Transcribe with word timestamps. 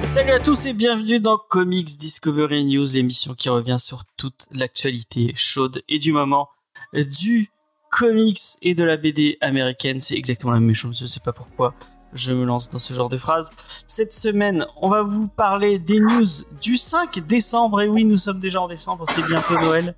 Salut 0.00 0.30
à 0.30 0.38
tous 0.38 0.66
et 0.66 0.72
bienvenue 0.74 1.18
dans 1.18 1.38
Comics 1.38 1.98
Discovery 1.98 2.64
News, 2.66 2.86
l'émission 2.94 3.34
qui 3.34 3.48
revient 3.48 3.78
sur 3.80 4.04
toute 4.16 4.46
l'actualité 4.52 5.32
chaude 5.34 5.82
et 5.88 5.98
du 5.98 6.12
moment 6.12 6.48
du 6.94 7.50
comics 7.90 8.38
et 8.62 8.76
de 8.76 8.84
la 8.84 8.96
BD 8.96 9.38
américaine. 9.40 10.00
C'est 10.00 10.16
exactement 10.16 10.52
la 10.52 10.60
même 10.60 10.74
chose, 10.74 11.00
je 11.00 11.06
sais 11.06 11.18
pas 11.18 11.32
pourquoi 11.32 11.74
je 12.12 12.32
me 12.32 12.44
lance 12.44 12.68
dans 12.68 12.78
ce 12.78 12.92
genre 12.92 13.08
de 13.08 13.16
phrase. 13.16 13.50
Cette 13.86 14.12
semaine, 14.12 14.66
on 14.80 14.88
va 14.88 15.02
vous 15.02 15.28
parler 15.28 15.78
des 15.78 16.00
news 16.00 16.26
du 16.60 16.76
5 16.76 17.18
décembre. 17.26 17.82
Et 17.82 17.88
oui, 17.88 18.04
nous 18.04 18.16
sommes 18.16 18.38
déjà 18.38 18.60
en 18.60 18.68
décembre, 18.68 19.04
c'est 19.08 19.22
bientôt 19.22 19.58
Noël. 19.58 19.94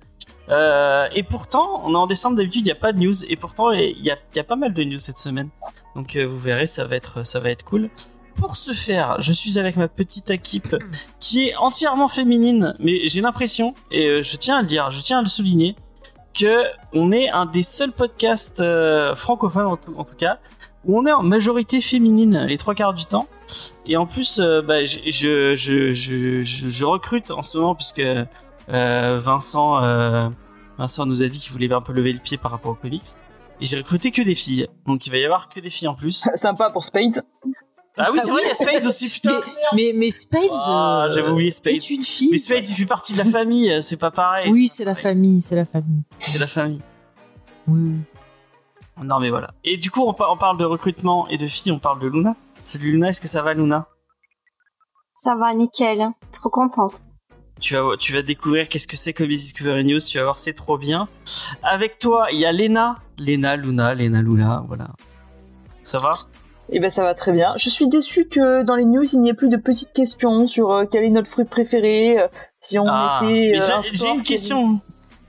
Euh, 0.49 1.07
et 1.13 1.23
pourtant, 1.23 1.81
on 1.85 1.93
est 1.93 1.97
en 1.97 2.07
décembre, 2.07 2.35
d'habitude, 2.35 2.61
il 2.61 2.65
n'y 2.65 2.71
a 2.71 2.75
pas 2.75 2.91
de 2.91 2.99
news. 2.99 3.25
Et 3.25 3.35
pourtant, 3.35 3.71
il 3.71 4.03
y 4.03 4.11
a, 4.11 4.43
pas 4.43 4.55
mal 4.55 4.73
de 4.73 4.83
news 4.83 4.99
cette 4.99 5.17
semaine. 5.17 5.49
Donc 5.95 6.15
euh, 6.15 6.25
vous 6.25 6.39
verrez, 6.39 6.67
ça 6.67 6.85
va 6.85 6.95
être, 6.95 7.25
ça 7.25 7.39
va 7.39 7.49
être 7.51 7.63
cool. 7.63 7.89
Pour 8.35 8.55
ce 8.55 8.71
faire, 8.71 9.19
je 9.19 9.33
suis 9.33 9.59
avec 9.59 9.75
ma 9.75 9.87
petite 9.87 10.29
équipe 10.29 10.75
qui 11.19 11.49
est 11.49 11.55
entièrement 11.57 12.07
féminine, 12.07 12.73
mais 12.79 13.05
j'ai 13.05 13.19
l'impression, 13.19 13.75
et 13.91 14.05
euh, 14.05 14.23
je 14.23 14.37
tiens 14.37 14.57
à 14.57 14.61
le 14.61 14.67
dire, 14.67 14.91
je 14.91 15.01
tiens 15.01 15.19
à 15.19 15.21
le 15.21 15.27
souligner, 15.27 15.75
que 16.33 16.63
on 16.93 17.11
est 17.11 17.29
un 17.29 17.45
des 17.45 17.63
seuls 17.63 17.91
podcasts 17.91 18.63
francophones 19.15 19.65
en 19.65 20.03
tout 20.05 20.15
cas 20.15 20.39
où 20.85 20.97
on 20.99 21.05
est 21.05 21.11
en 21.11 21.23
majorité 21.23 21.81
féminine 21.81 22.45
les 22.47 22.57
trois 22.57 22.75
quarts 22.75 22.93
du 22.93 23.05
temps. 23.05 23.27
Et 23.85 23.97
en 23.97 24.05
plus, 24.05 24.39
euh, 24.39 24.61
bah, 24.61 24.83
je, 24.83 24.99
je, 25.05 25.55
je, 25.55 25.93
je, 25.93 26.41
je- 26.43 26.69
je 26.69 26.85
recrute 26.85 27.31
en 27.31 27.43
ce 27.43 27.57
moment 27.57 27.75
puisque 27.75 27.99
euh, 28.01 29.19
Vincent, 29.23 29.83
euh, 29.83 30.29
Vincent 30.77 31.05
nous 31.05 31.23
a 31.23 31.27
dit 31.27 31.39
qu'il 31.39 31.51
voulait 31.51 31.71
un 31.73 31.81
peu 31.81 31.91
lever 31.93 32.13
le 32.13 32.19
pied 32.19 32.37
par 32.37 32.51
rapport 32.51 32.71
aux 32.71 32.75
comics. 32.75 33.03
Et 33.61 33.65
j'ai 33.65 33.77
recruté 33.77 34.11
que 34.11 34.21
des 34.21 34.35
filles, 34.35 34.67
donc 34.87 35.05
il 35.05 35.09
va 35.11 35.17
y 35.17 35.25
avoir 35.25 35.49
que 35.49 35.59
des 35.59 35.69
filles 35.69 35.87
en 35.89 35.95
plus. 35.95 36.27
Sympa 36.35 36.69
pour 36.69 36.83
Spades. 36.85 37.23
Ah 37.97 38.09
oui, 38.13 38.19
c'est 38.23 38.31
vrai, 38.31 38.39
il 38.45 38.47
y 38.47 38.51
a 38.51 38.55
Spades 38.55 38.85
aussi, 38.85 39.09
putain. 39.09 39.41
Mais, 39.75 39.91
mais 39.93 40.09
Spades 40.09 40.43
Ah, 40.67 41.07
euh, 41.09 41.13
j'avais 41.13 41.29
oublié 41.29 41.51
Spades. 41.51 41.73
est 41.75 41.89
une 41.89 42.01
fille. 42.01 42.29
Mais 42.31 42.37
Spades, 42.37 42.69
il 42.69 42.73
fait 42.73 42.85
partie 42.85 43.11
de 43.11 43.17
la 43.17 43.25
famille, 43.25 43.83
c'est 43.83 43.97
pas 43.97 44.11
pareil. 44.11 44.49
Oui, 44.51 44.69
c'est 44.69 44.85
la 44.85 44.95
famille, 44.95 45.41
c'est 45.41 45.57
la 45.57 45.65
famille. 45.65 46.03
C'est 46.19 46.37
la 46.39 46.47
famille. 46.47 46.79
Oui, 47.67 47.81
oui. 47.81 47.95
Non 49.03 49.19
mais 49.19 49.29
voilà. 49.29 49.51
Et 49.63 49.77
du 49.77 49.91
coup, 49.91 50.03
on, 50.07 50.13
par- 50.13 50.31
on 50.31 50.37
parle 50.37 50.57
de 50.57 50.65
recrutement 50.65 51.27
et 51.29 51.37
de 51.37 51.47
filles, 51.47 51.71
on 51.71 51.79
parle 51.79 51.99
de 51.99 52.07
Luna. 52.07 52.35
Salut 52.63 52.91
Luna, 52.91 53.09
est-ce 53.09 53.21
que 53.21 53.27
ça 53.27 53.41
va 53.41 53.53
Luna? 53.53 53.87
Ça 55.13 55.35
va, 55.35 55.53
nickel. 55.53 56.07
Trop 56.31 56.49
contente. 56.49 56.93
tu 57.59 57.75
vas, 57.75 57.97
tu 57.97 58.13
vas 58.13 58.21
découvrir 58.21 58.67
qu'est-ce 58.69 58.87
que 58.87 58.95
c'est 58.97 59.13
Comics 59.13 59.37
Discovery 59.37 59.83
News, 59.85 59.99
tu 59.99 60.17
vas 60.17 60.23
voir, 60.25 60.37
c'est 60.37 60.53
trop 60.53 60.77
bien. 60.77 61.07
Avec 61.63 61.99
toi, 61.99 62.27
il 62.31 62.39
y 62.39 62.45
a 62.45 62.51
Lena. 62.53 62.97
Lena, 63.17 63.55
Luna, 63.57 63.95
Lena, 63.95 64.21
Luna, 64.21 64.63
voilà. 64.67 64.87
Ça 65.83 65.97
va? 66.01 66.11
Eh 66.71 66.79
ben 66.79 66.89
ça 66.89 67.03
va 67.03 67.15
très 67.15 67.31
bien. 67.31 67.53
Je 67.57 67.69
suis 67.69 67.87
déçue 67.89 68.27
que 68.27 68.61
dans 68.63 68.75
les 68.75 68.85
news 68.85 69.03
il 69.11 69.19
n'y 69.21 69.29
ait 69.29 69.33
plus 69.33 69.49
de 69.49 69.57
petites 69.57 69.91
questions 69.91 70.45
sur 70.45 70.71
euh, 70.71 70.85
quel 70.89 71.03
est 71.03 71.09
notre 71.09 71.27
fruit 71.29 71.45
préféré, 71.45 72.19
euh, 72.19 72.27
si 72.61 72.77
on 72.77 72.85
Ah, 72.87 73.19
était. 73.23 73.59
euh, 73.59 73.81
j'ai- 73.81 74.07
un 74.07 74.13
une 74.13 74.21
question. 74.23 74.79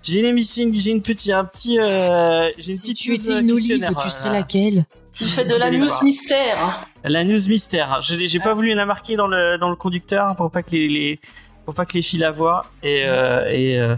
J'ai 0.03 0.21
une 0.21 0.27
émission, 0.27 0.71
j'ai 0.73 0.91
une 0.93 1.03
petite, 1.03 1.33
un 1.33 1.45
petit, 1.45 1.79
euh, 1.79 2.43
j'ai 2.43 2.49
une 2.73 2.79
Si 2.79 2.93
petite 2.93 2.97
tu 2.99 3.15
étais 3.15 3.33
euh, 3.33 3.41
une 3.41 3.53
olive, 3.53 3.93
tu 4.03 4.11
serais 4.11 4.33
laquelle 4.33 4.87
Tu 5.13 5.25
fais 5.25 5.45
de 5.45 5.55
la 5.55 5.71
news 5.71 5.89
mystère. 6.03 6.87
La 7.05 7.25
news 7.25 7.47
mystère. 7.49 8.01
J'ai 8.03 8.41
pas 8.41 8.55
voulu 8.55 8.75
la 8.75 8.87
marquer 8.87 9.17
dans 9.17 9.27
le 9.27 9.59
dans 9.59 9.69
le 9.71 9.77
conducteur 9.77 10.27
hein, 10.29 10.35
pour 10.35 10.51
pas 10.51 10.63
que 10.63 10.71
les, 10.73 10.89
les- 10.89 11.21
pour 11.67 11.75
pas 11.75 11.85
que 11.85 11.93
les 11.93 12.03
filles 12.03 12.21
la 12.21 12.31
voient 12.33 12.65
et 12.83 13.03
euh, 13.05 13.45
et 13.53 13.79
euh, 13.79 13.95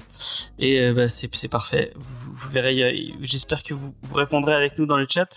et 0.58 0.80
euh, 0.80 0.92
bah, 0.92 1.08
c'est 1.08 1.32
c'est 1.34 1.48
parfait. 1.48 1.92
Vous, 1.94 2.32
vous 2.34 2.48
verrez. 2.50 3.12
J'espère 3.22 3.62
que 3.62 3.72
vous, 3.72 3.94
vous 4.02 4.16
répondrez 4.16 4.54
avec 4.54 4.76
nous 4.78 4.86
dans 4.86 4.96
le 4.96 5.06
chat. 5.08 5.28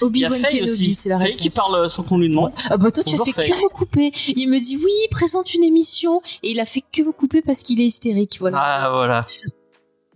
Obi-Wan 0.00 0.40
Kenobi, 0.42 0.94
c'est 0.94 1.08
la 1.08 1.18
Faye 1.18 1.26
réponse. 1.28 1.40
qui 1.42 1.50
parle 1.50 1.90
sans 1.90 2.02
qu'on 2.02 2.18
lui 2.18 2.28
demande. 2.28 2.52
Ah 2.70 2.76
bah 2.76 2.90
toi 2.90 3.02
tu 3.04 3.14
as 3.20 3.24
fait 3.24 3.32
Faye. 3.32 3.50
que 3.50 3.56
me 3.56 3.68
couper. 3.68 4.12
Il 4.36 4.48
me 4.48 4.58
dit 4.58 4.76
oui, 4.76 4.92
présente 5.10 5.54
une 5.54 5.64
émission 5.64 6.20
et 6.42 6.50
il 6.52 6.60
a 6.60 6.64
fait 6.66 6.82
que 6.92 7.02
me 7.02 7.12
couper 7.12 7.42
parce 7.42 7.62
qu'il 7.62 7.80
est 7.80 7.86
hystérique. 7.86 8.36
Voilà. 8.40 8.58
Ah 8.60 8.90
voilà. 8.90 9.26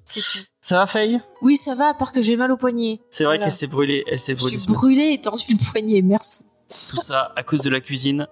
C'est 0.05 0.21
tout. 0.21 0.39
Ça 0.61 0.79
va 0.79 0.87
Faye? 0.87 1.21
Oui, 1.43 1.57
ça 1.57 1.75
va 1.75 1.89
à 1.89 1.95
part 1.95 2.13
que 2.13 2.23
j'ai 2.23 2.37
mal 2.37 2.51
au 2.53 2.57
poignet. 2.57 3.01
C'est 3.11 3.25
vrai 3.25 3.35
Voilà. 3.37 3.45
qu'elle 3.45 3.53
s'est 3.53 3.67
brûlée. 3.67 4.05
Elle 4.07 4.19
s'est 4.19 4.33
Je 4.35 4.39
brûlée. 4.39 4.59
suis 4.59 4.65
ce 4.67 4.69
matin. 4.69 4.81
brûlée 4.81 5.13
et 5.13 5.21
tordu 5.21 5.45
le 5.49 5.71
poignet. 5.71 6.03
Merci. 6.03 6.45
Tout 6.91 6.97
ça 6.97 7.33
à 7.37 7.43
cause 7.43 7.61
de 7.63 7.71
la 7.71 7.81
cuisine. 7.81 8.27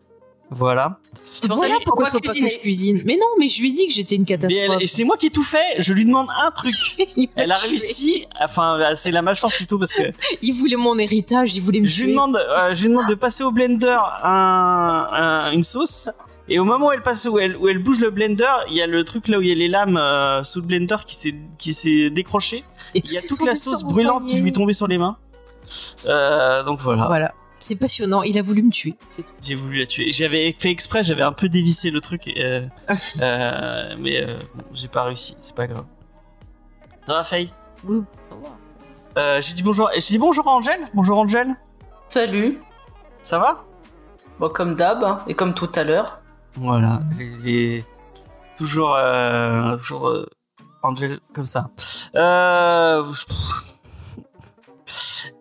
Voilà. 0.50 0.98
C'est 1.32 1.46
pour 1.48 1.58
ça 1.58 1.66
Voilà 1.66 1.74
faut 1.76 1.80
pourquoi 1.84 2.06
il 2.08 2.10
faut 2.10 2.18
pas 2.18 2.26
que 2.26 2.30
cuisiner. 2.32 2.50
je 2.50 2.58
cuisine. 2.60 3.02
Mais 3.04 3.14
non, 3.16 3.26
mais 3.38 3.48
je 3.48 3.60
lui 3.60 3.70
ai 3.70 3.72
dit 3.72 3.86
que 3.86 3.92
j'étais 3.92 4.16
une 4.16 4.22
elle- 4.22 4.26
catastrophe. 4.38 4.80
et 4.82 4.86
c'est 4.88 5.04
moi 5.04 5.16
qui 5.16 5.26
ai 5.26 5.30
tout 5.30 5.44
fait. 5.44 5.76
Je 5.78 5.92
lui 5.92 6.04
demande 6.04 6.26
un 6.44 6.50
truc. 6.50 6.74
Elle 7.36 7.52
a 7.52 7.54
réussi. 7.56 8.26
Enfin, 8.42 8.78
c'est 8.96 9.12
la 9.12 9.22
malchance 9.22 9.54
plutôt 9.54 9.78
parce 9.78 9.92
que 9.92 10.02
Il 10.42 10.52
voulait 10.54 10.76
mon 10.76 10.98
héritage, 10.98 11.54
il 11.54 11.62
voulait 11.62 11.80
me 11.80 11.86
je 11.86 11.98
lui 11.98 12.02
tuer. 12.06 12.12
demande, 12.12 12.36
euh, 12.36 12.74
je 12.74 12.82
lui 12.82 12.88
demande 12.94 13.08
de 13.08 13.14
passer 13.14 13.44
au 13.44 13.52
blender 13.52 13.96
un, 14.24 15.08
un- 15.12 15.52
une 15.52 15.62
sauce. 15.64 16.10
Et 16.48 16.58
au 16.58 16.64
moment 16.64 16.88
où 16.88 16.92
elle 16.92 17.02
passe, 17.02 17.26
où 17.26 17.38
elle, 17.38 17.56
où 17.56 17.68
elle 17.68 17.78
bouge 17.78 18.00
le 18.00 18.10
blender, 18.10 18.50
il 18.68 18.74
y 18.76 18.82
a 18.82 18.86
le 18.88 19.04
truc 19.04 19.28
là 19.28 19.38
où 19.38 19.42
il 19.42 19.48
y 19.48 19.52
a 19.52 19.54
les 19.54 19.68
lames 19.68 19.96
euh, 19.96 20.42
sous 20.42 20.60
le 20.60 20.66
blender 20.66 20.96
qui 21.06 21.14
s'est, 21.14 21.34
qui 21.58 21.72
s'est 21.72 22.10
décroché. 22.10 22.64
Et 22.96 23.02
Il 23.04 23.12
y 23.12 23.18
a 23.18 23.22
toute 23.22 23.44
la 23.44 23.54
sauce 23.54 23.84
brûlante 23.84 24.26
qui 24.26 24.40
lui 24.40 24.48
est 24.48 24.52
tombée 24.52 24.72
sur 24.72 24.88
les 24.88 24.98
mains. 24.98 25.16
Euh, 26.08 26.64
donc 26.64 26.80
voilà, 26.80 27.06
Voilà. 27.06 27.34
C'est 27.60 27.76
passionnant. 27.76 28.22
Il 28.22 28.38
a 28.38 28.42
voulu 28.42 28.62
me 28.62 28.70
tuer. 28.70 28.96
C'est 29.10 29.22
tout. 29.22 29.32
j'ai 29.42 29.54
voulu 29.54 29.78
la 29.80 29.86
tuer. 29.86 30.10
J'avais 30.10 30.52
fait 30.58 30.70
exprès, 30.70 31.04
j'avais 31.04 31.22
un 31.22 31.32
peu 31.32 31.48
dévissé 31.48 31.90
le 31.90 32.00
truc, 32.00 32.26
euh, 32.38 32.66
euh, 33.20 33.94
mais 33.98 34.22
euh, 34.24 34.38
bon, 34.54 34.64
j'ai 34.72 34.88
pas 34.88 35.04
réussi. 35.04 35.36
C'est 35.40 35.54
pas 35.54 35.66
grave. 35.66 35.84
Ça 37.06 37.14
va, 37.14 37.24
Faye 37.24 37.52
Oui. 37.84 38.02
euh, 39.18 39.40
J'ai 39.42 39.54
dit 39.54 39.62
bonjour. 39.62 39.90
J'ai 39.94 40.00
dit 40.14 40.18
bonjour 40.18 40.48
à 40.48 40.52
Angèle. 40.52 40.80
Bonjour 40.94 41.18
Angèle. 41.18 41.54
Salut. 42.08 42.58
Ça 43.22 43.38
va? 43.38 43.64
Bon, 44.38 44.48
comme 44.48 44.74
d'hab, 44.74 45.04
hein, 45.04 45.18
et 45.28 45.34
comme 45.34 45.52
tout 45.54 45.68
à 45.74 45.84
l'heure. 45.84 46.22
Voilà, 46.54 47.02
les... 47.44 47.84
toujours, 48.56 48.94
euh, 48.96 49.76
toujours 49.76 50.08
euh, 50.08 50.26
Angel 50.82 51.20
comme 51.34 51.44
ça. 51.44 51.70
Euh, 52.16 53.04
je- 53.12 53.24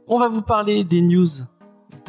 On 0.08 0.20
va 0.20 0.28
vous 0.28 0.42
parler 0.42 0.84
des 0.84 1.02
news 1.02 1.26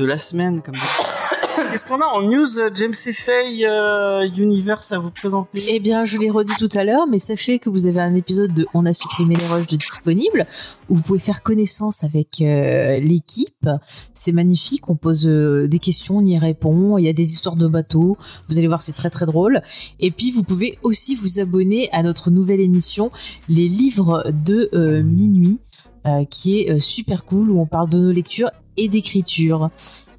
de 0.00 0.06
la 0.06 0.19
semaine. 0.19 0.62
Comme 0.62 0.75
d'habitude. 0.75 1.71
Qu'est-ce 1.71 1.87
qu'on 1.87 2.00
a 2.00 2.06
en 2.06 2.22
news 2.22 2.59
euh, 2.59 2.71
James 2.75 2.94
et 3.06 3.12
Faye 3.12 3.66
euh, 3.66 4.27
Universe 4.37 4.93
à 4.93 4.99
vous 4.99 5.11
présenter? 5.11 5.62
Eh 5.69 5.78
bien, 5.78 6.05
je 6.05 6.19
l'ai 6.19 6.31
redit 6.31 6.55
tout 6.59 6.71
à 6.75 6.84
l'heure, 6.84 7.06
mais 7.06 7.19
sachez 7.19 7.59
que 7.59 7.69
vous 7.69 7.87
avez 7.87 8.00
un 8.00 8.15
épisode 8.15 8.53
de 8.53 8.66
On 8.72 8.87
a 8.87 8.94
supprimé 8.94 9.37
les 9.37 9.47
rushs 9.47 9.66
de 9.66 9.77
disponible 9.77 10.47
où 10.88 10.97
vous 10.97 11.03
pouvez 11.03 11.19
faire 11.19 11.43
connaissance 11.43 12.03
avec 12.03 12.41
euh, 12.41 12.99
l'équipe. 12.99 13.69
C'est 14.15 14.33
magnifique. 14.33 14.88
On 14.88 14.97
pose 14.97 15.28
euh, 15.28 15.69
des 15.69 15.78
questions, 15.78 16.17
on 16.17 16.25
y 16.25 16.38
répond. 16.38 16.99
Il 16.99 17.05
y 17.05 17.09
a 17.09 17.12
des 17.12 17.31
histoires 17.32 17.56
de 17.56 17.69
bateaux. 17.69 18.17
Vous 18.49 18.59
allez 18.59 18.67
voir, 18.67 18.81
c'est 18.81 18.94
très 18.94 19.11
très 19.11 19.27
drôle. 19.27 19.61
Et 20.00 20.11
puis, 20.11 20.32
vous 20.32 20.43
pouvez 20.43 20.78
aussi 20.82 21.15
vous 21.15 21.41
abonner 21.41 21.91
à 21.93 22.03
notre 22.03 22.31
nouvelle 22.31 22.61
émission, 22.61 23.12
Les 23.49 23.69
livres 23.69 24.25
de 24.32 24.71
euh, 24.72 25.03
minuit, 25.03 25.61
euh, 26.06 26.25
qui 26.25 26.61
est 26.61 26.71
euh, 26.71 26.78
super 26.78 27.27
cool 27.27 27.50
où 27.50 27.61
on 27.61 27.67
parle 27.67 27.91
de 27.91 27.99
nos 27.99 28.11
lectures 28.11 28.50
et 28.81 28.89
d'écriture. 28.89 29.71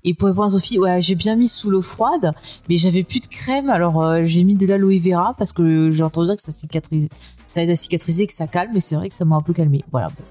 Et 0.03 0.13
pour 0.13 0.27
répondre 0.27 0.47
à 0.47 0.51
Sophie, 0.51 0.79
ouais, 0.79 1.01
j'ai 1.01 1.15
bien 1.15 1.35
mis 1.35 1.47
sous 1.47 1.69
l'eau 1.69 1.81
froide, 1.81 2.33
mais 2.69 2.77
j'avais 2.77 3.03
plus 3.03 3.19
de 3.19 3.27
crème, 3.27 3.69
alors 3.69 4.01
euh, 4.01 4.21
j'ai 4.23 4.43
mis 4.43 4.55
de 4.55 4.65
l'aloe 4.65 4.99
vera 4.99 5.35
parce 5.37 5.53
que 5.53 5.91
j'ai 5.91 6.03
entendu 6.03 6.27
dire 6.27 6.35
que 6.35 6.41
ça 6.41 6.51
cicatrise, 6.51 7.07
ça 7.45 7.61
aide 7.61 7.69
à 7.69 7.75
cicatriser, 7.75 8.25
que 8.25 8.33
ça 8.33 8.47
calme, 8.47 8.75
et 8.75 8.81
c'est 8.81 8.95
vrai 8.95 9.09
que 9.09 9.13
ça 9.13 9.25
m'a 9.25 9.35
un 9.35 9.41
peu 9.41 9.53
calmé. 9.53 9.83
Voilà. 9.91 10.07
Bon. 10.07 10.23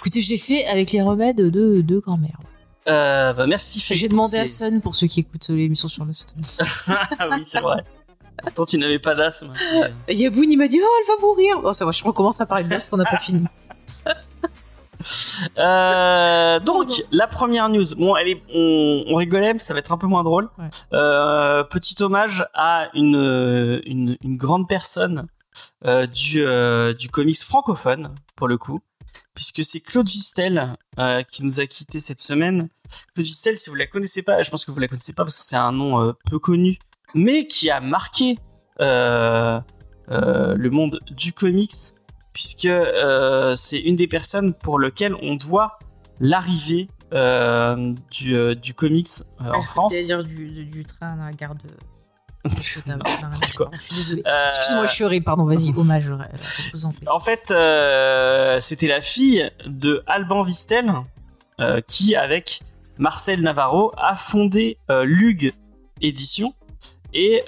Écoutez, 0.00 0.20
j'ai 0.20 0.36
fait 0.36 0.66
avec 0.66 0.90
les 0.90 1.02
remèdes 1.02 1.36
de, 1.36 1.80
de 1.80 1.98
grand-mère. 1.98 2.40
Euh, 2.88 3.32
bah, 3.32 3.46
Merci 3.46 3.80
Faye. 3.80 3.96
J'ai 3.96 4.08
demandé 4.08 4.38
à 4.38 4.46
Sun 4.46 4.80
pour 4.80 4.96
ceux 4.96 5.06
qui 5.06 5.20
écoutent 5.20 5.48
l'émission 5.50 5.88
sur 5.88 6.04
Lost. 6.04 6.34
ah 6.88 7.28
oui, 7.30 7.42
c'est 7.44 7.60
vrai. 7.60 7.84
Pourtant, 8.42 8.64
tu 8.64 8.78
n'avais 8.78 8.98
pas 8.98 9.14
d'asthme. 9.14 9.52
Yaboun, 10.08 10.50
il 10.50 10.56
m'a 10.56 10.68
dit, 10.68 10.80
oh, 10.82 10.86
elle 11.00 11.16
va 11.16 11.20
mourir. 11.20 11.60
Bon, 11.60 11.72
ça 11.72 11.84
va, 11.84 11.90
je 11.90 12.02
recommence 12.02 12.40
à 12.40 12.46
parler 12.46 12.64
de 12.64 12.70
Lost, 12.70 12.92
on 12.94 12.96
n'a 12.96 13.04
pas 13.04 13.18
fini. 13.20 13.44
Euh, 15.58 16.60
donc, 16.60 17.04
la 17.12 17.26
première 17.26 17.68
news. 17.68 17.86
Bon, 17.96 18.16
elle 18.16 18.28
est, 18.28 18.42
on, 18.54 19.04
on 19.08 19.14
rigolait, 19.16 19.54
mais 19.54 19.60
ça 19.60 19.72
va 19.74 19.80
être 19.80 19.92
un 19.92 19.98
peu 19.98 20.06
moins 20.06 20.24
drôle. 20.24 20.48
Ouais. 20.58 20.68
Euh, 20.92 21.64
petit 21.64 22.02
hommage 22.02 22.46
à 22.54 22.88
une, 22.94 23.16
euh, 23.16 23.80
une, 23.86 24.16
une 24.22 24.36
grande 24.36 24.68
personne 24.68 25.26
euh, 25.84 26.06
du, 26.06 26.44
du 26.98 27.08
comics 27.08 27.42
francophone, 27.42 28.14
pour 28.36 28.48
le 28.48 28.58
coup, 28.58 28.80
puisque 29.34 29.64
c'est 29.64 29.80
Claude 29.80 30.08
Vistel 30.08 30.74
qui 31.30 31.44
nous 31.44 31.60
a 31.60 31.66
quitté 31.66 32.00
cette 32.00 32.20
semaine. 32.20 32.68
Claude 33.14 33.26
Vistel, 33.26 33.56
si 33.56 33.70
vous 33.70 33.76
la 33.76 33.86
connaissez 33.86 34.22
pas, 34.22 34.42
je 34.42 34.50
pense 34.50 34.64
que 34.64 34.70
vous 34.70 34.80
la 34.80 34.88
connaissez 34.88 35.12
pas 35.12 35.24
parce 35.24 35.38
que 35.38 35.44
c'est 35.44 35.56
un 35.56 35.72
nom 35.72 36.14
peu 36.28 36.38
connu, 36.38 36.78
mais 37.14 37.46
qui 37.46 37.70
a 37.70 37.80
marqué 37.80 38.38
le 38.78 39.62
monde 40.70 41.00
du 41.10 41.32
comics 41.32 41.72
puisque 42.32 42.66
euh, 42.66 43.54
c'est 43.54 43.78
une 43.78 43.96
des 43.96 44.08
personnes 44.08 44.54
pour 44.54 44.78
lesquelles 44.78 45.14
on 45.22 45.34
doit 45.36 45.78
l'arrivée 46.20 46.88
euh, 47.14 47.94
du, 48.10 48.36
euh, 48.36 48.54
du 48.54 48.74
comics 48.74 49.08
en 49.40 49.62
France. 49.62 49.92
C'est-à-dire 49.92 50.22
du, 50.22 50.48
du, 50.50 50.64
du 50.66 50.84
train 50.84 51.18
à 51.18 51.26
la 51.26 51.32
gare 51.32 51.54
de. 51.54 51.62
Je 52.54 52.60
suis 52.60 52.82
désolée. 53.96 54.22
Euh, 54.26 54.44
Excuse-moi, 54.44 54.86
je 54.86 54.92
suis 54.92 55.04
horrible, 55.04 55.24
pardon, 55.24 55.44
vas-y, 55.44 55.72
hommage. 55.76 56.04
je 56.04 56.72
vous 56.72 56.84
en 56.84 56.92
prie. 56.92 57.06
En 57.08 57.20
fait, 57.20 57.42
c'était 58.60 58.86
la 58.86 59.00
fille 59.02 59.50
de 59.66 60.02
Alban 60.06 60.42
Vistel 60.42 60.92
qui, 61.86 62.14
avec 62.14 62.60
Marcel 62.96 63.40
Navarro, 63.40 63.92
a 63.96 64.16
fondé 64.16 64.78
Lug 64.88 65.52
Édition. 66.00 66.54
Et 67.12 67.42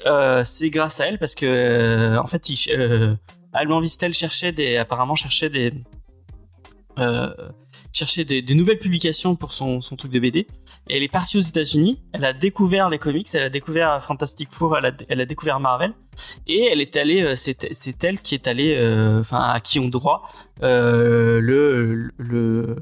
c'est 0.44 0.71
grâce 0.71 1.00
à 1.00 1.06
elle 1.06 1.19
parce 1.19 1.35
que, 1.35 2.19
en 2.19 2.27
fait, 2.27 2.49
il, 2.49 3.19
Alban 3.52 3.81
Vistel 3.81 4.14
cherchait 4.14 4.52
des, 4.52 4.76
apparemment 4.76 5.17
cherchait 5.17 5.50
des, 5.50 5.73
euh, 6.99 7.32
cherchait 7.93 8.25
des, 8.25 8.55
nouvelles 8.55 8.79
publications 8.79 9.35
pour 9.35 9.52
son, 9.52 9.81
son 9.81 9.97
truc 9.97 10.12
de 10.12 10.20
BD. 10.20 10.47
Et 10.88 10.97
elle 10.97 11.02
est 11.02 11.08
partie 11.08 11.38
aux 11.38 11.43
États-Unis. 11.43 12.02
Elle 12.12 12.25
a 12.25 12.32
découvert 12.32 12.88
les 12.88 12.99
comics, 12.99 13.29
elle 13.35 13.43
a 13.43 13.49
découvert 13.49 14.02
Fantastic 14.02 14.52
Four, 14.52 14.76
elle 14.79 14.87
a, 14.87 14.93
elle 15.08 15.20
a 15.20 15.26
découvert 15.26 15.61
Marvel. 15.61 15.93
Et 16.47 16.64
elle 16.64 16.81
est 16.81 16.97
allée, 16.97 17.23
euh, 17.23 17.35
c'est 17.35 18.05
elle 18.05 18.20
qui 18.20 18.35
est 18.35 18.47
allée, 18.47 18.75
euh, 18.76 19.20
enfin 19.20 19.41
à 19.41 19.61
qui 19.61 19.79
ont 19.79 19.88
droit 19.88 20.29
le, 20.61 21.41
le 21.41 22.76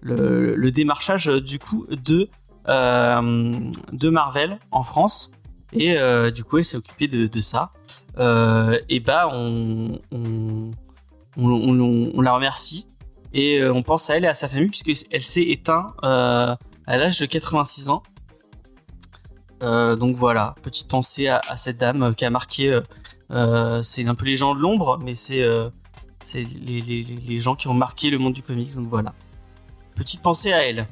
le 0.00 0.54
le 0.56 0.70
démarchage 0.72 1.26
du 1.26 1.58
coup 1.58 1.86
de 1.88 2.28
de 2.66 4.08
Marvel 4.08 4.58
en 4.70 4.84
France. 4.84 5.30
Et 5.72 5.96
du 6.32 6.44
coup, 6.44 6.58
elle 6.58 6.64
s'est 6.64 6.76
occupée 6.76 7.08
de, 7.08 7.26
de 7.26 7.40
ça. 7.40 7.72
Euh, 8.18 8.78
et 8.88 9.00
bah, 9.00 9.28
on 9.32 10.00
la 11.36 12.34
remercie 12.34 12.86
et 13.32 13.60
euh, 13.60 13.72
on 13.72 13.82
pense 13.82 14.10
à 14.10 14.16
elle 14.16 14.24
et 14.24 14.28
à 14.28 14.34
sa 14.34 14.48
famille 14.48 14.68
puisque 14.68 15.06
elle 15.10 15.22
s'est 15.22 15.48
éteinte 15.48 15.94
euh, 16.04 16.54
à 16.86 16.96
l'âge 16.96 17.18
de 17.18 17.26
86 17.26 17.88
ans. 17.88 18.02
Donc 19.60 20.16
voilà, 20.16 20.56
petite 20.62 20.88
pensée 20.88 21.28
à, 21.28 21.40
cette 21.56 21.76
dame 21.76 22.16
qui 22.16 22.24
a 22.24 22.30
marqué. 22.30 22.80
c'est 23.82 24.06
un 24.06 24.14
peu 24.16 24.24
les 24.24 24.36
gens 24.36 24.56
de 24.56 24.60
l'ombre, 24.60 24.98
mais 24.98 25.14
c'est 25.14 25.46
les, 26.34 27.40
gens 27.40 27.54
qui 27.54 27.68
ont 27.68 27.74
marqué 27.74 28.10
le 28.10 28.18
monde 28.18 28.32
du 28.32 28.42
comics. 28.42 28.74
Donc 28.74 28.88
voilà, 28.88 29.14
petite 29.94 30.20
pensée 30.20 30.52
à 30.52 30.66
elle. 30.66 30.88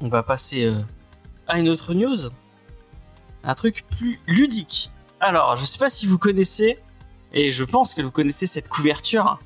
On 0.00 0.08
va 0.08 0.22
passer 0.22 0.72
à 1.48 1.58
une 1.58 1.68
autre 1.68 1.92
news, 1.92 2.30
un 3.42 3.54
truc 3.56 3.84
plus 3.90 4.20
ludique. 4.28 4.92
Alors, 5.20 5.56
je 5.56 5.64
sais 5.64 5.78
pas 5.78 5.88
si 5.88 6.06
vous 6.06 6.18
connaissez, 6.18 6.78
et 7.32 7.50
je 7.50 7.64
pense 7.64 7.94
que 7.94 8.02
vous 8.02 8.10
connaissez 8.10 8.46
cette 8.46 8.68
couverture 8.68 9.38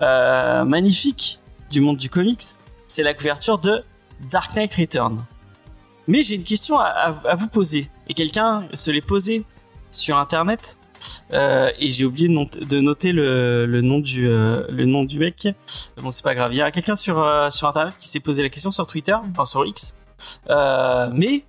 euh, 0.00 0.64
magnifique 0.64 1.40
du 1.70 1.80
monde 1.80 1.96
du 1.96 2.08
comics. 2.08 2.42
C'est 2.86 3.02
la 3.02 3.14
couverture 3.14 3.58
de 3.58 3.82
Dark 4.30 4.54
Knight 4.54 4.74
Return. 4.74 5.24
Mais 6.06 6.22
j'ai 6.22 6.36
une 6.36 6.44
question 6.44 6.78
à, 6.78 7.34
vous 7.36 7.48
poser. 7.48 7.90
Et 8.08 8.14
quelqu'un 8.14 8.66
se 8.72 8.90
l'est 8.90 9.02
posé 9.02 9.44
sur 9.90 10.16
internet. 10.16 10.78
Euh, 11.32 11.70
et 11.78 11.90
j'ai 11.90 12.04
oublié 12.04 12.28
de, 12.28 12.32
not- 12.32 12.46
de 12.46 12.80
noter 12.80 13.12
le, 13.12 13.66
le 13.66 13.82
nom 13.82 14.00
du 14.00 14.26
euh, 14.28 14.66
le 14.68 14.84
nom 14.84 15.04
du 15.04 15.18
mec. 15.18 15.46
Bon, 15.98 16.10
c'est 16.10 16.24
pas 16.24 16.34
grave. 16.34 16.52
Il 16.52 16.56
y 16.56 16.62
a 16.62 16.72
quelqu'un 16.72 16.96
sur 16.96 17.16
sur 17.52 17.68
internet 17.68 17.94
qui 18.00 18.08
s'est 18.08 18.18
posé 18.20 18.42
la 18.42 18.48
question 18.48 18.72
sur 18.72 18.86
Twitter, 18.86 19.14
enfin 19.30 19.44
sur 19.44 19.64
X. 19.64 19.96
Mais 20.48 21.44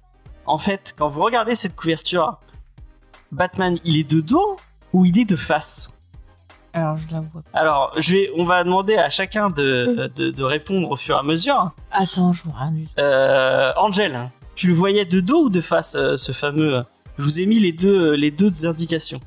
en 0.46 0.58
fait, 0.58 0.94
quand 0.98 1.08
vous 1.08 1.24
regardez 1.24 1.56
cette 1.56 1.76
couverture, 1.76 2.38
Batman, 3.32 3.78
il 3.84 3.98
est 3.98 4.10
de 4.10 4.22
dos 4.22 4.58
ou 4.94 5.06
il 5.06 5.20
est 5.20 5.26
de 5.26 5.36
face 5.36 5.94
Alors, 6.74 6.98
je 6.98 7.14
la 7.14 7.22
vois. 7.22 7.44
Alors, 7.54 7.94
je 7.98 8.12
vais, 8.14 8.32
on 8.38 8.46
va 8.46 8.64
demander 8.64 8.96
à 8.96 9.10
chacun 9.10 9.50
de, 9.50 10.12
de, 10.16 10.32
de 10.32 10.44
répondre 10.44 10.90
au 10.92 10.96
fur 10.96 11.16
et 11.16 11.20
à 11.20 11.24
mesure. 11.24 11.72
Attends, 11.92 12.34
je 12.34 12.44
vois 12.44 12.54
rien 12.60 12.72
du 12.72 12.86
tout. 12.86 12.92
Euh, 13.00 13.72
Angel, 13.78 14.30
tu 14.56 14.68
le 14.68 14.74
voyais 14.74 15.06
de 15.06 15.20
dos 15.20 15.46
ou 15.46 15.50
de 15.50 15.62
face, 15.62 15.96
euh, 15.96 16.18
ce 16.18 16.32
fameux 16.32 16.76
euh, 16.76 16.84
Je 17.18 17.24
vous 17.24 17.40
ai 17.40 17.46
mis 17.46 17.60
les 17.60 17.72
deux, 17.72 18.12
les 18.12 18.32
deux 18.32 18.66
indications. 18.66 19.22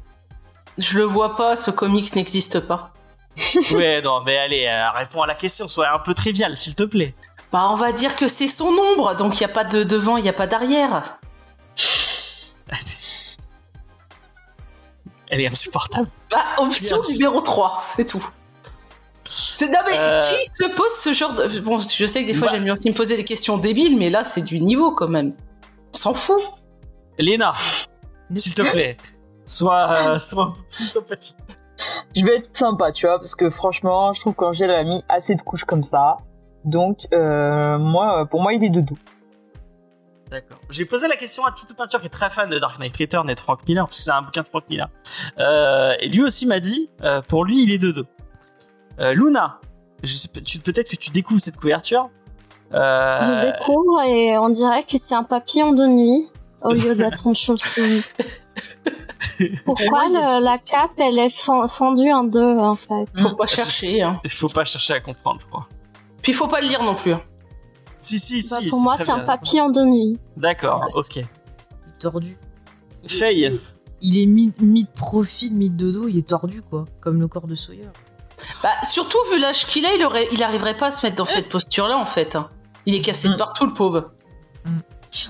Je 0.78 0.98
le 0.98 1.04
vois 1.04 1.36
pas, 1.36 1.56
ce 1.56 1.70
comics 1.70 2.14
n'existe 2.16 2.60
pas. 2.60 2.92
ouais, 3.72 4.02
non, 4.02 4.22
mais 4.24 4.36
allez, 4.36 4.66
euh, 4.66 4.90
réponds 4.90 5.22
à 5.22 5.26
la 5.26 5.34
question, 5.34 5.68
sois 5.68 5.90
un 5.90 5.98
peu 5.98 6.12
trivial, 6.14 6.56
s'il 6.56 6.74
te 6.74 6.82
plaît. 6.82 7.14
Bah, 7.50 7.68
on 7.70 7.76
va 7.76 7.92
dire 7.92 8.16
que 8.16 8.28
c'est 8.28 8.48
son 8.48 8.72
ombre, 8.92 9.14
donc 9.16 9.38
il 9.38 9.42
y 9.42 9.44
a 9.44 9.48
pas 9.48 9.64
de 9.64 9.84
devant, 9.84 10.16
il 10.16 10.24
y 10.24 10.28
a 10.28 10.32
pas 10.32 10.46
d'arrière. 10.46 11.18
Elle 15.32 15.40
est 15.40 15.48
insupportable. 15.48 16.08
Bah, 16.30 16.44
option 16.58 16.96
Merci. 16.98 17.14
numéro 17.14 17.40
3, 17.40 17.84
c'est 17.88 18.04
tout. 18.06 18.24
C'est 19.24 19.68
non 19.68 19.78
mais 19.86 19.98
Euh. 19.98 20.20
qui 20.20 20.44
se 20.44 20.76
pose 20.76 20.92
ce 20.92 21.12
genre 21.14 21.32
de 21.32 21.60
bon 21.60 21.80
je 21.80 22.04
sais 22.04 22.20
que 22.22 22.26
des 22.26 22.34
fois 22.34 22.48
Bah. 22.48 22.52
j'aime 22.52 22.64
bien 22.64 22.74
aussi 22.74 22.90
me 22.90 22.94
poser 22.94 23.16
des 23.16 23.24
questions 23.24 23.56
débiles 23.56 23.98
mais 23.98 24.10
là 24.10 24.24
c'est 24.24 24.42
du 24.42 24.60
niveau 24.60 24.92
quand 24.92 25.08
même. 25.08 25.32
On 25.94 25.96
s'en 25.96 26.12
fout. 26.12 26.38
Léna, 27.18 27.54
s'il 28.34 28.54
te 28.54 28.62
plaît, 28.62 28.98
sois, 29.46 29.90
euh, 29.90 30.18
sois 30.18 30.54
peu 30.54 30.62
plus 30.76 30.86
sympathique. 30.86 31.36
Je 32.14 32.24
vais 32.26 32.36
être 32.36 32.54
sympa, 32.56 32.92
tu 32.92 33.06
vois, 33.06 33.18
parce 33.18 33.34
que 33.34 33.48
franchement, 33.50 34.12
je 34.12 34.20
trouve 34.20 34.34
qu'Angèle 34.34 34.70
a 34.70 34.82
mis 34.84 35.02
assez 35.08 35.34
de 35.34 35.42
couches 35.42 35.64
comme 35.64 35.82
ça. 35.82 36.18
Donc, 36.64 37.06
euh, 37.12 37.76
moi, 37.78 38.26
pour 38.30 38.40
moi, 38.42 38.52
il 38.52 38.64
est 38.64 38.70
de 38.70 38.80
dos. 38.80 38.96
D'accord. 40.32 40.58
J'ai 40.70 40.86
posé 40.86 41.06
la 41.08 41.16
question 41.16 41.44
à 41.44 41.52
Tito 41.52 41.74
Peinture 41.74 42.00
qui 42.00 42.06
est 42.06 42.10
très 42.10 42.30
fan 42.30 42.48
de 42.48 42.58
Dark 42.58 42.78
Knight 42.80 42.96
Return 42.96 43.28
et 43.28 43.34
de 43.34 43.40
Frank 43.40 43.60
Miller, 43.68 43.84
parce 43.86 43.98
que 43.98 44.04
c'est 44.04 44.10
un 44.10 44.22
bouquin 44.22 44.42
de 44.42 44.48
Frank 44.48 44.64
Miller. 44.70 44.88
Euh, 45.38 45.92
et 46.00 46.08
lui 46.08 46.24
aussi 46.24 46.46
m'a 46.46 46.58
dit, 46.58 46.88
euh, 47.02 47.20
pour 47.20 47.44
lui, 47.44 47.62
il 47.62 47.70
est 47.70 47.78
de 47.78 47.92
dos. 47.92 48.06
Euh, 48.98 49.12
Luna, 49.12 49.60
peut-être 50.02 50.88
que 50.88 50.96
tu 50.96 51.10
découvres 51.10 51.40
cette 51.40 51.58
couverture. 51.58 52.08
Euh, 52.72 53.20
Je 53.22 53.40
découvre 53.52 54.00
et 54.02 54.38
on 54.38 54.48
dirait 54.48 54.82
que 54.84 54.96
c'est 54.96 55.14
un 55.14 55.22
papillon 55.24 55.74
de 55.74 55.86
nuit 55.86 56.26
au 56.62 56.72
lieu 56.72 56.94
d'être 56.96 57.26
une 57.26 57.34
chauve-souris. 57.34 58.02
Pourquoi 59.64 60.08
le- 60.08 60.42
la 60.42 60.58
cape 60.58 60.92
elle 60.98 61.18
est 61.18 61.28
fen- 61.28 61.68
fendue 61.68 62.10
en 62.12 62.24
deux 62.24 62.56
en 62.58 62.72
fait? 62.72 63.06
Faut 63.18 63.34
pas 63.36 63.46
chercher. 63.46 64.02
Hein. 64.02 64.20
Il 64.24 64.30
faut 64.30 64.48
pas 64.48 64.64
chercher 64.64 64.94
à 64.94 65.00
comprendre, 65.00 65.40
je 65.40 65.46
crois. 65.46 65.68
Puis 66.22 66.32
faut 66.32 66.48
pas 66.48 66.60
le 66.60 66.68
lire 66.68 66.82
non 66.82 66.94
plus. 66.94 67.14
Si, 68.02 68.18
si, 68.18 68.46
Bah, 68.50 68.58
si. 68.60 68.68
Pour 68.68 68.80
moi 68.80 68.96
c'est 68.96 69.10
un 69.10 69.20
papillon 69.20 69.70
de 69.70 69.82
nuit. 69.84 70.18
D'accord, 70.36 70.82
Ah, 70.84 70.88
ok. 70.98 71.16
Il 71.16 71.20
est 71.22 71.98
tordu. 71.98 72.36
Faye, 73.06 73.60
Il 74.00 74.18
est 74.18 74.26
mis, 74.26 74.52
mis 74.60 74.84
de 74.84 74.90
profil, 74.90 75.52
mis 75.54 75.70
de 75.70 75.90
dos, 75.92 76.08
il 76.08 76.18
est 76.18 76.28
tordu, 76.28 76.62
quoi. 76.62 76.84
Comme 77.00 77.20
le 77.20 77.28
corps 77.28 77.46
de 77.46 77.54
Sawyer. 77.54 77.88
Bah 78.62 78.70
surtout 78.82 79.18
vu 79.32 79.38
l'âge 79.38 79.66
qu'il 79.66 79.86
a, 79.86 79.94
il 79.94 80.04
aurait 80.04 80.26
il 80.32 80.42
arriverait 80.42 80.76
pas 80.76 80.86
à 80.86 80.90
se 80.90 81.06
mettre 81.06 81.16
dans 81.16 81.24
cette 81.24 81.48
posture 81.48 81.86
là 81.86 81.96
en 81.96 82.06
fait. 82.06 82.34
hein. 82.34 82.48
Il 82.86 82.94
est 82.96 83.00
cassé 83.02 83.28
de 83.28 83.34
Mm. 83.34 83.38
partout 83.38 83.66
le 83.66 83.72
pauvre. 83.72 84.12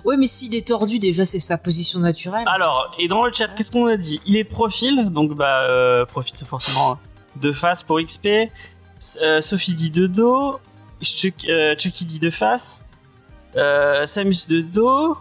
Ouais, 0.04 0.16
mais 0.16 0.26
s'il 0.28 0.54
est 0.54 0.66
tordu, 0.68 0.98
déjà, 1.00 1.26
c'est 1.26 1.40
sa 1.40 1.58
position 1.58 1.98
naturelle. 1.98 2.44
alors, 2.46 2.94
et 2.98 3.08
dans 3.08 3.24
le 3.24 3.32
chat, 3.32 3.48
qu'est-ce 3.48 3.72
qu'on 3.72 3.86
a 3.86 3.96
dit? 3.96 4.20
Il 4.26 4.36
est 4.36 4.44
de 4.44 4.48
profil, 4.48 5.10
donc 5.10 5.34
bah, 5.34 5.64
euh, 5.68 6.06
profil 6.06 6.34
c'est 6.36 6.46
forcément 6.46 6.98
de 7.36 7.50
face 7.52 7.82
pour 7.82 8.00
XP. 8.00 8.26
S- 9.00 9.18
euh, 9.20 9.40
Sophie 9.40 9.74
dit 9.74 9.90
de 9.90 10.06
dos. 10.06 10.58
Chuck- 11.02 11.48
euh, 11.48 11.74
Chucky 11.78 12.04
dit 12.04 12.18
de 12.18 12.30
face. 12.30 12.84
Euh, 13.56 14.06
Samus 14.06 14.46
de 14.48 14.60
dos. 14.62 15.16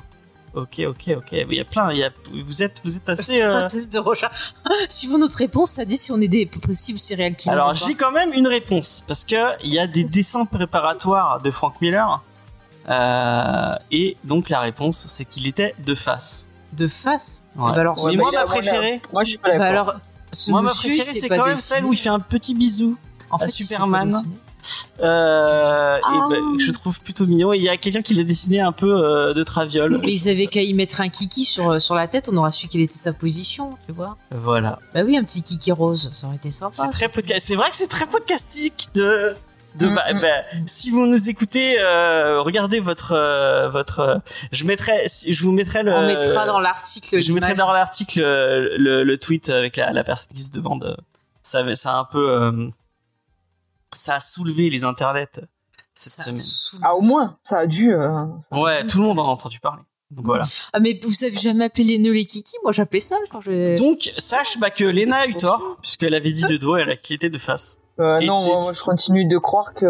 Ok, 0.54 0.80
ok, 0.86 1.12
ok. 1.18 1.32
Il 1.32 1.54
y 1.54 1.60
a 1.60 1.66
plein. 1.66 1.92
Il 1.92 1.98
y 2.00 2.04
a, 2.04 2.10
vous 2.46 2.62
êtes, 2.62 2.82
vous 2.84 2.98
êtes 2.98 3.08
assez. 3.10 3.42
euh, 3.42 3.66
Un 3.66 3.68
test 3.70 3.94
de 3.94 4.00
recherche. 4.00 4.54
Suivant 4.90 5.18
notre 5.18 5.38
réponse, 5.38 5.72
ça 5.72 5.86
dit 5.86 5.98
si 5.98 6.12
on 6.12 6.20
est 6.20 6.28
des 6.28 6.46
possibles 6.46 7.00
serial 7.00 7.36
killers. 7.36 7.54
Alors 7.54 7.74
j'ai 7.76 7.96
quand 7.96 8.12
même 8.12 8.34
une 8.34 8.48
réponse 8.48 9.04
parce 9.08 9.24
que 9.26 9.36
il 9.64 9.74
y 9.74 9.80
a 9.80 9.88
des 9.88 10.04
dessins 10.04 10.46
préparatoires 10.46 11.42
de 11.42 11.52
Frank 11.52 11.76
Miller 11.82 12.22
euh, 12.90 13.76
et 13.92 14.18
donc 14.24 14.50
la 14.50 14.60
réponse 14.60 15.06
c'est 15.08 15.26
qu'il 15.26 15.48
était 15.48 15.74
de 15.80 15.96
face. 15.96 16.50
De 16.74 16.88
face 16.88 17.46
Ouais. 17.56 17.72
Bah 17.74 17.80
alors, 17.82 17.96
Mais 17.98 18.12
Ouais, 18.12 18.18
moi 18.18 18.26
bah, 18.26 18.30
il 18.34 18.38
a- 18.38 18.46
ma 18.46 18.46
préférée, 18.48 19.02
Moi, 19.14 19.24
je 19.24 19.30
suis 19.30 19.38
pas 19.38 19.50
bah 19.50 19.58
d'accord. 19.58 19.90
alors, 19.90 20.02
ce 20.32 20.52
moi 20.52 20.62
ma 20.62 20.72
préférée 20.72 21.02
c'est 21.04 21.28
quand 21.30 21.46
même 21.46 21.56
dessiné. 21.56 21.76
celle 21.78 21.86
où 21.86 21.94
il 21.94 21.98
fait 21.98 22.10
un 22.10 22.20
petit 22.20 22.54
bisou 22.56 22.98
en 23.30 23.36
à 23.36 23.40
pas 23.40 23.48
Superman. 23.50 24.24
Euh, 25.02 25.98
et 25.98 26.02
Ah. 26.04 26.30
je 26.60 26.72
trouve 26.72 27.00
plutôt 27.02 27.26
mignon. 27.26 27.54
Il 27.54 27.62
y 27.64 27.70
a 27.70 27.78
quelqu'un 27.78 28.02
qui 28.02 28.14
l'a 28.14 28.24
dessiné 28.24 28.60
un 28.62 28.72
peu 28.72 28.92
euh, 28.92 29.34
de 29.34 29.44
traviole. 29.44 30.00
Mais 30.02 30.14
ils 30.14 30.30
avaient 30.30 30.48
qu'à 30.48 30.62
y 30.62 30.74
mettre 30.74 31.02
un 31.02 31.10
kiki 31.10 31.46
sur, 31.46 31.82
sur 31.82 31.96
la 31.96 32.08
tête, 32.08 32.30
on 32.32 32.38
aura 32.38 32.52
su 32.52 32.68
quelle 32.68 32.82
était 32.82 32.94
sa 32.94 33.14
position, 33.14 33.78
tu 33.88 33.94
vois. 33.94 34.18
Voilà. 34.32 34.80
Bah 34.94 35.02
oui, 35.06 35.18
un 35.18 35.24
petit 35.24 35.44
kiki 35.44 35.72
rose, 35.72 36.10
ça 36.14 36.28
aurait 36.28 36.36
été 36.38 36.52
sympa. 36.52 36.72
C'est 36.76 36.90
très 36.90 37.10
podcast. 37.10 37.46
C'est 37.48 37.56
vrai 37.56 37.70
que 37.70 37.76
c'est 37.76 37.88
très 37.90 38.08
podcastique 38.08 38.88
de. 38.96 39.34
De, 39.80 39.88
Mm, 39.88 39.96
bah, 39.96 40.04
mm. 40.14 40.20
bah, 40.20 40.28
si 40.68 40.90
vous 40.90 41.06
nous 41.06 41.30
écoutez, 41.30 41.80
euh, 41.80 42.42
regardez 42.42 42.82
votre 42.82 43.14
euh, 43.14 43.70
votre. 43.70 44.00
euh, 44.02 44.18
je 44.52 44.66
mettrai, 44.66 45.06
je 45.26 45.44
vous 45.44 45.54
mettrai 45.54 45.82
le. 45.82 45.94
On 45.94 46.06
mettra 46.08 46.46
dans 46.46 46.60
l'article. 46.60 47.22
Je 47.22 47.32
mettrai 47.32 47.54
dans 47.54 47.72
l'article 47.72 48.20
euh, 48.22 48.76
le, 48.78 49.06
le 49.06 49.18
tweet 49.18 49.50
avec 49.50 49.78
la, 49.78 49.94
la 49.94 50.04
personne 50.04 50.36
qui 50.36 50.44
se 50.44 50.52
demande. 50.52 50.84
euh, 50.84 50.96
Ça, 51.42 51.64
ça 51.76 51.94
a 51.94 52.00
un 52.00 52.04
peu. 52.04 52.70
Ça 53.94 54.16
a 54.16 54.20
soulevé 54.20 54.70
les 54.70 54.84
internets 54.84 55.28
cette 55.94 56.14
Ça 56.20 56.24
semaine. 56.24 56.82
Ah, 56.84 56.96
au 56.96 57.02
moins, 57.02 57.38
ça 57.44 57.60
a 57.60 57.68
dû. 57.68 57.94
euh, 57.94 58.26
ça 58.50 58.56
a 58.56 58.60
Ouais, 58.60 58.82
dû. 58.84 58.88
tout 58.90 59.00
le 59.00 59.06
monde 59.06 59.20
en 59.20 59.26
a 59.26 59.30
entendu 59.30 59.60
parler. 59.60 59.82
Donc 60.10 60.26
voilà. 60.26 60.46
Ah, 60.74 60.80
mais 60.80 61.00
vous 61.04 61.24
avez 61.24 61.36
jamais 61.38 61.66
appelé 61.66 61.84
les 61.86 61.98
nœuds 62.00 62.12
les 62.12 62.26
kiki? 62.26 62.56
Moi, 62.64 62.72
j'appelais 62.74 63.00
ça 63.00 63.16
quand 63.32 63.40
je. 63.42 63.78
Donc 63.78 64.12
sache 64.18 64.58
bah, 64.60 64.70
que 64.70 64.84
Lena 64.84 65.18
a 65.18 65.28
eu 65.28 65.36
tort 65.36 65.78
puisqu'elle 65.82 66.14
avait 66.16 66.32
dit 66.34 66.44
de 66.44 66.58
dos 66.58 66.76
et 66.78 66.82
elle 66.82 66.90
a 66.90 66.98
quitté 66.98 67.30
de 67.30 67.38
face. 67.38 67.80
Euh, 68.00 68.20
non, 68.22 68.46
moi, 68.46 68.60
moi, 68.62 68.74
je 68.76 68.82
continue 68.84 69.26
de 69.26 69.38
croire 69.38 69.74
que. 69.74 69.86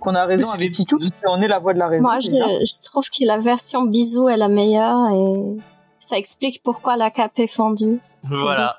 qu'on 0.00 0.14
a 0.14 0.24
raison 0.24 0.42
Mais 0.42 0.48
c'est 0.48 0.54
avec 0.54 0.68
les- 0.70 0.74
Titou, 0.74 0.98
parce 0.98 1.10
qu'on 1.22 1.42
est 1.42 1.48
la 1.48 1.58
voix 1.58 1.74
de 1.74 1.78
la 1.78 1.88
raison. 1.88 2.02
Moi, 2.02 2.18
je, 2.20 2.80
trouve 2.88 3.04
que 3.08 3.24
la 3.26 3.38
version 3.38 3.82
bisou 3.82 4.28
est 4.28 4.36
la 4.36 4.48
meilleure 4.48 5.10
et 5.10 5.56
ça 5.98 6.16
explique 6.16 6.62
pourquoi 6.64 6.96
la 6.96 7.10
cape 7.10 7.38
est 7.38 7.46
fendue. 7.46 8.00
Voilà. 8.24 8.76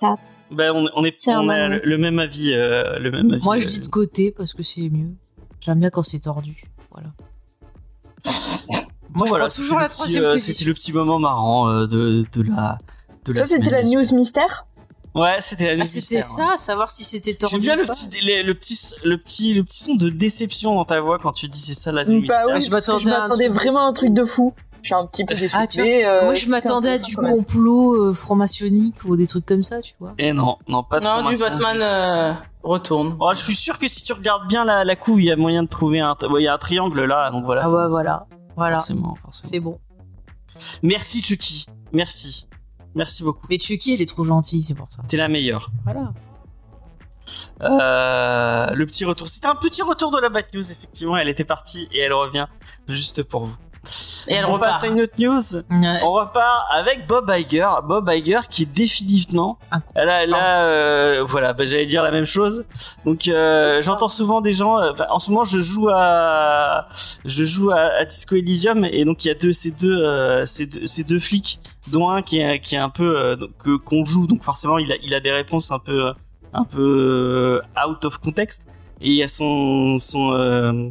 Ben, 0.52 0.72
on, 0.76 0.88
on 0.96 1.06
est, 1.06 1.16
on 1.28 1.50
a 1.50 1.68
le, 1.68 1.82
le 1.84 1.98
même 1.98 2.20
avis. 2.20 2.54
euh, 2.54 3.00
le 3.00 3.10
même 3.12 3.32
avis 3.32 3.44
Moi, 3.44 3.58
je 3.60 3.66
euh, 3.66 3.70
dis 3.70 3.80
de 3.80 3.88
côté 3.88 4.32
parce 4.32 4.54
que 4.54 4.64
c'est 4.64 4.90
mieux. 4.90 5.10
J'aime 5.62 5.80
bien 5.80 5.90
quand 5.90 6.02
c'est 6.02 6.20
tordu. 6.20 6.64
Voilà. 6.92 7.10
Moi, 9.14 9.26
voilà, 9.28 9.50
je 9.50 9.56
toujours 9.56 9.78
le 9.78 9.84
la 9.84 9.90
petit, 9.90 9.98
troisième 10.00 10.24
euh. 10.24 10.38
C'était 10.38 10.66
le 10.66 10.74
petit 10.74 10.94
moment 10.94 11.20
marrant 11.20 11.70
euh, 11.70 11.86
de, 11.88 12.26
de 12.34 12.42
la. 12.44 12.80
De 13.26 13.34
Ça, 13.34 13.46
c'était 13.46 13.70
la 13.70 13.84
news 13.84 14.04
mystère. 14.14 14.66
Ouais, 15.14 15.38
c'était 15.42 15.66
la 15.66 15.76
news. 15.76 15.82
Ah, 15.84 15.86
c'était 15.86 16.16
ouais. 16.16 16.22
ça, 16.22 16.54
savoir 16.58 16.90
si 16.90 17.04
c'était 17.04 17.34
tordu. 17.34 17.56
J'aime 17.56 17.62
bien 17.62 17.76
ou 17.76 17.80
le 17.82 17.86
pas. 17.86 17.94
petit, 17.94 18.10
les- 18.22 18.44
le, 18.44 18.54
petit, 18.56 18.80
le, 19.04 19.18
petit, 19.18 19.54
le 19.54 19.64
petit 19.64 19.84
son 19.84 19.96
de 19.96 20.10
déception 20.10 20.76
dans 20.76 20.86
ta 20.86 21.02
voix 21.02 21.20
quand 21.20 21.34
tu 21.34 21.50
dis 21.50 21.60
c'est 21.60 21.74
ça 21.74 21.92
la 21.92 22.06
news 22.06 22.26
Bah 22.26 22.42
mystère. 22.46 22.56
oui, 22.56 22.62
je 22.62 23.10
m'attendais 23.10 23.50
vraiment 23.50 23.86
à 23.86 23.90
un 23.90 23.94
truc 23.94 24.14
de 24.14 24.24
fou. 24.26 24.54
Je 24.82 24.88
suis 24.88 24.96
un 24.96 25.06
petit 25.06 25.26
peu 25.26 25.36
déçue. 25.36 25.56
Ah, 25.56 25.68
tu 25.68 25.80
vois, 25.80 25.86
mais, 25.86 26.06
euh, 26.06 26.24
Moi, 26.26 26.34
je 26.34 26.50
m'attendais 26.50 26.92
à 26.92 26.98
du 26.98 27.16
complot 27.16 27.94
euh, 27.94 28.14
franc-maçonnique 28.14 29.04
ou 29.06 29.16
des 29.16 29.28
trucs 29.28 29.46
comme 29.46 29.64
ça, 29.64 29.82
tu 29.82 29.94
vois. 30.00 30.14
Et 30.18 30.34
non, 30.34 30.58
non, 30.68 30.84
pas 30.84 31.00
de 31.00 31.06
Non, 31.06 31.30
du 31.30 31.38
Batman 31.38 31.78
euh, 31.82 32.34
retourne. 32.64 33.16
Oh, 33.20 33.32
je 33.34 33.42
suis 33.42 33.56
sûr 33.56 33.78
que 33.78 33.88
si 33.88 34.04
tu 34.04 34.14
regardes 34.14 34.48
bien 34.48 34.66
la, 34.66 34.84
la 34.84 34.96
couve, 34.96 35.22
il 35.22 35.26
y 35.26 35.32
a 35.32 35.36
moyen 35.36 35.64
de 35.64 35.68
trouver 35.70 36.00
un, 36.00 36.16
ouais, 36.30 36.42
il 36.42 36.46
y 36.46 36.48
a 36.48 36.54
un 36.54 36.58
triangle 36.58 37.04
là, 37.06 37.30
donc 37.32 37.46
voilà. 37.46 37.62
Ah 37.66 37.70
ouais, 37.70 37.88
voilà. 37.90 38.28
Voilà. 38.56 38.78
Forcément, 38.78 39.16
forcément. 39.16 39.50
C'est 39.50 39.60
bon. 39.60 39.80
Merci 40.84 41.22
Chucky, 41.24 41.66
merci, 41.94 42.48
merci 42.96 43.24
beaucoup. 43.24 43.48
Mais 43.50 43.60
Chucky, 43.60 43.94
elle 43.94 44.02
est 44.02 44.10
trop 44.10 44.24
gentille, 44.24 44.62
c'est 44.62 44.76
pour 44.76 44.92
ça. 44.92 45.02
T'es 45.08 45.18
la 45.18 45.28
meilleure. 45.28 45.72
Voilà. 45.86 46.12
Euh, 47.62 48.74
le 48.74 48.86
petit 48.86 49.06
retour. 49.06 49.30
C'était 49.30 49.48
un 49.48 49.56
petit 49.56 49.82
retour 49.82 50.12
de 50.12 50.20
la 50.20 50.30
Bat 50.30 50.42
News, 50.54 50.72
effectivement. 50.72 51.18
Elle 51.18 51.30
était 51.30 51.46
partie 51.46 51.88
et 51.94 52.00
elle 52.00 52.14
revient 52.14 52.48
juste 52.88 53.24
pour 53.24 53.46
vous. 53.46 53.56
Et 54.28 54.36
elle 54.36 54.46
On 54.46 54.54
repart. 54.54 54.74
passe 54.74 54.84
à 54.84 54.88
une 54.88 55.02
autre 55.02 55.14
news. 55.18 55.56
Ouais. 55.72 55.98
On 56.04 56.12
repart 56.12 56.68
avec 56.72 57.08
Bob 57.08 57.32
Iger. 57.36 57.68
Bob 57.84 58.10
Iger 58.14 58.42
qui 58.50 58.64
est 58.64 58.66
définitivement. 58.74 59.58
Là 59.96 60.66
euh, 60.66 61.24
voilà, 61.28 61.54
bah, 61.54 61.66
j'allais 61.66 61.88
dire 61.88 62.04
la 62.04 62.12
même 62.12 62.26
chose. 62.28 62.66
Donc, 63.06 63.28
euh, 63.28 63.82
j'entends 63.82 64.10
souvent 64.10 64.40
des 64.42 64.54
gens. 64.54 64.78
euh, 64.80 64.92
en 65.10 65.18
ce 65.20 65.32
moment, 65.32 65.44
je 65.46 65.60
joue 65.60 65.90
à, 65.92 66.88
je 67.26 67.44
joue 67.44 67.72
à, 67.72 67.78
à 68.00 68.06
Disco 68.06 68.36
Elysium 68.36 68.86
et 68.86 69.04
donc 69.04 69.26
il 69.26 69.30
y 69.30 69.32
a 69.32 69.36
deux, 69.36 69.52
ces 69.52 69.72
deux, 69.72 69.98
euh, 70.06 70.46
ces 70.46 70.68
deux, 70.68 70.86
ces 70.86 71.04
deux 71.04 71.20
flics, 71.20 71.60
dont 71.92 72.10
un 72.10 72.22
qui 72.22 72.40
est, 72.40 72.60
qui 72.60 72.76
est 72.76 72.80
un 72.80 72.90
peu 72.90 73.18
euh, 73.20 73.36
donc, 73.36 73.50
que- 73.58 73.78
qu'on 73.78 74.06
joue. 74.06 74.28
Donc 74.28 74.44
forcément, 74.44 74.78
il 74.78 74.92
a, 74.92 74.96
il 75.02 75.14
a 75.16 75.20
des 75.20 75.32
réponses 75.32 75.72
un 75.72 75.80
peu, 75.80 76.08
euh, 76.08 76.14
un 76.54 76.66
peu 76.66 77.62
euh, 77.78 77.88
out 77.90 78.06
of 78.06 78.20
context. 78.20 78.68
Et 79.04 79.10
il 79.10 79.16
y 79.16 79.24
a 79.24 79.28
son, 79.28 79.98
son, 79.98 80.34
euh, 80.34 80.90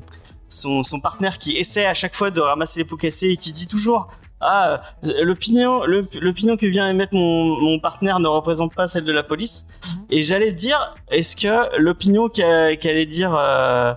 son, 0.50 0.82
son 0.82 1.00
partenaire 1.00 1.38
qui 1.38 1.56
essaie 1.56 1.86
à 1.86 1.94
chaque 1.94 2.14
fois 2.14 2.30
de 2.30 2.40
ramasser 2.40 2.80
les 2.80 2.84
pots 2.84 2.96
cassés 2.96 3.30
et 3.30 3.36
qui 3.36 3.52
dit 3.52 3.66
toujours 3.66 4.08
ah 4.42 4.80
euh, 5.04 5.22
l'opinion 5.22 5.84
l'opinion 5.84 6.56
que 6.56 6.64
vient 6.66 6.88
émettre 6.88 7.14
mon, 7.14 7.60
mon 7.60 7.78
partenaire 7.78 8.20
ne 8.20 8.28
représente 8.28 8.74
pas 8.74 8.86
celle 8.86 9.04
de 9.04 9.12
la 9.12 9.22
police. 9.22 9.66
Et 10.10 10.22
j'allais 10.22 10.52
dire 10.52 10.94
est-ce 11.10 11.36
que 11.36 11.76
l'opinion 11.78 12.28
qu'a- 12.28 12.74
qu'allait 12.76 13.04
dire 13.06 13.34
euh, 13.34 13.92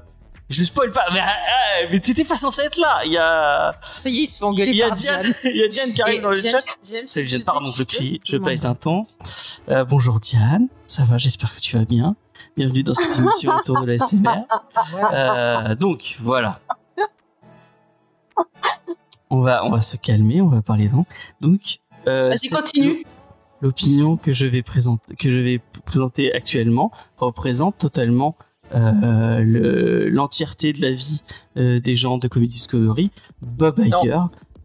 je 0.50 0.64
spoil 0.66 0.92
pas 0.92 1.06
mais, 1.14 1.22
ah, 1.22 1.88
mais 1.90 2.00
t'étais 2.02 2.26
pas 2.26 2.36
censé 2.36 2.62
être 2.64 2.78
là. 2.78 3.02
Il 3.06 3.14
y 3.14 3.18
a 3.18 3.72
Ça 3.96 4.10
y 4.10 4.18
est, 4.18 4.24
il 4.24 4.28
se 4.28 4.38
fait 4.38 4.44
engueuler 4.44 4.72
il 4.72 4.78
y 4.78 4.84
a 4.84 4.90
par 4.90 4.98
Diane. 4.98 5.22
Diane. 5.22 5.34
il 5.46 5.58
y 5.58 5.64
a 5.64 5.68
Diane 5.70 5.94
qui 5.94 6.02
arrive 6.02 6.22
dans 6.22 6.30
le 6.32 6.36
chat. 6.36 6.60
Te 6.60 7.44
pardon, 7.44 7.72
je 7.76 7.84
crie, 7.84 8.20
je 8.26 8.36
baisse 8.38 8.62
d'un 8.62 8.76
ton. 8.76 9.02
Euh, 9.70 9.86
bonjour 9.86 10.20
Diane, 10.20 10.68
ça 10.88 11.04
va, 11.04 11.18
j'espère 11.18 11.56
que 11.56 11.62
tu 11.62 11.78
vas 11.78 11.86
bien. 11.86 12.18
Bienvenue 12.56 12.84
dans 12.84 12.94
cette 12.94 13.18
émission 13.18 13.52
autour 13.56 13.82
de 13.82 13.88
la 13.88 13.98
SMR. 13.98 14.46
Euh, 15.12 15.76
donc, 15.76 16.18
voilà. 16.22 16.60
On 19.30 19.42
va, 19.42 19.66
on 19.66 19.72
va 19.72 19.82
se 19.82 19.98
calmer, 19.98 20.42
on 20.42 20.50
va 20.50 20.62
parler 20.62 20.88
donc. 20.88 21.08
Donc, 21.42 21.80
euh, 22.08 22.30
Vas-y, 22.30 22.50
continue. 22.50 23.06
L'opinion 23.62 24.18
que 24.18 24.32
je 24.34 24.46
vais 24.46 24.62
présenter, 24.62 25.16
que 25.16 25.32
je 25.32 25.40
vais 25.40 25.62
présenter 25.86 26.34
actuellement 26.34 26.92
représente 27.18 27.78
totalement 27.80 28.36
euh, 28.76 29.40
le- 29.40 30.10
l'entièreté 30.10 30.74
de 30.74 30.82
la 30.82 30.92
vie 30.92 31.24
des 31.56 31.96
gens 31.96 32.18
de 32.20 32.28
Comedy 32.28 32.54
Discovery. 32.54 33.10
Bob 33.42 33.80
Iger 33.80 34.20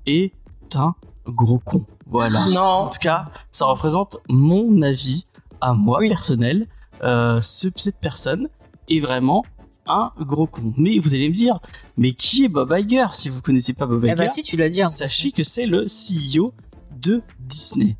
est 0.07 0.33
un 0.75 0.95
gros 1.27 1.59
con. 1.61 1.87
Voilà. 2.07 2.43
En 2.43 2.51
Non. 2.51 2.89
tout 2.91 2.99
cas, 3.01 3.29
ça 3.51 3.65
représente 3.67 4.19
mon 4.29 4.83
avis 4.83 5.25
à 5.63 5.73
moi 5.73 5.99
Oui. 6.01 6.09
personnel. 6.09 6.67
Euh, 7.03 7.41
ce- 7.43 7.69
cette 7.77 7.99
personne 8.01 8.49
est 8.89 9.01
vraiment 9.01 9.45
un 9.87 10.13
gros 10.21 10.47
con. 10.47 10.75
Mais 10.77 10.99
vous 10.99 11.15
allez 11.15 11.29
me 11.29 11.35
dire, 11.35 11.61
mais 11.97 12.13
qui 12.13 12.45
est 12.45 12.49
Bob 12.49 12.75
Iger 12.77 13.07
Si 13.15 13.29
vous 13.29 13.41
connaissez 13.41 13.73
pas 13.73 13.87
Bob 13.87 14.03
Eh 14.05 14.09
Iger, 14.09 14.15
bah 14.17 14.29
si, 14.29 14.43
tu 14.43 14.57
l'as 14.57 14.69
dit. 14.69 14.83
hein. 14.83 14.87
sachez 14.87 15.31
que 15.33 15.43
c'est 15.43 15.67
le 15.67 15.87
CEO 15.87 16.53
de 16.93 17.23
Disney. 17.41 17.97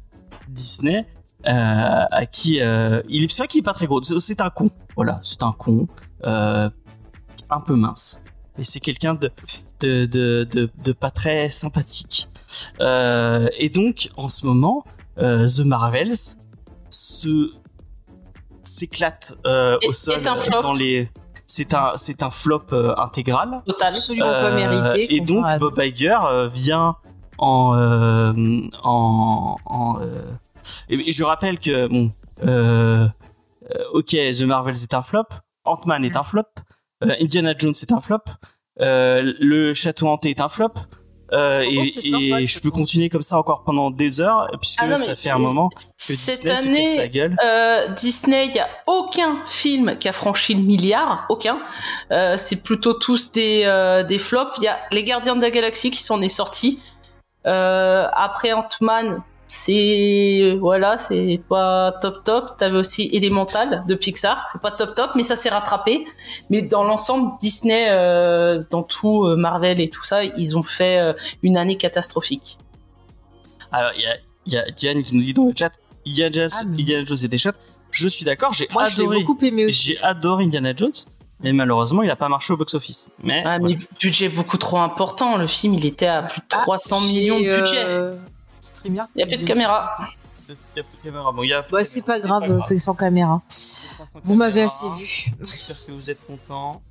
Disney, 0.49 1.07
euh, 1.47 2.05
à 2.11 2.27
qui 2.27 2.61
euh, 2.61 3.03
il 3.09 3.25
est 3.25 3.31
c'est 3.31 3.39
vrai 3.43 3.49
qu'il 3.49 3.61
est 3.61 3.63
pas 3.63 3.73
très 3.75 3.87
gros. 3.87 4.03
C'est- 4.03 4.41
un 4.41 4.51
con. 4.51 4.71
Voilà, 4.97 5.21
c'est 5.23 5.43
un 5.43 5.53
con, 5.53 5.87
euh, 6.25 6.69
un 7.51 7.61
peu 7.61 7.75
mince. 7.77 8.21
Et 8.59 8.65
c'est 8.65 8.81
quelqu'un 8.81 9.15
de 9.15 9.31
de, 9.81 10.07
de, 10.07 10.49
de 10.51 10.69
de 10.85 10.93
pas 10.93 11.11
très 11.13 11.49
sympathique. 11.49 12.29
Euh, 12.81 13.47
et 13.59 13.69
donc, 13.69 14.11
en 14.17 14.29
ce 14.29 14.45
moment, 14.47 14.85
euh, 15.19 15.47
The 15.47 15.61
Marvels 15.61 16.17
se 16.91 17.53
s'éclate 18.69 19.35
euh, 19.47 19.79
au 19.87 19.93
sol 19.93 20.21
est 20.23 20.27
un 20.29 20.39
flop. 20.39 20.63
dans 20.63 20.73
les. 20.73 21.11
C'est 21.47 21.73
un 21.75 21.93
c'est 21.97 22.23
un 22.23 22.31
flop 22.31 22.67
euh, 22.73 22.95
intégral. 22.97 23.63
Total. 23.67 23.95
Absolument 23.95 24.27
pas 24.27 24.51
Euh, 24.51 24.55
mérité. 24.55 25.15
Et 25.15 25.21
donc 25.21 25.45
Bob 25.59 25.79
Iger 25.79 26.19
euh, 26.27 26.49
vient 26.49 26.97
en 27.39 27.75
euh, 27.77 28.33
en, 28.83 29.57
en 29.65 29.99
euh, 30.01 30.23
et 30.91 31.11
je 31.11 31.25
rappelle 31.25 31.59
que 31.59 31.87
bon 31.87 32.13
ok 33.93 34.17
The 34.39 34.43
Marvels 34.43 34.75
est 34.83 34.95
un 34.95 35.03
flop, 35.03 35.25
Ant-Man 35.65 36.05
est 36.05 36.17
un 36.17 36.23
flop, 36.23 36.43
euh, 37.05 37.15
Indiana 37.21 37.55
Jones 37.57 37.75
est 37.81 37.93
un 37.93 38.01
flop, 38.01 38.19
euh, 38.81 39.33
le 39.41 39.75
château 39.75 40.09
hanté 40.09 40.31
est 40.31 40.41
un 40.41 40.49
flop. 40.49 40.73
Euh, 41.33 41.61
et 41.61 42.43
et 42.43 42.47
je 42.47 42.61
peux 42.61 42.71
continuer 42.71 43.11
comme 43.11 43.23
ça 43.23 43.39
encore 43.39 43.63
pendant 43.63 43.91
des 43.91 44.21
heures 44.21 44.49
puisque 44.61 44.81
Ah 44.83 44.87
non, 44.89 44.97
ça 44.97 45.15
fait 45.15 45.29
un 45.31 45.39
moment 45.39 45.69
que 45.69 45.77
Cette 45.99 46.17
Disney 46.17 46.37
se 46.37 46.43
casse 46.43 46.65
la 46.65 47.03
année, 47.03 47.09
gueule. 47.11 47.37
euh, 47.45 47.89
Disney, 47.89 48.47
il 48.47 48.55
y 48.55 48.59
a 48.61 48.69
aucun 48.87 49.39
film 49.47 49.97
qui 49.99 50.09
a 50.09 50.13
franchi 50.13 50.55
le 50.55 50.63
milliard, 50.63 51.27
aucun. 51.29 51.61
Euh, 52.13 52.37
c'est 52.39 52.63
plutôt 52.63 52.95
tous 52.95 53.33
des 53.33 53.65
euh, 53.67 54.05
des 54.05 54.19
flops. 54.19 54.57
Il 54.59 54.65
y 54.65 54.69
a 54.69 54.79
Les 54.91 55.05
Gardiens 55.05 55.37
de 55.37 55.43
la 55.43 55.51
Galaxie 55.51 55.91
qui 55.91 56.03
s'en 56.03 56.23
est 56.23 56.29
sorti. 56.29 56.81
Euh, 57.47 58.07
après 58.15 58.53
Ant-Man, 58.53 59.23
c'est 59.49 60.57
voilà, 60.61 60.99
c'est 60.99 61.41
pas 61.49 61.93
top 62.01 62.23
top. 62.23 62.57
T'avais 62.59 62.77
aussi 62.79 63.11
Elemental 63.13 63.83
de 63.89 63.95
Pixar, 63.95 64.47
c'est 64.53 64.61
pas 64.61 64.71
top 64.71 64.95
top, 64.95 65.11
mais 65.17 65.23
ça 65.25 65.35
s'est 65.37 65.49
rattrapé. 65.49 66.07
Mais 66.51 66.63
dans 66.63 66.85
l'ensemble, 66.85 67.33
Disney, 67.41 67.87
euh, 67.91 68.63
dans 68.71 68.83
tout 68.83 69.25
euh, 69.25 69.37
Marvel 69.37 69.81
et 69.81 69.89
tout 69.89 70.05
ça, 70.05 70.23
ils 70.23 70.57
ont 70.57 70.63
fait 70.63 70.99
euh, 70.99 71.13
une 71.43 71.57
année 71.57 71.77
catastrophique. 71.77 72.59
Alors, 73.73 73.91
il 73.97 74.03
y 74.03 74.07
a, 74.07 74.17
y 74.47 74.57
a 74.57 74.71
Diane 74.71 75.03
qui 75.03 75.15
nous 75.17 75.23
dit 75.23 75.33
dans 75.35 75.45
le 75.47 75.53
chat 75.57 75.73
Indiana 76.07 76.31
Jones, 76.33 76.49
Ah, 76.53 76.63
mais- 76.67 76.83
Indiana 76.83 77.05
Jones 77.05 77.19
est 77.25 77.29
des 77.29 77.39
shots. 77.39 77.51
Je 77.91 78.07
suis 78.07 78.25
d'accord, 78.27 78.53
j'ai 78.53 78.69
adoré. 78.79 79.23
beaucoup 79.25 79.43
aimé 79.45 79.65
aussi. 79.67 79.93
J'ai 79.95 80.01
adoré 80.03 80.45
Indiana 80.45 80.75
Jones, 80.77 80.93
mais 81.41 81.55
malheureusement, 81.55 82.03
il 82.03 82.11
a 82.11 82.17
pas 82.17 82.29
marché 82.29 82.53
au 82.53 82.59
box-office. 82.59 83.11
Mais, 83.25 83.43
Ah, 83.47 83.59
mais 83.59 83.79
budget 83.99 84.29
beaucoup 84.29 84.59
trop 84.59 84.79
important. 84.79 85.39
Le 85.39 85.47
film, 85.47 85.73
il 85.75 85.87
était 85.87 86.07
à 86.07 86.23
plus 86.23 86.43
de 86.43 86.47
300 86.49 87.01
millions 87.01 87.41
de 87.41 87.57
budget. 87.57 88.19
Streamer. 88.61 89.03
Il 89.15 89.19
n'y 89.19 89.23
a 89.25 89.27
plus 89.27 89.37
de 89.39 89.45
caméra. 89.45 89.91
Il 90.49 90.55
y 90.77 90.81
a 90.81 90.83
plus 90.83 90.97
de 90.99 91.03
caméra. 91.05 91.33
Bon, 91.33 91.43
y 91.43 91.53
a- 91.53 91.67
Bah, 91.71 91.85
c'est 91.85 92.05
pas 92.05 92.19
grave, 92.21 92.63
fait 92.67 92.79
sans 92.79 92.95
caméra. 92.95 93.43
Vous 94.25 94.35
m'avez 94.35 94.63
assez 94.63 94.87
vu. 94.99 95.27
J'espère 95.41 95.85
que 95.85 95.93
vous 95.93 96.11
êtes 96.11 96.25
contents. 96.27 96.83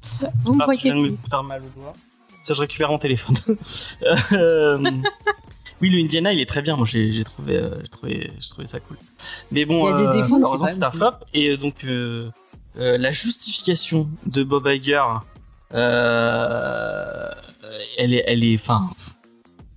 Vous 0.43 0.53
me 0.53 0.59
Ah, 0.61 0.63
je 0.63 0.65
voyez 0.65 0.81
viens 0.83 0.95
de 0.95 1.01
plus. 1.01 1.11
me 1.11 1.17
faire 1.29 1.43
mal 1.43 1.61
au 1.63 1.79
doigt. 1.79 1.93
Ça, 2.43 2.53
je 2.53 2.61
récupère 2.61 2.89
mon 2.89 2.99
téléphone. 2.99 3.35
Euh, 4.31 4.77
oui, 5.81 5.89
le 5.89 5.99
Indiana, 5.99 6.33
il 6.33 6.39
est 6.39 6.45
très 6.47 6.61
bien. 6.61 6.75
Moi, 6.75 6.85
j'ai 6.85 7.11
j'ai 7.11 7.23
trouvé, 7.23 7.57
euh, 7.57 7.69
j'ai 7.81 7.89
trouvé, 7.89 8.31
j'ai 8.39 8.49
trouvé 8.49 8.67
ça 8.67 8.79
cool. 8.79 8.97
Mais 9.51 9.65
bon, 9.65 9.87
Il 9.87 9.91
y 9.91 9.93
a 9.93 9.97
des 9.97 10.03
euh, 10.07 10.13
défauts, 10.21 10.35
mais 10.35 10.41
malheureusement, 10.41 10.67
c'est 10.67 10.83
un 10.83 10.91
flop. 10.91 11.11
Et 11.33 11.49
euh, 11.49 11.57
donc, 11.57 11.83
euh, 11.83 12.29
euh, 12.79 12.97
la 12.97 13.11
justification 13.11 14.07
de 14.25 14.43
Bob 14.43 14.67
Iger, 14.67 15.01
euh, 15.73 17.31
elle 17.97 18.13
est, 18.13 18.23
elle 18.27 18.43
est, 18.43 18.55
enfin, 18.55 18.89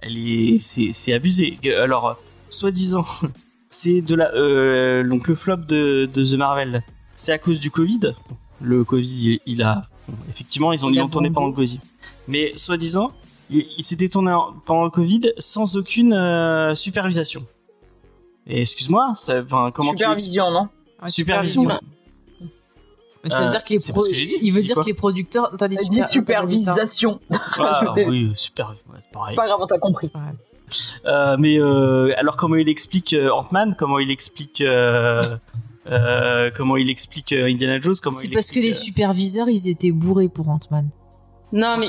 elle 0.02 0.16
est, 0.18 0.58
c'est, 0.62 0.90
c'est 0.92 1.12
abusé. 1.12 1.58
Alors, 1.78 2.16
soi-disant, 2.48 3.04
c'est 3.70 4.00
de 4.02 4.14
la, 4.14 4.32
euh, 4.34 5.06
donc 5.08 5.28
le 5.28 5.34
flop 5.34 5.56
de, 5.58 6.06
de 6.12 6.24
The 6.24 6.34
Marvel, 6.38 6.82
c'est 7.14 7.32
à 7.32 7.38
cause 7.38 7.60
du 7.60 7.70
Covid. 7.70 8.14
Le 8.60 8.84
Covid, 8.84 9.40
il, 9.46 9.52
il 9.54 9.62
a, 9.62 9.88
effectivement, 10.28 10.72
ils 10.72 10.84
ont, 10.84 10.90
ils 10.90 11.08
tourné 11.08 11.30
pendant 11.30 11.48
le 11.48 11.52
Covid. 11.54 11.80
Mais 12.28 12.52
soi-disant, 12.56 13.12
il, 13.50 13.66
il 13.78 13.84
s'était 13.84 14.08
tourné 14.08 14.32
en- 14.32 14.52
pendant 14.64 14.84
le 14.84 14.90
Covid 14.90 15.32
sans 15.38 15.76
aucune 15.76 16.12
euh, 16.12 16.74
supervision. 16.74 17.46
Et 18.46 18.62
excuse-moi, 18.62 19.12
ça, 19.14 19.42
comment 19.42 19.70
tu 19.92 19.98
Supervision, 19.98 20.50
non? 20.50 20.68
Supervision. 21.06 21.78
Mais 23.24 23.30
ça 23.30 23.40
veut 23.40 23.46
Euh, 23.46 23.50
dire 23.50 23.62
que 23.64 23.72
les 23.74 23.78
c'est 23.78 23.92
pro- 23.92 24.00
pas 24.00 24.04
ce 24.06 24.10
que 24.10 24.14
j'ai 24.16 24.26
dit. 24.26 24.36
il 24.42 24.50
veut 24.52 24.62
dire 24.62 24.76
que 24.76 24.86
les 24.86 24.94
producteurs. 24.94 25.52
T'as 25.58 25.68
dit 25.68 25.76
super- 25.76 26.00
t'as 26.02 26.08
supervisation. 26.08 27.20
Ah, 27.32 27.80
Ajouter- 27.82 28.06
oui, 28.08 28.32
super. 28.34 28.70
ouais, 28.70 28.98
c'est 28.98 29.10
pareil. 29.10 29.32
C'est 29.32 29.36
pas 29.36 29.46
grave, 29.46 29.58
on 29.60 29.66
t'a 29.66 29.78
compris. 29.78 30.06
C'est 30.06 30.12
pas 30.12 30.20
grave. 30.20 30.36
Euh, 31.06 31.36
mais 31.38 31.58
euh, 31.58 32.14
alors 32.16 32.36
comment 32.36 32.54
il 32.56 32.68
explique 32.68 33.12
euh, 33.12 33.30
Ant-Man? 33.30 33.74
Comment 33.78 33.98
il 33.98 34.10
explique 34.10 34.60
euh, 34.60 35.36
euh, 35.90 36.50
Comment 36.56 36.76
il 36.76 36.88
explique 36.88 37.32
euh, 37.32 37.46
Indiana 37.50 37.80
Jones? 37.80 37.96
Comment 38.02 38.16
C'est 38.16 38.28
il 38.28 38.32
parce 38.32 38.50
que 38.52 38.60
les 38.60 38.72
superviseurs, 38.72 39.48
ils 39.48 39.68
étaient 39.68 39.90
bourrés 39.90 40.28
pour 40.28 40.48
Ant-Man. 40.48 40.88
Non, 41.52 41.76
mais 41.78 41.86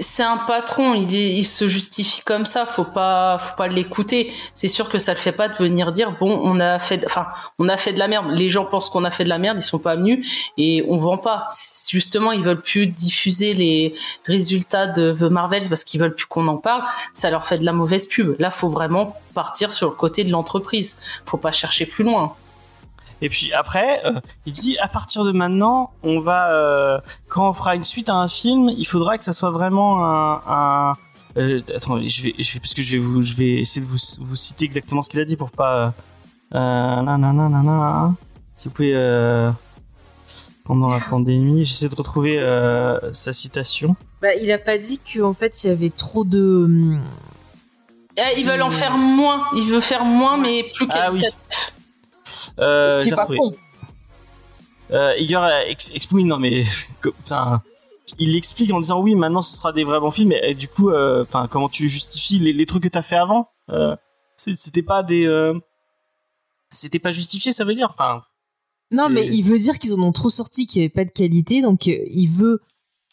c'est- 0.00 0.22
un 0.22 0.36
patron, 0.38 0.94
il, 0.94 1.44
se 1.44 1.68
justifie 1.68 2.22
comme 2.24 2.46
ça, 2.46 2.66
faut 2.66 2.84
pas, 2.84 3.38
faut 3.38 3.56
pas 3.56 3.68
l'écouter. 3.68 4.32
C'est 4.54 4.68
sûr 4.68 4.88
que 4.88 4.98
ça 4.98 5.12
le 5.12 5.18
fait 5.18 5.32
pas 5.32 5.48
de 5.48 5.56
venir 5.56 5.92
dire 5.92 6.12
bon, 6.18 6.40
on 6.42 6.60
a 6.60 6.78
fait, 6.78 7.04
enfin, 7.04 7.26
on 7.58 7.68
a 7.68 7.76
fait 7.76 7.92
de 7.92 7.98
la 7.98 8.08
merde. 8.08 8.26
Les 8.32 8.48
gens 8.48 8.64
pensent 8.64 8.88
qu'on 8.88 9.04
a 9.04 9.10
fait 9.10 9.24
de 9.24 9.28
la 9.28 9.38
merde, 9.38 9.58
ils 9.58 9.62
sont 9.62 9.78
pas 9.78 9.96
venus 9.96 10.52
et 10.56 10.84
on 10.88 10.98
vend 10.98 11.18
pas. 11.18 11.44
Justement, 11.90 12.32
ils 12.32 12.42
veulent 12.42 12.60
plus 12.60 12.86
diffuser 12.86 13.52
les 13.54 13.94
résultats 14.24 14.86
de 14.86 15.12
The 15.12 15.22
Marvels 15.30 15.68
parce 15.68 15.84
qu'ils 15.84 16.00
veulent 16.00 16.14
plus 16.14 16.26
qu'on 16.26 16.46
en 16.48 16.56
parle. 16.56 16.82
Ça 17.12 17.30
leur 17.30 17.46
fait 17.46 17.58
de 17.58 17.64
la 17.64 17.72
mauvaise 17.72 18.06
pub. 18.06 18.36
Là, 18.38 18.50
faut 18.50 18.68
vraiment 18.68 19.16
partir 19.34 19.72
sur 19.72 19.88
le 19.90 19.94
côté 19.96 20.24
de 20.24 20.30
l'entreprise. 20.30 20.98
Faut 21.24 21.36
pas 21.38 21.52
chercher 21.52 21.86
plus 21.86 22.04
loin. 22.04 22.34
Et 23.22 23.28
puis 23.28 23.52
après, 23.52 24.04
euh, 24.04 24.20
il 24.44 24.52
dit 24.52 24.76
à 24.78 24.88
partir 24.88 25.24
de 25.24 25.32
maintenant, 25.32 25.92
on 26.02 26.20
va 26.20 26.52
euh, 26.52 27.00
quand 27.28 27.48
on 27.48 27.52
fera 27.52 27.74
une 27.74 27.84
suite 27.84 28.08
à 28.08 28.14
un 28.14 28.28
film, 28.28 28.68
il 28.68 28.86
faudra 28.86 29.16
que 29.16 29.24
ça 29.24 29.32
soit 29.32 29.50
vraiment 29.50 30.04
un. 30.04 30.42
un 30.46 30.92
euh, 31.38 31.60
attends, 31.74 31.98
je 31.98 32.22
vais, 32.22 32.34
je 32.38 32.54
vais, 32.54 32.60
parce 32.60 32.74
que 32.74 32.82
je 32.82 32.92
vais 32.92 32.98
vous, 32.98 33.22
je 33.22 33.34
vais 33.36 33.60
essayer 33.60 33.84
de 33.84 33.90
vous, 33.90 33.98
vous 34.20 34.36
citer 34.36 34.64
exactement 34.64 35.02
ce 35.02 35.08
qu'il 35.10 35.20
a 35.20 35.24
dit 35.24 35.36
pour 35.36 35.50
pas. 35.50 35.94
Euh, 36.54 37.02
nanana. 37.02 38.14
si 38.54 38.68
vous 38.68 38.74
pouvez. 38.74 39.52
Pendant 40.64 40.90
la 40.90 40.98
pandémie, 40.98 41.64
j'essaie 41.64 41.88
de 41.88 41.94
retrouver 41.94 42.42
sa 43.12 43.32
citation. 43.32 43.94
Bah, 44.20 44.34
il 44.34 44.50
a 44.50 44.58
pas 44.58 44.78
dit 44.78 45.00
qu'en 45.00 45.32
fait, 45.32 45.62
il 45.62 45.68
y 45.68 45.70
avait 45.70 45.90
trop 45.90 46.24
de. 46.24 46.64
hum, 46.64 47.04
Eh, 48.16 48.40
ils 48.40 48.44
veulent 48.46 48.62
en 48.62 48.70
faire 48.70 48.96
moins. 48.96 49.44
Ils 49.54 49.68
veulent 49.68 49.80
faire 49.80 50.04
moins, 50.04 50.36
mais 50.36 50.64
plus 50.74 50.88
Ah 50.90 51.10
oui. 51.12 51.22
Euh, 52.58 53.00
Ce 53.00 53.04
qui 53.04 53.10
pas 53.10 53.26
con. 53.26 53.54
Euh, 54.92 55.14
Igor 55.18 55.42
euh, 55.44 55.60
ex- 55.66 55.90
explique, 55.94 56.26
non 56.26 56.38
mais, 56.38 56.64
il 58.18 58.36
explique 58.36 58.72
en 58.72 58.80
disant 58.80 59.00
oui, 59.00 59.14
maintenant 59.14 59.42
ce 59.42 59.56
sera 59.56 59.72
des 59.72 59.82
vrais 59.84 59.98
bons 60.00 60.10
films, 60.12 60.32
et, 60.32 60.54
du 60.54 60.68
coup, 60.68 60.90
euh, 60.90 61.24
enfin, 61.24 61.48
comment 61.50 61.68
tu 61.68 61.88
justifies 61.88 62.38
les, 62.38 62.52
les 62.52 62.66
trucs 62.66 62.84
que 62.84 62.88
t'as 62.88 63.02
fait 63.02 63.16
avant 63.16 63.48
Euh, 63.70 63.96
C'était 64.36 64.82
pas 64.82 65.02
des, 65.02 65.26
c'était 66.70 66.98
pas 67.00 67.10
justifié, 67.10 67.52
ça 67.52 67.64
veut 67.64 67.74
dire, 67.74 67.88
enfin. 67.90 68.22
Non, 68.92 69.08
mais 69.08 69.26
il 69.26 69.42
veut 69.42 69.58
dire 69.58 69.78
qu'ils 69.80 69.94
en 69.94 70.02
ont 70.02 70.12
trop 70.12 70.30
sorti, 70.30 70.66
qu'il 70.66 70.80
n'y 70.80 70.84
avait 70.84 70.92
pas 70.92 71.04
de 71.04 71.10
qualité, 71.10 71.60
donc 71.62 71.86
il 71.86 72.28
veut 72.28 72.60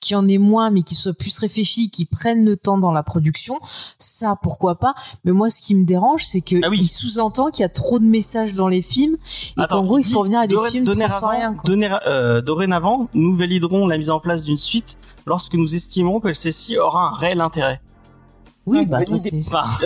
qu'il 0.03 0.13
y 0.13 0.17
en 0.17 0.27
ait 0.27 0.37
moins, 0.37 0.69
mais 0.69 0.81
qu'ils 0.83 0.97
soient 0.97 1.13
plus 1.13 1.37
réfléchis, 1.39 1.89
qu'ils 1.89 2.07
prennent 2.07 2.45
le 2.45 2.57
temps 2.57 2.77
dans 2.77 2.91
la 2.91 3.03
production. 3.03 3.59
Ça, 3.97 4.35
pourquoi 4.41 4.75
pas. 4.75 4.93
Mais 5.23 5.31
moi, 5.31 5.49
ce 5.49 5.61
qui 5.61 5.73
me 5.75 5.85
dérange, 5.85 6.25
c'est 6.25 6.41
que 6.41 6.57
Ah 6.63 6.69
oui. 6.69 6.79
il 6.81 6.87
sous-entend 6.87 7.49
qu'il 7.49 7.61
y 7.61 7.65
a 7.65 7.69
trop 7.69 7.99
de 7.99 8.03
messages 8.05 8.53
dans 8.53 8.67
les 8.67 8.81
films 8.81 9.15
et 9.57 9.61
Attends, 9.61 9.77
qu'en 9.81 9.85
gros, 9.85 9.97
il 9.99 10.05
faut 10.05 10.19
revenir 10.19 10.39
à 10.39 10.47
des 10.47 10.55
films 10.69 10.85
sans 10.85 10.93
dorénavant- 10.93 11.27
rien. 11.29 11.53
quoi. 11.53 11.69
euh, 12.07 12.41
dorénavant, 12.41 13.07
nous 13.13 13.33
validerons 13.33 13.87
la 13.87 13.97
mise 13.97 14.09
en 14.11 14.19
place 14.19 14.43
d'une 14.43 14.57
suite 14.57 14.97
lorsque 15.25 15.53
nous 15.55 15.73
estimons 15.75 16.19
que 16.19 16.33
celle-ci 16.33 16.77
aura 16.77 17.07
un 17.09 17.13
réel 17.13 17.39
intérêt. 17.41 17.81
Oui, 18.65 18.79
Ouais, 18.79 18.85
bah 18.85 19.03
ça 19.03 19.17
c'est. 19.17 19.41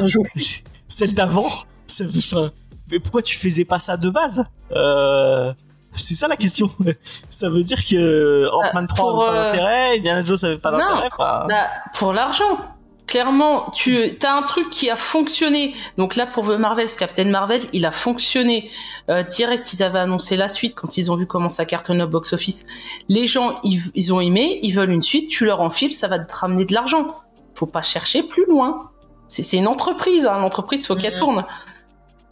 Joué. 0.08 0.24
celle 0.88 1.14
d'avant, 1.14 1.46
enfin, 1.48 2.52
mais 2.92 3.00
pourquoi 3.00 3.22
tu 3.22 3.36
faisais 3.38 3.66
pas 3.66 3.80
ça 3.80 3.98
de 3.98 4.10
base? 4.10 4.46
Euh, 4.72 5.54
C'est 5.98 6.16
ça 6.16 6.28
la 6.28 6.38
question. 6.38 6.70
Ça 7.30 7.50
veut 7.50 7.64
dire 7.64 7.84
que 7.84 8.48
Ant-Man 8.52 8.88
3 8.88 9.12
pour, 9.12 9.24
avait 9.28 9.32
pas 9.32 9.38
euh, 9.42 9.52
d'intérêt, 9.52 9.98
Indiana 9.98 10.24
Jones 10.24 10.38
avait 10.44 10.58
pas 10.58 10.72
d'intérêt. 10.72 11.10
Bah, 11.18 11.46
pour 11.94 12.14
l'argent. 12.14 12.58
Clairement, 13.08 13.72
tu 13.74 14.18
as 14.22 14.34
un 14.36 14.42
truc 14.42 14.70
qui 14.70 14.90
a 14.90 14.98
fonctionné. 14.98 15.74
Donc 15.98 16.18
là, 16.18 16.26
pour 16.26 16.46
The 16.46 16.60
Marvels, 16.60 16.90
Captain 17.00 17.24
Marvel, 17.24 17.62
il 17.72 17.86
a 17.86 17.92
fonctionné. 17.92 18.70
Euh, 19.10 19.24
direct, 19.24 19.72
ils 19.72 19.82
avaient 19.82 20.00
annoncé 20.00 20.36
la 20.36 20.50
suite 20.50 20.76
quand 20.76 20.98
ils 20.98 21.10
ont 21.10 21.16
vu 21.16 21.26
comment 21.26 21.48
ça 21.48 21.66
cartonne 21.66 22.02
au 22.02 22.08
box-office. 22.08 22.68
Les 23.08 23.26
gens, 23.26 23.60
ils, 23.64 23.80
ils 23.96 24.14
ont 24.14 24.20
aimé, 24.20 24.60
ils 24.62 24.72
veulent 24.72 24.92
une 24.92 25.02
suite, 25.02 25.30
tu 25.30 25.46
leur 25.46 25.62
enfiles, 25.62 25.94
ça 25.94 26.10
va 26.10 26.20
te 26.20 26.36
ramener 26.36 26.66
de 26.66 26.74
l'argent. 26.74 27.16
Faut 27.56 27.66
pas 27.66 27.82
chercher 27.82 28.24
plus 28.24 28.46
loin. 28.46 28.92
C'est 29.30 29.56
une 29.56 29.68
entreprise, 29.68 30.26
hein. 30.26 30.40
l'entreprise, 30.40 30.86
faut 30.86 30.96
qu'elle 30.96 31.14
Mhm. 31.14 31.20
tourne. 31.20 31.46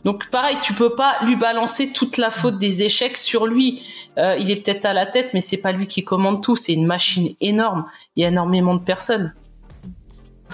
Donc 0.05 0.29
pareil, 0.29 0.55
tu 0.61 0.73
peux 0.73 0.93
pas 0.93 1.15
lui 1.25 1.35
balancer 1.35 1.91
toute 1.91 2.17
la 2.17 2.29
faute 2.29 2.59
des 2.59 2.83
échecs 2.83 3.17
sur 3.17 3.47
lui. 3.47 3.81
Euh, 4.19 4.37
il 4.37 4.51
est 4.51 4.63
peut-être 4.63 4.85
à 4.85 4.93
la 4.93 5.07
tête, 5.07 5.31
mais 5.33 5.41
c'est 5.41 5.61
pas 5.61 5.71
lui 5.71 5.87
qui 5.87 6.03
commande 6.03 6.43
tout. 6.43 6.55
C'est 6.55 6.73
une 6.73 6.85
machine 6.85 7.33
énorme. 7.41 7.85
Il 8.15 8.21
y 8.21 8.25
a 8.25 8.29
énormément 8.29 8.75
de 8.75 8.83
personnes. 8.83 9.33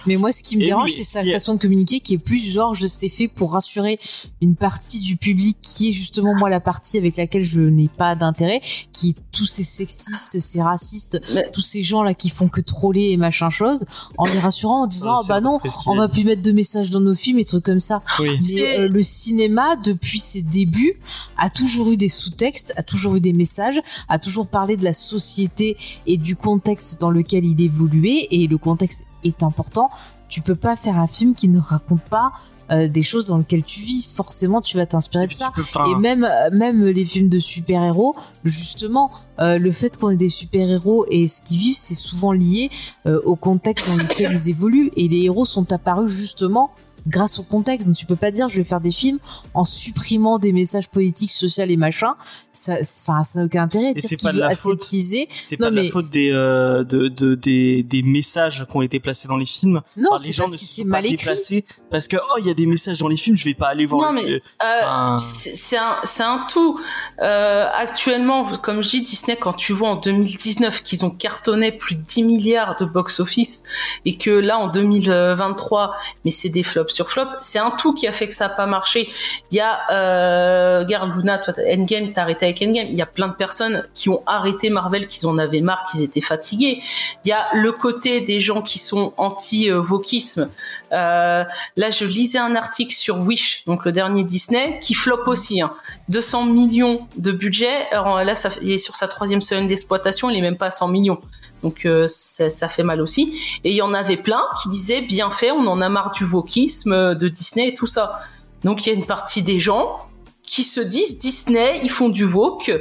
Mais 0.08 0.16
moi, 0.16 0.32
ce 0.32 0.42
qui 0.42 0.58
me 0.58 0.62
Et 0.64 0.66
dérange, 0.66 0.92
c'est 0.94 1.04
sa 1.04 1.24
façon 1.26 1.56
de 1.56 1.60
communiquer 1.60 2.00
qui 2.00 2.14
est 2.16 2.18
plus 2.18 2.40
genre, 2.40 2.74
je 2.76 2.88
sais 2.88 3.10
fait 3.10 3.28
pour 3.28 3.52
rassurer 3.54 4.00
une 4.42 4.56
partie 4.56 5.00
du 5.00 5.18
public 5.18 5.58
qui 5.62 5.90
est 5.90 5.92
justement 5.92 6.34
moi 6.34 6.50
la 6.50 6.60
partie 6.60 6.98
avec 6.98 7.18
laquelle 7.18 7.44
je 7.44 7.62
n'ai 7.62 7.88
pas 7.90 8.16
d'intérêt, 8.16 8.62
qui 8.94 9.10
est 9.10 9.16
tous 9.32 9.46
ces 9.46 9.64
sexistes, 9.64 10.40
ces 10.40 10.62
racistes, 10.62 11.22
Mais- 11.34 11.50
tous 11.52 11.62
ces 11.62 11.84
gens 11.84 12.04
là 12.04 12.14
qui 12.14 12.30
font 12.30 12.48
que 12.48 12.62
troller 12.62 13.10
et 13.12 13.18
machin 13.18 13.50
chose, 13.50 13.86
en 14.18 14.26
les 14.26 14.40
rassurant 14.40 14.84
en 14.84 14.88
disant, 14.88 15.18
ah 15.20 15.24
bah 15.28 15.42
non, 15.42 15.60
on 15.86 15.96
va 15.96 16.08
plus 16.08 16.24
mettre 16.24 16.42
de 16.42 16.52
messages 16.52 16.90
dans 16.90 17.00
nos 17.02 17.16
films 17.16 17.40
et 17.40 17.46
trucs 17.46 17.64
comme 17.66 17.80
ça. 17.80 18.02
Oui. 18.20 18.30
Mais 18.32 18.40
C'est- 18.40 18.80
euh, 18.80 18.88
le 18.88 19.04
cinéma, 19.04 19.76
depuis 19.76 20.20
ses 20.20 20.42
débuts, 20.42 21.00
a 21.38 21.50
toujours 21.50 21.92
eu 21.92 21.98
des 21.98 22.10
sous-textes, 22.10 22.74
a 22.78 22.84
toujours 22.84 23.16
eu 23.16 23.22
des 23.22 23.34
messages, 23.34 23.80
a 24.10 24.20
toujours 24.20 24.48
parlé 24.48 24.78
de 24.78 24.84
la 24.84 24.94
société 24.94 25.78
et 26.08 26.18
du 26.18 26.36
contexte 26.36 27.00
dans 27.00 27.12
lequel 27.12 27.46
il 27.46 27.62
évoluait. 27.62 28.28
Et 28.32 28.48
le 28.48 28.58
contexte 28.58 29.06
est 29.24 29.44
important. 29.44 29.90
Tu 30.28 30.42
peux 30.42 30.56
pas 30.56 30.76
faire 30.76 30.98
un 30.98 31.08
film 31.08 31.36
qui 31.36 31.48
ne 31.48 31.60
raconte 31.60 32.02
pas 32.02 32.32
euh, 32.72 32.88
des 32.88 33.04
choses 33.04 33.28
dans 33.28 33.38
lesquelles 33.38 33.64
tu 33.64 33.82
vis. 33.82 34.08
Forcément, 34.14 34.62
tu 34.62 34.78
vas 34.78 34.86
t'inspirer 34.86 35.28
de 35.28 35.34
ça. 35.34 35.52
Et 35.88 35.96
même, 35.96 36.24
euh, 36.24 36.50
même 36.54 36.86
les 36.86 37.04
films 37.04 37.28
de 37.28 37.40
super-héros, 37.40 38.16
justement, 38.46 39.12
euh, 39.42 39.58
le 39.58 39.72
fait 39.72 39.98
qu'on 39.98 40.10
ait 40.12 40.16
des 40.16 40.30
super-héros 40.30 41.06
et 41.10 41.28
ce 41.28 41.42
qu'ils 41.42 41.58
vivent, 41.58 41.76
c'est 41.76 41.96
souvent 41.96 42.32
lié 42.32 42.70
euh, 43.08 43.20
au 43.26 43.36
contexte 43.36 43.90
dans 43.90 43.98
lequel 43.98 44.32
ils 44.32 44.50
évoluent. 44.50 44.92
Et 44.96 45.08
les 45.08 45.24
héros 45.24 45.46
sont 45.46 45.72
apparus 45.74 46.10
justement 46.10 46.72
grâce 47.08 47.40
au 47.40 47.44
contexte. 47.44 47.88
Donc 47.88 47.98
tu 47.98 48.06
peux 48.06 48.16
pas 48.16 48.32
dire 48.32 48.48
je 48.50 48.58
vais 48.58 48.64
faire 48.64 48.82
des 48.82 48.92
films 48.92 49.20
en 49.54 49.64
supprimant 49.64 50.38
des 50.40 50.52
messages 50.54 50.90
politiques, 50.90 51.32
sociaux 51.32 51.66
et 51.68 51.78
machin. 51.78 52.14
Ça, 52.54 52.74
enfin, 52.82 53.24
ça 53.24 53.40
n'a 53.40 53.46
aucun 53.46 53.64
intérêt. 53.64 53.94
C'est 53.98 54.22
pas 54.22 54.34
de 54.34 54.40
la 54.40 54.56
faute. 54.56 54.84
c'est 54.84 55.60
non, 55.60 55.68
pas 55.68 55.72
de 55.72 55.76
la 55.78 55.90
faute 55.90 56.10
des, 56.10 56.30
euh, 56.32 56.84
de, 56.84 57.08
de- 57.08 57.36
des, 57.36 57.84
des 57.84 58.04
messages 58.04 58.66
qui 58.70 58.78
ont 58.78 58.82
été 58.82 59.00
placés 59.00 59.28
dans 59.28 59.38
les 59.38 59.46
films. 59.46 59.82
Non, 59.98 60.10
Enfin, 60.14 60.22
les 60.22 60.28
c'est 60.28 60.34
gens 60.34 60.44
parce 60.44 60.54
ne 60.54 60.58
sont 60.84 60.86
mal 60.86 61.02
pas 61.04 61.08
écrit. 61.08 61.18
déplacés 61.18 61.66
parce 61.90 62.08
que 62.08 62.18
oh 62.18 62.38
il 62.40 62.48
y 62.48 62.50
a 62.50 62.54
des 62.54 62.66
messages 62.66 63.00
dans 63.00 63.08
les 63.08 63.18
films, 63.18 63.36
je 63.38 63.46
vais 63.46 63.54
pas 63.54 63.68
aller 63.70 63.86
voir 63.86 64.12
Non, 64.14 64.20
le 64.22 64.28
mais. 64.28 64.34
Euh, 64.34 64.40
Enfin, 64.84 65.18
c'est 65.20 65.78
un, 65.78 65.96
c'est 66.04 66.24
un 66.24 66.46
tout. 66.50 66.80
Euh, 67.22 67.68
actuellement, 67.74 68.46
comme 68.58 68.82
je 68.82 68.90
dis, 68.90 69.02
Disney, 69.02 69.38
quand 69.40 69.54
tu 69.54 69.74
vois 69.74 69.90
en 69.90 69.96
2019 69.96 70.84
qu'ils 70.84 71.06
ont 71.06 71.10
cartonné 71.10 71.72
plus 71.72 71.96
de 71.96 72.02
10 72.02 72.24
milliards 72.24 72.76
de 72.78 72.86
box-office 72.86 73.64
et 74.06 74.18
que 74.18 74.30
là, 74.32 74.58
en 74.60 74.68
2023, 74.70 75.94
mais 76.26 76.32
c'est 76.32 76.50
des 76.50 76.64
flops 76.64 76.91
sur 76.92 77.10
flops, 77.10 77.32
c'est 77.42 77.60
un 77.60 77.72
tout 77.72 77.94
qui 77.94 78.08
a 78.08 78.12
fait 78.12 78.28
que 78.28 78.34
ça 78.34 78.46
a 78.46 78.50
pas 78.50 78.66
marché. 78.66 79.10
Il 79.52 79.58
y 79.58 79.60
a, 79.60 79.92
euh, 79.92 80.80
regarde 80.80 81.16
Luna, 81.16 81.38
toi, 81.38 81.54
Endgame, 81.58 82.12
t'as 82.14 82.24
arrêté 82.24 82.46
avec 82.46 82.62
Endgame. 82.62 82.88
Il 82.90 82.96
y 82.96 83.02
a 83.02 83.06
plein 83.06 83.28
de 83.28 83.34
personnes 83.34 83.88
qui 83.94 84.10
ont 84.10 84.24
arrêté 84.26 84.70
Marvel, 84.70 85.08
qu'ils 85.08 85.28
en 85.28 85.38
avaient 85.38 85.62
marre, 85.62 85.86
qu'ils 85.92 86.04
étaient 86.04 86.22
fatigués. 86.22 86.82
Il 87.26 87.30
y 87.30 87.32
a 87.32 87.48
le 87.54 87.72
côté 87.72 88.22
des 88.22 88.40
gens 88.40 88.62
qui 88.62 88.80
sont 88.80 89.14
anti-wokisme. 89.18 90.52
Euh, 90.92 91.44
là, 91.76 91.90
je 91.90 92.06
lisais 92.06 92.40
un 92.40 92.56
article 92.56 92.94
sur 92.94 93.20
Wish, 93.20 93.64
donc 93.66 93.86
le 93.86 93.92
dernier 93.92 94.24
Disney, 94.24 94.80
qui 94.82 94.94
flop 94.94 95.24
aussi. 95.28 95.62
Hein. 95.62 95.74
200 96.10 96.46
millions 96.46 97.08
de 97.18 97.32
budget. 97.32 97.90
Alors 97.92 98.24
là, 98.24 98.34
il 98.62 98.72
est 98.72 98.78
sur 98.78 98.96
sa 98.96 99.08
troisième 99.08 99.42
semaine 99.42 99.68
d'exploitation, 99.68 100.30
il 100.30 100.38
est 100.38 100.42
même 100.42 100.58
pas 100.58 100.68
à 100.68 100.72
100 100.72 100.90
millions. 100.90 101.20
Donc 101.64 101.86
euh, 101.86 102.06
ça, 102.08 102.50
ça 102.50 102.68
fait 102.70 102.84
mal 102.84 103.02
aussi. 103.02 103.38
Et 103.64 103.70
il 103.72 103.76
y 103.76 103.82
en 103.82 103.94
avait 103.94 104.18
plein 104.18 104.42
qui 104.62 104.70
disaient 104.70 105.02
bien 105.02 105.30
fait, 105.32 105.52
on 105.52 105.68
en 105.68 105.80
a 105.82 105.90
marre 105.90 106.12
du 106.12 106.24
wokisme 106.26 106.92
euh, 106.94 107.14
de 107.16 107.28
Disney 107.28 107.70
et 107.70 107.76
tout 107.76 107.88
ça. 107.88 108.20
Donc 108.64 108.86
il 108.86 108.90
y 108.90 108.92
a 108.92 108.96
une 108.96 109.06
partie 109.06 109.42
des 109.44 109.60
gens 109.60 110.00
qui 110.44 110.64
se 110.64 110.82
disent 110.82 111.20
Disney, 111.20 111.80
ils 111.84 111.90
font 111.92 112.10
du 112.10 112.26
woke. 112.26 112.72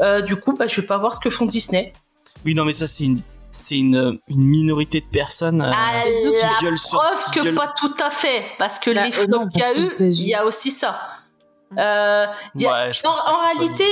Euh, 0.00 0.20
du 0.20 0.36
coup, 0.36 0.52
bah, 0.52 0.66
je 0.66 0.80
vais 0.80 0.86
pas 0.86 0.98
voir 0.98 1.14
ce 1.14 1.20
que 1.20 1.30
font 1.30 1.46
Disney. 1.46 1.92
oui 2.44 2.54
non 2.54 2.64
mais 2.64 2.72
ça 2.72 2.86
c'est 2.86 3.04
une 3.04 3.20
c'est 3.50 3.78
une, 3.78 4.18
une 4.28 4.42
minorité 4.44 5.00
de 5.00 5.06
personnes 5.06 5.62
euh, 5.62 5.70
À 5.72 6.02
qui 6.04 6.42
la 6.42 6.56
gueulent 6.60 6.76
sur- 6.78 6.98
preuve 6.98 7.24
qui 7.32 7.38
que 7.40 7.44
gueulent- 7.44 7.54
pas 7.54 7.72
tout 7.78 7.94
à 8.04 8.10
fait, 8.10 8.44
parce 8.58 8.78
que 8.78 8.90
Bah, 8.90 9.06
les 9.06 9.12
flops 9.12 9.48
qu'il 9.50 9.60
y 9.62 9.64
a 9.64 9.72
eu, 9.78 9.88
il 10.10 10.28
y 10.28 10.34
a 10.34 10.44
aussi 10.44 10.70
ça. 10.70 11.00
Euh, 11.78 12.26
a- 12.68 12.92
je 12.92 13.00
en, 13.06 13.12
pense 13.12 13.20
réalité, 13.54 13.84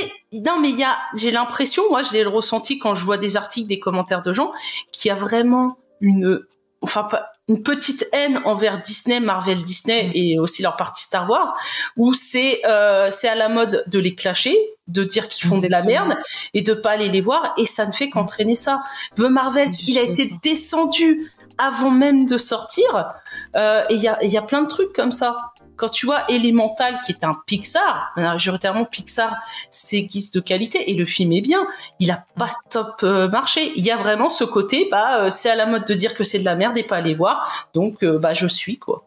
non, 0.44 0.58
mais 0.60 0.70
il 0.70 0.78
y 0.78 0.84
a, 0.84 0.96
j'ai 1.16 1.30
l'impression, 1.30 1.82
moi, 1.90 2.02
j'ai 2.02 2.22
le 2.22 2.28
ressenti 2.30 2.78
quand 2.78 2.94
je 2.94 3.04
vois 3.04 3.18
des 3.18 3.36
articles, 3.36 3.68
des 3.68 3.80
commentaires 3.80 4.22
de 4.22 4.32
gens, 4.32 4.52
qu'il 4.92 5.08
y 5.08 5.12
a 5.12 5.16
vraiment 5.16 5.76
une, 6.00 6.40
enfin, 6.82 7.04
pas- 7.04 7.30
une 7.48 7.62
petite 7.62 8.08
haine 8.12 8.40
envers 8.46 8.80
Disney, 8.80 9.20
Marvel, 9.20 9.62
Disney 9.62 10.10
et 10.14 10.38
aussi 10.38 10.62
leur 10.62 10.76
partie 10.76 11.02
Star 11.02 11.28
Wars, 11.28 11.52
où 11.96 12.14
c'est, 12.14 12.62
euh, 12.66 13.08
c'est 13.10 13.28
à 13.28 13.34
la 13.34 13.48
mode 13.48 13.84
de 13.86 13.98
les 13.98 14.14
clasher. 14.14 14.56
de 14.86 15.02
dire 15.02 15.28
qu'ils 15.28 15.48
font 15.48 15.56
de 15.56 15.66
la 15.68 15.80
merde 15.80 16.14
et 16.52 16.60
de 16.60 16.74
pas 16.74 16.90
aller 16.90 17.08
les 17.08 17.22
voir 17.22 17.54
et 17.56 17.64
ça 17.64 17.86
ne 17.86 17.92
fait 17.92 18.10
qu'entraîner 18.10 18.54
ça. 18.54 18.82
The 19.16 19.22
suis 19.66 19.92
il 19.92 19.98
a 19.98 20.02
été 20.02 20.30
descendu 20.42 21.32
avant 21.56 21.90
même 21.90 22.26
de 22.26 22.36
sortir 22.36 23.14
euh, 23.56 23.82
et 23.88 23.94
il 23.94 24.02
y 24.02 24.08
a, 24.08 24.22
il 24.22 24.30
y 24.30 24.36
a 24.36 24.42
plein 24.42 24.60
de 24.60 24.68
trucs 24.68 24.92
comme 24.92 25.10
ça. 25.12 25.53
Quand 25.76 25.88
tu 25.88 26.06
vois 26.06 26.24
Elemental 26.30 27.00
qui 27.04 27.12
est 27.12 27.24
un 27.24 27.36
Pixar, 27.46 28.12
majoritairement 28.16 28.84
Pixar, 28.84 29.36
c'est 29.70 30.02
guise 30.02 30.30
de 30.30 30.40
qualité 30.40 30.90
et 30.90 30.94
le 30.94 31.04
film 31.04 31.32
est 31.32 31.40
bien. 31.40 31.66
Il 32.00 32.10
a 32.10 32.24
pas 32.36 32.50
top 32.70 33.02
euh, 33.02 33.28
marché. 33.28 33.72
Il 33.76 33.84
y 33.84 33.90
a 33.90 33.96
vraiment 33.96 34.30
ce 34.30 34.44
côté, 34.44 34.88
bah 34.90 35.22
euh, 35.22 35.30
c'est 35.30 35.50
à 35.50 35.56
la 35.56 35.66
mode 35.66 35.86
de 35.86 35.94
dire 35.94 36.14
que 36.14 36.24
c'est 36.24 36.38
de 36.38 36.44
la 36.44 36.54
merde 36.54 36.78
et 36.78 36.82
pas 36.82 36.96
aller 36.96 37.14
voir. 37.14 37.68
Donc 37.74 38.02
euh, 38.02 38.18
bah 38.18 38.34
je 38.34 38.46
suis 38.46 38.78
quoi. 38.78 39.04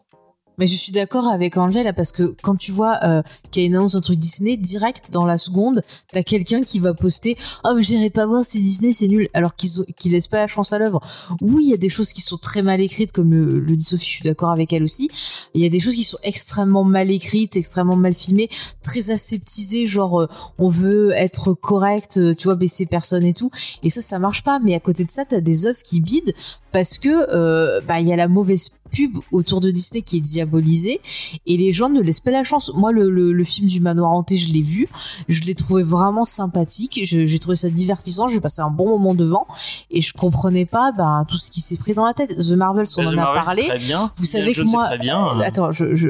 Mais 0.58 0.66
je 0.66 0.74
suis 0.74 0.92
d'accord 0.92 1.26
avec 1.28 1.56
Angela 1.56 1.92
parce 1.92 2.12
que 2.12 2.34
quand 2.42 2.56
tu 2.56 2.72
vois 2.72 2.98
euh, 3.04 3.22
qu'il 3.50 3.62
y 3.62 3.66
a 3.66 3.68
une 3.68 3.76
annonce 3.76 3.92
d'un 3.92 4.00
truc 4.00 4.18
Disney, 4.18 4.56
direct 4.56 5.10
dans 5.12 5.24
la 5.24 5.38
seconde, 5.38 5.82
t'as 6.12 6.22
quelqu'un 6.22 6.62
qui 6.62 6.78
va 6.78 6.94
poster 6.94 7.36
Oh, 7.64 7.72
mais 7.76 7.82
j'irai 7.82 8.10
pas 8.10 8.26
voir, 8.26 8.44
c'est 8.44 8.58
Disney, 8.58 8.92
c'est 8.92 9.08
nul, 9.08 9.28
alors 9.34 9.54
qu'ils 9.54 9.70
qu'ils 9.96 10.12
laissent 10.12 10.28
pas 10.28 10.38
la 10.38 10.46
chance 10.46 10.72
à 10.72 10.78
l'œuvre. 10.78 11.00
Oui, 11.40 11.64
il 11.64 11.70
y 11.70 11.74
a 11.74 11.78
des 11.78 11.88
choses 11.88 12.12
qui 12.12 12.20
sont 12.20 12.36
très 12.36 12.62
mal 12.62 12.80
écrites, 12.80 13.12
comme 13.12 13.30
le, 13.30 13.60
le 13.60 13.76
dit 13.76 13.84
Sophie, 13.84 14.06
je 14.06 14.14
suis 14.16 14.24
d'accord 14.24 14.50
avec 14.50 14.72
elle 14.72 14.82
aussi. 14.82 15.10
Il 15.54 15.62
y 15.62 15.66
a 15.66 15.68
des 15.68 15.80
choses 15.80 15.94
qui 15.94 16.04
sont 16.04 16.18
extrêmement 16.22 16.84
mal 16.84 17.10
écrites, 17.10 17.56
extrêmement 17.56 17.96
mal 17.96 18.14
filmées, 18.14 18.48
très 18.82 19.10
aseptisées, 19.10 19.86
genre 19.86 20.22
euh, 20.22 20.28
on 20.58 20.68
veut 20.68 21.12
être 21.12 21.54
correct, 21.54 22.16
euh, 22.18 22.34
tu 22.34 22.48
vois, 22.48 22.56
baisser 22.56 22.86
personne 22.86 23.24
et 23.24 23.34
tout. 23.34 23.50
Et 23.82 23.90
ça, 23.90 24.00
ça 24.00 24.18
marche 24.18 24.42
pas. 24.42 24.58
Mais 24.60 24.74
à 24.74 24.80
côté 24.80 25.04
de 25.04 25.10
ça, 25.10 25.24
t'as 25.24 25.40
des 25.40 25.66
œuvres 25.66 25.82
qui 25.82 26.00
bident 26.00 26.32
parce 26.72 26.98
que 26.98 27.08
euh, 27.34 27.80
bah 27.80 28.00
il 28.00 28.08
y 28.08 28.12
a 28.12 28.16
la 28.16 28.28
mauvaise 28.28 28.70
pub 28.90 29.18
autour 29.32 29.60
de 29.60 29.70
Disney 29.70 30.02
qui 30.02 30.16
est 30.16 30.20
diabolisée 30.20 31.00
et 31.46 31.56
les 31.56 31.72
gens 31.72 31.88
ne 31.88 32.00
laissent 32.00 32.20
pas 32.20 32.30
la 32.30 32.44
chance. 32.44 32.70
Moi, 32.74 32.92
le, 32.92 33.10
le, 33.10 33.32
le 33.32 33.44
film 33.44 33.68
du 33.68 33.80
manoir 33.80 34.10
hanté, 34.10 34.36
je 34.36 34.52
l'ai 34.52 34.62
vu, 34.62 34.88
je 35.28 35.42
l'ai 35.44 35.54
trouvé 35.54 35.82
vraiment 35.82 36.24
sympathique, 36.24 37.00
j'ai 37.02 37.38
trouvé 37.38 37.56
ça 37.56 37.68
divertissant, 37.70 38.28
j'ai 38.28 38.40
passé 38.40 38.60
un 38.62 38.70
bon 38.70 38.88
moment 38.88 39.14
devant 39.14 39.46
et 39.90 40.00
je 40.00 40.12
comprenais 40.12 40.64
pas 40.64 40.92
ben, 40.92 41.24
tout 41.28 41.36
ce 41.36 41.50
qui 41.50 41.60
s'est 41.60 41.76
pris 41.76 41.94
dans 41.94 42.04
la 42.06 42.14
tête. 42.14 42.36
The 42.36 42.52
Marvels, 42.52 42.86
on 42.96 43.02
The 43.02 43.06
en 43.06 43.10
a 43.10 43.14
Marvel, 43.14 43.42
parlé. 43.44 43.66
Très 43.68 43.78
bien. 43.78 44.10
Vous 44.16 44.24
savez 44.24 44.52
que 44.52 44.62
moi- 44.62 44.96
bien. 44.98 45.38
Euh, 45.38 45.40
Attends, 45.42 45.70
je, 45.70 45.94
je, 45.94 46.08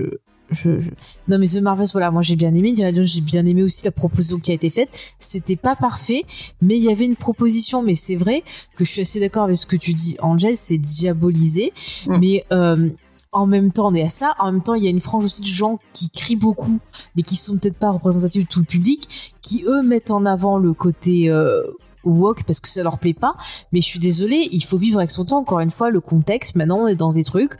je, 0.51 0.81
je- 0.81 0.91
non 1.29 1.39
mais 1.39 1.47
The 1.47 1.57
Marvels, 1.57 1.89
voilà, 1.93 2.11
moi 2.11 2.23
j'ai 2.23 2.37
bien 2.37 2.55
aimé. 2.55 2.75
J'ai 2.77 3.21
bien 3.21 3.45
aimé 3.47 3.63
aussi 3.63 3.85
la 3.85 3.91
proposition 3.91 4.39
qui 4.39 4.51
a 4.51 4.55
été 4.55 4.71
faite. 4.71 4.89
C'était 5.19 5.57
pas 5.57 5.77
parfait, 5.77 6.25
mais 6.63 6.77
il 6.77 6.83
y 6.85 6.91
avait 6.91 7.05
une 7.05 7.17
proposition. 7.17 7.83
Mais 7.83 7.95
c'est 7.95 8.17
vrai 8.17 8.43
que 8.77 8.85
je 8.85 8.91
suis 8.91 9.03
assez 9.03 9.21
d'accord 9.21 9.45
avec 9.45 9.57
ce 9.57 9.67
que 9.67 9.77
tu 9.77 9.93
dis, 9.95 10.17
Angel. 10.21 10.57
C'est 10.57 10.79
diabolisé, 10.79 11.73
Mm. 12.07 12.19
mais 12.21 12.45
euh, 12.53 12.89
en 13.33 13.47
même 13.47 13.71
temps, 13.71 13.89
on 13.89 13.95
est 13.95 14.03
à 14.03 14.09
ça. 14.09 14.35
En 14.39 14.51
même 14.53 14.63
temps, 14.63 14.75
il 14.75 14.83
y 14.85 14.87
a 14.87 14.91
une 14.91 15.01
frange 15.01 15.25
aussi 15.25 15.43
de 15.43 15.47
gens 15.47 15.79
qui 15.93 16.09
crient 16.11 16.37
beaucoup, 16.37 16.79
mais 17.15 17.23
qui 17.23 17.37
sont 17.37 17.59
peut-être 17.59 17.77
pas 17.77 17.91
représentatifs 17.91 18.45
de 18.45 18.49
tout 18.49 18.61
le 18.61 18.65
public, 18.65 19.35
qui 19.43 19.65
eux 19.67 19.83
mettent 19.83 20.11
en 20.11 20.25
avant 20.25 20.57
le 20.59 20.73
côté 20.73 21.29
euh, 21.31 21.63
woke 22.11 22.45
parce 22.45 22.61
que 22.61 22.69
ça 22.69 22.83
leur 22.83 22.99
plaît 22.99 23.15
pas. 23.15 23.35
Mais 23.73 23.81
je 23.81 23.87
suis 23.87 23.99
désolée, 23.99 24.49
il 24.53 24.65
faut 24.65 24.79
vivre 24.79 24.99
avec 24.99 25.11
son 25.11 25.25
temps. 25.25 25.39
Encore 25.39 25.61
une 25.61 25.71
fois, 25.71 25.91
le 25.91 26.01
contexte. 26.01 26.57
Maintenant, 26.57 26.79
on 26.81 26.87
est 26.87 26.97
dans 26.97 27.11
des 27.11 27.25
trucs 27.25 27.57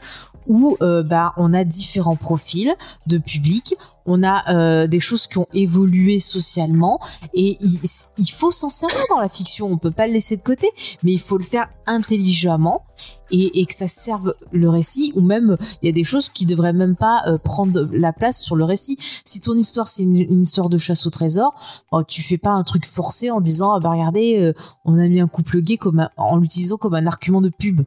où 0.47 0.77
euh, 0.81 1.03
bah 1.03 1.33
on 1.37 1.53
a 1.53 1.63
différents 1.63 2.15
profils 2.15 2.73
de 3.07 3.17
public, 3.17 3.75
on 4.09 4.23
a 4.23 4.51
euh, 4.51 4.87
des 4.87 4.99
choses 4.99 5.27
qui 5.27 5.37
ont 5.37 5.45
évolué 5.53 6.19
socialement 6.19 6.99
et 7.35 7.57
il, 7.61 8.29
faut 8.31 8.51
s'en 8.51 8.67
servir 8.67 9.01
dans 9.09 9.19
la 9.19 9.29
fiction. 9.29 9.67
On 9.67 9.77
peut 9.77 9.91
pas 9.91 10.07
le 10.07 10.13
laisser 10.13 10.35
de 10.35 10.41
côté, 10.41 10.67
mais 11.03 11.11
il 11.11 11.19
faut 11.19 11.37
le 11.37 11.43
faire 11.43 11.69
intelligemment 11.85 12.83
et, 13.29 13.65
que 13.67 13.73
ça 13.73 13.87
serve 13.87 14.33
le 14.51 14.67
récit. 14.67 15.13
Ou 15.15 15.21
même 15.21 15.57
il 15.81 15.85
y 15.85 15.89
a 15.89 15.91
des 15.91 16.03
choses 16.03 16.29
qui 16.29 16.47
devraient 16.47 16.73
même 16.73 16.95
pas 16.95 17.21
euh, 17.27 17.37
prendre 17.37 17.87
la 17.91 18.11
place 18.11 18.41
sur 18.41 18.55
le 18.55 18.63
récit. 18.63 18.97
Si 19.25 19.41
ton 19.41 19.53
histoire 19.53 19.87
c'est 19.87 20.03
une, 20.03 20.41
histoire 20.41 20.69
de 20.69 20.79
chasse 20.79 21.05
au 21.05 21.11
trésor, 21.11 21.53
bon, 21.91 22.03
tu 22.03 22.23
fais 22.23 22.39
pas 22.39 22.51
un 22.51 22.63
truc 22.63 22.87
forcé 22.87 23.29
en 23.29 23.41
disant 23.41 23.73
ah 23.73 23.79
bah 23.79 23.91
regardez 23.91 24.39
euh, 24.39 24.53
on 24.85 24.97
a 24.97 25.07
mis 25.07 25.19
un 25.19 25.27
couple 25.27 25.61
gay 25.61 25.77
comme 25.77 26.09
en 26.17 26.37
l'utilisant 26.37 26.77
comme 26.77 26.95
un 26.95 27.05
argument 27.05 27.41
de 27.41 27.49
pub. 27.49 27.81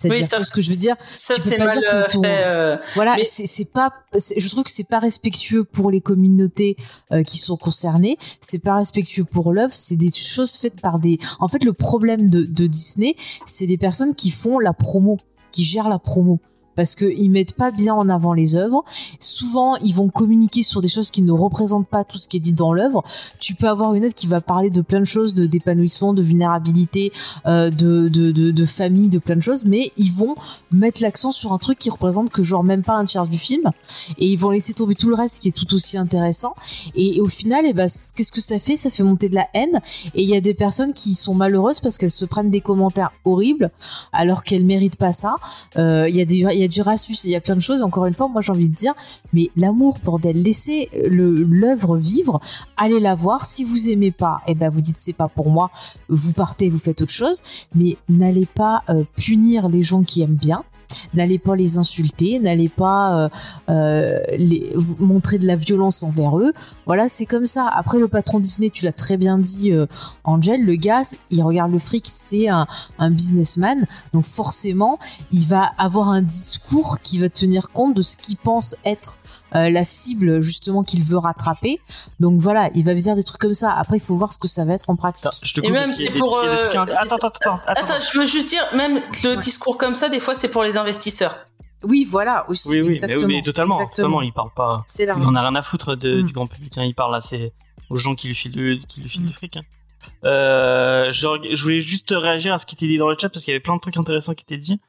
C'est-à-dire, 0.00 0.22
Oui, 0.24 0.28
ça- 0.28 0.42
ce 0.44 0.50
que 0.50 0.62
je 0.62 0.70
veux 0.70 0.76
dire? 0.76 0.96
Ça 1.12 1.34
Tu 1.34 1.42
peux 1.42 1.48
c'est 1.50 1.56
pas 1.58 1.66
mal 1.66 1.78
dire 1.78 1.90
que 1.90 1.94
euh, 1.96 2.06
ton- 2.10 2.22
fait. 2.22 2.42
euh, 2.44 2.76
voilà, 2.94 3.16
Mais- 3.16 3.24
c'est 3.24 3.64
pas. 3.64 3.90
Je 4.14 4.48
trouve 4.48 4.64
que 4.64 4.70
c'est 4.70 4.88
pas 4.88 4.98
respectueux 4.98 5.64
pour 5.64 5.90
les 5.90 6.00
communautés 6.00 6.76
euh, 7.12 7.22
qui 7.22 7.38
sont 7.38 7.56
concernées. 7.56 8.16
C'est 8.40 8.58
pas 8.62 8.76
respectueux 8.76 9.24
pour 9.24 9.52
l'œuvre. 9.52 9.74
C'est 9.74 9.96
des 9.96 10.10
choses 10.10 10.54
faites 10.56 10.80
par 10.80 10.98
des. 10.98 11.18
En 11.38 11.48
fait, 11.48 11.64
le 11.64 11.72
problème 11.72 12.30
de, 12.30 12.44
de 12.44 12.66
Disney, 12.66 13.14
c'est 13.46 13.66
des 13.66 13.78
personnes 13.78 14.14
qui 14.14 14.30
font 14.30 14.58
la 14.58 14.72
promo, 14.72 15.18
qui 15.52 15.64
gèrent 15.64 15.88
la 15.88 15.98
promo. 15.98 16.40
Parce 16.80 16.94
qu'ils 16.94 17.30
mettent 17.30 17.52
pas 17.52 17.70
bien 17.70 17.92
en 17.92 18.08
avant 18.08 18.32
les 18.32 18.56
œuvres. 18.56 18.84
Souvent, 19.18 19.76
ils 19.84 19.94
vont 19.94 20.08
communiquer 20.08 20.62
sur 20.62 20.80
des 20.80 20.88
choses 20.88 21.10
qui 21.10 21.20
ne 21.20 21.30
représentent 21.30 21.86
pas 21.88 22.04
tout 22.04 22.16
ce 22.16 22.26
qui 22.26 22.38
est 22.38 22.40
dit 22.40 22.54
dans 22.54 22.72
l'œuvre. 22.72 23.04
Tu 23.38 23.54
peux 23.54 23.68
avoir 23.68 23.92
une 23.92 24.04
œuvre 24.04 24.14
qui 24.14 24.26
va 24.26 24.40
parler 24.40 24.70
de 24.70 24.80
plein 24.80 25.00
de 25.00 25.04
choses, 25.04 25.34
de 25.34 25.44
d'épanouissement, 25.44 26.14
de 26.14 26.22
vulnérabilité, 26.22 27.12
euh, 27.44 27.68
de, 27.70 28.64
famille, 28.64 29.10
de 29.10 29.18
plein 29.18 29.36
de 29.36 29.42
choses, 29.42 29.66
mais 29.66 29.92
ils 29.98 30.10
vont 30.10 30.36
mettre 30.72 31.02
l'accent 31.02 31.32
sur 31.32 31.52
un 31.52 31.58
truc 31.58 31.78
qui 31.78 31.90
représente 31.90 32.30
que 32.30 32.42
genre 32.42 32.64
même 32.64 32.82
pas 32.82 32.94
un 32.94 33.04
tiers 33.04 33.26
du 33.28 33.36
film. 33.36 33.70
Et 34.16 34.28
ils 34.28 34.38
vont 34.38 34.48
laisser 34.48 34.72
tomber 34.72 34.94
tout 34.94 35.10
le 35.10 35.16
reste 35.16 35.42
qui 35.42 35.48
est 35.48 35.52
tout 35.52 35.74
aussi 35.74 35.98
intéressant. 35.98 36.54
Et, 36.94 37.20
au 37.20 37.28
final 37.28 37.66
et 37.66 37.74
ben 37.74 37.88
c- 37.88 38.12
qu'est-ce 38.16 38.32
que 38.32 38.40
ça 38.40 38.58
fait? 38.58 38.78
Ça 38.78 38.88
fait 38.88 39.02
monter 39.02 39.28
de 39.28 39.34
la 39.34 39.48
haine. 39.52 39.82
Et 40.14 40.22
il 40.22 40.28
y 40.30 40.34
a 40.34 40.40
des 40.40 40.54
personnes 40.54 40.94
qui 40.94 41.12
sont 41.12 41.34
malheureuses 41.34 41.80
parce 41.80 41.98
qu'elles 41.98 42.10
se 42.10 42.24
prennent 42.24 42.50
des 42.50 42.62
commentaires 42.62 43.12
horribles 43.26 43.70
alors 44.14 44.44
qu'elles 44.44 44.64
méritent 44.64 44.96
pas 44.96 45.12
ça. 45.12 45.34
Euh, 45.76 46.08
il 46.08 46.16
y 46.16 46.22
a 46.22 46.24
des 46.24 46.68
il 46.70 47.30
y 47.30 47.36
a 47.36 47.40
plein 47.40 47.56
de 47.56 47.60
choses 47.60 47.82
encore 47.82 48.06
une 48.06 48.14
fois 48.14 48.28
moi 48.28 48.42
j'ai 48.42 48.52
envie 48.52 48.68
de 48.68 48.74
dire 48.74 48.94
mais 49.32 49.50
l'amour 49.56 49.98
bordel 50.04 50.42
laissez 50.42 50.88
le 51.06 51.42
l'œuvre 51.42 51.96
vivre 51.96 52.40
allez 52.76 53.00
la 53.00 53.14
voir. 53.14 53.46
Si 53.46 53.64
vous 53.64 53.88
aimez 53.88 54.10
pas 54.10 54.40
et 54.46 54.54
ben 54.54 54.70
vous 54.70 54.80
dites 54.80 54.96
c'est 54.96 55.12
pas 55.12 55.28
pour 55.28 55.50
moi. 55.50 55.70
Vous 56.08 56.32
partez 56.32 56.68
vous 56.70 56.78
faites 56.78 57.02
autre 57.02 57.12
chose. 57.12 57.40
Mais 57.74 57.96
n'allez 58.08 58.46
pas 58.46 58.82
euh, 58.88 59.04
punir 59.16 59.68
les 59.68 59.82
gens 59.82 60.02
qui 60.02 60.22
aiment 60.22 60.34
bien 60.34 60.64
n'allez 61.14 61.38
pas 61.38 61.56
les 61.56 61.78
insulter, 61.78 62.38
n'allez 62.38 62.68
pas 62.68 63.16
euh, 63.16 63.28
euh, 63.68 64.20
les, 64.36 64.72
montrer 64.98 65.38
de 65.38 65.46
la 65.46 65.56
violence 65.56 66.02
envers 66.02 66.38
eux. 66.38 66.52
Voilà, 66.86 67.08
c'est 67.08 67.26
comme 67.26 67.46
ça. 67.46 67.68
Après, 67.72 67.98
le 67.98 68.08
patron 68.08 68.40
Disney, 68.40 68.70
tu 68.70 68.84
l'as 68.84 68.92
très 68.92 69.16
bien 69.16 69.38
dit, 69.38 69.72
euh, 69.72 69.86
Angel, 70.24 70.64
le 70.64 70.76
gars, 70.76 71.02
il 71.30 71.42
regarde 71.42 71.72
le 71.72 71.78
fric, 71.78 72.06
c'est 72.08 72.48
un, 72.48 72.66
un 72.98 73.10
businessman, 73.10 73.86
donc 74.12 74.24
forcément, 74.24 74.98
il 75.32 75.46
va 75.46 75.70
avoir 75.78 76.08
un 76.08 76.22
discours 76.22 76.98
qui 77.02 77.18
va 77.18 77.28
tenir 77.28 77.70
compte 77.70 77.94
de 77.94 78.02
ce 78.02 78.16
qu'il 78.16 78.36
pense 78.36 78.76
être 78.84 79.18
euh, 79.54 79.68
la 79.70 79.84
cible 79.84 80.40
justement 80.40 80.82
qu'il 80.84 81.02
veut 81.04 81.18
rattraper. 81.18 81.80
Donc 82.20 82.40
voilà, 82.40 82.70
il 82.74 82.84
va 82.84 82.94
dire 82.94 83.14
des 83.14 83.22
trucs 83.24 83.40
comme 83.40 83.54
ça. 83.54 83.72
Après, 83.72 83.96
il 83.96 84.00
faut 84.00 84.16
voir 84.16 84.32
ce 84.32 84.38
que 84.38 84.48
ça 84.48 84.64
va 84.64 84.74
être 84.74 84.88
en 84.90 84.96
pratique. 84.96 85.26
Attends, 85.26 85.36
je 85.42 85.54
te 85.54 85.60
Et 85.66 85.70
même, 85.70 85.92
c'est 85.94 86.10
pour, 86.10 86.40
des 86.42 86.48
euh, 86.48 86.68
trucs- 86.68 86.76
Attends, 86.90 87.16
attends, 87.16 87.28
attends, 87.28 87.60
attends. 87.66 87.82
Attends, 87.94 87.94
je 88.12 88.18
veux 88.18 88.26
juste 88.26 88.48
dire, 88.50 88.62
même 88.74 89.00
le 89.24 89.36
discours 89.36 89.76
comme 89.78 89.94
ça, 89.94 90.08
des 90.08 90.20
fois, 90.20 90.34
c'est 90.34 90.48
pour 90.50 90.62
les 90.62 90.76
investisseurs. 90.76 91.44
Oui, 91.82 92.06
voilà 92.08 92.44
aussi. 92.50 92.68
Oui, 92.68 92.76
oui, 92.80 92.82
mais, 92.82 92.88
exactement. 92.90 93.26
oui, 93.26 93.34
mais 93.36 93.42
totalement, 93.42 93.74
Exactement. 93.74 93.96
totalement. 94.08 94.22
Il 94.22 94.32
parle 94.32 94.50
pas. 94.54 94.82
C'est 94.86 95.06
là. 95.06 95.14
Il 95.18 95.24
en 95.26 95.34
a 95.34 95.40
rien 95.40 95.54
à 95.54 95.62
foutre 95.62 95.96
de, 95.96 96.20
Mm. 96.20 96.26
du 96.26 96.32
grand 96.34 96.46
public. 96.46 96.76
hein. 96.76 96.84
Il 96.84 96.94
parle 96.94 97.12
là, 97.12 97.20
c'est 97.22 97.52
aux 97.88 97.96
gens 97.96 98.14
qui 98.14 98.26
lui 98.28 98.34
filent 98.34 98.54
le, 98.54 98.76
qui 98.86 99.00
lui 99.00 99.08
filent 99.08 99.24
le 99.24 99.32
fric. 99.32 99.56
hein. 99.56 99.62
Euh, 100.24 101.10
je, 101.12 101.62
voulais 101.62 101.78
juste 101.80 102.10
réagir 102.10 102.54
à 102.54 102.58
ce 102.58 102.66
qui 102.66 102.74
était 102.74 102.86
dit 102.86 102.98
dans 102.98 103.08
le 103.08 103.16
chat 103.18 103.28
parce 103.28 103.44
qu'il 103.44 103.52
y 103.52 103.54
avait 103.54 103.60
plein 103.62 103.76
de 103.76 103.80
trucs 103.80 103.96
intéressants 103.96 104.34
qui 104.34 104.42
étaient 104.44 104.56
dit. 104.58 104.80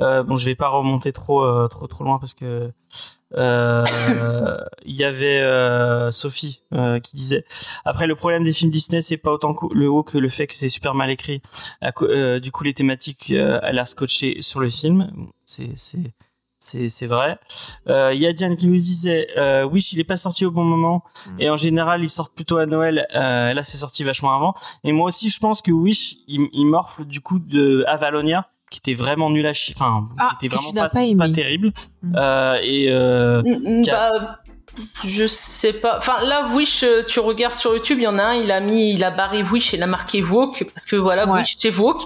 Euh, 0.00 0.22
bon, 0.22 0.36
je 0.36 0.44
vais 0.44 0.54
pas 0.54 0.68
remonter 0.68 1.12
trop, 1.12 1.42
euh, 1.42 1.68
trop, 1.68 1.86
trop 1.86 2.04
loin 2.04 2.18
parce 2.18 2.34
que 2.34 2.70
il 3.36 4.96
y 4.96 5.04
avait 5.04 5.40
euh, 5.40 6.10
Sophie 6.10 6.62
euh, 6.74 6.98
qui 7.00 7.16
disait 7.16 7.44
après 7.84 8.06
le 8.06 8.16
problème 8.16 8.42
des 8.44 8.52
films 8.52 8.70
Disney 8.70 9.00
c'est 9.00 9.16
pas 9.16 9.32
autant 9.32 9.54
le 9.72 9.88
haut 9.88 10.02
que 10.02 10.18
le 10.18 10.28
fait 10.28 10.46
que 10.46 10.56
c'est 10.56 10.68
super 10.68 10.94
mal 10.94 11.10
écrit. 11.10 11.40
Euh, 12.02 12.40
du 12.40 12.50
coup, 12.52 12.64
les 12.64 12.74
thématiques 12.74 13.30
euh, 13.30 13.60
elle 13.62 13.78
a 13.78 13.86
scotché 13.86 14.42
sur 14.42 14.60
le 14.60 14.68
film. 14.70 15.10
C'est 15.44 15.70
c'est 15.76 16.12
c'est 16.58 16.88
c'est 16.88 17.06
vrai. 17.06 17.38
Euh, 17.88 18.12
Il 18.14 18.20
y 18.20 18.26
a 18.26 18.32
Diane 18.32 18.56
qui 18.56 18.66
nous 18.66 18.74
disait 18.74 19.28
euh, 19.38 19.64
Wish 19.64 19.92
il 19.92 20.00
est 20.00 20.04
pas 20.04 20.16
sorti 20.16 20.44
au 20.44 20.50
bon 20.50 20.64
moment 20.64 21.02
et 21.38 21.48
en 21.48 21.56
général 21.56 22.02
ils 22.02 22.10
sortent 22.10 22.34
plutôt 22.34 22.58
à 22.58 22.66
Noël. 22.66 23.06
Euh, 23.14 23.54
là 23.54 23.62
c'est 23.62 23.78
sorti 23.78 24.04
vachement 24.04 24.34
avant. 24.34 24.54
Et 24.84 24.92
moi 24.92 25.08
aussi 25.08 25.30
je 25.30 25.38
pense 25.38 25.62
que 25.62 25.72
Wish 25.72 26.16
il, 26.28 26.48
il 26.52 26.66
morfle 26.66 27.04
du 27.06 27.20
coup 27.20 27.38
de 27.38 27.84
Avalonia 27.86 28.50
qui 28.70 28.78
était 28.78 28.94
vraiment 28.94 29.28
nul 29.30 29.46
à 29.46 29.52
chier. 29.52 29.74
Enfin 29.76 30.08
Ah, 30.18 30.30
qui 30.38 30.46
était 30.46 30.56
que 30.56 30.60
vraiment 30.62 30.82
pas, 30.82 30.88
pas 30.88 31.02
aimé. 31.02 31.16
pas 31.18 31.30
terrible. 31.30 31.72
Mm. 32.02 32.14
Euh, 32.16 32.58
et 32.62 32.86
euh, 32.90 33.42
Mm, 33.42 33.80
mm, 33.80 33.86
Bah, 33.86 34.38
je 35.04 35.26
sais 35.26 35.72
pas. 35.72 35.98
Enfin, 35.98 36.22
là, 36.22 36.46
Wish, 36.54 36.84
euh, 36.84 37.02
tu 37.02 37.18
regardes 37.20 37.52
sur 37.54 37.74
YouTube, 37.74 37.98
il 37.98 38.04
y 38.04 38.06
en 38.06 38.18
a 38.18 38.22
un, 38.22 38.34
il 38.34 38.50
a 38.52 38.60
mis, 38.60 38.94
il 38.94 39.02
a 39.04 39.10
barré 39.10 39.42
Wish 39.42 39.74
et 39.74 39.76
il 39.76 39.82
a 39.82 39.86
marqué 39.88 40.22
Woke, 40.22 40.64
parce 40.72 40.86
que 40.86 40.96
voilà, 40.96 41.26
Ouais. 41.26 41.40
Wish, 41.40 41.56
c'est 41.58 41.76
Woke. 41.76 42.02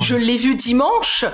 Je 0.00 0.16
l'ai 0.16 0.36
vu 0.36 0.54
dimanche. 0.56 1.24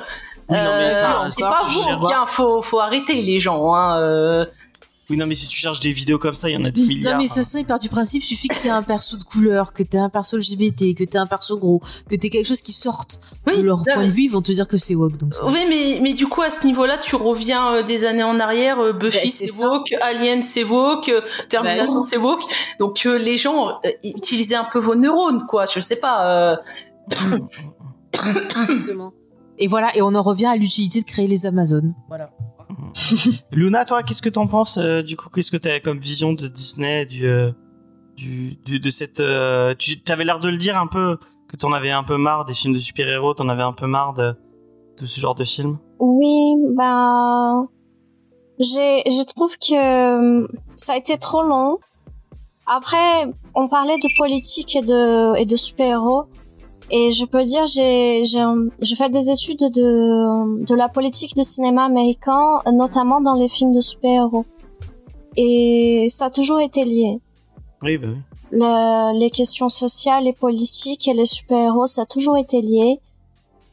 Oui, 0.51 0.59
non, 0.59 0.63
mais 0.77 0.93
Euh, 0.93 1.01
ça, 1.01 1.27
c'est 1.31 1.43
ça, 1.43 1.51
pas 1.51 1.63
Woke, 1.97 2.11
pas. 2.11 2.19
hein, 2.19 2.25
faut, 2.27 2.61
faut 2.61 2.79
arrêter 2.81 3.23
les 3.23 3.39
gens, 3.39 3.75
hein. 3.75 4.47
Oui, 5.11 5.19
non, 5.19 5.27
mais 5.27 5.35
si 5.35 5.47
tu 5.49 5.57
cherches 5.59 5.81
des 5.81 5.93
vidéos 5.93 6.19
comme 6.19 6.35
ça, 6.35 6.49
il 6.49 6.55
y 6.55 6.57
en 6.57 6.65
a 6.65 6.71
des 6.71 6.81
milliards. 6.81 7.13
Non, 7.13 7.19
mais 7.19 7.25
de 7.25 7.29
toute 7.29 7.37
façon, 7.37 7.59
il 7.59 7.67
part 7.67 7.79
du 7.79 7.91
principe, 7.91 8.23
suffit 8.23 8.49
que 8.49 8.55
t'aies 8.55 8.71
un 8.71 8.83
perso 8.83 9.19
de 9.19 9.25
couleur, 9.25 9.73
que 9.75 9.83
t'aies 9.83 9.99
un 9.99 10.09
perso 10.09 10.39
LGBT, 10.39 10.95
que 10.95 11.05
t'aies 11.05 11.19
un 11.19 11.27
perso 11.27 11.59
gros, 11.59 11.81
que 12.09 12.17
t'aies 12.17 12.31
quelque 12.31 12.47
chose 12.47 12.63
qui 12.63 12.73
sorte 12.73 13.21
Oui, 13.47 13.59
de 13.59 13.63
leur 13.63 13.79
non, 13.79 13.85
point 13.85 13.97
mais- 13.99 14.07
de 14.07 14.13
vue, 14.13 14.23
ils 14.23 14.29
vont 14.31 14.41
te 14.41 14.51
dire 14.53 14.67
que 14.67 14.79
c'est 14.79 14.95
woke. 14.95 15.19
Donc 15.19 15.35
Oui, 15.47 15.59
mais, 15.69 15.99
mais 16.01 16.15
du 16.15 16.27
coup, 16.27 16.41
à 16.41 16.49
ce 16.49 16.65
niveau-là, 16.67 16.97
tu 16.97 17.17
reviens 17.17 17.75
euh, 17.75 17.83
des 17.83 18.07
années 18.07 18.23
en 18.23 18.41
arrière. 18.41 18.79
euh, 18.81 18.93
Buffy, 18.95 19.19
Ben, 19.25 19.29
c'est 19.29 19.47
ça. 19.47 19.69
woke. 19.71 19.93
Alien, 20.01 20.43
c'est 20.43 20.65
woke. 20.65 21.11
euh, 21.11 21.21
Ben 21.21 21.49
Terminator, 21.51 21.95
non. 21.97 22.01
c'est 22.01 22.17
woke. 22.17 22.43
Donc, 22.81 23.05
euh, 23.05 23.19
les 23.19 23.37
gens, 23.37 23.69
euh, 23.85 23.91
utilisez 24.05 24.55
un 24.57 24.65
peu 24.65 24.79
vos 24.79 24.95
neurones, 24.95 25.45
quoi. 25.47 25.67
Je 25.67 25.81
sais 25.81 25.97
pas. 25.97 26.53
euh, 26.53 26.57
Exactement. 28.15 29.13
Et 29.59 29.69
voilà, 29.69 29.95
et 29.97 30.03
on 30.03 30.15
en 30.15 30.23
revient 30.23 30.47
à 30.47 30.57
l'utilité 30.57 31.01
de 31.01 31.05
créer 31.07 31.27
les 31.27 31.47
Amazones. 31.47 31.95
Voilà. 32.09 32.31
Luna, 33.53 33.85
toi, 33.85 34.03
qu'est-ce 34.03 34.23
que 34.23 34.29
t'en 34.29 34.47
penses 34.47 34.79
euh, 34.79 35.03
Du 35.03 35.17
coup, 35.17 35.29
qu'est-ce 35.29 35.51
que 35.51 35.57
t'as 35.57 35.81
comme 35.81 35.99
vision 35.99 36.33
de 36.33 36.49
Disney, 36.49 37.07
du, 37.07 37.27
euh, 37.27 37.53
du, 38.17 38.57
de 38.67 38.91
cette. 38.91 39.21
euh, 39.21 39.75
tu 39.79 40.01
avais 40.09 40.25
l'air 40.25 40.41
de 40.41 40.49
le 40.49 40.57
dire 40.57 40.79
un 40.79 40.87
peu 40.87 41.19
que 41.49 41.57
t'en 41.57 41.73
avais 41.73 41.91
un 41.91 42.05
peu 42.05 42.17
marre 42.17 42.45
des 42.45 42.55
films 42.55 42.75
de 42.75 42.79
super-héros, 42.79 43.35
t'en 43.35 43.49
avais 43.49 43.63
un 43.63 43.73
peu 43.73 43.87
marre 43.87 44.15
de, 44.15 44.35
ce 45.05 45.21
genre 45.21 45.35
de 45.35 45.45
film? 45.45 45.79
Oui, 45.99 46.55
ben, 46.77 47.69
je 48.59 49.25
trouve 49.35 49.57
que 49.59 50.49
ça 50.77 50.95
a 50.95 50.97
été 50.97 51.19
trop 51.19 51.43
long. 51.43 51.79
Après, 52.67 53.27
on 53.55 53.69
parlait 53.69 53.97
de 53.99 54.09
politique 54.19 54.75
et 54.75 54.81
de, 54.81 55.37
et 55.37 55.45
de 55.45 55.57
super-héros. 55.57 56.25
Et 56.91 57.13
je 57.13 57.25
peux 57.25 57.43
dire, 57.43 57.67
j'ai, 57.67 58.25
j'ai, 58.25 58.97
fait 58.97 59.09
des 59.09 59.31
études 59.31 59.59
de, 59.59 60.65
de 60.65 60.75
la 60.75 60.89
politique 60.89 61.35
de 61.35 61.43
cinéma 61.43 61.85
américain, 61.87 62.61
notamment 62.73 63.21
dans 63.21 63.35
les 63.35 63.49
films 63.49 63.73
de 63.73 63.81
super-héros. 63.81 64.45
Et 65.37 66.07
ça 66.11 66.27
a 66.27 66.31
toujours 66.31 66.61
été 66.61 66.85
lié. 66.85 67.21
Oui, 67.83 67.97
bah 67.97 68.09
oui. 68.11 68.19
Le- 68.53 69.19
les 69.19 69.31
questions 69.31 69.69
sociales 69.69 70.27
et 70.29 70.33
politiques 70.33 71.09
et 71.09 71.15
les 71.15 71.27
super-héros, 71.27 71.87
ça 71.87 72.03
a 72.03 72.07
toujours 72.07 72.37
été 72.37 72.61
lié. 72.61 73.01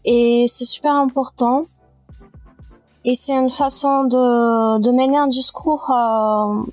Et 0.06 0.46
c'est 0.48 0.66
super 0.66 0.94
important. 0.94 1.66
Et 3.04 3.14
c'est 3.14 3.34
une 3.34 3.50
façon 3.50 4.06
de, 4.06 4.80
de 4.80 4.92
mener 4.92 5.18
un 5.18 5.28
discours 5.28 5.90
euh, 5.92 6.64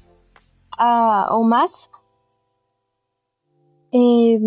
à, 0.78 1.36
aux 1.36 1.44
masses. 1.44 1.90
Et 3.92 4.38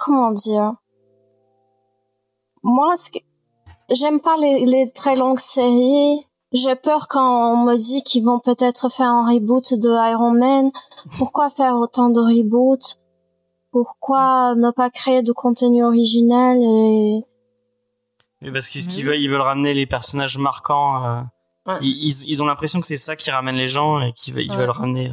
comment 0.00 0.32
dire 0.32 0.72
Moi, 2.62 2.94
ce 2.96 3.10
que- 3.10 3.18
j'aime 3.90 4.20
pas 4.20 4.36
les, 4.36 4.64
les 4.64 4.90
très 4.90 5.16
longues 5.16 5.38
séries. 5.38 6.26
J'ai 6.52 6.74
peur 6.74 7.06
quand 7.08 7.52
on 7.54 7.64
me 7.64 7.76
dit 7.76 8.02
qu'ils 8.02 8.24
vont 8.24 8.40
peut-être 8.40 8.90
faire 8.90 9.06
un 9.10 9.32
reboot 9.32 9.72
de 9.74 10.10
Iron 10.10 10.32
Man. 10.32 10.70
Pourquoi 11.16 11.48
faire 11.48 11.76
autant 11.76 12.10
de 12.10 12.20
reboots? 12.20 12.96
Pourquoi 13.70 14.54
ne 14.56 14.70
pas 14.72 14.90
créer 14.90 15.22
de 15.22 15.30
contenu 15.32 15.84
original 15.84 16.58
et 16.60 17.20
Mais 18.40 18.50
parce 18.50 18.68
qu'ils 18.68 19.04
veulent, 19.04 19.20
ils 19.20 19.30
veulent 19.30 19.40
ramener 19.42 19.74
les 19.74 19.86
personnages 19.86 20.38
marquants. 20.38 21.04
euh, 21.04 21.20
Ouais. 21.66 21.76
ils, 21.82 22.42
ont 22.42 22.46
l'impression 22.46 22.80
que 22.80 22.86
c'est 22.86 22.96
ça 22.96 23.14
qui 23.14 23.30
ramène 23.30 23.54
les 23.54 23.68
gens 23.68 24.00
et 24.00 24.12
qu'ils 24.14 24.34
ve- 24.34 24.40
ils 24.42 24.50
Ouais. 24.50 24.56
veulent 24.56 24.70
ramener 24.70 25.12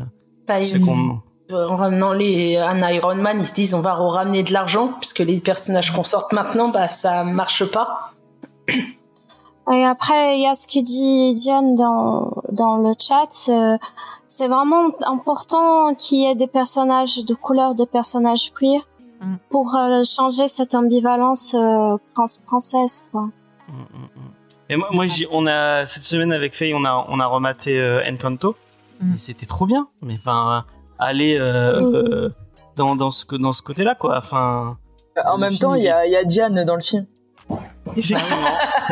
euh, 0.50 0.64
ceux 0.64 0.80
qu'on. 0.80 1.22
En 1.52 1.76
ramenant 1.76 2.14
les, 2.14 2.58
un 2.58 2.88
Iron 2.90 3.16
Man, 3.16 3.38
ils 3.40 3.46
se 3.46 3.54
disent 3.54 3.74
on 3.74 3.82
va 3.82 3.94
ramener 3.94 4.44
de 4.44 4.52
l'argent, 4.54 4.94
puisque 5.00 5.20
les 5.20 5.38
personnages 5.40 5.92
qu'on 5.92 6.04
sorte 6.04 6.34
maintenant, 6.34 6.70
bah, 6.70 6.88
ça 6.88 7.24
marche 7.24 7.66
pas. 7.72 8.12
Et 9.74 9.84
après, 9.84 10.38
il 10.38 10.44
y 10.44 10.48
a 10.48 10.54
ce 10.56 10.66
que 10.68 10.82
dit 10.84 11.34
Diane 11.36 11.76
dans, 11.76 12.32
dans 12.52 12.78
le 12.78 12.94
chat. 13.00 13.26
c'est- 13.30 13.78
C'est 14.30 14.50
vraiment 14.50 14.90
important 15.06 15.96
qu'il 15.96 16.20
y 16.20 16.26
ait 16.26 16.36
des 16.36 16.48
personnages 16.48 17.24
de 17.24 17.34
couleur, 17.34 17.76
des 17.76 17.86
personnages 17.86 18.52
queer, 18.54 18.82
Mm. 19.22 19.36
pour 19.50 19.74
euh, 19.76 20.04
changer 20.04 20.48
cette 20.50 20.76
ambivalence 20.76 21.56
euh, 21.56 21.96
prince 22.14 22.38
princesse. 22.46 23.08
Quoi. 23.12 23.22
Mm, 23.22 23.72
mm, 23.72 24.04
mm. 24.04 24.10
Et 24.70 24.76
moi, 24.76 24.90
moi 24.92 25.06
on 25.32 25.48
a 25.48 25.86
cette 25.86 26.04
semaine 26.04 26.34
avec 26.34 26.54
Faye, 26.56 26.74
on 26.76 26.84
a 26.86 27.06
on 27.10 27.20
a 27.22 27.26
rematé 27.26 27.80
euh, 27.80 28.04
Encanto, 28.08 28.56
Mm. 29.02 29.14
et 29.16 29.18
c'était 29.18 29.46
trop 29.46 29.66
bien. 29.66 29.88
Mais 30.02 30.16
enfin, 30.20 30.66
aller 31.00 31.38
euh, 31.38 31.82
euh, 31.82 32.30
dans 32.76 32.96
dans 32.96 33.12
ce 33.12 33.26
dans 33.36 33.54
ce 33.54 33.62
côté-là, 33.62 33.96
quoi. 33.96 34.18
Enfin, 34.18 34.78
En 35.26 35.38
même 35.38 35.52
film, 35.52 35.62
temps, 35.62 35.76
il 35.76 35.84
y 35.84 35.90
a, 35.90 36.06
il 36.06 36.12
y 36.12 36.16
a 36.16 36.24
Diane 36.24 36.64
dans 36.66 36.76
le 36.76 36.82
film. 36.82 37.06
effectivement, 37.96 38.38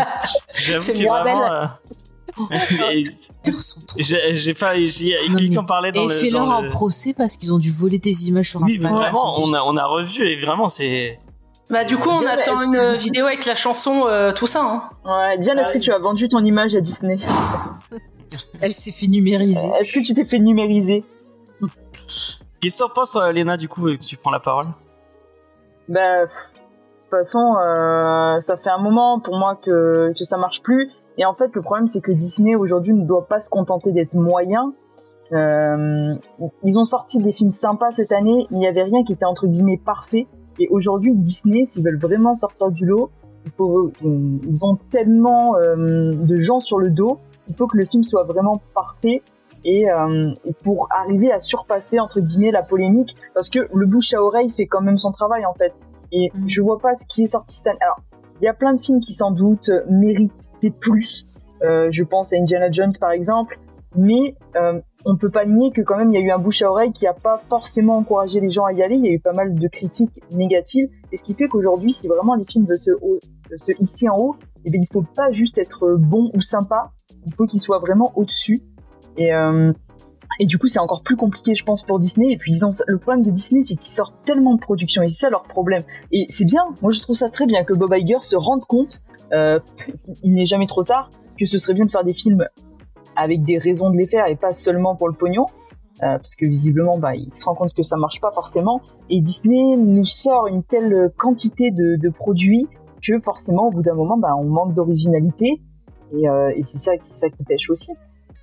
j'avoue 0.55 0.81
C'est 0.81 0.93
que 0.93 1.07
vraiment. 1.07 1.51
euh, 1.51 1.65
Ils 2.93 3.09
j'ai 3.97 4.53
pas, 4.53 4.73
quelqu'un 4.75 5.61
mais- 5.61 5.65
parlait 5.67 5.91
dans 5.93 6.01
Et 6.01 6.07
le. 6.07 6.19
fais-leur 6.19 6.45
dans 6.45 6.51
un 6.51 6.61
le- 6.63 6.69
procès 6.69 7.13
parce 7.17 7.37
qu'ils 7.37 7.53
ont 7.53 7.57
dû 7.59 7.71
voler 7.71 7.99
tes 7.99 8.11
images 8.11 8.49
sur 8.49 8.61
Oui, 8.61 8.67
mais 8.79 8.85
Instagram. 8.87 9.01
vraiment, 9.13 9.39
on 9.41 9.53
a 9.53 9.61
on 9.63 9.77
a 9.77 9.85
revu 9.85 10.25
et 10.27 10.41
vraiment 10.43 10.67
c'est. 10.67 11.17
Bah, 11.71 11.83
du 11.83 11.97
coup, 11.97 12.09
on 12.09 12.27
attend 12.27 12.61
une 12.61 12.95
vidéo 12.97 13.25
avec 13.25 13.45
la 13.45 13.55
chanson, 13.55 14.05
euh, 14.07 14.31
tout 14.33 14.45
ça. 14.47 14.61
Hein. 14.63 14.83
Ouais, 15.05 15.37
Diane, 15.39 15.57
est-ce 15.59 15.71
que 15.73 15.79
tu 15.79 15.91
as 15.91 15.97
vendu 15.97 16.27
ton 16.29 16.43
image 16.43 16.75
à 16.75 16.81
Disney? 16.81 17.17
Elle 18.61 18.71
s'est 18.71 18.91
fait 18.91 19.07
numériser. 19.07 19.67
Est-ce 19.79 19.93
que 19.93 19.99
tu 20.05 20.13
t'es 20.13 20.25
fait 20.25 20.39
numériser? 20.39 21.03
Qu'est-ce 22.07 22.77
que 22.77 22.83
t'en 22.83 22.89
penses, 22.89 23.17
Léna, 23.33 23.57
du 23.57 23.67
coup, 23.67 23.89
et 23.89 23.97
que 23.97 24.03
tu 24.03 24.17
prends 24.17 24.31
la 24.31 24.39
parole 24.39 24.67
Bah, 25.87 26.25
de 26.25 26.29
toute 26.29 27.09
façon, 27.11 27.55
euh, 27.57 28.39
ça 28.39 28.57
fait 28.57 28.69
un 28.69 28.79
moment 28.79 29.19
pour 29.19 29.37
moi 29.37 29.55
que, 29.63 30.13
que 30.17 30.23
ça 30.23 30.37
marche 30.37 30.61
plus. 30.63 30.91
Et 31.17 31.25
en 31.25 31.33
fait, 31.33 31.53
le 31.53 31.61
problème, 31.61 31.87
c'est 31.87 32.01
que 32.01 32.11
Disney 32.11 32.55
aujourd'hui 32.55 32.93
ne 32.93 33.05
doit 33.05 33.27
pas 33.27 33.39
se 33.39 33.49
contenter 33.49 33.91
d'être 33.91 34.13
moyen. 34.13 34.73
Euh, 35.33 36.15
ils 36.63 36.77
ont 36.77 36.83
sorti 36.83 37.19
des 37.19 37.31
films 37.31 37.51
sympas 37.51 37.91
cette 37.91 38.11
année, 38.11 38.47
mais 38.51 38.57
il 38.57 38.59
n'y 38.59 38.67
avait 38.67 38.83
rien 38.83 39.03
qui 39.03 39.13
était 39.13 39.25
entre 39.25 39.47
guillemets 39.47 39.81
parfait. 39.83 40.27
Et 40.59 40.67
aujourd'hui, 40.69 41.13
Disney, 41.15 41.65
s'ils 41.65 41.83
veulent 41.83 41.99
vraiment 41.99 42.33
sortir 42.33 42.69
du 42.69 42.85
lot, 42.85 43.09
euh, 43.59 43.91
ils 44.01 44.65
ont 44.65 44.77
tellement 44.91 45.55
euh, 45.57 46.13
de 46.13 46.35
gens 46.37 46.59
sur 46.59 46.79
le 46.79 46.89
dos, 46.89 47.19
il 47.47 47.55
faut 47.55 47.67
que 47.67 47.77
le 47.77 47.85
film 47.85 48.03
soit 48.03 48.23
vraiment 48.23 48.61
parfait. 48.73 49.21
Et 49.67 49.89
euh, 49.89 50.31
pour 50.63 50.87
arriver 50.95 51.31
à 51.31 51.39
surpasser 51.39 51.99
entre 51.99 52.19
guillemets 52.21 52.51
la 52.51 52.61
polémique, 52.63 53.15
parce 53.33 53.49
que 53.49 53.67
le 53.73 53.85
bouche 53.87 54.13
à 54.13 54.21
oreille 54.21 54.51
fait 54.55 54.67
quand 54.67 54.81
même 54.81 54.97
son 54.99 55.11
travail 55.11 55.45
en 55.45 55.53
fait. 55.55 55.75
Et 56.11 56.29
Mhm. 56.35 56.47
je 56.47 56.61
vois 56.61 56.77
pas 56.79 56.93
ce 56.93 57.05
qui 57.07 57.23
est 57.23 57.27
sorti 57.27 57.55
cette 57.57 57.67
année. 57.67 57.79
Alors, 57.81 57.99
il 58.41 58.45
y 58.45 58.47
a 58.47 58.53
plein 58.53 58.73
de 58.75 58.79
films 58.79 58.99
qui 58.99 59.13
sans 59.13 59.31
doute 59.31 59.69
euh, 59.69 59.81
méritaient 59.89 60.69
plus. 60.79 61.25
Euh, 61.63 61.87
je 61.89 62.03
pense 62.03 62.31
à 62.31 62.37
Indiana 62.37 62.69
Jones 62.71 62.91
par 63.01 63.09
exemple, 63.11 63.57
mais 63.95 64.35
euh, 64.55 64.79
on 65.05 65.15
peut 65.17 65.29
pas 65.31 65.45
nier 65.45 65.71
que 65.71 65.81
quand 65.81 65.97
même 65.97 66.11
il 66.11 66.19
y 66.19 66.21
a 66.21 66.25
eu 66.25 66.29
un 66.31 66.37
bouche 66.37 66.61
à 66.61 66.69
oreille 66.69 66.91
qui 66.91 67.07
a 67.07 67.13
pas 67.13 67.41
forcément 67.49 67.97
encouragé 67.97 68.39
les 68.41 68.51
gens 68.51 68.65
à 68.65 68.73
y 68.73 68.83
aller. 68.83 68.95
Il 68.97 69.05
y 69.05 69.09
a 69.09 69.11
eu 69.13 69.19
pas 69.19 69.33
mal 69.33 69.55
de 69.55 69.67
critiques 69.67 70.21
négatives, 70.31 70.89
et 71.11 71.17
ce 71.17 71.23
qui 71.23 71.33
fait 71.33 71.47
qu'aujourd'hui, 71.47 71.91
si 71.91 72.07
vraiment 72.07 72.35
les 72.35 72.45
films 72.45 72.65
veulent 72.65 72.77
se, 72.77 72.91
haut- 72.91 73.19
se 73.55 73.71
hisser 73.79 74.09
en 74.09 74.17
haut, 74.17 74.35
eh 74.63 74.69
bien 74.69 74.81
il 74.81 74.87
faut 74.93 75.03
pas 75.15 75.31
juste 75.31 75.57
être 75.57 75.95
bon 75.97 76.29
ou 76.35 76.41
sympa, 76.41 76.91
il 77.25 77.33
faut 77.33 77.45
qu'ils 77.47 77.61
soient 77.61 77.79
vraiment 77.79 78.11
au-dessus. 78.15 78.61
Et 79.17 79.33
euh, 79.33 79.73
et 80.39 80.45
du 80.45 80.57
coup, 80.57 80.67
c'est 80.67 80.79
encore 80.79 81.01
plus 81.01 81.15
compliqué, 81.15 81.55
je 81.55 81.63
pense, 81.63 81.83
pour 81.83 81.97
Disney. 81.97 82.31
Et 82.31 82.37
puis, 82.37 82.51
ils 82.51 82.65
ont... 82.65 82.69
le 82.87 82.97
problème 82.97 83.23
de 83.23 83.31
Disney, 83.31 83.63
c'est 83.63 83.75
qu'ils 83.75 83.93
sortent 83.93 84.17
tellement 84.25 84.55
de 84.55 84.59
productions, 84.59 85.01
et 85.01 85.07
c'est 85.07 85.19
ça 85.19 85.29
leur 85.29 85.43
problème. 85.43 85.83
Et 86.11 86.25
c'est 86.29 86.45
bien, 86.45 86.61
moi 86.81 86.91
je 86.91 87.01
trouve 87.01 87.15
ça 87.15 87.29
très 87.29 87.45
bien 87.45 87.63
que 87.63 87.73
Bob 87.73 87.93
Iger 87.95 88.21
se 88.21 88.35
rende 88.35 88.65
compte, 88.65 89.01
euh, 89.33 89.59
il 90.23 90.33
n'est 90.33 90.45
jamais 90.45 90.67
trop 90.67 90.83
tard, 90.83 91.09
que 91.39 91.45
ce 91.45 91.57
serait 91.57 91.73
bien 91.73 91.85
de 91.85 91.91
faire 91.91 92.03
des 92.03 92.13
films 92.13 92.43
avec 93.15 93.43
des 93.43 93.57
raisons 93.57 93.89
de 93.89 93.97
les 93.97 94.07
faire 94.07 94.27
et 94.27 94.35
pas 94.35 94.51
seulement 94.51 94.95
pour 94.95 95.07
le 95.07 95.13
pognon. 95.13 95.45
Euh, 96.03 96.17
parce 96.17 96.35
que 96.35 96.45
visiblement, 96.45 96.97
bah, 96.97 97.15
il 97.15 97.33
se 97.33 97.45
rend 97.45 97.55
compte 97.55 97.73
que 97.73 97.81
ça 97.83 97.95
marche 97.95 98.19
pas 98.19 98.33
forcément. 98.33 98.81
Et 99.09 99.21
Disney 99.21 99.77
nous 99.77 100.03
sort 100.03 100.47
une 100.47 100.61
telle 100.61 101.09
quantité 101.17 101.71
de, 101.71 101.95
de 101.95 102.09
produits 102.09 102.67
que 103.01 103.17
forcément, 103.19 103.67
au 103.67 103.71
bout 103.71 103.81
d'un 103.81 103.93
moment, 103.93 104.17
bah, 104.17 104.35
on 104.37 104.43
manque 104.43 104.73
d'originalité. 104.73 105.61
Et, 106.11 106.27
euh, 106.27 106.51
et 106.53 106.63
c'est 106.63 106.79
ça, 106.79 106.91
ça 107.01 107.29
qui 107.29 107.45
pêche 107.45 107.69
aussi. 107.69 107.93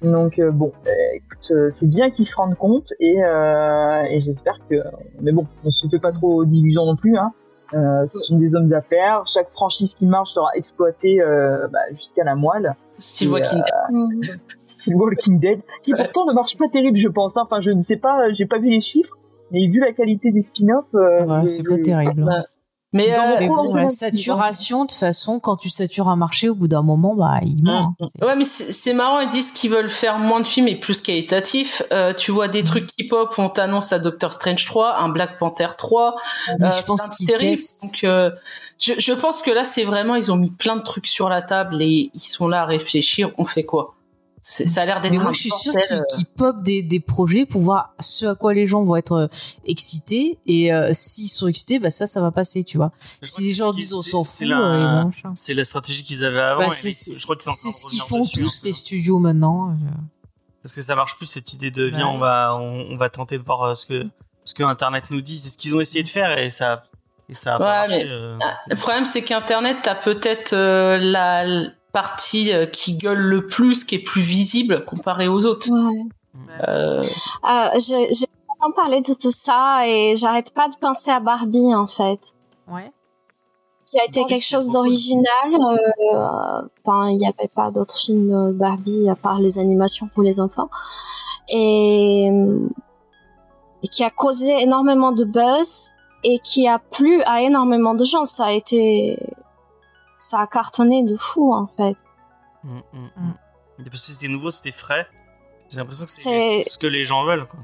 Donc 0.03 0.39
euh, 0.39 0.51
bon, 0.51 0.73
euh, 0.87 0.91
écoute, 1.15 1.51
euh, 1.53 1.71
c'est 1.71 1.87
bien 1.89 2.11
qu'ils 2.11 2.25
se 2.27 2.35
rendent 2.37 2.57
compte 2.57 2.93
et, 3.01 3.23
euh, 3.25 4.03
et 4.11 4.21
j'espère 4.21 4.59
que. 4.69 4.77
Mais 5.21 5.33
bon, 5.33 5.47
on 5.65 5.71
se 5.71 5.87
fait 5.89 5.99
pas 6.01 6.13
trop 6.13 6.45
d'illusions 6.45 6.87
non 6.87 6.97
plus. 6.97 7.17
Hein. 7.17 7.33
Euh, 7.75 8.05
ce 8.07 8.19
sont 8.21 8.39
des 8.39 8.55
hommes 8.55 8.69
d'affaires. 8.69 9.23
Chaque 9.27 9.51
franchise 9.51 9.95
qui 9.95 10.07
marche 10.07 10.33
sera 10.35 10.49
exploitée 10.55 11.23
euh, 11.23 11.69
bah, 11.69 11.79
jusqu'à 11.91 12.25
la 12.25 12.35
moelle. 12.35 12.75
Style 12.99 13.31
Walking 13.31 13.63
Dead. 13.63 14.41
Style 14.67 14.95
Walking 14.97 15.39
Dead, 15.41 15.61
qui 15.83 15.95
pourtant 15.95 16.27
ne 16.27 16.33
marche 16.35 16.57
pas 16.59 16.69
terrible, 16.69 16.99
je 16.99 17.09
pense. 17.09 17.37
hein. 17.37 17.43
Enfin, 17.45 17.61
je 17.61 17.71
ne 17.71 17.81
sais 17.81 17.97
pas, 17.97 18.31
j'ai 18.33 18.45
pas 18.47 18.59
vu 18.59 18.69
les 18.69 18.81
chiffres, 18.81 19.17
mais 19.51 19.67
vu 19.69 19.81
la 19.81 19.93
qualité 19.93 20.33
des 20.33 20.43
spin-offs, 20.43 20.85
euh, 20.95 21.25
Ouais, 21.25 21.47
c'est 21.47 21.63
pas 21.67 21.79
terrible. 21.79 22.25
Bah, 22.25 22.45
Mais, 22.95 23.15
euh, 23.15 23.37
Mais 23.41 23.47
bon, 23.49 23.63
la 23.75 23.83
saturation, 23.89 24.85
de 24.85 24.91
toute 24.91 24.99
façon, 24.99 25.41
quand 25.41 25.57
tu 25.57 25.71
satures 25.71 26.09
un 26.09 26.17
marché, 26.17 26.49
au 26.51 26.55
bout 26.55 26.69
d'un 26.69 26.83
moment, 26.83 27.15
bah, 27.15 27.39
il 27.43 27.63
meurt. 27.63 27.87
hein. 28.01 28.07
C'est- 28.07 28.25
Ouais, 28.25 28.37
mais 28.37 28.45
c'est 28.45 28.93
marrant, 28.93 29.21
ils 29.21 29.31
disent 29.31 29.51
qu'ils 29.53 29.71
veulent 29.71 29.89
faire 29.89 30.19
moins 30.19 30.41
de 30.41 30.47
films 30.47 30.69
et 30.69 30.77
plus 30.77 31.01
qualitatifs. 31.01 31.83
Euh, 31.93 32.13
tu 32.13 32.33
vois 32.33 32.49
des 32.49 32.63
trucs 32.65 32.91
hip-hop 32.99 33.33
où 33.37 33.41
on 33.41 33.49
t'annonce 33.49 33.93
à 33.93 33.99
Doctor 33.99 34.33
Strange 34.33 34.65
3, 34.67 34.99
un 34.99 35.09
Black 35.09 35.39
Panther 35.39 35.69
3, 35.79 36.17
Mais 36.59 36.67
euh, 36.67 36.71
je 36.71 36.83
pense 36.85 37.01
qu'ils 37.17 37.27
testent. 37.51 37.83
Donc, 37.83 38.05
euh, 38.05 38.31
je, 38.79 38.93
je 38.99 39.13
pense 39.13 39.41
que 39.43 39.51
là, 39.51 39.65
c'est 39.65 39.85
vraiment, 39.85 40.15
ils 40.15 40.31
ont 40.31 40.37
mis 40.37 40.51
plein 40.51 40.77
de 40.77 40.83
trucs 40.83 41.07
sur 41.07 41.29
la 41.29 41.41
table 41.43 41.81
et 41.81 42.11
ils 42.13 42.21
sont 42.21 42.47
là 42.49 42.63
à 42.63 42.67
réfléchir, 42.67 43.31
on 43.39 43.45
fait 43.47 43.65
quoi? 43.65 43.95
Ça 44.45 44.83
a 44.83 44.85
l'air 44.87 45.01
d'être 45.01 45.13
Mais 45.13 45.19
moi, 45.19 45.31
je 45.33 45.39
suis 45.39 45.51
sûre 45.51 45.73
qu'ils 45.73 45.97
euh. 45.97 46.03
qu'ils 46.17 46.27
popent 46.27 46.63
des, 46.63 46.83
des 46.83 46.99
projets 46.99 47.47
pour 47.47 47.63
voir 47.63 47.95
ce 48.01 48.27
à 48.27 48.35
quoi 48.35 48.53
les 48.55 48.67
gens 48.67 48.83
vont 48.83 48.97
être 48.97 49.13
euh, 49.13 49.29
excités. 49.65 50.39
Et 50.47 50.73
euh, 50.73 50.91
s'ils 50.93 51.29
sont 51.29 51.47
excités, 51.47 51.79
bah 51.79 51.93
ça, 51.93 52.09
ça 52.09 52.21
va 52.21 52.33
passer, 52.33 52.65
tu 52.65 52.77
vois. 52.77 52.91
Si 53.23 53.43
les 53.43 53.53
gens 53.53 53.71
disent 53.71 53.95
on 53.95 54.03
s'en 54.03 54.25
fout, 54.25 54.49
la- 54.49 54.59
euh. 54.59 55.05
C'est 55.37 55.55
la 55.55 55.63
stratégie 55.65 56.03
qu'ils 56.03 56.25
avaient 56.25 56.41
avant. 56.41 56.63
Bah, 56.63 56.67
et 56.69 56.73
c'est- 56.73 56.89
les- 56.89 56.93
c'est- 56.95 57.19
je 57.19 57.23
crois 57.23 57.37
qu'ils 57.37 57.45
sont 57.45 57.51
en 57.51 57.53
train 57.55 57.71
C'est 57.71 57.85
de 57.87 57.91
ce 57.91 57.95
qu'ils 57.95 58.01
font 58.03 58.23
dessus, 58.25 58.41
tous 58.41 58.63
les 58.65 58.73
studios 58.73 59.19
maintenant. 59.21 59.77
Parce 60.63 60.75
que 60.75 60.83
ça 60.83 60.97
marche 60.97 61.17
plus 61.17 61.27
cette 61.27 61.53
idée 61.53 61.71
de 61.71 61.85
viens, 61.85 62.07
Ouais. 62.09 62.13
on 62.15 62.19
va 62.19 62.57
on, 62.57 62.87
on 62.91 62.97
va 62.97 63.11
tenter 63.11 63.39
de 63.39 63.45
voir 63.45 63.77
ce 63.77 63.87
que 63.87 64.05
ce 64.45 64.55
que 64.55 64.65
Internet 64.65 65.05
nous 65.11 65.21
dit. 65.21 65.39
C'est 65.39 65.51
ce 65.51 65.57
qu'ils 65.59 65.75
ont 65.77 65.81
essayé 65.81 66.03
de 66.03 66.09
faire 66.09 66.37
et 66.37 66.51
ça 66.51 66.83
et 67.29 67.35
ça 67.37 67.55
a 67.55 67.59
pas 67.59 67.65
Ouais, 67.65 67.89
marché. 67.89 68.05
mais- 68.05 68.11
euh. 68.11 68.37
Ah, 68.43 68.55
Le 68.69 68.75
problème, 68.77 69.05
c'est 69.07 69.23
qu'Internet, 69.23 69.77
t'as 69.85 69.95
peut-être 69.95 70.53
euh, 70.53 70.99
la 70.99 71.45
partie 71.93 72.53
euh, 72.53 72.67
qui 72.67 72.97
gueule 72.97 73.21
le 73.21 73.47
plus, 73.47 73.85
qui 73.85 73.97
est 73.97 74.05
plus 74.05 74.23
visible 74.23 74.85
comparée 74.85 75.29
aux 75.29 75.45
autres. 75.47 75.69
Ouais. 75.71 76.03
Euh, 76.69 77.03
Euh, 77.49 77.69
j'ai 77.79 78.13
j'ai 78.13 78.27
entendu 78.49 78.75
parler 78.75 79.01
de 79.01 79.13
tout 79.13 79.31
ça 79.31 79.87
et 79.87 80.15
j'arrête 80.17 80.53
pas 80.55 80.69
de 80.69 80.77
penser 80.77 81.11
à 81.11 81.21
Barbie 81.21 81.75
en 81.75 81.87
fait, 81.87 82.33
Ouais. 82.69 82.91
qui 83.87 83.99
a 84.01 84.05
été 84.07 84.25
quelque 84.25 84.45
chose 84.45 84.71
d'original. 84.71 85.49
euh, 85.55 86.63
Enfin, 86.85 87.11
il 87.11 87.19
n'y 87.19 87.27
avait 87.27 87.49
pas 87.55 87.71
d'autres 87.71 87.97
films 87.99 88.53
Barbie 88.53 89.09
à 89.11 89.15
part 89.17 89.39
les 89.39 89.59
animations 89.59 90.09
pour 90.13 90.23
les 90.23 90.41
enfants 90.41 90.71
et, 91.49 92.31
et 93.83 93.89
qui 93.89 94.03
a 94.05 94.11
causé 94.11 94.63
énormément 94.63 95.13
de 95.13 95.25
buzz 95.25 95.91
et 96.25 96.39
qui 96.39 96.69
a 96.69 96.79
plu 96.79 97.21
à 97.23 97.43
énormément 97.43 97.95
de 97.95 98.05
gens. 98.05 98.25
Ça 98.25 98.47
a 98.47 98.53
été, 98.53 99.19
ça 100.23 100.41
a 100.41 100.47
cartonné 100.47 101.03
de 101.03 101.17
fou 101.17 101.53
en 101.53 101.67
fait. 101.77 101.97
Mm, 102.65 102.79
mm, 102.93 103.11
mm. 103.17 103.35
Et 103.81 103.91
Parce 103.91 104.07
que 104.07 104.13
c'était 104.13 104.29
nouveau, 104.29 104.51
c'était 104.51 104.73
frais. 104.73 105.07
J'ai 105.69 105.79
l'impression 105.79 106.05
que 106.05 106.11
c'est 106.11 106.63
ce 106.65 106.79
que 106.79 106.87
les 106.87 107.03
gens 107.03 107.25
veulent. 107.25 107.47
Quoi. 107.47 107.61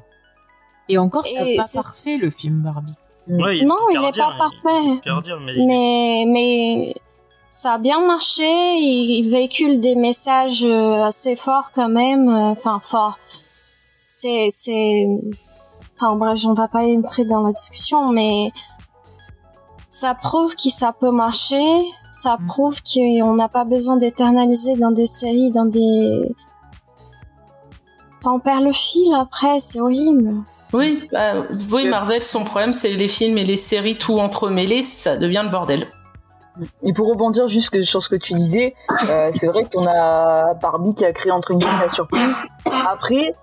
Et 0.88 0.98
encore, 0.98 1.26
c'est 1.26 1.56
pas 1.56 1.66
parfait 1.72 2.16
le 2.16 2.30
film 2.30 2.62
Barbie. 2.62 2.94
Ouais, 3.28 3.62
non, 3.62 3.76
il 3.90 4.00
n'est 4.00 4.12
pas 4.12 4.34
a 4.34 4.38
parfait. 4.38 5.00
mais 5.40 5.66
mais 5.66 6.24
mais 6.26 6.94
ça 7.50 7.74
a 7.74 7.78
bien 7.78 8.00
marché 8.06 8.44
il, 8.44 9.28
véhicule 9.30 9.80
des 9.80 9.94
messages 9.94 10.64
euh, 10.64 11.02
assez 11.02 11.36
forts 11.36 11.70
quand 11.74 11.88
même 11.88 12.28
euh, 12.28 12.50
enfin 12.50 12.78
forts 12.80 13.18
c'est 14.06 14.48
c'est 14.50 15.06
enfin 15.96 16.14
bref 16.16 16.40
on 16.44 16.54
va 16.54 16.68
pas 16.68 16.84
entrer 16.84 17.24
dans 17.24 17.42
la 17.42 17.52
discussion 17.52 18.12
mais 18.12 18.52
ça 20.00 20.14
prouve 20.14 20.54
que 20.54 20.70
ça 20.70 20.90
peut 21.00 21.10
marcher 21.10 21.66
ça 22.12 22.36
Mm. 22.38 22.46
prouve 22.46 22.78
qu'on 22.82 23.34
n'a 23.34 23.48
pas 23.48 23.64
besoin 23.64 23.96
d'éternaliser 23.96 24.74
dans 24.76 24.92
des 24.92 25.06
séries 25.06 25.50
dans 25.50 25.64
des 25.64 26.34
enfin 28.18 28.32
on 28.36 28.40
perd 28.40 28.62
le 28.62 28.72
fil 28.72 29.12
après 29.14 29.58
c'est 29.58 29.80
horrible 29.80 30.34
oui, 30.74 31.08
bah, 31.10 31.32
oui, 31.72 31.88
Marvel, 31.88 32.22
son 32.22 32.44
problème, 32.44 32.74
c'est 32.74 32.92
les 32.92 33.08
films 33.08 33.38
et 33.38 33.44
les 33.44 33.56
séries 33.56 33.96
tout 33.96 34.18
entremêlés, 34.18 34.82
ça 34.82 35.16
devient 35.16 35.40
le 35.42 35.50
bordel. 35.50 35.86
Et 36.82 36.92
pour 36.92 37.08
rebondir 37.08 37.48
juste 37.48 37.80
sur 37.82 38.02
ce 38.02 38.10
que 38.10 38.16
tu 38.16 38.34
disais, 38.34 38.74
euh, 39.08 39.30
c'est 39.32 39.46
vrai 39.46 39.64
qu'on 39.64 39.86
a 39.86 40.52
Barbie 40.60 40.94
qui 40.94 41.06
a 41.06 41.12
créé 41.14 41.32
entre 41.32 41.54
guillemets 41.54 41.80
la 41.80 41.88
surprise. 41.88 42.36
Après, 42.86 43.34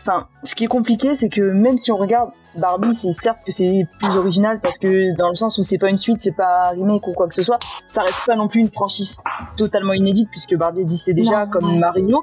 enfin, 0.00 0.28
ce 0.42 0.54
qui 0.54 0.64
est 0.64 0.68
compliqué, 0.68 1.14
c'est 1.14 1.28
que 1.28 1.42
même 1.42 1.78
si 1.78 1.92
on 1.92 1.96
regarde 1.96 2.30
Barbie, 2.56 2.94
c'est 2.94 3.12
certes 3.12 3.38
que 3.46 3.52
c'est 3.52 3.86
plus 4.00 4.16
original 4.16 4.60
parce 4.60 4.78
que 4.78 5.14
dans 5.16 5.28
le 5.28 5.34
sens 5.34 5.58
où 5.58 5.62
c'est 5.62 5.78
pas 5.78 5.90
une 5.90 5.98
suite, 5.98 6.18
c'est 6.20 6.34
pas 6.34 6.68
un 6.68 6.70
remake 6.70 7.06
ou 7.06 7.12
quoi 7.12 7.28
que 7.28 7.34
ce 7.34 7.42
soit, 7.42 7.58
ça 7.86 8.02
reste 8.02 8.24
pas 8.26 8.34
non 8.34 8.48
plus 8.48 8.60
une 8.60 8.70
franchise 8.70 9.20
totalement 9.56 9.92
inédite 9.92 10.28
puisque 10.30 10.56
Barbie 10.56 10.80
existait 10.80 11.12
déjà 11.12 11.44
Non, 11.44 11.50
comme 11.50 11.70
ouais. 11.70 11.78
Mario. 11.78 12.22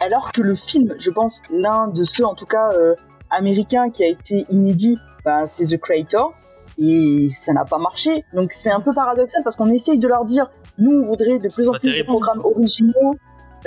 Alors 0.00 0.32
que 0.32 0.42
le 0.42 0.54
film, 0.54 0.94
je 0.98 1.10
pense, 1.10 1.42
l'un 1.50 1.88
de 1.88 2.04
ceux 2.04 2.26
en 2.26 2.34
tout 2.34 2.46
cas 2.46 2.72
euh, 2.72 2.94
américains 3.30 3.90
qui 3.90 4.04
a 4.04 4.08
été 4.08 4.44
inédit, 4.50 4.98
bah, 5.24 5.46
c'est 5.46 5.64
The 5.64 5.80
Creator 5.80 6.34
et 6.78 7.28
ça 7.30 7.52
n'a 7.52 7.64
pas 7.64 7.78
marché. 7.78 8.24
Donc 8.34 8.52
c'est 8.52 8.70
un 8.70 8.80
peu 8.80 8.92
paradoxal 8.92 9.42
parce 9.44 9.56
qu'on 9.56 9.70
essaye 9.70 9.98
de 9.98 10.08
leur 10.08 10.24
dire, 10.24 10.50
nous 10.78 10.90
on 10.90 11.06
voudrait 11.06 11.38
de 11.38 11.48
plus 11.48 11.68
en 11.68 11.72
plus 11.72 11.80
terrible. 11.80 12.00
de 12.00 12.06
programmes 12.06 12.40
originaux, 12.44 13.16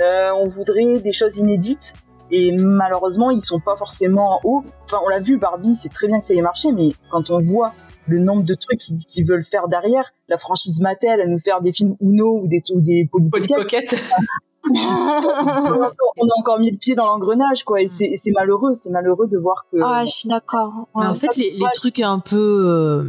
euh, 0.00 0.30
on 0.36 0.48
voudrait 0.48 1.00
des 1.00 1.12
choses 1.12 1.38
inédites. 1.38 1.94
Et 2.30 2.52
malheureusement, 2.56 3.30
ils 3.30 3.40
sont 3.40 3.60
pas 3.60 3.76
forcément 3.76 4.36
en 4.36 4.40
haut. 4.44 4.64
Enfin, 4.84 4.98
on 5.04 5.08
l'a 5.08 5.20
vu, 5.20 5.38
Barbie, 5.38 5.74
c'est 5.74 5.88
très 5.92 6.06
bien 6.08 6.20
que 6.20 6.26
ça 6.26 6.34
ait 6.34 6.42
marché, 6.42 6.72
mais 6.72 6.92
quand 7.10 7.30
on 7.30 7.38
voit 7.40 7.72
le 8.06 8.18
nombre 8.18 8.42
de 8.42 8.54
trucs 8.54 8.80
qu'ils 8.80 9.26
veulent 9.26 9.44
faire 9.44 9.68
derrière, 9.68 10.12
la 10.28 10.36
franchise 10.36 10.80
Mattel 10.80 11.20
à 11.20 11.26
nous 11.26 11.38
faire 11.38 11.60
des 11.60 11.72
films 11.72 11.94
Uno 12.00 12.40
ou 12.42 12.46
des, 12.48 12.62
ou 12.74 12.80
des 12.80 13.08
Polly 13.10 13.28
Polly 13.30 13.48
Pocket, 13.48 13.90
Pocket. 13.90 14.04
on, 14.70 15.82
a 15.82 16.38
encore, 16.38 16.58
mis 16.58 16.70
le 16.70 16.76
pied 16.76 16.94
dans 16.94 17.06
l'engrenage, 17.06 17.64
quoi. 17.64 17.80
Et 17.80 17.86
c'est 17.86 18.30
malheureux, 18.34 18.74
c'est 18.74 18.90
malheureux 18.90 19.26
de 19.28 19.38
voir 19.38 19.66
que. 19.72 19.78
ah 19.82 20.04
je 20.04 20.10
suis 20.10 20.28
d'accord 20.28 20.88
Mais 20.96 21.06
en 21.06 21.12
Ouais. 21.12 21.18
fait, 21.18 21.36
les, 21.36 21.52
les 21.52 21.66
trucs 21.74 22.00
un 22.00 22.18
peu 22.18 22.36
euh, 22.66 23.04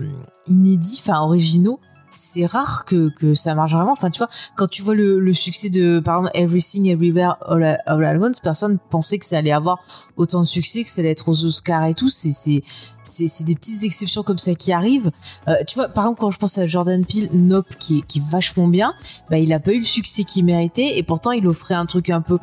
inédits, 0.47 1.01
enfin 1.05 1.21
originaux, 1.21 1.79
c'est 2.09 2.45
rare 2.45 2.85
que, 2.85 3.09
que 3.09 3.33
ça 3.33 3.55
marche 3.55 3.73
vraiment. 3.73 3.91
Enfin, 3.91 4.09
tu 4.09 4.17
vois, 4.17 4.29
quand 4.55 4.67
tu 4.67 4.81
vois 4.81 4.95
le, 4.95 5.19
le 5.19 5.33
succès 5.33 5.69
de, 5.69 5.99
par 5.99 6.19
exemple, 6.19 6.37
Everything 6.37 6.87
Everywhere 6.87 7.37
All 7.45 7.63
at, 7.63 8.31
personne 8.41 8.79
pensait 8.89 9.17
que 9.17 9.25
ça 9.25 9.37
allait 9.37 9.51
avoir 9.51 9.79
autant 10.17 10.41
de 10.41 10.47
succès, 10.47 10.83
que 10.83 10.89
ça 10.89 11.01
allait 11.01 11.11
être 11.11 11.29
aux 11.29 11.45
Oscars 11.45 11.85
et 11.85 11.93
tout. 11.93 12.09
C'est, 12.09 12.31
c'est, 12.31 12.63
c'est, 13.03 13.27
c'est 13.27 13.43
des 13.43 13.55
petites 13.55 13.83
exceptions 13.83 14.23
comme 14.23 14.37
ça 14.37 14.55
qui 14.55 14.71
arrivent. 14.71 15.11
Euh, 15.47 15.55
tu 15.67 15.75
vois, 15.75 15.87
par 15.87 16.05
exemple, 16.05 16.21
quand 16.21 16.31
je 16.31 16.37
pense 16.37 16.57
à 16.57 16.65
Jordan 16.65 17.05
Peele, 17.05 17.29
Nope, 17.33 17.75
qui 17.79 17.99
est, 17.99 18.01
qui 18.01 18.19
est 18.19 18.29
vachement 18.29 18.67
bien, 18.67 18.93
bah, 19.29 19.37
il 19.37 19.53
a 19.53 19.59
pas 19.59 19.71
eu 19.71 19.79
le 19.79 19.85
succès 19.85 20.23
qu'il 20.23 20.45
méritait 20.45 20.97
et 20.97 21.03
pourtant 21.03 21.31
il 21.31 21.47
offrait 21.47 21.75
un 21.75 21.85
truc 21.85 22.09
un 22.09 22.21
peu 22.21 22.39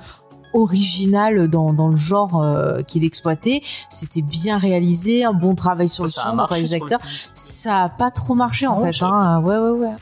original 0.57 1.49
dans, 1.49 1.73
dans 1.73 1.89
le 1.89 1.97
genre 1.97 2.43
euh, 2.43 2.83
qu'il 2.83 3.05
exploitait. 3.05 3.63
C'était 3.91 4.23
bien 4.23 4.59
réalisé, 4.59 5.25
un 5.25 5.33
bon 5.33 5.55
travail 5.55 5.89
sur 5.89 6.05
le 6.05 6.11
Ça 6.11 6.23
son, 6.31 6.37
par 6.37 6.53
les 6.55 6.69
le 6.69 6.75
acteurs. 6.75 7.01
Ça 7.35 7.85
a 7.85 7.89
pas 7.89 8.11
trop 8.11 8.35
marché 8.35 8.67
en 8.67 8.81
Non, 8.81 8.93
fait. 8.93 9.05
Hein. 9.05 9.41
Ouais, 9.41 9.59
ouais, 9.59 9.71
ouais. 9.71 9.93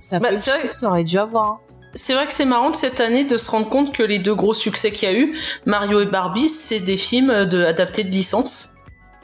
Ça 0.00 0.18
Bah, 0.18 0.36
c'est 0.36 0.50
vrai 0.52 0.68
que- 0.68 0.74
ça 0.74 0.88
aurait 0.88 1.04
dû 1.04 1.18
avoir. 1.18 1.46
hein. 1.46 1.58
C'est 1.96 2.12
vrai 2.14 2.26
que 2.26 2.32
c'est 2.32 2.44
marrant 2.44 2.70
de 2.70 2.76
cette 2.76 3.00
année 3.00 3.24
de 3.24 3.36
se 3.36 3.48
rendre 3.50 3.68
compte 3.68 3.92
que 3.92 4.02
les 4.02 4.18
deux 4.18 4.34
gros 4.34 4.52
succès 4.52 4.90
qu'il 4.90 5.08
y 5.08 5.12
a 5.12 5.16
eu, 5.16 5.32
Mario 5.64 6.00
et 6.00 6.06
Barbie, 6.06 6.48
c'est 6.48 6.80
des 6.80 6.96
films 6.96 7.44
de, 7.44 7.64
adaptés 7.64 8.02
de 8.02 8.10
licence. 8.10 8.74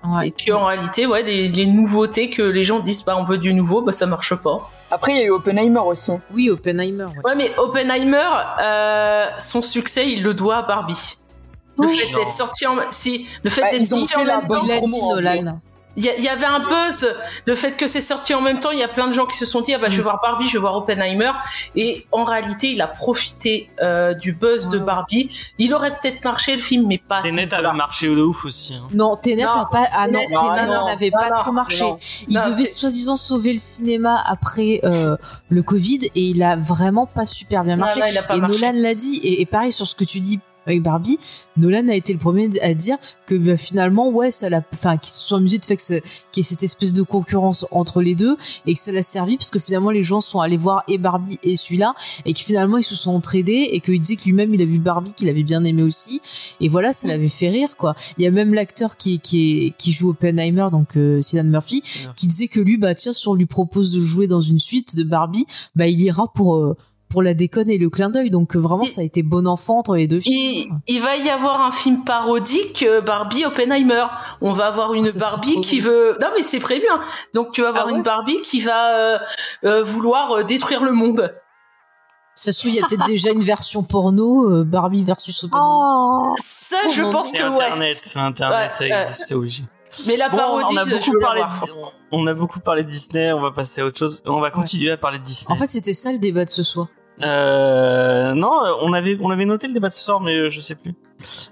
Ouais. 0.08 0.28
Et 0.28 0.30
qu'en 0.50 0.66
réalité, 0.66 1.04
ouais, 1.04 1.24
les, 1.24 1.48
les 1.48 1.66
nouveautés 1.66 2.30
que 2.30 2.42
les 2.42 2.64
gens 2.64 2.78
disent, 2.78 3.04
bah, 3.04 3.16
on 3.18 3.24
veut 3.24 3.38
du 3.38 3.52
nouveau, 3.54 3.82
bah, 3.82 3.90
ça 3.92 4.06
marche 4.06 4.34
pas. 4.36 4.70
Après, 4.90 5.12
il 5.12 5.18
y 5.18 5.20
a 5.20 5.24
eu 5.24 5.30
Oppenheimer 5.30 5.80
aussi. 5.80 6.12
Oui, 6.34 6.50
Oppenheimer. 6.50 7.04
ouais. 7.04 7.22
Ouais, 7.24 7.34
mais 7.36 7.50
Oppenheimer, 7.58 8.28
euh, 8.62 9.26
son 9.38 9.62
succès, 9.62 10.10
il 10.10 10.22
le 10.22 10.34
doit 10.34 10.56
à 10.56 10.62
Barbie. 10.62 11.18
Le 11.78 11.86
Oui. 11.86 11.96
fait 11.96 12.14
d'être 12.14 12.32
sorti 12.32 12.66
en, 12.66 12.76
si, 12.90 13.26
le 13.44 13.50
fait 13.50 13.62
Bah, 13.62 13.70
d'être 13.70 13.86
sorti 13.86 14.16
en 14.16 14.20
Il 14.22 14.26
l'a 14.26 14.40
promo, 14.40 14.86
dit. 14.86 15.00
Nolan. 15.02 15.60
Il 15.96 16.04
y, 16.04 16.28
avait 16.28 16.46
un 16.46 16.60
buzz. 16.60 17.08
Le 17.46 17.54
fait 17.54 17.76
que 17.76 17.86
c'est 17.86 18.00
sorti 18.00 18.32
en 18.34 18.40
même 18.40 18.60
temps, 18.60 18.70
il 18.70 18.78
y 18.78 18.82
a 18.82 18.88
plein 18.88 19.08
de 19.08 19.12
gens 19.12 19.26
qui 19.26 19.36
se 19.36 19.44
sont 19.44 19.60
dit, 19.60 19.74
ah 19.74 19.78
bah, 19.78 19.88
je 19.90 19.96
vais 19.96 20.02
voir 20.02 20.20
Barbie, 20.22 20.46
je 20.46 20.52
vais 20.54 20.58
voir 20.60 20.76
Oppenheimer. 20.76 21.32
Et 21.76 22.06
en 22.12 22.24
réalité, 22.24 22.70
il 22.72 22.80
a 22.80 22.86
profité 22.86 23.68
euh, 23.82 24.14
du 24.14 24.32
buzz 24.32 24.68
de. 24.68 24.78
Barbie. 24.78 25.28
Il 25.58 25.74
aurait 25.74 25.90
peut-être 25.90 26.24
marché 26.24 26.54
le 26.56 26.62
film, 26.62 26.86
mais 26.86 26.98
pas 26.98 27.20
Tenet 27.20 27.52
avait 27.52 27.72
marché 27.76 28.06
de 28.06 28.22
ouf 28.22 28.44
aussi. 28.46 28.74
hein. 28.74 28.86
Non, 28.94 29.16
Tenet 29.16 29.44
Non, 29.44 29.50
a 29.50 29.68
pas. 29.70 29.86
Ah 29.92 30.06
non, 30.08 30.20
n'avait 30.86 31.10
non, 31.10 31.18
pas 31.18 31.28
non, 31.30 31.34
trop 31.36 31.52
marché. 31.52 31.82
non. 31.82 31.98
Il 32.28 32.34
Non, 32.38 32.48
devait 32.48 32.66
soi-disant 32.66 33.16
sauver 33.16 33.52
le 33.52 33.58
cinéma 33.58 34.22
après 34.26 34.80
euh, 34.84 35.16
le 35.50 35.62
Covid 35.62 36.06
et 36.14 36.20
il 36.22 36.42
a 36.42 36.56
vraiment 36.56 37.06
pas 37.06 37.26
super 37.26 37.64
bien 37.64 37.76
Non, 37.76 37.84
marché. 37.86 38.00
là, 38.00 38.08
il 38.08 38.16
a 38.16 38.22
pas 38.22 38.36
et 38.36 38.40
marché. 38.40 38.60
Nolan 38.60 38.72
l'a 38.80 38.94
dit 38.94 39.20
et, 39.22 39.42
et 39.42 39.46
pareil 39.46 39.72
sur 39.72 39.86
ce 39.86 39.94
que 39.94 40.04
tu 40.04 40.20
dis 40.20 40.40
avec 40.66 40.82
Barbie, 40.82 41.18
Nolan 41.56 41.88
a 41.88 41.94
été 41.94 42.12
le 42.12 42.18
premier 42.18 42.48
à 42.60 42.74
dire 42.74 42.96
que 43.26 43.34
bah, 43.34 43.56
finalement 43.56 44.08
ouais 44.08 44.30
ça 44.30 44.50
l'a 44.50 44.62
enfin 44.72 44.96
qu'ils 44.96 45.12
se 45.12 45.20
sont 45.20 45.36
amusés 45.36 45.58
de 45.58 45.64
fait 45.64 45.76
que 45.76 45.82
qu'il 45.82 46.00
y 46.36 46.40
ait 46.40 46.42
cette 46.42 46.62
espèce 46.62 46.92
de 46.92 47.02
concurrence 47.02 47.66
entre 47.70 48.02
les 48.02 48.14
deux 48.14 48.36
et 48.66 48.74
que 48.74 48.80
ça 48.80 48.92
l'a 48.92 49.02
servi 49.02 49.36
parce 49.36 49.50
que 49.50 49.58
finalement 49.58 49.90
les 49.90 50.02
gens 50.02 50.20
sont 50.20 50.40
allés 50.40 50.56
voir 50.56 50.82
et 50.88 50.98
Barbie 50.98 51.38
et 51.42 51.56
celui-là 51.56 51.94
et 52.24 52.32
que 52.32 52.40
finalement 52.40 52.78
ils 52.78 52.84
se 52.84 52.94
sont 52.94 53.10
entraidés 53.10 53.68
et 53.72 53.80
qu'il 53.80 54.00
disait 54.00 54.16
que 54.16 54.24
lui-même 54.24 54.54
il 54.54 54.62
a 54.62 54.64
vu 54.64 54.78
Barbie 54.78 55.12
qu'il 55.12 55.28
avait 55.28 55.42
bien 55.42 55.64
aimé 55.64 55.82
aussi 55.82 56.20
et 56.60 56.68
voilà 56.68 56.92
ça 56.92 57.08
l'avait 57.08 57.28
fait 57.28 57.48
rire 57.48 57.76
quoi. 57.76 57.94
Il 58.18 58.24
y 58.24 58.26
a 58.26 58.30
même 58.30 58.54
l'acteur 58.54 58.96
qui 58.96 59.20
qui 59.20 59.66
est, 59.66 59.70
qui 59.76 59.92
joue 59.92 60.10
Oppenheimer 60.10 60.68
donc 60.72 60.96
euh, 60.96 61.20
Cillian 61.20 61.44
Murphy 61.44 61.82
qui 62.16 62.26
disait 62.26 62.48
que 62.48 62.60
lui 62.60 62.76
bah 62.76 62.94
tiens 62.94 63.12
si 63.12 63.26
on 63.28 63.34
lui 63.34 63.46
propose 63.46 63.92
de 63.92 64.00
jouer 64.00 64.26
dans 64.26 64.40
une 64.40 64.58
suite 64.58 64.96
de 64.96 65.04
Barbie 65.04 65.46
bah 65.74 65.86
il 65.86 66.00
ira 66.00 66.32
pour 66.32 66.56
euh, 66.56 66.76
pour 67.10 67.22
la 67.22 67.34
déconne 67.34 67.68
et 67.68 67.76
le 67.78 67.90
clin 67.90 68.08
d'œil. 68.08 68.30
Donc 68.30 68.56
euh, 68.56 68.58
vraiment, 68.58 68.84
Et- 68.84 68.86
ça 68.86 69.00
a 69.02 69.04
été 69.04 69.22
bon 69.22 69.46
enfant 69.46 69.78
entre 69.78 69.96
les 69.96 70.06
deux 70.06 70.20
Il, 70.24 70.62
films. 70.64 70.80
il 70.86 71.00
va 71.02 71.16
y 71.16 71.28
avoir 71.28 71.60
un 71.62 71.72
film 71.72 72.04
parodique 72.04 72.84
euh, 72.88 73.00
Barbie 73.00 73.44
Oppenheimer. 73.44 74.04
On 74.40 74.52
va 74.52 74.66
avoir 74.68 74.94
une 74.94 75.08
Ah, 75.08 75.18
Barbie 75.18 75.60
qui 75.60 75.80
bien. 75.80 75.90
veut. 75.90 76.16
Non 76.20 76.28
mais 76.36 76.42
c'est 76.42 76.60
prévu. 76.60 76.84
Hein. 76.90 77.00
Donc 77.34 77.50
tu 77.50 77.60
vas 77.62 77.68
avoir 77.68 77.84
Ah 77.88 77.90
ouais 77.90 77.96
une 77.96 78.02
Barbie 78.02 78.40
qui 78.42 78.60
va 78.60 78.94
euh, 78.96 79.18
euh, 79.64 79.82
vouloir 79.82 80.44
détruire 80.44 80.84
le 80.84 80.92
monde. 80.92 81.34
Ça 82.36 82.52
se 82.52 82.60
trouve, 82.60 82.70
il 82.70 82.76
y 82.76 82.82
a 82.82 82.86
peut-être 82.86 83.04
déjà 83.04 83.30
une 83.32 83.42
version 83.42 83.82
porno 83.82 84.48
euh, 84.50 84.64
Barbie 84.64 85.02
versus 85.04 85.44
Oppenheimer. 85.44 85.66
Oh, 85.68 86.34
Ça, 86.38 86.76
je 86.94 87.00
Comment 87.02 87.12
pense 87.12 87.32
que 87.32 87.42
ouais. 87.42 87.64
Internet, 87.64 88.12
Internet, 88.16 88.70
Ouais, 88.80 88.88
ça 88.88 89.02
existe 89.02 89.32
obligé. 89.32 89.64
Mais 90.06 90.16
la 90.16 90.28
Bon, 90.28 90.36
parodie, 90.36 90.72
on 90.72 90.76
a 90.76 90.84
je- 90.84 90.90
je 90.90 90.94
beaucoup 91.10 91.18
parlé. 91.20 91.40
De, 91.42 91.72
on 92.12 92.26
a 92.28 92.32
beaucoup 92.32 92.60
parlé 92.60 92.84
de 92.84 92.88
Disney. 92.88 93.32
On 93.32 93.40
va 93.42 93.50
passer 93.50 93.80
à 93.80 93.84
autre 93.84 93.98
chose. 93.98 94.22
On 94.24 94.40
va 94.40 94.50
continuer 94.52 94.92
à 94.92 94.96
parler 94.96 95.18
de 95.18 95.24
Disney. 95.24 95.52
En 95.52 95.56
fait, 95.56 95.66
c'était 95.66 95.92
ça 95.92 96.12
le 96.12 96.18
débat 96.18 96.44
de 96.44 96.50
ce 96.50 96.62
soir. 96.62 96.86
Euh, 97.22 98.34
non, 98.34 98.50
on 98.82 98.92
avait, 98.92 99.16
on 99.20 99.30
avait 99.30 99.44
noté 99.44 99.66
le 99.66 99.74
débat 99.74 99.88
de 99.88 99.92
ce 99.92 100.00
soir, 100.00 100.20
mais 100.20 100.34
euh, 100.36 100.48
je 100.48 100.60
sais 100.60 100.74
plus. 100.74 100.94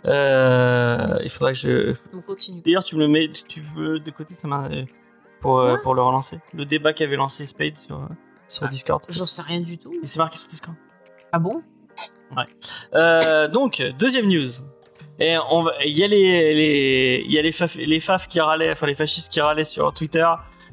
Euh, 0.07 1.19
il 1.23 1.31
faudrait 1.31 1.53
que 1.53 1.59
je. 1.59 1.95
On 2.15 2.21
continue. 2.21 2.61
D'ailleurs, 2.63 2.85
tu 2.85 2.97
me 2.97 3.01
le 3.01 3.09
mets, 3.09 3.29
tu, 3.29 3.43
tu 3.45 3.61
veux 3.77 3.99
de 4.01 4.11
côté, 4.11 4.35
ça 4.35 4.49
m'a 4.49 4.69
pour 5.41 5.59
euh, 5.59 5.75
Ouais. 5.75 5.83
pour 5.83 5.95
le 5.95 6.03
relancer. 6.03 6.41
Le 6.55 6.65
débat 6.65 6.93
qu'avait 6.93 7.17
lancé 7.17 7.47
Spade 7.47 7.77
sur 7.77 7.97
euh, 7.97 8.07
sur 8.49 8.65
Ah. 8.65 8.69
Discord. 8.69 9.03
J'en 9.11 9.27
sais 9.27 9.43
rien 9.43 9.61
du 9.61 9.79
tout. 9.79 9.93
Et 10.03 10.07
c'est 10.07 10.19
marqué 10.19 10.37
sur 10.39 10.49
Discord. 10.49 10.77
Ah 11.33 11.39
bon? 11.39 11.63
Euh, 12.95 13.49
donc 13.49 13.83
deuxième 13.99 14.27
news. 14.29 14.49
Et 15.21 15.37
on 15.51 15.65
va, 15.65 15.73
il 15.85 15.97
y 15.99 16.05
a 16.05 16.07
les 16.07 16.55
les 16.55 17.23
il 17.27 17.33
y 17.33 17.39
a 17.39 17.43
les 17.43 17.53
faf, 17.53 17.75
les 17.75 18.01
faf 18.01 18.29
qui 18.29 18.41
râlaient, 18.41 18.71
enfin 18.71 18.87
les 18.87 18.95
fascistes 18.95 19.33
qui 19.33 19.41
râlaient 19.41 19.65
sur 19.65 19.93
Twitter. 19.93 20.27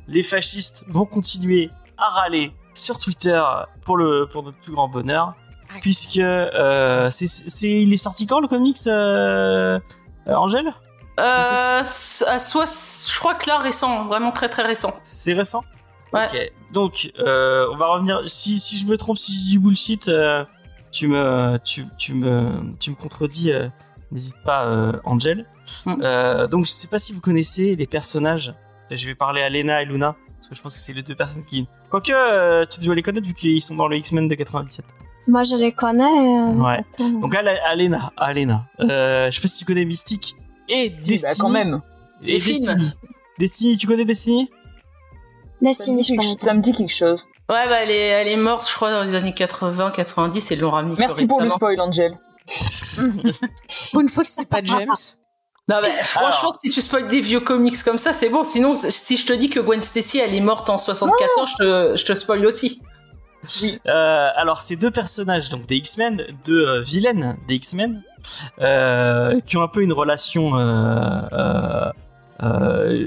Les 0.08 0.22
fascistes 0.22 0.86
vont 0.88 1.06
continuer 1.06 1.70
à 1.98 2.10
râler 2.10 2.52
sur 2.76 3.00
Twitter 3.00 3.41
pour 3.86 3.95
le 3.97 4.27
pour 4.31 4.43
notre 4.43 4.57
plus 4.57 4.73
grand 4.73 4.89
bonheur, 4.89 5.36
puisque 5.81 6.17
euh, 6.17 7.09
c'est 7.09 7.27
c'est 7.27 7.69
il 7.69 7.93
est 7.93 7.97
sorti 7.97 8.25
quand 8.27 8.41
le 8.41 8.47
comics 8.47 8.77
euh, 8.88 9.79
euh, 10.27 10.33
Angèle? 10.33 10.73
Euh, 11.17 11.81
soit, 11.83 12.65
je 12.65 13.19
crois 13.19 13.36
que 13.36 13.47
là 13.47 13.57
récent, 13.57 14.03
vraiment 14.05 14.31
très 14.33 14.49
très 14.49 14.63
récent. 14.63 14.93
C'est 15.01 15.31
récent? 15.33 15.63
Ouais. 16.11 16.25
Ok. 16.25 16.51
Donc, 16.73 17.11
euh, 17.19 17.67
on 17.71 17.77
va 17.77 17.88
revenir. 17.88 18.21
Si, 18.27 18.59
si 18.59 18.77
je 18.77 18.86
me 18.86 18.97
trompe, 18.97 19.17
si 19.17 19.31
je 19.33 19.38
dis 19.45 19.51
du 19.51 19.59
bullshit, 19.59 20.09
euh, 20.09 20.43
tu 20.91 21.07
me, 21.07 21.57
tu, 21.63 21.86
tu 21.97 22.13
me, 22.13 22.51
tu 22.79 22.89
me 22.89 22.95
contredis. 22.95 23.51
euh, 23.53 23.69
N'hésite 24.11 24.38
pas, 24.45 24.65
euh, 24.65 24.93
Angel. 25.03 25.45
Mm. 25.86 26.01
Euh, 26.03 26.47
donc, 26.47 26.65
je 26.65 26.71
sais 26.71 26.88
pas 26.88 26.99
si 26.99 27.11
vous 27.11 27.21
connaissez 27.21 27.75
les 27.75 27.88
personnages. 27.88 28.53
Je 28.91 29.07
vais 29.07 29.15
parler 29.15 29.41
à 29.41 29.49
Lena 29.49 29.81
et 29.81 29.86
Luna 29.86 30.15
parce 30.46 30.50
que 30.50 30.56
je 30.56 30.62
pense 30.62 30.74
que 30.76 30.80
c'est 30.80 30.93
les 30.93 31.02
deux 31.04 31.16
personnes 31.16 31.43
qui. 31.46 31.68
Quoique, 31.89 32.12
euh, 32.14 32.66
tu 32.70 32.80
dois 32.82 32.96
les 32.96 33.02
connaître 33.02 33.26
vu 33.28 33.34
qu'ils 33.34 33.62
sont 33.62 33.76
dans 33.76 33.88
le 33.88 33.98
X-Men 33.98 34.28
de 34.28 34.36
97. 34.36 34.86
moi 35.28 35.41
je 35.43 35.56
les 35.56 35.72
connais. 35.72 36.04
euh, 36.04 36.54
Ouais. 36.54 36.80
attends. 36.93 37.10
Donc, 37.20 37.34
à, 37.36 37.39
à 37.39 37.76
Lena, 37.76 38.12
à 38.18 38.34
Lena. 38.34 38.66
Euh, 38.80 39.30
je 39.32 39.36
sais 39.36 39.41
pas 39.41 39.48
si 39.48 39.60
tu 39.60 39.66
connais 39.66 39.86
Mystique 39.86 40.36
et 40.70 40.89
Destiny. 40.89 41.22
bah, 41.24 41.30
quand 41.39 41.50
même. 41.50 41.82
Et. 42.24 42.38
Destiny. 42.39 42.91
Destiny, 43.39 43.78
tu 43.78 43.88
connais 43.88 44.06
Destiny? 44.06 44.50
Destiny, 45.62 46.04
je 46.04 46.16
pas. 46.16 46.46
ça 46.46 46.54
me 46.54 46.62
dit 46.62 46.74
quelque 46.74 46.93
chose. 46.93 47.26
Ouais, 47.50 47.68
bah 47.68 47.84
elle 47.84 47.91
est, 47.91 48.08
elle 48.08 48.28
est 48.28 48.38
morte, 48.38 48.68
je 48.70 48.74
crois, 48.76 48.91
dans 48.91 49.04
les 49.04 49.14
années 49.16 49.34
80, 49.34 49.91
90, 49.91 50.52
et 50.52 50.56
l'ont 50.56 50.72
ramenée. 50.72 50.96
Merci 50.98 51.28
pour 51.28 51.41
le 51.41 51.50
spoil, 51.50 51.80
Angel. 51.82 52.18
Pour 53.91 54.02
une 54.02 54.10
fois 54.10 54.24
que 54.24 54.30
c'est 54.30 54.48
pas 54.48 54.62
James. 54.64 54.93
Non, 55.68 55.78
mais 55.82 55.91
franchement, 56.03 56.51
si 56.51 56.70
tu 56.70 56.80
spoil 56.80 57.07
des 57.07 57.22
vieux 57.22 57.39
comics 57.39 57.82
comme 57.84 57.97
ça, 57.97 58.13
c'est 58.13 58.30
bon. 58.30 58.43
Sinon, 58.43 58.76
si 58.76 59.18
je 59.18 59.26
te 59.26 59.34
dis 59.34 59.49
que 59.49 59.59
Gwen 59.59 59.82
Stacy, 59.82 60.20
elle 60.20 60.36
est 60.36 60.41
morte 60.41 60.70
en 60.70 60.78
74, 60.78 61.49
je 61.49 61.55
te, 61.55 61.95
je 61.97 62.05
te 62.05 62.13
spoil 62.13 62.45
aussi. 62.45 62.82
Euh, 63.88 64.30
alors, 64.36 64.61
ces 64.61 64.76
deux 64.76 64.91
personnages, 64.91 65.49
donc 65.49 65.66
des 65.66 65.76
X-Men, 65.78 66.22
deux 66.45 66.68
euh, 66.68 66.82
vilaines 66.82 67.38
des 67.47 67.55
X-Men, 67.55 68.03
euh, 68.59 69.39
qui 69.45 69.57
ont 69.57 69.63
un 69.63 69.68
peu 69.68 69.82
une 69.82 69.93
relation. 69.93 70.51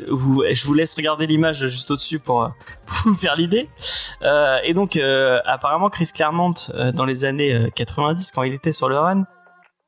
vous, 0.08 0.44
je 0.52 0.66
vous 0.66 0.74
laisse 0.74 0.94
regarder 0.94 1.26
l'image 1.26 1.66
juste 1.66 1.90
au-dessus 1.90 2.18
pour, 2.18 2.50
pour 2.86 3.12
vous 3.12 3.14
faire 3.14 3.36
l'idée. 3.36 3.68
Et 4.64 4.74
donc, 4.74 4.98
apparemment, 5.46 5.90
Chris 5.90 6.10
Claremont, 6.14 6.54
dans 6.94 7.04
les 7.04 7.24
années 7.24 7.52
euh, 7.52 7.70
90, 7.74 8.32
quand 8.32 8.42
il 8.42 8.54
était 8.54 8.72
sur 8.72 8.88
le 8.88 8.98
run, 8.98 9.24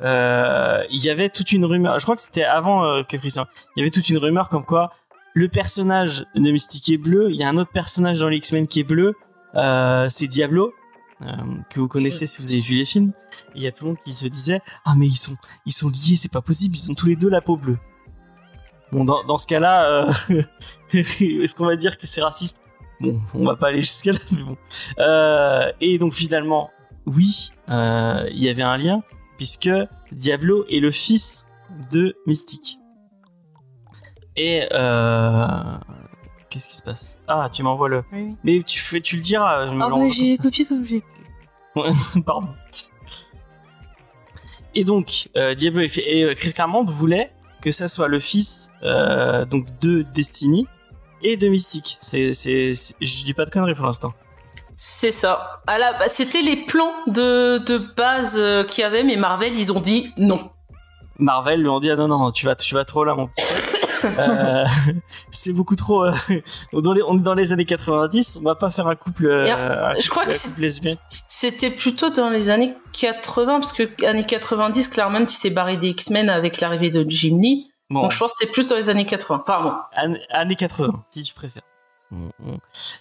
il 0.03 1.05
y 1.05 1.11
avait 1.11 1.29
toute 1.29 1.53
une 1.53 1.65
rumeur. 1.65 1.99
Je 1.99 2.05
crois 2.05 2.17
que 2.17 2.23
c'était 2.23 2.45
avant 2.45 2.85
euh, 2.85 3.03
que 3.03 3.17
Chris. 3.17 3.35
Il 3.77 3.81
y 3.81 3.83
avait 3.83 3.91
toute 3.91 4.09
une 4.09 4.19
rumeur 4.19 4.49
comme 4.49 4.65
quoi 4.65 4.91
le 5.35 5.49
personnage 5.49 6.27
de 6.35 6.51
Mystique 6.51 6.89
est 6.91 6.99
bleu. 6.99 7.31
Il 7.31 7.37
y 7.37 7.45
a 7.45 7.49
un 7.49 7.57
autre 7.57 7.71
personnage 7.71 8.21
dans 8.21 8.29
les 8.29 8.39
X-Men 8.39 8.67
qui 8.67 8.81
est 8.81 8.85
bleu. 8.85 9.15
Euh, 9.55 10.09
c'est 10.09 10.27
Diablo 10.27 10.73
euh, 11.23 11.27
que 11.69 11.81
vous 11.81 11.89
connaissez 11.89 12.27
si 12.27 12.41
vous 12.41 12.51
avez 12.51 12.61
vu 12.61 12.75
les 12.75 12.85
films. 12.85 13.13
Il 13.55 13.63
y 13.63 13.67
a 13.67 13.73
tout 13.73 13.85
le 13.85 13.91
monde 13.91 13.99
qui 14.05 14.15
se 14.15 14.27
disait 14.27 14.61
ah 14.85 14.95
mais 14.97 15.07
ils 15.07 15.17
sont 15.17 15.37
ils 15.67 15.73
sont 15.73 15.89
liés, 15.89 16.17
c'est 16.17 16.31
pas 16.31 16.41
possible, 16.41 16.77
ils 16.77 16.91
ont 16.91 16.95
tous 16.95 17.07
les 17.07 17.17
deux 17.17 17.29
la 17.29 17.41
peau 17.41 17.57
bleue. 17.57 17.79
Bon 18.93 19.05
dans, 19.05 19.25
dans 19.25 19.39
ce 19.39 19.47
cas-là, 19.47 19.85
euh, 19.85 20.13
est-ce 20.93 21.55
qu'on 21.55 21.67
va 21.67 21.77
dire 21.77 21.99
que 21.99 22.07
c'est 22.07 22.23
raciste? 22.23 22.59
Bon, 23.01 23.21
on 23.35 23.45
va 23.45 23.57
pas 23.57 23.69
aller 23.69 23.83
jusqu'à 23.83 24.13
là, 24.13 24.19
mais 24.33 24.43
bon. 24.43 24.57
Euh, 24.99 25.73
et 25.81 25.99
donc 25.99 26.15
finalement, 26.15 26.71
oui, 27.07 27.51
euh, 27.71 28.29
il 28.31 28.43
y 28.43 28.49
avait 28.49 28.63
un 28.63 28.77
lien 28.77 29.03
puisque 29.41 29.71
Diablo 30.13 30.67
est 30.69 30.81
le 30.81 30.91
fils 30.91 31.47
de 31.91 32.15
Mystique. 32.27 32.79
Et 34.37 34.67
euh, 34.71 35.49
qu'est-ce 36.51 36.69
qui 36.69 36.77
se 36.77 36.83
passe? 36.83 37.17
Ah, 37.27 37.49
tu 37.51 37.63
m'envoies 37.63 37.89
le. 37.89 38.05
Oui. 38.13 38.37
Mais 38.45 38.63
tu 38.63 38.79
fais, 38.79 39.01
tu 39.01 39.17
le 39.17 39.23
diras. 39.23 39.67
Ah 39.67 39.89
bah 39.89 40.09
j'ai 40.11 40.37
copié 40.37 40.67
comme 40.67 40.85
j'ai 40.85 41.01
pu. 41.01 42.23
Pardon. 42.27 42.49
Et 44.75 44.85
donc, 44.85 45.31
euh, 45.39 45.55
Diablo 45.55 45.81
et, 45.81 45.91
et, 46.05 46.25
euh, 46.25 46.35
Chris 46.35 46.53
Claremont 46.53 46.85
voulait 46.85 47.33
que 47.63 47.71
ça 47.71 47.89
soit 47.89 48.09
le 48.09 48.19
fils 48.19 48.71
euh, 48.83 49.47
donc 49.47 49.65
de 49.81 50.03
Destiny 50.03 50.67
et 51.23 51.39
de 51.39 51.49
Mystique. 51.49 51.97
C'est- 52.03 52.35
je 52.35 53.25
dis 53.25 53.33
pas 53.33 53.47
de 53.47 53.51
conneries 53.51 53.75
pour 53.75 53.87
l'instant. 53.87 54.13
C'est 54.83 55.11
ça. 55.11 55.61
À 55.67 55.77
la- 55.77 56.09
C'était 56.09 56.41
les 56.41 56.57
plans 56.57 56.95
de, 57.07 57.59
de 57.59 57.77
base 57.77 58.39
euh, 58.39 58.65
qu'il 58.65 58.81
y 58.81 58.85
avait, 58.87 59.03
mais 59.03 59.17
Marvel, 59.17 59.53
ils 59.59 59.73
ont 59.75 59.81
dit 59.81 60.11
non. 60.17 60.51
Marvel 61.19 61.61
lui 61.61 61.69
ont 61.69 61.81
dit 61.81 61.91
ah 61.91 61.97
non 61.97 62.09
non 62.09 62.31
tu 62.33 62.47
vas 62.47 62.57
tu 62.57 62.75
vas 62.75 62.87
trop 62.87 63.05
là 63.05 63.15
mon 63.15 63.27
petit. 63.27 63.45
Euh, 64.19 64.65
c'est 65.31 65.53
beaucoup 65.53 65.77
trop. 65.77 66.07
euh, 66.07 66.13
dans 66.73 66.95
les- 66.95 67.03
on 67.03 67.19
est 67.19 67.23
dans 67.23 67.35
les 67.35 67.53
années 67.53 67.67
90, 67.67 68.39
on 68.41 68.45
va 68.49 68.55
pas 68.55 68.71
faire 68.71 68.87
un 68.87 68.97
couple. 68.97 69.27
euh, 69.27 69.91
un 69.91 70.01
je 70.01 70.09
crois 70.09 70.25
que. 70.25 70.33
C'était 71.11 71.69
plutôt 71.71 72.09
dans 72.09 72.31
les 72.31 72.49
années 72.49 72.75
80, 72.99 73.61
parce 73.61 73.75
que 73.75 74.07
années 74.07 74.25
90, 74.25 74.89
Claremont, 74.89 75.21
il 75.21 75.29
s'est 75.29 75.51
barré 75.51 75.77
des 75.77 75.89
X-Men 75.89 76.31
avec 76.31 76.63
l'arrivée 76.63 76.89
de 76.89 77.05
Jim 77.11 77.39
Lee. 77.43 77.71
Bon, 77.91 78.01
Donc 78.01 78.13
je 78.13 78.19
pense 78.19 78.33
que 78.33 78.39
c'était 78.39 78.53
plus 78.53 78.69
dans 78.69 78.77
les 78.77 78.89
années 78.89 79.05
80. 79.05 79.43
Enfin 79.47 79.63
bon. 79.63 79.73
An- 79.99 80.17
années 80.31 80.57
80, 80.57 81.05
si 81.11 81.23
tu 81.23 81.35
préfères. 81.35 81.61
Mm, 82.11 82.27
mm. 82.41 82.57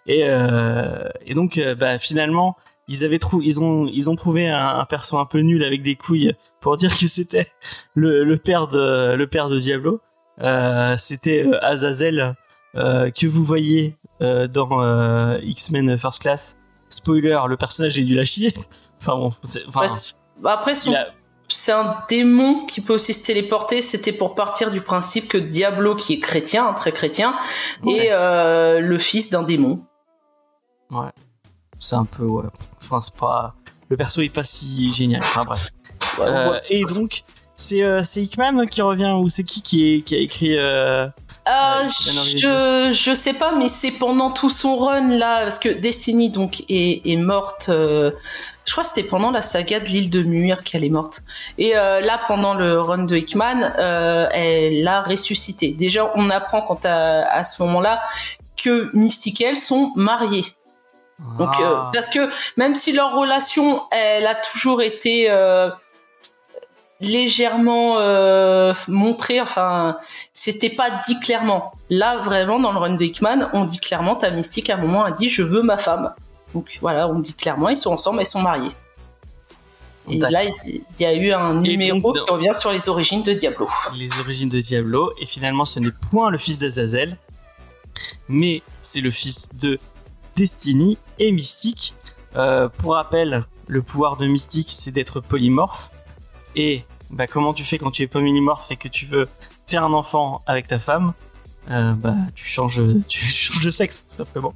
Et, 0.08 0.24
euh, 0.26 1.10
et 1.26 1.34
donc, 1.34 1.58
euh, 1.58 1.76
bah, 1.76 1.98
finalement, 2.00 2.56
ils 2.88 3.04
avaient 3.06 3.20
trou 3.20 3.42
ils 3.42 3.62
ont, 3.62 3.86
ils 3.88 4.10
ont 4.10 4.16
trouvé 4.16 4.48
un, 4.50 4.80
un 4.80 4.86
perso 4.86 5.18
un 5.18 5.26
peu 5.26 5.40
nul 5.40 5.64
avec 5.64 5.82
des 5.84 5.96
couilles 5.96 6.34
pour 6.62 6.76
dire 6.78 6.96
que 6.98 7.08
c'était 7.08 7.48
le, 7.96 8.24
le 8.24 8.38
père 8.38 8.68
de, 8.68 9.14
le 9.14 9.28
père 9.28 9.48
de 9.50 9.60
Diablo. 9.60 10.02
Euh, 10.42 10.96
c'était 10.98 11.46
euh, 11.46 11.64
Azazel 11.64 12.36
euh, 12.76 13.10
que 13.12 13.28
vous 13.28 13.44
voyez 13.44 13.96
euh, 14.22 14.48
dans 14.48 14.82
euh, 14.84 15.38
X-Men 15.44 15.98
First 15.98 16.22
Class. 16.22 16.58
Spoiler, 16.90 17.40
le 17.48 17.58
personnage 17.58 18.00
est 18.00 18.04
nul 18.04 18.20
à 18.20 18.24
chier. 18.24 18.54
enfin 19.02 19.16
bon, 19.16 19.34
enfin, 19.68 19.88
c'est- 19.88 20.14
bah, 20.42 20.54
après, 20.54 20.76
son- 20.76 20.94
a- 20.94 21.08
c'est 21.50 21.72
un 21.72 21.96
démon 22.10 22.66
qui 22.66 22.80
peut 22.82 22.94
aussi 22.94 23.14
se 23.14 23.24
téléporter. 23.26 23.82
C'était 23.82 24.12
pour 24.14 24.36
partir 24.36 24.72
du 24.72 24.82
principe 24.82 25.28
que 25.28 25.38
Diablo, 25.38 25.96
qui 25.96 26.14
est 26.14 26.20
chrétien, 26.20 26.72
très 26.74 26.92
chrétien, 26.92 27.36
Ouais. 27.84 28.06
est 28.08 28.12
euh, 28.12 28.80
le 28.80 28.98
fils 28.98 29.30
d'un 29.30 29.44
démon. 29.44 29.82
c'est 31.80 31.96
un 31.96 32.06
peu 32.06 32.24
ouais. 32.24 32.44
Enfin, 32.82 33.00
c'est 33.02 33.16
pas 33.16 33.56
le 33.90 33.98
perso 33.98 34.22
est 34.22 34.30
pas 34.30 34.44
si 34.44 34.92
génial. 34.94 35.22
Enfin 35.22 35.44
bref. 35.46 35.70
Ouais, 36.20 36.26
Euh, 36.28 36.52
ouais. 36.52 36.62
et 36.70 36.84
donc, 36.86 37.24
c'est 37.56 37.84
euh, 37.84 38.02
Hickman 38.16 38.68
qui 38.68 38.82
revient 38.82 39.16
ou 39.20 39.30
c'est 39.30 39.44
qui 39.44 39.62
qui, 39.62 39.96
est- 39.96 40.02
qui 40.02 40.16
a 40.16 40.20
écrit 40.20 40.58
euh, 40.58 41.08
je, 41.48 42.92
je 42.94 43.14
sais 43.16 43.34
pas, 43.34 43.56
mais 43.56 43.68
c'est 43.70 43.92
pendant 43.92 44.32
tout 44.32 44.50
son 44.52 44.78
run 44.78 45.08
là, 45.18 45.42
parce 45.44 45.58
que 45.60 45.70
Destiny 45.70 46.30
donc 46.30 46.64
est, 46.70 47.02
est 47.06 47.18
morte. 47.18 47.68
euh, 47.70 48.12
je 48.70 48.74
crois 48.76 48.84
que 48.84 48.90
c'était 48.90 49.08
pendant 49.08 49.32
la 49.32 49.42
saga 49.42 49.80
de 49.80 49.86
l'île 49.86 50.12
de 50.12 50.22
Muir 50.22 50.64
qu'elle 50.64 50.84
est 50.84 50.92
morte. 50.92 51.24
Et 51.58 51.76
euh, 51.76 52.02
là, 52.02 52.20
pendant 52.28 52.54
le 52.54 52.80
run 52.80 53.06
de 53.06 53.16
Hickman, 53.16 53.74
euh, 53.80 54.30
elle 54.32 54.88
a 54.88 55.02
ressuscité. 55.02 55.72
Déjà, 55.72 56.12
on 56.14 56.30
apprend 56.30 56.62
quand 56.62 56.86
à, 56.86 57.24
à 57.24 57.44
ce 57.44 57.64
moment-là 57.64 58.00
que 58.64 58.96
Mystique 58.96 59.42
et 59.42 59.46
elle 59.46 59.58
sont 59.58 59.92
mariés. 59.96 60.46
Donc, 61.40 61.50
ah, 61.58 61.62
euh, 61.62 61.76
parce 61.92 62.10
que 62.10 62.30
même 62.58 62.76
si 62.76 62.92
leur 62.92 63.16
relation, 63.16 63.82
elle 63.90 64.28
a 64.28 64.36
toujours 64.36 64.84
été 64.84 65.28
légèrement 67.02 67.98
euh, 67.98 68.72
montrée, 68.88 69.42
enfin, 69.42 69.98
c'était 70.32 70.70
pas 70.70 70.92
dit 71.08 71.20
clairement. 71.20 71.74
Là, 71.90 72.18
vraiment, 72.18 72.60
dans 72.60 72.72
le 72.72 72.78
run 72.78 72.94
de 72.94 73.04
Hickman, 73.04 73.50
on 73.54 73.66
dit 73.66 73.80
clairement, 73.80 74.16
ta 74.16 74.30
mystique, 74.30 74.70
à 74.70 74.76
un 74.76 74.78
moment, 74.78 75.06
a 75.06 75.12
dit, 75.12 75.28
je 75.28 75.42
veux 75.42 75.64
ma 75.64 75.78
femme. 75.78 76.14
Donc 76.54 76.78
voilà, 76.82 77.08
on 77.08 77.20
dit 77.20 77.34
clairement, 77.34 77.70
ils 77.70 77.78
sont 77.78 77.92
ensemble, 77.92 78.22
ils 78.22 78.26
sont 78.26 78.42
mariés. 78.42 78.72
Et 80.10 80.18
là, 80.18 80.44
il 80.44 80.82
y 81.00 81.06
a 81.06 81.14
eu 81.14 81.32
un 81.32 81.62
numéro 81.62 82.00
donc, 82.02 82.26
qui 82.26 82.32
revient 82.34 82.54
sur 82.54 82.72
les 82.72 82.90
origines 82.90 83.22
de 83.22 83.34
Diablo. 83.34 83.70
les 83.96 84.20
origines 84.20 84.50
de 84.50 84.60
Diablo, 84.60 85.14
et 85.20 85.26
finalement 85.28 85.66
ce 85.66 85.80
n'est 85.80 85.92
point 86.10 86.32
le 86.32 86.40
fils 86.40 86.58
d'Azazel, 86.58 87.16
mais 88.28 88.64
c'est 88.82 89.02
le 89.02 89.12
fils 89.12 89.50
de 89.54 89.80
Destiny 90.36 90.98
et 91.20 91.32
Mystique. 91.32 91.94
Euh, 92.36 92.70
pour 92.70 92.94
rappel, 92.94 93.46
le 93.68 93.82
pouvoir 93.84 94.18
de 94.18 94.26
Mystique 94.26 94.70
c'est 94.72 94.92
d'être 94.92 95.20
polymorphe, 95.20 95.92
et 96.56 96.86
bah, 97.12 97.28
comment 97.28 97.54
tu 97.54 97.64
fais 97.64 97.78
quand 97.78 97.92
tu 97.92 98.02
es 98.02 98.08
polymorphe 98.08 98.72
et 98.72 98.78
que 98.78 98.88
tu 98.88 99.06
veux 99.06 99.28
faire 99.68 99.84
un 99.84 99.94
enfant 99.94 100.42
avec 100.48 100.68
ta 100.68 100.80
femme? 100.80 101.14
Euh, 101.70 101.94
Bah 101.94 102.16
tu 102.34 102.46
changes, 102.46 102.82
tu 103.08 103.24
changes 103.24 103.64
de 103.64 103.70
sexe 103.70 104.06
tout 104.06 104.16
simplement. 104.16 104.56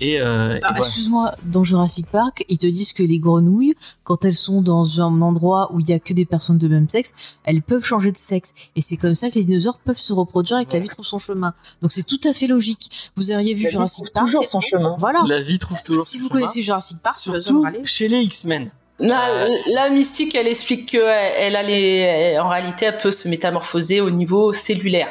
Et, 0.00 0.20
euh, 0.20 0.56
et 0.56 0.60
Ah, 0.62 0.68
voilà. 0.70 0.86
Excuse-moi, 0.86 1.34
dans 1.44 1.64
Jurassic 1.64 2.06
Park, 2.10 2.44
ils 2.48 2.58
te 2.58 2.66
disent 2.66 2.92
que 2.92 3.02
les 3.02 3.18
grenouilles, 3.18 3.74
quand 4.04 4.24
elles 4.24 4.34
sont 4.34 4.62
dans 4.62 5.00
un 5.00 5.20
endroit 5.22 5.70
où 5.72 5.80
il 5.80 5.88
y 5.88 5.92
a 5.92 5.98
que 5.98 6.12
des 6.12 6.24
personnes 6.24 6.58
de 6.58 6.68
même 6.68 6.88
sexe, 6.88 7.36
elles 7.44 7.62
peuvent 7.62 7.84
changer 7.84 8.12
de 8.12 8.16
sexe. 8.16 8.52
Et 8.76 8.80
c'est 8.80 8.96
comme 8.96 9.14
ça 9.14 9.28
que 9.30 9.34
les 9.36 9.44
dinosaures 9.44 9.78
peuvent 9.78 9.98
se 9.98 10.12
reproduire 10.12 10.58
et 10.58 10.66
que 10.66 10.74
la 10.74 10.78
vie 10.78 10.88
trouve 10.88 11.04
son 11.06 11.18
chemin. 11.18 11.52
Donc 11.82 11.90
c'est 11.92 12.04
tout 12.04 12.20
à 12.24 12.32
fait 12.32 12.46
logique. 12.46 13.10
Vous 13.16 13.30
auriez 13.32 13.54
vu 13.54 13.62
La 13.64 13.68
vie 13.68 13.72
Jurassic 13.72 14.04
trouve 14.04 14.12
Park. 14.12 14.26
toujours 14.26 14.48
son 14.50 14.60
chemin. 14.60 14.94
Voilà. 14.98 15.22
La 15.26 15.42
vie 15.42 15.58
trouve 15.58 15.82
toujours. 15.82 16.06
Si 16.06 16.18
son 16.18 16.22
vous 16.24 16.28
chemin. 16.28 16.40
connaissez 16.40 16.62
Jurassic 16.62 16.98
Park, 17.02 17.16
surtout 17.16 17.64
chez 17.84 18.08
les 18.08 18.20
X-Men. 18.20 18.70
Là, 19.00 19.28
Euh, 19.30 19.48
la 19.74 19.90
mystique, 19.90 20.34
elle 20.34 20.48
explique 20.48 20.90
que 20.92 20.98
elle, 20.98 21.32
elle 21.38 21.56
a 21.56 21.62
les- 21.62 22.36
en 22.40 22.48
réalité, 22.48 22.86
elle 22.86 22.98
peut 22.98 23.12
se 23.12 23.28
métamorphoser 23.28 24.00
au 24.00 24.10
niveau 24.10 24.52
cellulaire. 24.52 25.08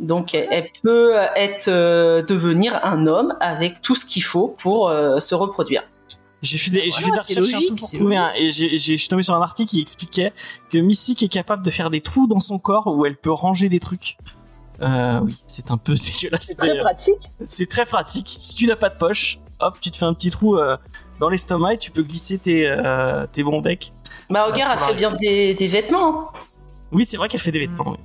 Donc, 0.00 0.34
elle, 0.34 0.68
peut 0.82 1.14
être 1.36 1.68
euh, 1.68 2.22
devenir 2.22 2.80
un 2.84 3.06
homme 3.06 3.36
avec 3.40 3.82
tout 3.82 3.94
ce 3.94 4.04
qu'il 4.06 4.22
faut 4.24 4.48
pour 4.58 4.88
euh, 4.88 5.20
se 5.20 5.34
reproduire. 5.34 5.82
J'ai 6.42 6.58
fait 6.58 6.72
des, 6.72 6.90
j'ai 6.90 7.02
Voilà, 7.02 7.22
fait 7.22 7.34
des 7.34 7.34
c'est 7.34 7.40
recherches 7.40 7.54
un 7.54 7.58
peu 7.58 7.62
logique, 7.68 7.78
pour 7.78 7.88
c'est 7.88 7.98
trouver 7.98 8.16
un- 8.16 8.32
et 8.34 8.50
j'ai, 8.50 8.70
je 8.76 8.94
suis 8.96 9.08
tombé 9.08 9.22
sur 9.22 9.34
un 9.34 9.40
article 9.42 9.70
qui 9.70 9.80
expliquait 9.80 10.32
que 10.70 10.78
Mystique 10.78 11.22
est 11.22 11.28
capable 11.28 11.62
de 11.64 11.70
faire 11.70 11.88
des 11.88 12.00
trous 12.00 12.26
dans 12.26 12.40
son 12.40 12.58
corps 12.58 12.88
où 12.88 13.06
elle 13.06 13.16
peut 13.16 13.30
ranger 13.30 13.68
des 13.68 13.78
trucs. 13.78 14.16
Euh, 14.82 15.20
oui, 15.22 15.36
c'est 15.46 15.70
un 15.70 15.76
peu 15.76 15.94
dégueulasse. 16.20 16.46
C'est 16.46 16.56
très 16.56 16.70
euh, 16.76 16.80
pratique. 16.80 17.30
c'est 17.44 17.68
très 17.68 17.84
pratique. 17.84 18.34
Si 18.40 18.56
tu 18.56 18.66
n'as 18.66 18.74
pas 18.74 18.88
de 18.88 18.96
poche, 18.98 19.38
hop, 19.60 19.76
tu 19.80 19.92
te 19.92 19.96
fais 19.96 20.04
un 20.06 20.14
petit 20.14 20.30
trou 20.32 20.56
euh, 20.56 20.76
dans 21.20 21.28
l'estomac 21.28 21.74
et 21.74 21.78
tu 21.78 21.92
peux 21.92 22.02
glisser 22.02 22.38
tes, 22.38 22.66
euh, 22.66 23.24
tes 23.30 23.44
bons 23.44 23.60
becs. 23.60 23.92
Bah, 24.28 24.44
regarde, 24.44 24.76
elle 24.80 24.84
fait 24.88 24.94
bien 24.94 25.12
des, 25.12 25.54
des 25.54 25.68
vêtements. 25.68 26.22
hein. 26.34 26.38
Oui, 26.90 27.04
c'est 27.04 27.16
vrai 27.18 27.28
qu'elle 27.28 27.38
fait 27.40 27.52
des 27.52 27.60
vêtements. 27.60 27.90
oui. 27.92 27.98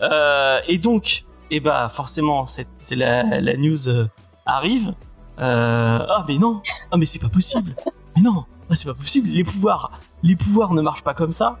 Euh, 0.00 0.60
et 0.66 0.78
donc, 0.78 1.24
et 1.50 1.60
bah 1.60 1.90
forcément, 1.92 2.46
c'est, 2.46 2.68
c'est 2.78 2.96
la, 2.96 3.40
la 3.40 3.56
news 3.56 3.88
euh, 3.88 4.06
arrive. 4.46 4.94
Euh, 5.40 6.06
ah 6.08 6.24
mais 6.28 6.38
non, 6.38 6.62
ah 6.90 6.96
mais 6.96 7.06
c'est 7.06 7.18
pas 7.18 7.28
possible. 7.28 7.74
Mais 8.16 8.22
non, 8.22 8.44
ah, 8.68 8.74
c'est 8.74 8.88
pas 8.88 8.94
possible. 8.94 9.28
Les 9.28 9.44
pouvoirs, 9.44 9.90
les 10.22 10.36
pouvoirs 10.36 10.74
ne 10.74 10.82
marchent 10.82 11.02
pas 11.04 11.14
comme 11.14 11.32
ça. 11.32 11.58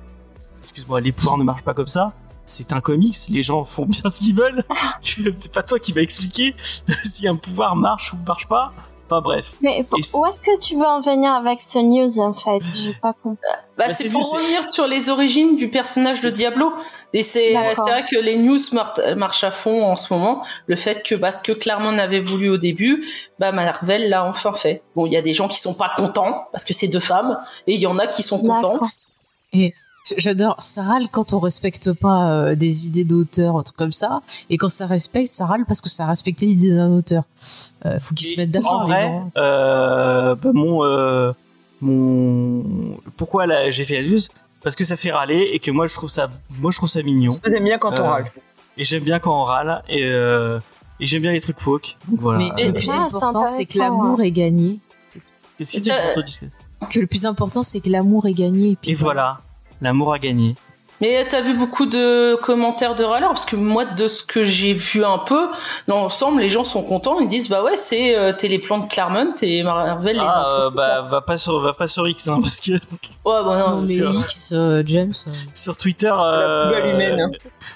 Excuse-moi, 0.60 1.00
les 1.00 1.12
pouvoirs 1.12 1.38
ne 1.38 1.44
marchent 1.44 1.64
pas 1.64 1.74
comme 1.74 1.86
ça. 1.86 2.12
C'est 2.44 2.72
un 2.72 2.80
comics, 2.80 3.16
les 3.30 3.42
gens 3.42 3.64
font 3.64 3.86
bien 3.86 4.10
ce 4.10 4.20
qu'ils 4.20 4.34
veulent. 4.34 4.64
c'est 5.00 5.52
pas 5.52 5.62
toi 5.62 5.78
qui 5.78 5.92
va 5.92 6.02
expliquer 6.02 6.54
si 7.04 7.28
un 7.28 7.36
pouvoir 7.36 7.76
marche 7.76 8.12
ou 8.12 8.18
marche 8.26 8.48
pas. 8.48 8.72
Enfin 9.06 9.22
bref. 9.22 9.54
Mais 9.60 9.84
où 10.14 10.26
est-ce 10.26 10.40
que 10.40 10.56
tu 10.58 10.76
veux 10.76 10.86
en 10.86 11.00
venir 11.00 11.32
avec 11.32 11.60
ce 11.60 11.78
news 11.80 12.20
en 12.20 12.32
fait? 12.32 12.60
J'ai 12.76 12.94
pas 12.94 13.12
compris. 13.12 13.40
Bah, 13.42 13.58
Bah, 13.76 13.84
c'est 13.88 14.04
c'est 14.04 14.08
pour 14.10 14.30
revenir 14.30 14.64
sur 14.64 14.86
les 14.86 15.10
origines 15.10 15.56
du 15.56 15.68
personnage 15.68 16.22
de 16.22 16.30
Diablo. 16.30 16.72
Et 17.12 17.22
c'est 17.24 17.52
vrai 17.54 18.06
que 18.08 18.16
les 18.16 18.36
news 18.36 18.58
mar- 18.72 18.94
marchent 19.16 19.42
à 19.44 19.50
fond 19.50 19.84
en 19.84 19.96
ce 19.96 20.12
moment. 20.14 20.44
Le 20.66 20.76
fait 20.76 21.02
que 21.04 21.14
parce 21.16 21.42
que 21.42 21.52
Claremont 21.52 21.98
avait 21.98 22.20
voulu 22.20 22.48
au 22.48 22.56
début, 22.56 23.04
bah 23.38 23.50
Marvel 23.52 24.08
l'a 24.08 24.24
enfin 24.24 24.52
fait. 24.54 24.82
Bon, 24.94 25.06
il 25.06 25.12
y 25.12 25.16
a 25.16 25.22
des 25.22 25.34
gens 25.34 25.48
qui 25.48 25.58
sont 25.58 25.74
pas 25.74 25.92
contents 25.96 26.44
parce 26.52 26.64
que 26.64 26.72
c'est 26.72 26.86
deux 26.88 27.00
femmes, 27.00 27.36
et 27.66 27.74
il 27.74 27.80
y 27.80 27.86
en 27.88 27.98
a 27.98 28.06
qui 28.06 28.22
sont 28.22 28.38
contents. 28.38 28.74
D'accord. 28.74 28.90
J'adore. 30.16 30.56
Ça 30.60 30.82
râle 30.82 31.08
quand 31.10 31.34
on 31.34 31.38
respecte 31.40 31.92
pas 31.92 32.30
euh, 32.32 32.54
des 32.54 32.86
idées 32.86 33.04
d'auteur, 33.04 33.56
un 33.58 33.62
truc 33.62 33.76
comme 33.76 33.92
ça. 33.92 34.22
Et 34.48 34.56
quand 34.56 34.70
ça 34.70 34.86
respecte, 34.86 35.30
ça 35.30 35.44
râle 35.44 35.64
parce 35.66 35.82
que 35.82 35.90
ça 35.90 36.04
a 36.04 36.06
respecté 36.06 36.46
l'idée 36.46 36.74
d'un 36.74 36.90
auteur. 36.90 37.24
Euh, 37.84 37.98
faut 38.00 38.14
qu'ils 38.14 38.28
Et 38.28 38.34
se 38.34 38.40
mettent 38.40 38.50
d'accord, 38.50 38.80
En 38.80 38.86
les 38.86 38.94
vrai, 38.94 39.02
gens. 39.02 39.30
euh, 39.36 40.34
bah, 40.36 40.50
mon, 40.54 40.84
euh, 40.84 41.32
mon, 41.82 42.96
pourquoi 43.18 43.44
j'ai 43.70 43.84
fait 43.84 44.00
la 44.00 44.08
news? 44.08 44.20
Parce 44.62 44.76
que 44.76 44.84
ça 44.84 44.96
fait 44.96 45.10
râler 45.10 45.50
et 45.52 45.58
que 45.58 45.70
moi 45.70 45.86
je 45.86 45.94
trouve 45.94 46.08
ça, 46.10 46.30
moi 46.58 46.70
je 46.70 46.76
trouve 46.76 46.88
ça 46.88 47.02
mignon. 47.02 47.38
J'aime 47.46 47.64
bien 47.64 47.78
quand 47.78 47.90
on 47.92 47.96
Euh, 47.96 48.02
râle. 48.02 48.30
Et 48.76 48.84
j'aime 48.84 49.02
bien 49.02 49.18
quand 49.18 49.38
on 49.38 49.44
râle 49.44 49.82
et, 49.88 50.04
euh, 50.04 50.58
et 51.00 51.06
j'aime 51.06 51.22
bien 51.22 51.32
les 51.32 51.40
trucs 51.40 51.60
folk. 51.60 51.96
Donc 52.08 52.20
voilà. 52.20 52.38
Mais 52.38 52.64
Euh, 52.64 52.66
le 52.68 52.72
plus 52.74 52.90
important, 52.90 53.44
c'est 53.46 53.64
que 53.66 53.78
l'amour 53.78 54.20
est 54.20 54.30
gagné. 54.30 54.78
Qu'est-ce 55.58 55.72
que 55.72 55.76
tu 55.78 55.82
dis 55.82 55.90
j'ai 55.90 56.10
entendu 56.10 56.32
ça 56.32 56.46
Que 56.90 57.00
le 57.00 57.06
plus 57.06 57.26
important, 57.26 57.62
c'est 57.62 57.80
que 57.80 57.90
l'amour 57.90 58.26
est 58.26 58.32
gagné. 58.34 58.70
Et, 58.70 58.76
puis 58.76 58.90
Et 58.92 58.94
voilà, 58.94 59.40
l'amour 59.80 60.12
a 60.14 60.18
gagné. 60.18 60.54
Mais 61.00 61.26
t'as 61.28 61.40
vu 61.40 61.54
beaucoup 61.54 61.86
de 61.86 62.34
commentaires 62.42 62.94
de 62.94 63.04
râleurs 63.04 63.30
parce 63.30 63.46
que 63.46 63.56
moi, 63.56 63.84
de 63.86 64.06
ce 64.08 64.22
que 64.22 64.44
j'ai 64.44 64.74
vu 64.74 65.04
un 65.04 65.18
peu, 65.18 65.48
l'ensemble, 65.88 66.40
les 66.42 66.50
gens 66.50 66.64
sont 66.64 66.82
contents. 66.82 67.18
Ils 67.20 67.28
disent 67.28 67.48
bah 67.48 67.62
ouais, 67.62 67.76
c'est 67.76 68.16
euh, 68.16 68.32
t'es 68.36 68.48
les 68.48 68.58
plans 68.58 68.78
de 68.78 68.86
Claremont 68.86 69.34
et 69.42 69.62
Marvel 69.62 70.16
les 70.16 70.22
Ah, 70.22 70.44
euh, 70.46 70.60
infos. 70.60 70.70
bah 70.72 71.00
va 71.02 71.20
pas 71.22 71.38
sur, 71.38 71.58
va 71.60 71.72
pas 71.72 71.88
sur 71.88 72.06
X 72.06 72.28
hein, 72.28 72.38
parce 72.42 72.60
que 72.60 72.72
ouais, 72.72 72.78
bah 73.24 73.66
non, 73.68 73.80
mais. 73.88 73.94
X, 73.94 74.52
euh, 74.54 74.82
James. 74.84 75.14
euh, 75.26 75.30
sur 75.54 75.76
Twitter, 75.76 76.12
euh, 76.14 76.68
poubelle 76.68 76.94
humaine. 76.94 77.30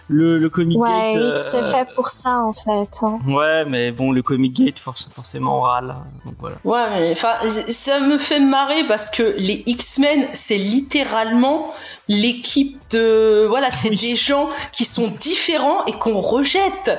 le, 0.09 0.39
le 0.39 0.49
Comic 0.51 0.79
Ouais, 0.79 1.11
Gate. 1.14 1.39
X, 1.41 1.47
c'est 1.49 1.64
fait 1.64 1.89
pour 1.95 2.09
ça 2.11 2.39
en 2.41 2.53
fait. 2.53 2.89
hein. 3.03 3.18
Ouais, 3.27 3.64
mais 3.64 3.91
bon, 3.91 4.12
le 4.12 4.22
Comic 4.22 4.53
Gate, 4.53 4.79
forc- 4.79 5.09
forcément, 5.14 5.59
on 5.59 5.61
râle. 5.62 5.95
Donc 6.27 6.35
voilà. 6.41 6.57
Ouais, 6.64 6.91
mais 6.95 7.12
enfin, 7.12 7.33
ça 7.47 8.01
me 8.01 8.18
fait 8.18 8.41
marrer 8.41 8.85
parce 8.87 9.09
que 9.09 9.35
les 9.39 9.62
X-Men, 9.66 10.29
c'est 10.33 10.59
littéralement 10.59 11.72
l'équipe 12.09 12.78
de. 12.90 13.46
Voilà, 13.48 13.70
c'est 13.70 13.90
Oui. 13.90 13.96
des 13.96 14.16
gens 14.16 14.48
qui 14.72 14.84
sont 14.84 15.09
différents 15.20 15.84
et 15.86 15.92
qu'on 15.92 16.20
rejette. 16.20 16.90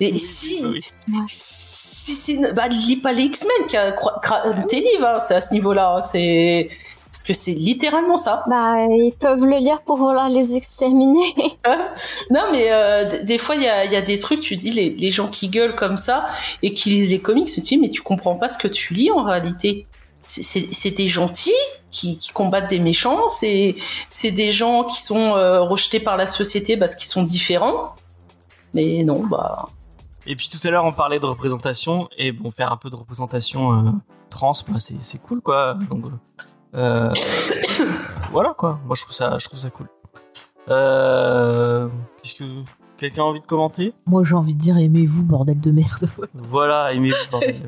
Et 0.00 0.16
si, 0.18 0.64
Oui. 0.66 0.80
si 1.28 2.14
c'est. 2.14 2.52
Bah, 2.54 2.68
lis 2.68 2.96
pas 2.96 3.12
les 3.12 3.22
X-Men, 3.24 3.66
qui 3.68 3.76
a- 3.76 3.92
cra- 3.92 4.66
tes 4.66 4.80
livres, 4.80 5.06
hein, 5.06 5.20
c'est 5.20 5.34
à 5.34 5.40
ce 5.40 5.52
niveau-là. 5.52 5.94
hein, 5.96 6.00
C'est. 6.00 6.68
Parce 7.12 7.24
que 7.24 7.34
c'est 7.34 7.52
littéralement 7.52 8.16
ça. 8.16 8.42
Bah, 8.48 8.86
ils 8.88 9.12
peuvent 9.20 9.44
le 9.44 9.58
lire 9.58 9.82
pour 9.82 9.98
vouloir 9.98 10.30
les 10.30 10.56
exterminer. 10.56 11.34
Non, 12.30 12.40
mais 12.50 12.72
euh, 12.72 13.22
des 13.24 13.36
fois, 13.36 13.54
il 13.54 13.62
y 13.62 13.68
a, 13.68 13.84
il 13.84 13.92
y 13.92 13.96
a 13.96 14.00
des 14.02 14.18
trucs, 14.18 14.40
tu 14.40 14.56
dis, 14.56 14.70
les, 14.70 14.88
les 14.90 15.10
gens 15.10 15.28
qui 15.28 15.48
gueulent 15.48 15.74
comme 15.76 15.98
ça 15.98 16.26
et 16.62 16.72
qui 16.72 16.88
lisent 16.88 17.10
les 17.10 17.18
comics, 17.20 17.46
tu 17.46 17.60
te 17.60 17.66
dis, 17.66 17.76
mais 17.76 17.90
tu 17.90 18.00
comprends 18.00 18.34
pas 18.36 18.48
ce 18.48 18.56
que 18.56 18.66
tu 18.68 18.94
lis 18.94 19.10
en 19.10 19.22
réalité. 19.24 19.86
C'est- 20.40 20.90
des 20.90 21.08
gentils 21.08 21.50
qui, 21.90 22.16
qui 22.18 22.32
combattent 22.32 22.70
des 22.70 22.78
méchants, 22.78 23.28
c'est 23.28 23.74
des 24.22 24.52
gens 24.52 24.84
qui 24.84 25.00
sont 25.02 25.36
euh, 25.36 25.60
rejetés 25.60 26.00
par 26.00 26.16
la 26.16 26.26
société 26.26 26.76
parce 26.76 26.94
qu'ils 26.94 27.08
sont 27.08 27.22
différents. 27.22 27.94
Mais 28.74 29.02
non, 29.02 29.26
bah. 29.26 29.68
Et 30.26 30.34
puis 30.36 30.48
tout 30.48 30.66
à 30.66 30.70
l'heure, 30.70 30.84
on 30.84 30.92
parlait 30.92 31.18
de 31.20 31.26
représentation 31.26 32.08
et 32.16 32.32
bon, 32.32 32.50
faire 32.50 32.72
un 32.72 32.76
peu 32.78 32.88
de 32.88 32.96
représentation 32.96 33.72
euh, 33.72 33.90
trans, 34.30 34.52
bah, 34.68 34.78
c'est 34.78 35.20
cool 35.22 35.42
quoi. 35.42 35.76
Donc 35.90 36.04
euh, 36.74 37.12
voilà 38.32 38.54
quoi. 38.54 38.80
Moi, 38.86 38.96
je 38.96 39.02
trouve 39.02 39.14
ça, 39.14 39.36
je 39.38 39.46
trouve 39.48 39.58
ça 39.58 39.68
cool. 39.70 39.88
Qu'est-ce 42.22 42.34
que 42.34 42.44
quelqu'un 43.02 43.22
a 43.22 43.26
envie 43.26 43.40
de 43.40 43.46
commenter? 43.46 43.92
Moi, 44.06 44.22
j'ai 44.24 44.34
envie 44.34 44.54
de 44.54 44.58
dire 44.58 44.78
aimez-vous, 44.78 45.24
bordel 45.24 45.60
de 45.60 45.70
merde. 45.70 46.08
Voilà, 46.34 46.92
aimez 46.92 47.10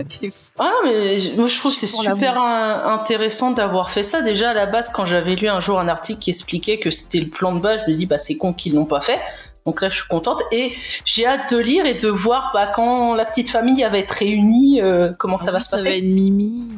T'es 0.08 0.30
fou. 0.30 0.50
Ah, 0.58 0.70
mais 0.84 1.16
moi 1.36 1.48
je 1.48 1.58
trouve 1.58 1.72
que 1.72 1.78
c'est 1.78 1.86
super 1.86 2.40
in- 2.40 2.94
intéressant 2.94 3.50
d'avoir 3.50 3.90
fait 3.90 4.02
ça. 4.02 4.22
Déjà 4.22 4.50
à 4.50 4.54
la 4.54 4.66
base, 4.66 4.90
quand 4.90 5.04
j'avais 5.06 5.34
lu 5.36 5.48
un 5.48 5.60
jour 5.60 5.78
un 5.78 5.88
article 5.88 6.20
qui 6.20 6.30
expliquait 6.30 6.78
que 6.78 6.90
c'était 6.90 7.20
le 7.20 7.28
plan 7.28 7.54
de 7.54 7.60
base, 7.60 7.80
je 7.84 7.90
me 7.90 7.94
dis 7.96 8.06
bah 8.06 8.18
c'est 8.18 8.36
con 8.36 8.52
qu'ils 8.52 8.74
l'ont 8.74 8.84
pas 8.86 9.00
fait. 9.00 9.18
Donc 9.66 9.80
là, 9.80 9.88
je 9.88 9.94
suis 9.96 10.08
contente 10.08 10.42
et 10.52 10.72
j'ai 11.06 11.26
hâte 11.26 11.52
de 11.54 11.58
lire 11.58 11.86
et 11.86 11.94
de 11.94 12.08
voir 12.08 12.50
bah, 12.52 12.66
quand 12.66 13.14
la 13.14 13.24
petite 13.24 13.48
famille 13.48 13.82
va 13.90 13.98
être 13.98 14.10
réunie, 14.12 14.82
euh, 14.82 15.12
comment 15.18 15.38
ça 15.38 15.50
En 15.50 15.52
va 15.52 15.58
plus, 15.58 15.64
se 15.64 15.70
Ça 15.70 15.76
passer. 15.78 15.88
va 15.90 15.96
être 15.96 16.04
Mimi. 16.04 16.68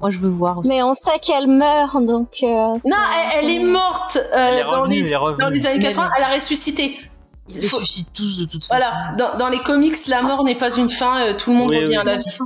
Moi, 0.00 0.10
je 0.10 0.18
veux 0.18 0.28
voir 0.28 0.58
aussi. 0.58 0.68
Mais 0.68 0.82
on 0.82 0.92
sait 0.92 1.18
qu'elle 1.22 1.46
meurt, 1.46 2.04
donc. 2.04 2.28
euh, 2.42 2.46
Non, 2.46 2.96
elle, 3.38 3.44
elle 3.44 3.50
est 3.50 3.64
morte 3.64 4.18
euh, 4.18 4.36
Elle 4.36 4.58
est 4.58 4.64
dans, 4.64 4.84
les, 4.86 5.06
elle 5.06 5.12
est 5.12 5.16
revenue. 5.16 5.38
dans 5.40 5.48
les 5.50 5.66
années 5.66 5.78
Mais 5.78 5.84
80. 5.84 6.04
non. 6.04 6.10
Elle 6.18 6.24
a 6.24 6.34
ressuscité. 6.34 6.98
Ils 7.48 7.56
Il 7.56 7.60
les 7.62 7.68
faut- 7.68 7.78
suscitent 7.78 8.12
tous 8.12 8.38
de 8.38 8.44
toute 8.44 8.64
façon. 8.64 8.82
Voilà, 8.88 9.14
dans, 9.16 9.38
dans 9.38 9.48
les 9.48 9.60
comics, 9.60 9.96
la 10.08 10.22
mort 10.22 10.42
n'est 10.44 10.54
pas 10.56 10.74
une 10.76 10.90
fin, 10.90 11.20
euh, 11.20 11.34
tout 11.36 11.50
le 11.50 11.56
monde 11.56 11.70
Oui, 11.70 11.76
revient 11.78 11.88
oui. 11.90 11.96
à 11.96 12.04
la 12.04 12.16
vie. 12.16 12.38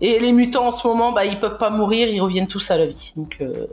Et 0.00 0.18
les 0.18 0.32
mutants 0.32 0.66
en 0.66 0.70
ce 0.70 0.86
moment, 0.86 1.12
bah, 1.12 1.24
ils 1.24 1.38
peuvent 1.38 1.58
pas 1.58 1.70
mourir, 1.70 2.08
ils 2.08 2.20
reviennent 2.20 2.48
tous 2.48 2.70
à 2.70 2.76
la 2.78 2.86
vie. 2.86 3.12
Donc, 3.16 3.38
euh, 3.40 3.66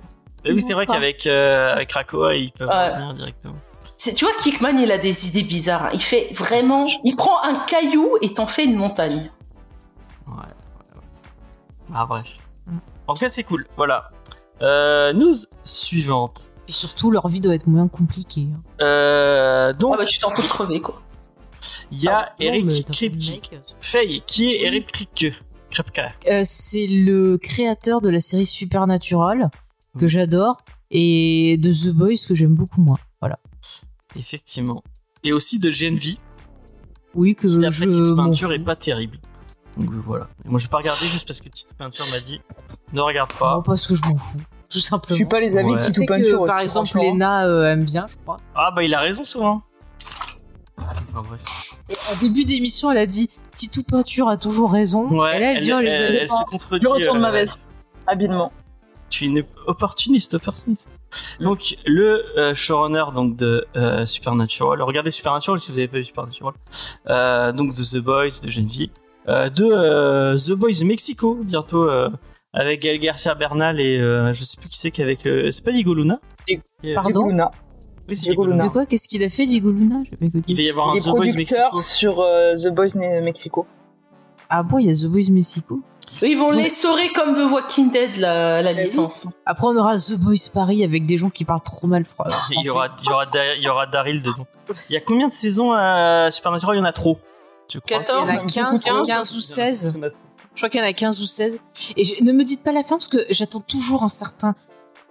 Et 0.45 0.53
oui, 0.53 0.61
c'est 0.61 0.73
vrai 0.73 0.86
qu'avec 0.86 1.27
euh, 1.27 1.73
avec 1.73 1.89
Krakoa, 1.89 2.36
ils 2.36 2.51
peuvent 2.51 2.67
Ouais. 2.69 2.89
revenir 2.93 3.13
directement. 3.15 3.55
tu 3.97 4.25
vois, 4.25 4.34
Kickman, 4.39 4.77
il 4.79 4.91
a 4.91 4.97
des 4.97 5.27
idées 5.29 5.43
bizarres. 5.43 5.86
hein. 5.86 5.89
Il 5.93 6.01
fait 6.01 6.29
vraiment, 6.34 6.86
il 7.03 7.15
prend 7.15 7.43
un 7.43 7.55
caillou 7.55 8.17
et 8.21 8.34
t'en 8.34 8.47
fait 8.47 8.63
une 8.65 8.75
montagne. 8.75 9.29
Ouais. 10.27 10.34
ouais, 10.34 10.95
ouais. 10.95 11.01
Ah 11.93 12.05
bref. 12.05 12.38
En 13.07 13.13
tout 13.15 13.19
cas, 13.19 13.29
c'est 13.29 13.43
cool. 13.43 13.67
Voilà. 13.77 14.09
Euh, 14.61 15.11
news 15.13 15.34
suivante. 15.63 16.51
Et 16.68 16.72
surtout, 16.72 17.12
leur 17.12 17.28
vie 17.28 17.41
doit 17.41 17.55
être 17.55 17.68
moins 17.68 17.88
compliquée. 17.88 18.47
hein. 18.53 18.62
Euh, 18.82 19.74
donc, 19.74 19.93
Ah 19.95 19.97
bah, 19.97 20.05
tu 20.05 20.20
t'en 20.20 20.30
fous 20.30 20.41
de 20.43 20.47
crever, 20.47 20.80
quoi. 20.82 21.01
il 21.91 22.01
y 22.03 22.07
a 22.07 22.30
Ah, 22.30 22.36
Eric 22.39 22.86
Kripke. 22.91 23.51
Faye, 23.80 24.22
qui 24.26 24.51
est 24.53 24.62
Eric 24.64 24.91
Kripke 24.91 25.34
Kripke. 25.72 26.01
Euh, 26.30 26.41
c'est 26.43 26.88
le 26.88 27.38
créateur 27.38 28.01
de 28.01 28.09
la 28.09 28.20
série 28.22 28.45
Supernatural 28.45 29.49
que 29.99 30.07
j'adore. 30.07 30.57
et 30.91 31.57
de 31.57 31.72
The 31.74 31.93
Boys 31.93 32.16
que 32.28 32.36
j'aime 32.36 32.55
beaucoup 32.55 32.82
moins. 32.82 32.97
Voilà. 33.22 33.39
Effectivement. 34.18 34.84
Et 35.24 35.32
aussi 35.34 35.59
de 35.59 35.70
GNV, 35.70 36.18
Oui, 37.16 37.36
que 37.36 37.47
qui 37.47 37.53
je 37.53 37.59
Tito 37.70 38.16
m'en 38.16 38.26
Peinture 38.26 38.51
est 38.51 38.59
pas 38.59 38.76
terrible. 38.76 39.18
Donc 39.78 39.89
euh, 39.91 40.01
voilà. 40.05 40.28
Et 40.45 40.49
moi 40.49 40.59
je 40.59 40.66
vais 40.66 40.70
pas 40.70 40.78
regarder 40.80 41.05
juste 41.05 41.26
parce 41.28 41.39
que 41.39 41.47
Tito 41.49 41.74
Peinture 41.78 42.05
m'a 42.12 42.20
dit 42.20 42.41
ne 42.93 42.99
regarde 43.01 43.32
pas. 43.34 43.55
Non, 43.55 43.62
parce 43.62 43.88
que 43.88 43.95
je 43.95 44.01
m'en 44.03 44.18
fous, 44.18 44.39
tout 44.72 44.80
Je 44.80 44.84
simplement. 44.84 45.15
suis 45.15 45.26
pas 45.26 45.39
les 45.39 45.57
amis 45.57 45.74
Ouais. 45.74 45.82
Je 45.82 45.91
sais 45.91 46.05
que, 46.05 46.11
Peinture 46.11 46.45
par 46.45 46.55
aussi, 46.57 46.63
exemple. 46.63 46.97
Lena 46.97 47.45
euh, 47.45 47.72
aime 47.74 47.86
bien, 47.86 48.07
je 48.09 48.15
crois. 48.24 48.38
Ah 48.55 48.72
bah 48.76 48.84
il 48.84 48.93
a 48.95 48.99
raison 48.99 49.26
souvent. 49.26 49.61
Enfin, 50.78 51.24
bref. 51.28 51.41
Et 51.89 51.93
en 52.13 52.19
début 52.22 52.45
d'émission, 52.45 52.91
elle 52.91 52.97
a 52.97 53.05
dit 53.05 53.30
Titou 53.55 53.84
Peinture 53.84 54.28
a 54.30 54.38
toujours 54.38 54.72
raison. 54.72 55.07
Ouais, 55.09 55.38
et 55.38 55.39
là, 55.39 55.51
elle, 55.51 55.57
elle, 55.57 55.63
dit 55.63 55.74
oh, 55.74 55.80
les 55.80 55.89
elle- 55.89 56.15
elle 56.15 56.30
se 56.30 56.43
contredit. 56.49 56.84
Je 56.86 56.89
retourne 56.89 57.19
ma 57.19 57.30
euh, 57.30 57.34
veste. 57.34 57.67
Habilement. 58.07 58.51
Tu 59.09 59.26
es 59.26 59.28
une 59.28 59.43
opportuniste, 59.67 60.36
opportuniste. 60.36 60.89
Donc 61.41 61.76
le 61.86 62.24
euh, 62.38 62.55
showrunner 62.55 63.03
donc 63.13 63.36
de 63.36 63.65
euh, 63.76 64.05
Supernatural. 64.05 64.82
Regardez 64.82 65.11
Supernatural 65.11 65.59
si 65.59 65.72
vous 65.72 65.78
avez 65.78 65.89
pas 65.89 65.97
vu 65.97 66.05
Supernatural. 66.05 66.53
Euh, 67.09 67.51
donc 67.51 67.74
de 67.76 67.84
The 67.99 68.01
Boys 68.01 68.39
de 68.41 68.49
Genevieve. 68.49 68.89
Euh, 69.28 69.49
de 69.49 69.65
euh, 69.65 70.38
The 70.38 70.51
Boys 70.53 70.84
Mexico 70.86 71.41
bientôt 71.43 71.89
euh, 71.89 72.09
avec 72.54 72.82
Gael 72.82 72.99
Garcia 72.99 73.36
Bernal 73.36 73.80
et 73.80 73.97
euh, 73.99 74.34
je 74.34 74.43
sais 74.43 74.58
plus 74.58 74.70
qui 74.70 74.78
c'est 74.78 74.91
qu'avec 74.91 75.26
euh, 75.26 75.52
c'est 75.52 75.64
pas 75.64 75.72
Diego 75.72 75.93
Luna. 75.93 76.20
Pardon 76.95 77.10
Diego 77.12 77.28
Luna. 77.30 77.52
Oui, 78.10 78.16
c'est 78.16 78.26
Diego 78.26 78.45
Luna. 78.45 78.64
De 78.64 78.70
quoi? 78.70 78.86
Qu'est-ce 78.86 79.08
qu'il 79.08 79.24
a 79.24 79.30
fait, 79.30 79.45
Diego 79.45 79.72
Luna? 79.72 80.02
Il 80.47 80.56
va 80.56 80.62
y 80.62 80.70
avoir 80.70 80.89
un 80.89 80.95
The 80.95 81.06
Boys 81.06 81.14
producteur 81.14 81.74
Mexico. 81.76 81.80
sur 81.82 82.22
euh, 82.22 82.56
The 82.56 82.68
Boys 82.70 82.95
Mexico. 83.22 83.66
Ah 84.49 84.64
bon, 84.64 84.80
il 84.80 84.88
y 84.88 84.89
a 84.89 84.93
The 84.93 85.06
Boys 85.10 85.30
Mexico? 85.32 85.80
Ils 86.24 86.36
vont 86.38 86.49
Ouais. 86.49 86.64
l'essorer 86.64 87.08
comme 87.14 87.36
The 87.36 87.49
Walking 87.54 87.89
Dead, 87.89 88.18
la, 88.18 88.62
la 88.62 88.72
oui. 88.74 88.80
licence. 88.80 89.28
Après, 89.45 89.66
on 89.68 89.78
aura 89.78 89.95
The 89.95 90.16
Boys 90.20 90.49
Paris 90.54 90.84
avec 90.84 91.06
des 91.06 91.18
gens 91.18 91.30
qui 91.30 91.45
parlent 91.45 91.62
trop 91.64 91.88
mal 91.88 92.02
fr- 92.04 92.30
français. 92.30 92.54
Il 92.62 92.66
y 92.66 92.70
aura, 92.70 92.89
il 93.02 93.08
y 93.10 93.14
aura, 93.14 93.26
Da- 93.28 93.56
il 93.56 93.62
y 93.64 93.70
aura 93.70 93.86
Daryl 93.88 94.22
dedans. 94.22 94.45
Il 94.89 94.93
y 94.93 94.97
a 94.97 94.99
combien 94.99 95.30
de 95.30 95.34
saisons 95.34 95.72
à 95.74 96.28
Supernatural? 96.32 96.76
Il 96.76 96.80
y 96.80 96.82
en 96.82 96.86
a 96.86 96.91
trop. 96.91 97.18
Je 97.72 97.80
crois? 97.80 97.99
14. 97.99 98.30
Il 98.30 98.34
y 98.34 98.38
en 98.38 98.66
a 98.66 98.72
15, 98.72 98.84
15, 98.84 99.08
15 99.08 99.36
ou 99.36 99.39
16. 99.39 99.91
Il 99.95 99.97
y 100.02 100.04
en 100.04 100.08
a 100.08 100.10
trop. 100.10 100.20
Je 100.56 100.60
crois 100.60 100.70
qu'il 100.70 100.80
y 100.82 100.84
en 100.84 100.88
a 100.88 100.93
15 100.93 101.22
ou 101.22 101.26
16. 101.26 101.60
Et 101.97 102.06
je- 102.06 102.24
ne 102.24 102.32
me 102.34 102.43
dites 102.43 102.64
pas 102.64 102.72
la 102.72 102.84
fin 102.84 102.97
parce 102.97 103.08
que 103.08 103.26
j'attends 103.30 103.62
toujours 103.62 104.04
un 104.04 104.10
certain 104.10 104.54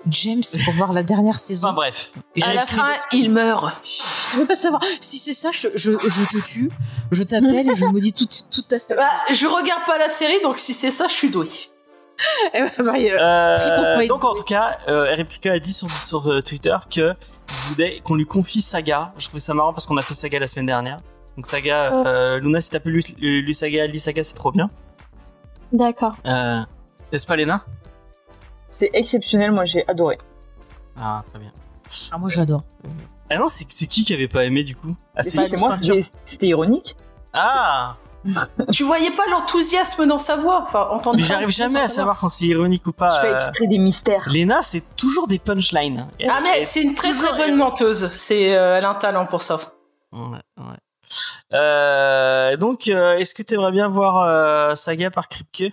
James 0.06 0.42
pour 0.64 0.72
voir 0.74 0.92
la 0.92 1.02
dernière 1.02 1.36
saison. 1.38 1.68
Enfin 1.68 1.74
bref. 1.76 2.12
Et 2.36 2.42
À 2.42 2.54
la 2.54 2.60
fin, 2.62 2.88
il 3.12 3.30
meurt. 3.30 3.66
Je 4.32 4.38
veux 4.38 4.46
pas 4.46 4.54
savoir. 4.54 4.82
Si 5.00 5.18
c'est 5.18 5.34
ça, 5.34 5.50
je, 5.52 5.68
je, 5.74 5.92
je 5.92 6.24
te 6.38 6.42
tue, 6.44 6.70
je 7.10 7.22
t'appelle 7.22 7.70
et 7.70 7.74
je 7.76 7.84
me 7.86 8.00
dis 8.00 8.12
tout, 8.12 8.26
tout 8.50 8.64
à 8.74 8.78
fait. 8.78 8.94
Bah, 8.94 9.08
je 9.32 9.46
regarde 9.46 9.82
pas 9.86 9.98
la 9.98 10.08
série, 10.08 10.40
donc 10.42 10.58
si 10.58 10.72
c'est 10.74 10.90
ça, 10.90 11.06
je 11.08 11.12
suis 11.14 11.30
douée. 11.30 11.48
Eh 12.52 12.60
ben, 12.60 12.70
bah, 12.78 12.92
euh, 12.98 13.96
Euh, 14.02 14.06
donc 14.06 14.24
en 14.24 14.34
tout 14.34 14.42
cas, 14.42 14.78
euh, 14.88 15.06
Eric 15.06 15.26
Piquet 15.30 15.48
a 15.48 15.58
dit 15.58 15.72
sur, 15.72 15.90
sur 16.04 16.30
euh, 16.30 16.42
Twitter 16.42 16.76
que 16.94 17.14
voulait 17.48 18.00
qu'on 18.04 18.14
lui 18.14 18.26
confie 18.26 18.60
Saga. 18.60 19.14
Je 19.16 19.26
trouvais 19.26 19.40
ça 19.40 19.54
marrant 19.54 19.72
parce 19.72 19.86
qu'on 19.86 19.96
a 19.96 20.02
fait 20.02 20.12
Saga 20.12 20.38
la 20.38 20.46
semaine 20.46 20.66
dernière. 20.66 21.00
Donc 21.36 21.46
Saga, 21.46 21.94
euh, 22.06 22.38
Luna, 22.38 22.60
si 22.60 22.68
t'as 22.68 22.80
pu 22.80 22.90
lu 23.18 23.54
Saga, 23.54 23.86
lis 23.86 23.98
Saga, 24.00 24.22
c'est 24.22 24.34
trop 24.34 24.52
bien. 24.52 24.68
D'accord. 25.72 26.16
Euh, 26.26 26.60
N'est-ce 27.12 27.26
pas 27.26 27.36
Léna? 27.36 27.64
C'est 28.70 28.90
exceptionnel, 28.92 29.52
moi 29.52 29.64
j'ai 29.64 29.84
adoré. 29.88 30.18
Ah 30.96 31.22
très 31.30 31.38
bien. 31.40 31.50
ah, 32.12 32.18
moi 32.18 32.28
j'adore. 32.28 32.62
Ah 33.30 33.38
non, 33.38 33.48
c'est 33.48 33.66
c'est 33.70 33.86
qui 33.86 34.04
qui 34.04 34.12
avait 34.14 34.28
pas 34.28 34.44
aimé 34.44 34.64
du 34.64 34.76
coup? 34.76 34.94
Ah 35.16 35.22
C'est 35.22 35.56
moi, 35.56 35.76
c'était 36.24 36.46
ironique. 36.48 36.96
Ah 37.32 37.96
tu 38.70 38.84
voyais 38.84 39.10
pas 39.12 39.22
l'enthousiasme 39.30 40.06
dans 40.06 40.18
sa 40.18 40.36
voix 40.36 40.62
Enfin, 40.66 40.88
entendre 40.90 41.16
Mais 41.16 41.22
j'arrive 41.24 41.48
jamais 41.48 41.80
à 41.80 41.88
sa 41.88 41.96
savoir 41.96 42.18
quand 42.18 42.28
c'est 42.28 42.44
ironique 42.44 42.86
ou 42.86 42.90
Je 42.90 42.96
pas. 42.96 43.20
fais 43.22 43.28
euh, 43.28 43.34
exprès 43.34 43.66
des 43.66 43.78
mystères. 43.78 44.28
Léna, 44.30 44.60
c'est 44.60 44.82
toujours 44.94 45.26
des 45.26 45.38
punchlines. 45.38 46.06
Elle-. 46.18 46.28
Ah, 46.30 46.40
mais 46.42 46.64
c'est 46.64 46.82
une 46.82 46.94
très 46.94 47.12
très 47.14 47.34
bonne 47.38 47.56
menteuse. 47.56 48.10
C'est, 48.12 48.54
euh, 48.54 48.76
elle 48.76 48.84
a 48.84 48.90
un 48.90 48.94
talent 48.94 49.24
pour 49.24 49.42
ça. 49.42 49.58
Ouais, 50.12 50.20
ouais. 50.58 50.69
Euh, 51.52 52.56
donc, 52.56 52.88
euh, 52.88 53.16
est-ce 53.16 53.34
que 53.34 53.42
tu 53.42 53.54
aimerais 53.54 53.72
bien 53.72 53.88
voir 53.88 54.20
euh, 54.22 54.74
Saga 54.74 55.10
par 55.10 55.28
Kripke 55.28 55.72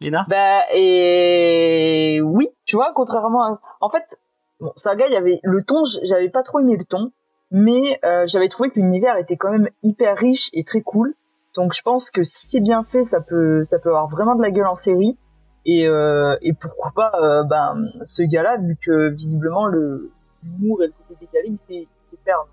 Léna? 0.00 0.26
Bah 0.28 0.60
et 0.74 2.20
oui, 2.22 2.48
tu 2.66 2.76
vois, 2.76 2.92
contrairement 2.94 3.42
à 3.42 3.60
en 3.80 3.88
fait, 3.88 4.18
bon, 4.60 4.72
Saga, 4.76 5.06
il 5.06 5.12
y 5.12 5.16
avait 5.16 5.40
le 5.42 5.62
ton, 5.64 5.84
j'avais 6.02 6.28
pas 6.28 6.42
trop 6.42 6.60
aimé 6.60 6.76
le 6.76 6.84
ton, 6.84 7.12
mais 7.50 7.98
euh, 8.04 8.26
j'avais 8.26 8.48
trouvé 8.48 8.70
que 8.70 8.78
l'univers 8.78 9.16
était 9.16 9.36
quand 9.36 9.50
même 9.50 9.70
hyper 9.82 10.18
riche 10.18 10.50
et 10.52 10.64
très 10.64 10.82
cool. 10.82 11.14
Donc 11.54 11.72
je 11.72 11.80
pense 11.80 12.10
que 12.10 12.22
si 12.22 12.46
c'est 12.46 12.60
bien 12.60 12.84
fait, 12.84 13.04
ça 13.04 13.22
peut 13.22 13.62
ça 13.62 13.78
peut 13.78 13.88
avoir 13.88 14.08
vraiment 14.08 14.34
de 14.34 14.42
la 14.42 14.50
gueule 14.50 14.66
en 14.66 14.74
série. 14.74 15.16
Et 15.64 15.88
euh, 15.88 16.36
et 16.42 16.52
pourquoi 16.52 16.92
pas 16.94 17.12
euh, 17.20 17.42
ben 17.44 17.88
ce 18.04 18.22
gars-là 18.22 18.58
vu 18.58 18.76
que 18.76 19.10
visiblement 19.14 19.66
le 19.66 20.12
l'humour 20.42 20.82
et 20.82 20.88
le 20.88 20.92
côté 20.92 21.18
décalé, 21.20 21.48
il 21.48 21.58
sait, 21.58 21.88
faire. 22.24 22.44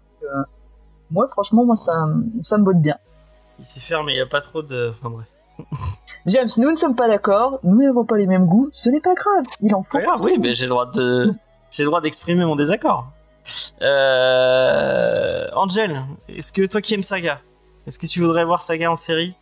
Moi 1.14 1.28
franchement, 1.30 1.64
moi 1.64 1.76
ça 1.76 1.94
ça 2.42 2.58
me 2.58 2.64
botte 2.64 2.82
bien. 2.82 2.98
Il 3.60 3.66
s'est 3.66 3.80
fermé, 3.80 4.14
il 4.14 4.16
n'y 4.16 4.22
a 4.22 4.26
pas 4.26 4.42
trop 4.42 4.62
de. 4.62 4.90
Enfin 4.90 5.10
bref. 5.10 5.28
James, 6.26 6.50
nous 6.58 6.72
ne 6.72 6.76
sommes 6.76 6.96
pas 6.96 7.08
d'accord, 7.08 7.60
nous 7.64 7.82
n'avons 7.82 8.06
pas 8.06 8.18
les 8.18 8.28
mêmes 8.28 8.46
goûts, 8.46 8.70
ce 8.74 8.90
n'est 8.90 9.02
pas 9.02 9.14
grave, 9.14 9.46
il 9.62 9.74
en 9.74 9.84
faut. 9.84 9.98
Pas 9.98 10.04
grave, 10.04 10.20
oui, 10.22 10.38
mais 10.40 10.54
j'ai 10.56 10.66
le 10.66 10.70
droit 10.70 10.90
de. 10.92 11.34
J'ai 11.72 11.84
le 11.84 11.88
droit 11.88 12.02
d'exprimer 12.02 12.44
mon 12.46 12.56
désaccord. 12.56 13.08
Euh... 13.82 15.48
Angel, 15.56 16.04
est-ce 16.30 16.52
que 16.52 16.66
toi 16.66 16.82
qui 16.82 16.94
aimes 16.94 17.04
Saga, 17.04 17.42
est-ce 17.88 18.00
que 18.00 18.08
tu 18.08 18.20
voudrais 18.20 18.46
voir 18.46 18.62
Saga 18.62 18.92
en 18.92 18.96
série 18.96 19.36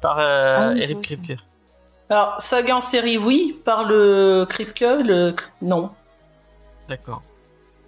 par 0.00 0.18
euh, 0.18 0.56
Ah 0.58 0.70
oui, 0.72 0.82
Eric. 0.82 1.02
Kripke? 1.02 1.38
Alors, 2.08 2.40
saga 2.40 2.76
en 2.76 2.80
série, 2.80 3.18
oui. 3.18 3.60
Par 3.64 3.84
le 3.84 4.46
Kripke, 4.48 4.80
le... 4.80 5.34
non. 5.60 5.90
D'accord. 6.88 7.22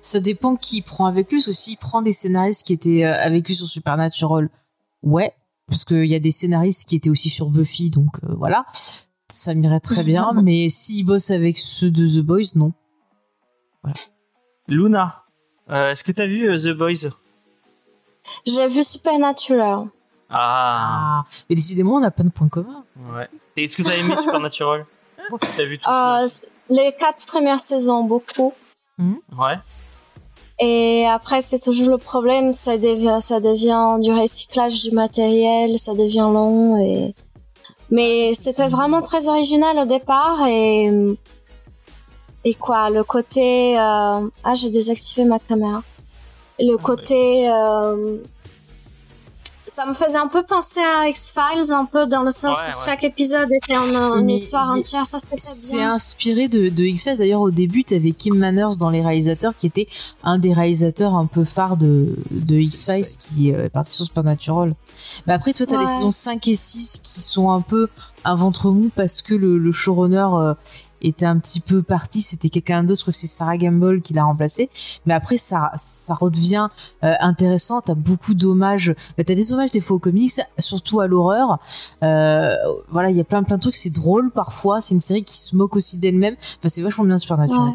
Ça 0.09 0.21
dépend 0.21 0.57
qui 0.57 0.81
prend 0.81 1.05
avec 1.07 1.31
lui. 1.31 1.43
S'il 1.43 1.77
prend 1.77 2.01
des 2.01 2.13
scénaristes 2.15 2.65
qui 2.67 2.73
étaient 2.73 3.05
euh, 3.05 3.15
avec 3.21 3.47
lui 3.47 3.55
sur 3.55 3.67
Supernatural, 3.69 4.49
ouais. 5.03 5.35
Parce 5.67 5.85
qu'il 5.85 6.07
y 6.07 6.15
a 6.15 6.19
des 6.19 6.31
scénaristes 6.31 6.89
qui 6.89 6.97
étaient 6.97 7.11
aussi 7.11 7.29
sur 7.29 7.51
Buffy, 7.51 7.91
donc 7.91 8.17
euh, 8.25 8.35
voilà. 8.35 8.65
Ça 9.31 9.53
m'irait 9.55 9.81
très 9.81 10.03
bien. 10.05 10.33
mais 10.43 10.71
s'il 10.71 11.05
bosse 11.05 11.31
avec 11.31 11.59
ceux 11.59 11.91
de 11.91 12.09
The 12.09 12.25
Boys, 12.25 12.53
non. 12.55 12.73
Luna, 14.67 15.25
euh, 15.71 15.91
est-ce 15.91 16.05
que 16.05 16.13
t'as 16.13 16.27
vu 16.27 16.49
euh, 16.49 16.59
The 16.59 16.77
Boys? 16.77 17.11
J'ai 18.47 18.67
vu 18.69 18.83
Supernatural. 18.83 19.89
Ah, 20.31 21.23
Ah. 21.23 21.25
Mais 21.49 21.57
décidément, 21.57 21.95
on 21.97 22.01
n'a 22.01 22.11
pas 22.11 22.23
de 22.23 22.29
points 22.31 22.49
communs. 22.49 22.85
ouais. 23.15 23.29
Et 23.57 23.65
Est-ce 23.65 23.77
que 23.77 23.83
t'as 23.83 23.97
aimé 23.97 24.17
Supernatural? 24.17 24.87
Si 25.43 25.57
t'as 25.57 25.65
vu 25.65 25.79
tout 25.79 25.91
Euh, 25.91 26.27
les 26.71 26.95
quatre 26.99 27.27
premières 27.27 27.61
saisons, 27.61 28.05
beaucoup. 28.05 28.55
Ouais. 28.99 29.59
Et 30.61 31.07
après, 31.07 31.41
c'est 31.41 31.61
toujours 31.61 31.89
le 31.89 31.99
problème, 31.99 32.51
ça 32.51 32.79
devient, 32.79 33.19
ça 33.21 33.39
devient 33.39 33.99
du 34.01 34.13
recyclage 34.13 34.81
du 34.81 34.91
matériel, 34.91 35.79
ça 35.79 35.95
devient 35.95 36.29
long 36.33 36.77
et. 36.79 37.15
Mais 37.91 38.35
c'était 38.35 38.69
vraiment 38.69 39.01
très 39.01 39.29
original 39.29 39.79
au 39.79 39.87
départ 39.87 40.47
et 40.47 40.93
et 42.45 42.55
quoi, 42.55 42.91
le 42.91 43.05
côté 43.05 43.79
euh... 43.79 44.29
ah 44.45 44.55
j'ai 44.55 44.71
désactivé 44.71 45.25
ma 45.25 45.39
caméra. 45.39 45.83
Le 46.59 46.77
côté 46.77 47.49
euh... 47.49 48.19
ça 49.69 49.87
me 49.87 49.95
faisait 49.95 50.17
un 50.19 50.27
peu 50.29 50.43
penser 50.43 50.81
à 50.81 51.09
X-Files, 51.09 51.73
un 51.73 51.85
peu 51.85 52.07
dans 52.07 52.23
le 52.23 52.31
sens 52.31 52.57
Ouais, 52.57 52.63
où 52.65 52.77
ouais. 52.77 52.85
chaque 52.85 53.05
épisode 53.05 53.49
était 53.53 53.77
en 53.77 54.17
une 54.19 54.31
histoire 54.31 54.71
entière, 54.71 55.07
ça 55.07 55.19
c'était 55.19 55.37
C'est 55.39 55.77
bien. 55.77 55.95
inspiré 55.95 56.49
de, 56.49 56.69
de 56.69 56.85
X-Files. 56.85 57.17
D'ailleurs, 57.19 57.41
au 57.43 57.51
début, 57.51 57.85
t'avais 57.85 58.13
Kim 58.13 58.35
Manners 58.37 58.77
dans 58.81 58.91
les 58.91 59.03
réalisateurs, 59.03 59.55
qui 59.55 59.67
était 59.67 59.87
un 60.25 60.39
des 60.39 60.53
réalisateurs 60.53 61.15
un 61.15 61.27
peu 61.27 61.45
phares 61.45 61.77
de, 61.77 62.17
de 62.31 62.57
X-Files, 62.57 63.05
qui 63.19 63.53
euh, 63.53 63.67
est 63.67 63.69
parti 63.69 63.93
sur 63.93 64.05
Supernatural. 64.07 64.75
Mais 65.27 65.33
après, 65.35 65.53
toi, 65.53 65.67
t'as 65.67 65.77
les 65.79 65.85
Ouais. 65.85 65.87
saisons 65.87 66.11
5 66.11 66.49
et 66.49 66.55
6 66.55 67.01
qui 67.03 67.21
sont 67.21 67.51
un 67.51 67.61
peu 67.61 67.89
un 68.25 68.35
ventre 68.35 68.71
mou 68.71 68.91
parce 68.97 69.23
que 69.23 69.35
le, 69.35 69.59
le 69.59 69.73
showrunner 69.73 70.27
euh, 70.33 70.55
était 71.03 71.27
un 71.27 71.39
petit 71.39 71.61
peu 71.61 71.83
parti. 71.83 72.21
C'était 72.23 72.49
quelqu'un 72.49 72.83
d'autre. 72.85 72.99
Je 73.01 73.05
crois 73.05 73.13
que 73.13 73.19
c'est 73.19 73.27
Sarah 73.27 73.57
Gamble 73.57 74.03
qui 74.03 74.13
l'a 74.15 74.25
remplacé. 74.25 74.69
Mais 75.07 75.15
après, 75.15 75.37
ça, 75.37 75.71
ça 75.77 76.15
redevient 76.15 76.69
euh, 77.05 77.15
intéressant. 77.21 77.81
T'as 77.81 77.95
beaucoup 77.95 78.35
d'hommages. 78.35 78.95
Bah, 79.17 79.25
t'as 79.25 79.35
des 79.35 79.53
hommages 79.53 79.71
des 79.71 79.81
fois 79.81 79.97
aux 79.97 80.01
comics, 80.01 80.41
surtout 80.59 81.01
à 81.01 81.07
l'horreur. 81.07 81.59
Euh, 82.03 82.55
voilà, 82.91 83.11
il 83.11 83.17
y 83.17 83.21
a 83.21 83.25
plein 83.25 83.43
plein 83.43 83.57
de 83.57 83.63
trucs. 83.63 83.77
C'est 83.77 83.91
drôle 83.91 84.31
parfois. 84.31 84.81
C'est 84.81 84.95
une 84.95 85.01
série 85.01 85.25
qui 85.25 85.37
se 85.37 85.55
moque 85.57 85.77
aussi 85.77 85.99
d'elle-même. 85.99 86.35
Enfin, 86.59 86.69
c'est 86.69 86.83
vachement 86.83 87.05
bien 87.05 87.19
Supernatural. 87.19 87.69
Ouais. 87.69 87.75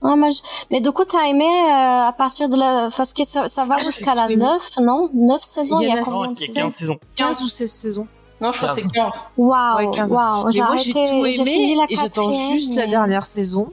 Ouais, 0.00 0.14
moi, 0.16 0.30
je- 0.30 0.40
Mais 0.70 0.80
du 0.80 0.92
coup, 0.92 1.04
t'as 1.04 1.26
aimé 1.26 1.44
euh, 1.44 2.06
à 2.08 2.14
partir 2.16 2.48
de 2.48 2.56
la... 2.56 2.88
Parce 2.96 3.12
que 3.12 3.24
ça, 3.24 3.48
ça 3.48 3.64
va 3.64 3.76
Ah, 3.80 3.82
jusqu'à 3.82 4.14
la 4.14 4.26
tout 4.26 4.32
aimé. 4.34 4.44
9, 4.44 4.70
non? 4.82 5.10
9 5.12 5.42
saisons, 5.42 5.80
Il 5.80 5.88
y 5.88 5.90
a 5.90 5.94
a 6.00 6.02
combien 6.04 6.26
Non, 6.28 6.32
de 6.34 6.38
il 6.38 6.40
y 6.40 6.44
a 6.44 6.46
saisons? 6.46 6.60
15 6.62 6.72
saisons. 6.74 6.98
15 7.16 7.42
ou 7.42 7.48
16 7.48 7.70
saisons. 7.72 8.08
Non, 8.40 8.52
je 8.52 8.58
crois 8.58 8.74
que 8.74 8.80
c'est 8.80 8.88
15. 8.88 9.24
Waouh, 9.36 9.76
Ouais, 9.78 9.90
15. 9.92 10.10
waouh, 10.12 10.50
j'ai 10.50 10.92
tout 10.92 10.98
aimé 10.98 11.76
et 11.88 11.96
j'attends 11.96 12.30
juste 12.52 12.74
la 12.76 12.86
dernière 12.86 13.26
saison. 13.26 13.72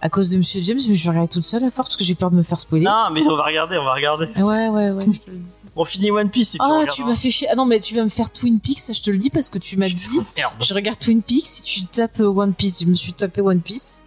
À 0.00 0.08
cause 0.08 0.30
de 0.30 0.38
Monsieur 0.38 0.62
James, 0.62 0.78
mais 0.88 0.94
je 0.94 1.02
vais 1.02 1.08
regarder 1.10 1.28
toute 1.28 1.42
seule 1.42 1.64
à 1.64 1.72
force 1.72 1.88
parce 1.88 1.96
que 1.96 2.04
j'ai 2.04 2.14
peur 2.14 2.30
de 2.30 2.36
me 2.36 2.44
faire 2.44 2.58
spoiler. 2.60 2.84
Non, 2.84 3.10
mais 3.10 3.20
on 3.22 3.34
va 3.36 3.42
regarder, 3.42 3.76
on 3.78 3.84
va 3.84 3.94
regarder. 3.94 4.26
Ouais, 4.36 4.68
ouais, 4.68 4.90
ouais, 4.90 5.06
je 5.12 5.18
te 5.18 5.30
le 5.30 5.38
dis. 5.38 5.54
On 5.74 5.84
finit 5.84 6.12
One 6.12 6.30
Piece 6.30 6.54
et 6.54 6.58
puis 6.58 6.68
Ah, 6.70 6.84
tu 6.86 7.02
m'as 7.02 7.16
fait 7.16 7.30
chier. 7.32 7.48
Ah 7.50 7.56
non, 7.56 7.64
mais 7.64 7.80
tu 7.80 7.96
vas 7.96 8.04
me 8.04 8.08
faire 8.08 8.30
Twin 8.30 8.60
Peaks, 8.60 8.78
ça 8.78 8.92
je 8.92 9.02
te 9.02 9.10
le 9.10 9.18
dis 9.18 9.28
parce 9.28 9.50
que 9.50 9.58
tu 9.58 9.76
m'as 9.76 9.88
dit. 9.88 10.20
Merde. 10.36 10.52
Je 10.60 10.72
regarde 10.72 10.98
Twin 11.00 11.20
Peaks 11.20 11.46
si 11.46 11.62
tu 11.64 11.86
tapes 11.86 12.20
euh, 12.20 12.28
One 12.28 12.52
Piece. 12.54 12.82
Je 12.82 12.86
me 12.86 12.94
suis 12.94 13.12
tapé 13.12 13.40
One 13.40 13.60
Piece 13.60 14.04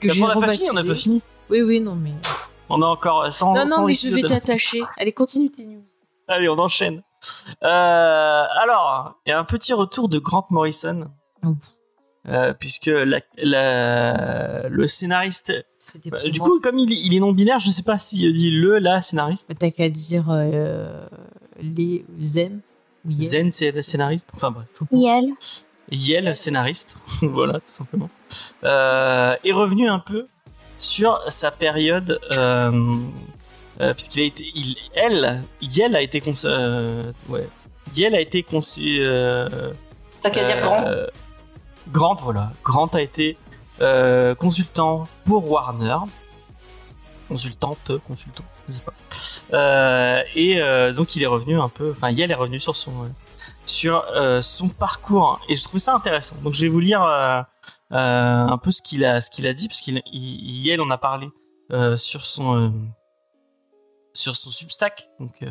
que 0.00 0.12
j'ai 0.12 0.22
on 0.22 0.26
n'a 0.26 0.34
pas 0.34 0.52
fini, 0.52 0.68
on 0.70 0.74
n'a 0.74 0.84
pas 0.84 0.94
fini. 0.96 1.22
Oui, 1.48 1.62
oui, 1.62 1.80
non, 1.80 1.94
mais. 1.94 2.12
On 2.68 2.82
a 2.82 2.86
encore 2.86 3.32
100 3.32 3.54
Non, 3.54 3.66
100 3.66 3.76
non, 3.80 3.86
mais 3.86 3.94
je 3.94 4.08
vais 4.08 4.22
t'attacher. 4.22 4.82
Allez, 4.98 5.12
continue 5.12 5.50
tes 5.50 5.64
news. 5.64 5.82
Allez, 6.28 6.48
on 6.50 6.58
enchaîne. 6.58 7.02
Euh, 7.62 8.44
alors, 8.62 9.14
il 9.26 9.30
y 9.30 9.32
a 9.32 9.38
un 9.38 9.44
petit 9.44 9.72
retour 9.72 10.08
de 10.08 10.18
Grant 10.18 10.46
Morrison. 10.50 11.10
Oh. 11.46 11.54
Euh, 12.28 12.52
puisque 12.54 12.86
la, 12.86 13.20
la- 13.36 14.68
le 14.68 14.88
scénariste. 14.88 15.52
Bah, 16.10 16.22
du 16.28 16.40
coup, 16.40 16.60
comme 16.60 16.78
il, 16.78 16.92
est- 16.92 17.00
il 17.04 17.14
est 17.14 17.20
non-binaire, 17.20 17.58
je 17.60 17.70
sais 17.70 17.82
pas 17.82 17.98
s'il 17.98 18.32
dit 18.34 18.50
le, 18.50 18.78
la 18.78 19.02
scénariste. 19.02 19.48
T'as 19.58 19.70
qu'à 19.70 19.88
dire 19.88 20.26
euh, 20.30 21.06
les 21.60 22.04
Yel. 22.20 22.60
Zen, 23.18 23.52
c'est 23.52 23.72
le 23.72 23.82
scénariste. 23.82 24.28
Enfin 24.34 24.50
bref. 24.52 24.66
Yel. 24.92 25.30
Yel, 25.90 26.36
scénariste. 26.36 26.96
voilà, 27.22 27.54
tout 27.54 27.60
simplement. 27.66 28.10
Euh, 28.64 29.36
est 29.44 29.52
revenu 29.52 29.88
un 29.88 29.98
peu 29.98 30.26
sur 30.78 31.20
sa 31.28 31.50
période. 31.50 32.18
Euh, 33.82 33.88
euh, 33.90 33.94
puisqu'il 33.94 34.22
a 34.22 34.24
été. 34.24 34.44
Il, 34.54 34.76
elle, 34.94 35.42
Yel 35.60 35.96
a 35.96 36.02
été 36.02 36.20
conçu. 36.20 36.46
euh, 36.46 37.10
ouais. 37.28 37.48
Yel 37.94 38.14
a 38.14 38.20
été 38.20 38.42
conçu. 38.42 38.98
Euh, 39.00 39.72
T'as 40.20 40.30
qu'à 40.30 40.44
dire 40.44 40.60
grand. 40.62 40.86
euh, 40.86 41.06
Grant, 41.88 42.16
voilà. 42.22 42.52
Grant 42.62 42.86
a 42.88 43.00
été 43.00 43.36
euh, 43.80 44.34
consultant 44.36 45.08
pour 45.24 45.50
Warner. 45.50 45.96
Consultante, 47.28 47.98
consultant, 48.06 48.44
je 48.68 48.74
sais 48.74 48.82
pas. 48.82 48.92
Euh, 49.56 50.22
et 50.34 50.60
euh, 50.60 50.92
donc 50.92 51.16
il 51.16 51.22
est 51.22 51.26
revenu 51.26 51.58
un 51.58 51.68
peu, 51.68 51.90
enfin 51.90 52.10
Yel 52.10 52.30
est 52.30 52.34
revenu 52.34 52.60
sur 52.60 52.76
son 52.76 52.90
euh, 52.90 53.08
sur 53.66 54.04
euh, 54.14 54.42
son 54.42 54.68
parcours 54.68 55.40
et 55.48 55.56
je 55.56 55.64
trouvais 55.64 55.78
ça 55.78 55.94
intéressant. 55.94 56.36
Donc 56.42 56.52
je 56.54 56.60
vais 56.62 56.68
vous 56.68 56.80
lire 56.80 57.02
euh, 57.02 57.40
euh, 57.92 58.46
un 58.46 58.58
peu 58.58 58.70
ce 58.70 58.82
qu'il 58.82 59.04
a 59.04 59.20
ce 59.20 59.30
qu'il 59.30 59.46
a 59.46 59.54
dit 59.54 59.66
parce 59.68 59.80
qu'il 59.80 60.02
Yel 60.12 60.80
en 60.80 60.90
a 60.90 60.98
parlé 60.98 61.28
euh, 61.72 61.96
sur 61.96 62.26
son 62.26 62.56
euh, 62.56 62.68
sur 64.12 64.36
son 64.36 64.50
Substack. 64.50 65.08
Donc 65.20 65.42
euh, 65.42 65.50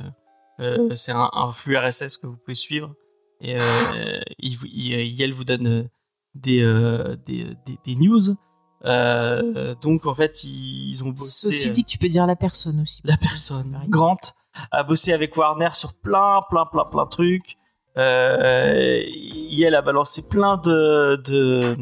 euh, 0.59 0.95
c'est 0.95 1.11
un, 1.11 1.29
un 1.33 1.51
flux 1.51 1.77
RSS 1.77 2.17
que 2.17 2.27
vous 2.27 2.37
pouvez 2.37 2.55
suivre 2.55 2.93
et 3.39 3.57
euh, 3.59 4.21
il, 4.39 4.57
Yel 4.63 5.33
vous 5.33 5.43
donne 5.43 5.89
des, 6.35 6.61
euh, 6.61 7.15
des, 7.25 7.45
des, 7.65 7.77
des 7.85 7.95
news. 7.95 8.35
Euh, 8.83 9.75
donc 9.81 10.05
en 10.07 10.13
fait 10.13 10.43
ils, 10.43 10.89
ils 10.91 11.03
ont 11.03 11.09
bossé. 11.09 11.47
Sophie 11.51 11.69
dit 11.71 11.83
que 11.83 11.89
tu 11.89 11.97
peux 11.97 12.09
dire 12.09 12.25
la 12.25 12.35
personne 12.35 12.79
aussi. 12.81 12.99
la 13.03 13.17
personne. 13.17 13.79
Grant 13.87 14.17
a 14.71 14.83
bossé 14.83 15.13
avec 15.13 15.35
Warner 15.37 15.69
sur 15.73 15.93
plein, 15.93 16.41
plein, 16.49 16.65
plein, 16.65 16.85
plein 16.85 17.05
de 17.05 17.09
trucs. 17.09 17.57
Euh, 17.97 19.03
elle 19.63 19.75
a 19.75 19.81
balancé 19.81 20.21
plein 20.23 20.57
de 20.57 21.21
de 21.25 21.77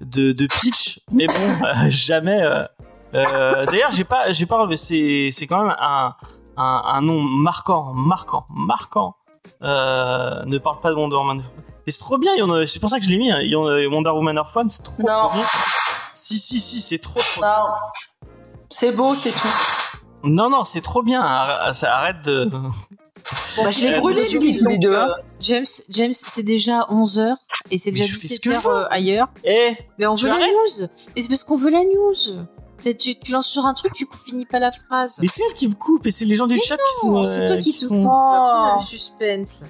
de, 0.00 0.32
de 0.32 0.46
pitch, 0.60 1.00
mais 1.12 1.26
bon, 1.26 1.34
euh, 1.64 1.74
jamais. 1.90 2.42
euh, 2.42 2.64
euh, 3.14 3.66
D'ailleurs, 3.66 3.92
j'ai 3.92 4.04
pas, 4.04 4.30
j'ai 4.32 4.46
pas 4.46 4.58
relevé. 4.58 4.76
C'est 4.76 5.30
c'est 5.32 5.46
quand 5.46 5.62
même 5.64 5.74
un, 5.78 6.14
un 6.56 6.82
un 6.84 7.00
nom 7.00 7.20
marquant, 7.20 7.92
marquant, 7.94 8.46
marquant. 8.50 9.14
Euh, 9.62 10.44
ne 10.44 10.58
parle 10.58 10.80
pas 10.80 10.90
de 10.90 10.94
Wonder 10.94 11.16
Woman. 11.16 11.42
Et 11.86 11.90
c'est 11.90 12.00
trop 12.00 12.18
bien. 12.18 12.32
C'est 12.66 12.80
pour 12.80 12.90
ça 12.90 12.98
que 12.98 13.04
je 13.04 13.10
l'ai 13.10 13.16
mis. 13.18 13.30
hein. 13.30 13.38
Il 13.40 13.50
y 13.50 13.56
en 13.56 13.66
a- 13.66 13.86
Wonder 13.86 14.10
Woman 14.10 14.36
Earth 14.36 14.54
One, 14.56 14.68
c'est 14.68 14.82
trop, 14.82 15.00
Non. 15.02 15.28
trop 15.28 15.34
bien. 15.34 15.44
Si, 16.12 16.38
si, 16.38 16.60
si, 16.60 16.80
c'est 16.80 16.98
trop, 16.98 17.20
trop 17.20 17.40
bien. 17.40 17.48
Non. 17.48 18.30
C'est 18.70 18.92
beau, 18.92 19.14
c'est 19.14 19.30
tout. 19.30 19.48
Non, 20.24 20.50
non, 20.50 20.64
c'est 20.64 20.80
trop 20.82 21.02
bien. 21.02 21.22
Ça 21.72 21.96
arrête 21.96 22.22
de. 22.22 22.50
Bah, 23.62 23.70
je 23.70 23.80
l'ai 23.80 23.94
Euh, 23.94 24.00
brûlé, 24.00 24.22
suis 24.22 24.56
tous 24.56 24.66
les 24.68 24.78
deux, 24.78 24.94
euh. 24.94 25.06
James, 25.40 25.66
James, 25.90 26.14
c'est 26.14 26.42
déjà 26.42 26.86
11h 26.88 27.34
et 27.70 27.76
c'est 27.78 27.90
Mais 27.90 27.98
déjà 27.98 28.12
je 28.12 28.18
fais 28.18 28.28
ce 28.28 28.40
que 28.40 28.48
17h 28.50 28.62
je 28.62 28.68
veux. 28.68 28.74
euh, 28.74 28.88
ailleurs. 28.90 29.28
Eh, 29.44 29.76
Mais 29.98 30.06
on 30.06 30.14
veut 30.14 30.28
la 30.28 30.36
news. 30.38 30.88
Mais 31.14 31.22
c'est 31.22 31.28
parce 31.28 31.44
qu'on 31.44 31.56
veut 31.58 31.70
la 31.70 31.82
news. 31.84 32.46
C'est- 32.78 32.94
Tu, 32.96 33.18
tu 33.18 33.32
lances 33.32 33.46
sur 33.48 33.66
un 33.66 33.74
truc, 33.74 33.92
tu 33.92 34.06
finis 34.26 34.46
pas 34.46 34.58
la 34.58 34.70
phrase. 34.72 35.18
mais 35.20 35.26
c'est 35.28 35.42
elle 35.48 35.54
qui 35.54 35.68
me 35.68 35.74
coupe 35.74 36.06
et 36.06 36.10
c'est 36.10 36.24
les 36.24 36.36
gens 36.36 36.46
du 36.46 36.54
Mais 36.54 36.60
chat 36.60 36.76
qui 36.76 36.94
sont. 37.00 37.16
Euh, 37.18 37.24
c'est 37.24 37.44
toi 37.44 37.56
qui 37.58 37.72
te 37.72 37.78
sont- 37.78 38.04
prends. 38.04 38.72
Oh. 38.72 38.78
le 38.78 38.82
suspense. 38.84 39.64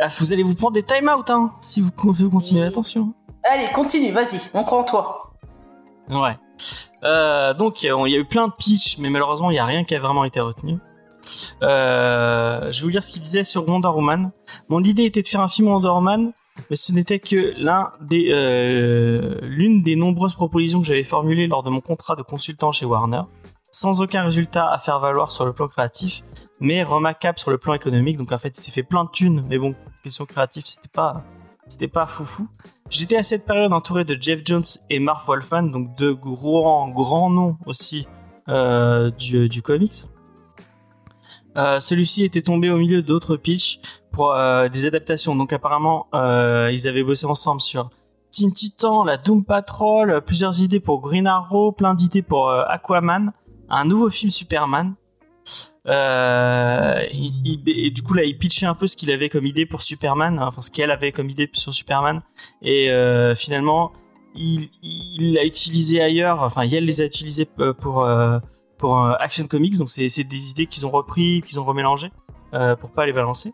Ah, 0.00 0.08
vous 0.18 0.32
allez 0.32 0.42
vous 0.42 0.54
prendre 0.54 0.72
des 0.74 0.82
time-out, 0.82 1.28
hein, 1.30 1.52
si 1.60 1.80
vous, 1.80 1.90
continuez. 1.90 2.60
Oui. 2.62 2.66
Attention. 2.66 3.14
Allez, 3.44 3.66
continue, 3.74 4.10
vas-y, 4.12 4.38
on 4.54 4.64
croit 4.64 4.80
en 4.80 4.84
toi. 4.84 5.32
Ouais. 6.10 6.36
Euh, 7.04 7.54
donc, 7.54 7.84
euh, 7.84 8.02
il 8.06 8.12
y 8.12 8.16
a 8.16 8.18
eu 8.18 8.24
plein 8.26 8.48
de 8.48 8.52
pitch, 8.58 8.98
mais 8.98 9.08
malheureusement, 9.10 9.50
il 9.50 9.54
n'y 9.54 9.58
a 9.58 9.64
rien 9.64 9.84
qui 9.84 9.94
a 9.94 10.00
vraiment 10.00 10.24
été 10.24 10.40
retenu. 10.40 10.78
Euh, 11.62 12.70
je 12.72 12.78
vais 12.80 12.82
vous 12.84 12.88
lire 12.90 13.02
ce 13.04 13.12
qu'il 13.12 13.22
disait 13.22 13.44
sur 13.44 13.68
Wonder 13.68 13.88
Woman. 13.88 14.30
Mon 14.68 14.82
idée 14.82 15.04
était 15.04 15.22
de 15.22 15.26
faire 15.28 15.40
un 15.40 15.48
film 15.48 15.68
Wonder 15.68 15.88
Woman, 15.88 16.32
mais 16.70 16.76
ce 16.76 16.92
n'était 16.92 17.18
que 17.18 17.54
euh, 18.32 19.34
l'une 19.42 19.82
des 19.82 19.96
nombreuses 19.96 20.34
propositions 20.34 20.80
que 20.80 20.86
j'avais 20.86 21.04
formulées 21.04 21.46
lors 21.46 21.62
de 21.62 21.70
mon 21.70 21.80
contrat 21.80 22.16
de 22.16 22.22
consultant 22.22 22.72
chez 22.72 22.86
Warner, 22.86 23.22
sans 23.70 24.02
aucun 24.02 24.22
résultat 24.22 24.70
à 24.70 24.78
faire 24.78 25.00
valoir 25.00 25.32
sur 25.32 25.44
le 25.44 25.52
plan 25.52 25.68
créatif, 25.68 26.22
mais 26.60 26.82
remarquable 26.82 27.38
sur 27.38 27.50
le 27.50 27.58
plan 27.58 27.74
économique. 27.74 28.16
Donc 28.16 28.32
en 28.32 28.38
fait, 28.38 28.56
il 28.56 28.60
s'est 28.60 28.72
fait 28.72 28.82
plein 28.82 29.04
de 29.04 29.10
thunes, 29.10 29.44
mais 29.48 29.58
bon, 29.58 29.74
question 30.02 30.24
créative, 30.24 30.64
c'était 30.66 30.88
pas, 30.88 31.24
c'était 31.66 31.88
pas 31.88 32.06
foufou. 32.06 32.48
J'étais 32.88 33.16
à 33.16 33.22
cette 33.22 33.44
période 33.44 33.72
entouré 33.72 34.04
de 34.04 34.16
Jeff 34.20 34.40
Jones 34.44 34.64
et 34.90 34.98
Marv 34.98 35.26
Wolfman, 35.26 35.64
donc 35.64 35.96
deux 35.96 36.14
grands, 36.14 36.88
grands 36.88 37.30
noms 37.30 37.56
aussi 37.66 38.06
euh, 38.48 39.10
du 39.10 39.62
comics. 39.62 40.06
Euh, 41.56 41.80
Celui-ci 41.80 42.24
était 42.24 42.42
tombé 42.42 42.70
au 42.70 42.76
milieu 42.76 43.02
d'autres 43.02 43.36
pitchs 43.36 43.80
pour 44.12 44.32
euh, 44.34 44.68
des 44.68 44.86
adaptations. 44.86 45.34
Donc 45.34 45.52
apparemment, 45.52 46.06
euh, 46.14 46.70
ils 46.72 46.86
avaient 46.88 47.02
bossé 47.04 47.26
ensemble 47.26 47.60
sur 47.60 47.90
Teen 48.30 48.52
Titan, 48.52 49.04
la 49.04 49.16
Doom 49.16 49.44
Patrol, 49.44 50.20
plusieurs 50.24 50.60
idées 50.60 50.80
pour 50.80 51.00
Green 51.00 51.26
Arrow, 51.26 51.72
plein 51.72 51.94
d'idées 51.94 52.22
pour 52.22 52.50
Aquaman, 52.50 53.32
un 53.70 53.84
nouveau 53.84 54.10
film 54.10 54.30
Superman. 54.30 54.94
Il- 55.86 57.62
et 57.66 57.90
du 57.90 58.02
coup 58.02 58.14
là, 58.14 58.24
il 58.24 58.36
pitchait 58.36 58.66
un 58.66 58.74
peu 58.74 58.86
ce 58.86 58.96
qu'il 58.96 59.10
avait 59.10 59.28
comme 59.28 59.46
idée 59.46 59.64
pour 59.64 59.82
Superman, 59.82 60.38
enfin 60.40 60.60
ce 60.60 60.70
qu'elle 60.70 60.90
avait 60.90 61.12
comme 61.12 61.30
idée 61.30 61.48
sur 61.54 61.72
Superman. 61.72 62.20
Et 62.60 62.90
finalement, 63.36 63.92
il 64.34 64.68
l'a 65.34 65.44
utilisé 65.44 66.02
ailleurs. 66.02 66.42
Enfin, 66.42 66.64
Yale 66.64 66.84
les 66.84 67.00
a 67.00 67.06
utilisés 67.06 67.48
pour 67.80 68.06
pour 68.78 69.02
euh, 69.02 69.12
Action 69.18 69.46
Comics. 69.46 69.78
Donc 69.78 69.90
c'est 69.90 70.24
des 70.24 70.50
idées 70.50 70.66
qu'ils 70.66 70.86
ont 70.86 70.90
repris, 70.90 71.42
qu'ils 71.46 71.60
ont 71.60 71.64
remélangées 71.64 72.10
euh, 72.54 72.76
pour 72.76 72.90
pas 72.90 73.06
les 73.06 73.12
balancer. 73.12 73.52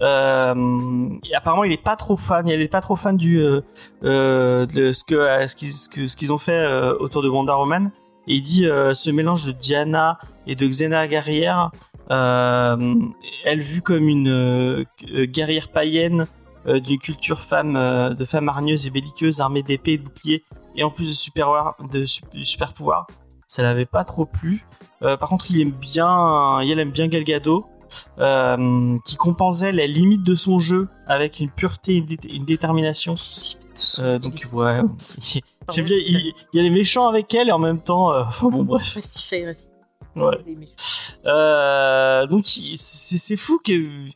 Euh, 0.00 1.08
apparemment, 1.34 1.64
il 1.64 1.72
est 1.72 1.82
pas 1.82 1.96
trop 1.96 2.16
fan. 2.16 2.46
Il 2.48 2.60
est 2.60 2.68
pas 2.68 2.80
trop 2.80 2.96
fan 2.96 3.16
de 3.16 3.62
ce 4.02 6.16
qu'ils 6.16 6.32
ont 6.32 6.38
fait 6.38 6.52
euh, 6.52 6.96
autour 6.98 7.22
de 7.22 7.28
Wonder 7.28 7.52
Woman. 7.52 7.90
Et 8.26 8.34
il 8.34 8.42
dit 8.42 8.66
euh, 8.66 8.94
ce 8.94 9.10
mélange 9.10 9.46
de 9.46 9.52
Diana 9.52 10.18
et 10.46 10.54
de 10.54 10.66
Xena 10.66 11.08
guerrière, 11.08 11.70
elle 12.08 13.60
vue 13.60 13.82
comme 13.82 14.08
une 14.08 14.84
guerrière 15.06 15.70
païenne 15.70 16.26
d'une 16.66 16.98
culture 16.98 17.40
femme, 17.40 18.14
de 18.14 18.24
femme 18.24 18.48
hargneuse 18.48 18.86
et 18.86 18.90
belliqueuse, 18.90 19.40
armée 19.40 19.62
d'épées 19.62 19.92
et 19.92 19.98
de 19.98 20.04
boucliers, 20.04 20.44
et 20.76 20.84
en 20.84 20.90
plus 20.90 21.08
de 21.08 21.14
super, 21.14 21.74
de 21.90 22.04
su- 22.04 22.22
super 22.42 22.74
pouvoirs. 22.74 23.06
Ça 23.50 23.64
l'avait 23.64 23.84
pas 23.86 24.04
trop 24.04 24.26
plu. 24.26 24.64
Euh, 25.02 25.16
par 25.16 25.28
contre, 25.28 25.50
il 25.50 25.60
aime 25.60 25.72
bien, 25.72 26.62
il 26.62 26.78
aime 26.78 26.92
bien 26.92 27.08
Gal 27.08 27.24
Gadot, 27.24 27.66
euh, 28.20 28.96
qui 29.04 29.16
compensait 29.16 29.72
la 29.72 29.88
limite 29.88 30.22
de 30.22 30.36
son 30.36 30.60
jeu 30.60 30.88
avec 31.08 31.40
une 31.40 31.50
pureté 31.50 31.94
et 31.94 31.96
une, 31.96 32.06
dé- 32.06 32.18
une 32.32 32.44
détermination. 32.44 33.14
Euh, 33.98 34.18
donc 34.20 34.40
ouais, 34.52 34.80
bien. 35.82 35.96
Il, 36.06 36.32
il 36.52 36.56
y 36.56 36.60
a 36.60 36.62
les 36.62 36.70
méchants 36.70 37.08
avec 37.08 37.34
elle 37.34 37.48
et 37.48 37.52
en 37.52 37.58
même 37.58 37.80
temps, 37.82 38.16
enfin 38.26 38.48
bon 38.50 38.62
bref. 38.64 38.84
Ouais. 40.14 40.38
Donc 42.28 42.44
c'est 42.46 43.36
fou 43.36 43.60
que 43.64 43.72
ils, 43.72 44.12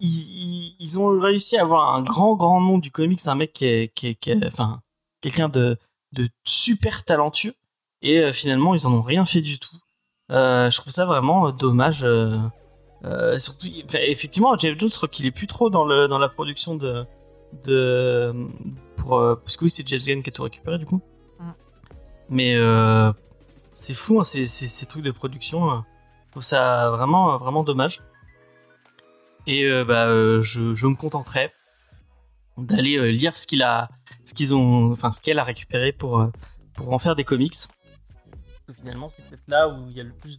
ils- 0.00 0.76
ils 0.78 0.98
ont 1.00 1.18
réussi 1.18 1.56
à 1.56 1.62
avoir 1.62 1.94
un 1.96 2.02
grand 2.02 2.36
grand 2.36 2.60
nom 2.60 2.78
du 2.78 2.92
comics, 2.92 3.20
un 3.26 3.34
mec 3.34 3.52
qui 3.52 3.64
est, 3.66 3.92
qui 3.94 4.08
est- 4.08 4.14
qui 4.14 4.30
est- 4.30 4.46
enfin 4.46 4.80
quelqu'un 5.20 5.48
de, 5.48 5.76
de 6.12 6.28
super 6.44 7.04
talentueux 7.04 7.54
et 8.04 8.18
euh, 8.20 8.32
finalement 8.32 8.74
ils 8.74 8.86
en 8.86 8.92
ont 8.92 9.02
rien 9.02 9.26
fait 9.26 9.40
du 9.40 9.58
tout. 9.58 9.76
Euh, 10.30 10.70
je 10.70 10.80
trouve 10.80 10.92
ça 10.92 11.04
vraiment 11.06 11.48
euh, 11.48 11.52
dommage. 11.52 12.06
surtout, 13.38 13.66
effectivement, 13.94 14.56
Jeff 14.56 14.78
Jones, 14.78 14.90
je 14.90 14.96
crois 14.96 15.08
qu'il 15.08 15.26
est 15.26 15.30
plus 15.32 15.48
trop 15.48 15.68
dans 15.70 15.84
le 15.84 16.06
dans 16.06 16.18
la 16.18 16.28
production 16.28 16.76
de 16.76 17.04
de 17.64 18.32
pour 18.96 19.18
parce 19.42 19.56
que 19.56 19.64
oui 19.64 19.70
c'est 19.70 19.86
Jeff 19.86 20.04
Gunn 20.04 20.22
qui 20.22 20.30
a 20.30 20.32
tout 20.32 20.44
récupéré 20.44 20.78
du 20.78 20.86
coup. 20.86 21.00
Mm. 21.40 21.50
Mais 22.30 22.56
c'est 23.74 23.92
fou, 23.94 24.20
hein, 24.20 24.24
ces, 24.24 24.46
ces, 24.46 24.68
ces 24.68 24.86
trucs 24.86 25.02
de 25.02 25.10
production. 25.10 25.70
euh, 25.70 25.78
je 26.26 26.30
trouve 26.30 26.44
ça 26.44 26.90
vraiment, 26.90 27.36
vraiment 27.38 27.62
dommage. 27.64 28.02
Et 29.46 29.64
euh, 29.64 29.84
bah, 29.84 30.06
euh, 30.06 30.42
je, 30.42 30.74
je 30.74 30.86
me 30.86 30.94
contenterai 30.94 31.52
d'aller 32.56 32.96
euh, 32.96 33.10
lire 33.10 33.36
ce 33.36 33.46
qu'il 33.46 33.62
a, 33.62 33.88
ce 34.24 34.32
qu'ils 34.32 34.54
ont, 34.54 34.92
enfin 34.92 35.10
ce 35.10 35.20
qu'elle 35.20 35.38
a 35.38 35.44
récupéré 35.44 35.92
pour 35.92 36.26
pour 36.74 36.92
en 36.92 36.98
faire 36.98 37.14
des 37.14 37.24
comics. 37.24 37.54
Finalement, 38.72 39.08
c'est 39.08 39.22
peut-être 39.28 39.48
là 39.48 39.68
où 39.68 39.90
il 39.90 39.96
y 39.96 40.00
a 40.00 40.04
le 40.04 40.12
plus 40.12 40.38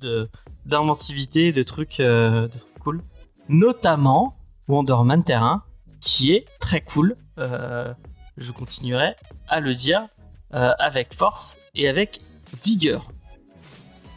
d'inventivité, 0.66 1.52
de 1.54 1.64
trucs, 1.64 2.00
euh, 2.00 2.48
de 2.48 2.58
trucs 2.58 2.80
cool. 2.80 3.04
Notamment 3.50 4.36
Wonder 4.68 4.98
Man 5.04 5.24
Terrain, 5.24 5.64
qui 6.02 6.34
est 6.34 6.48
très 6.60 6.82
cool. 6.82 7.16
Euh, 7.38 7.94
je 8.38 8.52
continuerai 8.52 9.16
à 9.48 9.60
le 9.60 9.76
dire. 9.76 10.08
euh, 10.54 10.74
avec 10.80 11.14
force 11.14 11.60
et 11.74 11.90
avec 11.90 12.22
vigueur. 12.64 13.12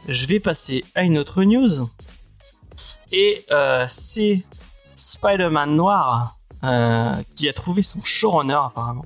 Je 0.07 0.27
vais 0.27 0.39
passer 0.41 0.85
à 0.95 1.03
une 1.03 1.19
autre 1.19 1.43
news. 1.43 1.89
Et 3.11 3.45
c'est 3.89 4.45
Spider-Man 4.95 5.75
Noir 5.75 6.39
qui 7.35 7.49
a 7.49 7.53
trouvé 7.53 7.83
son 7.83 8.03
showrunner 8.05 8.55
apparemment. 8.55 9.05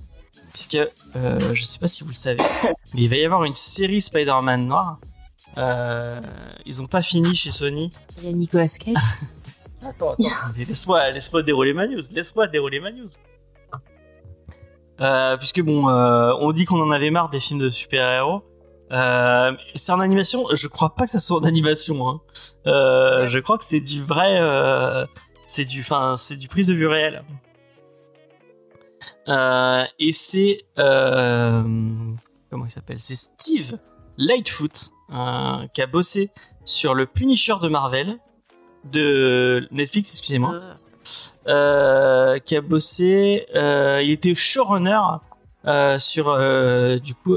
Puisque, 0.66 0.88
euh, 1.16 1.54
je 1.54 1.64
sais 1.64 1.78
pas 1.80 1.88
si 1.88 2.02
vous 2.04 2.10
le 2.10 2.14
savez, 2.14 2.42
mais 2.94 3.02
il 3.02 3.08
va 3.08 3.16
y 3.16 3.24
avoir 3.24 3.42
une 3.44 3.54
série 3.56 4.00
Spider-Man 4.00 4.66
Noir. 4.68 4.98
Euh, 5.58 6.20
ils 6.64 6.80
ont 6.80 6.86
pas 6.86 7.02
fini 7.02 7.34
chez 7.34 7.50
Sony. 7.50 7.90
Il 8.18 8.26
y 8.26 8.28
a 8.28 8.32
Nicolas 8.32 8.68
Cage. 8.68 8.94
Attends, 9.84 10.12
attends, 10.12 10.22
mais 10.56 10.64
laisse-moi, 10.64 11.10
laisse-moi 11.10 11.42
dérouler 11.42 11.72
ma 11.72 11.88
news. 11.88 12.02
Laisse-moi 12.12 12.46
dérouler 12.46 12.78
ma 12.78 12.92
news. 12.92 13.08
Euh, 15.00 15.36
puisque 15.36 15.60
bon, 15.60 15.88
euh, 15.88 16.32
on 16.38 16.52
dit 16.52 16.64
qu'on 16.66 16.80
en 16.80 16.92
avait 16.92 17.10
marre 17.10 17.30
des 17.30 17.40
films 17.40 17.58
de 17.58 17.68
super-héros. 17.68 18.44
Euh, 18.92 19.50
c'est 19.74 19.90
en 19.90 19.98
animation. 19.98 20.46
Je 20.52 20.68
crois 20.68 20.94
pas 20.94 21.04
que 21.04 21.10
ça 21.10 21.18
soit 21.18 21.38
en 21.38 21.42
animation. 21.44 22.08
Hein. 22.08 22.20
Euh, 22.68 23.26
Je 23.26 23.40
crois 23.40 23.58
que 23.58 23.64
c'est 23.64 23.80
du 23.80 24.04
vrai. 24.04 24.38
euh, 24.40 25.04
c'est 25.46 25.64
du, 25.64 25.80
enfin, 25.80 26.14
c'est 26.16 26.36
du 26.36 26.46
prise 26.46 26.68
de 26.68 26.74
vue 26.74 26.86
réelle. 26.86 27.24
Euh, 29.28 29.84
et 29.98 30.12
c'est 30.12 30.64
euh, 30.78 31.62
comment 32.50 32.64
il 32.66 32.70
s'appelle? 32.70 33.00
C'est 33.00 33.14
Steve 33.14 33.78
Lightfoot 34.16 34.90
euh, 35.12 35.66
qui 35.74 35.82
a 35.82 35.86
bossé 35.86 36.30
sur 36.64 36.94
le 36.94 37.06
Punisher 37.06 37.54
de 37.62 37.68
Marvel 37.68 38.18
de 38.84 39.68
Netflix, 39.70 40.10
excusez-moi, 40.10 40.60
euh, 41.46 42.38
qui 42.38 42.56
a 42.56 42.60
bossé. 42.60 43.46
euh, 43.54 44.02
il 44.02 44.10
était 44.10 44.34
showrunner 44.34 45.00
euh, 45.66 45.98
sur 45.98 46.36
du 47.00 47.14
coup. 47.14 47.36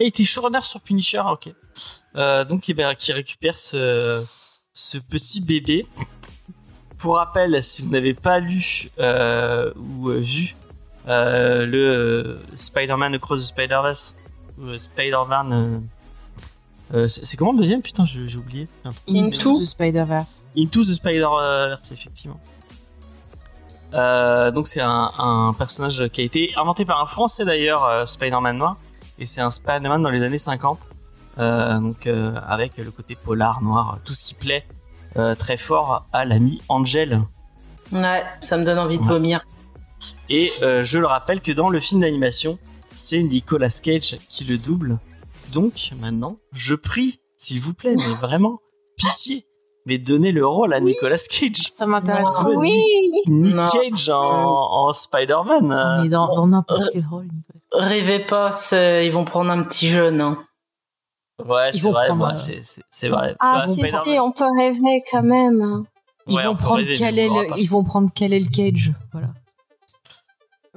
il 0.00 0.06
était 0.06 0.24
showrunner 0.24 0.62
sur 0.62 0.80
Punisher, 0.80 1.22
ok. 1.30 1.52
Donc, 2.48 2.68
eh 2.68 2.74
ben, 2.74 2.94
qui 2.96 3.12
récupère 3.12 3.58
ce, 3.58 4.20
ce 4.72 4.98
petit 4.98 5.40
bébé. 5.40 5.86
Pour 6.98 7.16
rappel, 7.16 7.62
si 7.62 7.82
vous 7.82 7.90
n'avez 7.90 8.12
pas 8.14 8.40
lu 8.40 8.90
euh, 8.98 9.72
ou 9.76 10.10
euh, 10.10 10.18
vu 10.18 10.56
euh, 11.06 11.64
le 11.64 11.78
euh, 11.78 12.40
Spider-Man 12.56 13.14
Across 13.14 13.42
the 13.42 13.46
Spider-Verse, 13.46 14.16
ou 14.58 14.64
euh, 14.66 14.78
Spider-Man. 14.78 15.52
euh, 15.52 15.78
euh, 16.94 17.08
c'est 17.08 17.36
comment 17.36 17.52
le 17.52 17.58
deuxième? 17.58 17.82
Putain, 17.82 18.04
j'ai 18.06 18.36
oublié. 18.36 18.66
Into 19.08 19.60
the 19.60 19.64
Spider-Verse. 19.64 20.46
Into 20.56 20.82
the 20.84 20.94
Spider-Verse, 20.94 21.92
effectivement. 21.92 22.40
Euh, 23.94 24.50
donc 24.50 24.68
c'est 24.68 24.80
un, 24.82 25.10
un 25.18 25.54
personnage 25.56 26.08
qui 26.08 26.20
a 26.20 26.24
été 26.24 26.52
inventé 26.56 26.84
par 26.84 27.00
un 27.02 27.06
Français 27.06 27.44
d'ailleurs, 27.46 27.84
euh, 27.84 28.04
Spider-Man 28.06 28.58
noir, 28.58 28.76
et 29.18 29.24
c'est 29.24 29.40
un 29.40 29.50
Spider-Man 29.50 30.02
dans 30.02 30.10
les 30.10 30.22
années 30.22 30.36
50, 30.36 30.90
euh, 31.38 31.78
donc 31.78 32.06
euh, 32.06 32.32
avec 32.46 32.76
le 32.76 32.90
côté 32.90 33.14
polar 33.16 33.62
noir, 33.62 33.98
tout 34.04 34.12
ce 34.12 34.24
qui 34.24 34.34
plaît 34.34 34.66
très 35.38 35.56
fort 35.56 36.06
à 36.12 36.24
l'ami 36.24 36.60
Angel. 36.68 37.20
Ouais, 37.92 38.22
ça 38.40 38.56
me 38.56 38.64
donne 38.64 38.78
envie 38.78 38.98
de 38.98 39.02
Ouais. 39.02 39.08
vomir. 39.08 39.40
Et 40.28 40.50
euh, 40.62 40.84
je 40.84 40.98
le 40.98 41.06
rappelle 41.06 41.40
que 41.40 41.52
dans 41.52 41.70
le 41.70 41.80
film 41.80 42.02
d'animation, 42.02 42.58
c'est 42.94 43.22
Nicolas 43.22 43.80
Cage 43.82 44.18
qui 44.28 44.44
le 44.44 44.56
double. 44.64 44.98
Donc 45.52 45.90
maintenant, 46.00 46.36
je 46.52 46.74
prie, 46.74 47.20
s'il 47.36 47.60
vous 47.60 47.74
plaît, 47.74 47.94
mais 47.96 48.14
vraiment, 48.20 48.60
pitié, 48.96 49.46
mais 49.86 49.98
donnez 49.98 50.30
le 50.32 50.46
rôle 50.46 50.74
à 50.74 50.80
Nicolas 50.80 51.16
Cage. 51.16 51.66
Ça 51.68 51.86
m'intéresse. 51.86 52.28
Oui. 52.56 52.80
Nick 53.26 53.54
Non. 53.54 53.66
Cage 53.66 54.10
en, 54.10 54.20
en 54.88 54.92
Spider-Man. 54.92 55.72
euh, 55.72 56.02
Mais 56.02 56.08
dans 56.10 56.46
n'importe 56.46 56.90
quel 56.92 57.06
rôle. 57.06 57.24
Nicolas 57.24 57.60
Cage. 57.72 57.88
Rêvez 57.88 58.18
pas, 58.20 58.50
ils 59.02 59.10
vont 59.12 59.24
prendre 59.24 59.50
un 59.50 59.62
petit 59.64 59.88
jeune. 59.88 60.20
hein. 60.20 60.36
Ouais, 61.44 61.70
Ils 61.72 61.76
c'est 61.78 61.84
vont 61.84 61.92
vrai, 61.92 62.08
prendre, 62.08 62.26
ouais, 62.26 62.32
euh, 62.34 62.60
c'est- 62.90 63.08
vrai. 63.08 63.36
Ah, 63.38 63.58
Bah, 63.58 63.60
si, 63.66 63.74
si, 63.86 64.18
on 64.18 64.32
peut 64.32 64.46
rêver 64.58 65.04
quand 65.10 65.22
même. 65.22 65.84
Ils 66.26 66.34
Ouais, 66.34 66.44
vont 66.44 66.56
prendre 66.56 66.76
rêver, 66.84 66.96
on 67.00 67.34
l'aura 67.34 67.44
pas. 67.50 67.54
ils 67.58 67.68
vont 67.70 67.84
prendre 67.84 68.12
Kalel 68.12 68.50
Cage. 68.50 68.92
Voilà. 69.12 69.28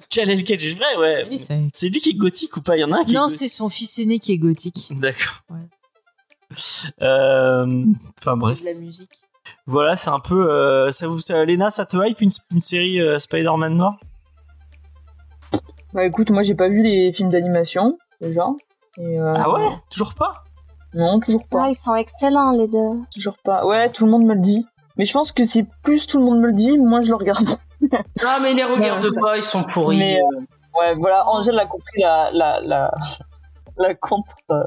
Kalel 0.09 0.43
Cage, 0.43 0.61
c'est 0.61 0.75
vrai, 0.75 0.95
ouais. 0.97 1.27
Oui, 1.29 1.39
c'est- 1.73 1.89
lui 1.89 1.99
qui 1.99 2.09
est 2.11 2.13
gothique 2.15 2.55
ou 2.57 2.61
pas? 2.61 2.77
Il 2.77 2.81
y 2.81 2.83
en 2.83 2.91
a 2.91 2.99
un 2.99 3.05
qui 3.05 3.13
Non, 3.13 3.25
est 3.27 3.29
c'est 3.29 3.47
son 3.47 3.69
fils 3.69 3.97
aîné 3.99 4.19
qui 4.19 4.31
est 4.33 4.37
gothique. 4.37 4.89
D'accord. 4.91 5.41
Ouais. 5.49 5.57
Euh, 7.01 7.85
Enfin 8.19 8.37
bref. 8.37 8.59
De 8.59 8.65
la 8.65 8.73
musique. 8.73 9.11
Voilà, 9.65 9.95
c'est 9.95 10.09
un 10.09 10.19
peu. 10.19 10.49
euh, 10.51 10.91
ça 10.91 11.07
vous, 11.07 11.19
ça, 11.19 11.43
Léna, 11.45 11.69
ça 11.71 11.85
te 11.85 11.97
hype 11.97 12.21
une, 12.21 12.29
une 12.51 12.61
série 12.61 13.01
euh, 13.01 13.19
Spider-Man 13.19 13.75
noir? 13.75 13.97
Bah 15.93 16.05
écoute, 16.05 16.29
moi 16.29 16.43
j'ai 16.43 16.55
pas 16.55 16.69
vu 16.69 16.81
les 16.83 17.11
films 17.13 17.29
d'animation 17.29 17.97
déjà. 18.21 18.45
Et, 18.97 19.19
euh, 19.19 19.33
Ah 19.35 19.51
ouais? 19.51 19.65
Toujours 19.89 20.13
pas? 20.13 20.43
Non, 20.93 21.19
toujours 21.19 21.45
pas. 21.49 21.63
Ah, 21.63 21.69
ils 21.69 21.75
sont 21.75 21.95
excellents, 21.95 22.51
les 22.51 22.67
deux. 22.67 22.99
Toujours 23.13 23.37
pas. 23.43 23.65
Ouais, 23.65 23.89
tout 23.89 24.05
le 24.05 24.11
monde 24.11 24.25
me 24.25 24.33
le 24.33 24.41
dit. 24.41 24.65
Mais 24.97 25.05
je 25.05 25.13
pense 25.13 25.31
que 25.31 25.45
c'est 25.45 25.65
plus 25.83 26.05
tout 26.05 26.17
le 26.19 26.25
monde 26.25 26.39
me 26.39 26.47
le 26.47 26.53
dit, 26.53 26.77
moins 26.77 27.01
je 27.01 27.09
le 27.09 27.15
regarde. 27.15 27.47
Ah, 28.23 28.37
mais 28.43 28.53
les 28.53 28.63
regarde 28.63 29.03
Ouais. 29.05 29.19
pas, 29.19 29.37
ils 29.37 29.43
sont 29.43 29.63
pourris. 29.63 29.97
Mais, 29.97 30.19
Ouais, 30.77 30.93
voilà, 30.95 31.27
Angèle 31.27 31.57
a 31.59 31.65
compris 31.65 31.99
la 31.99 32.29
la 32.31 32.61
la 32.61 32.91
la 33.77 33.95
contre 33.95 34.35
euh, 34.51 34.63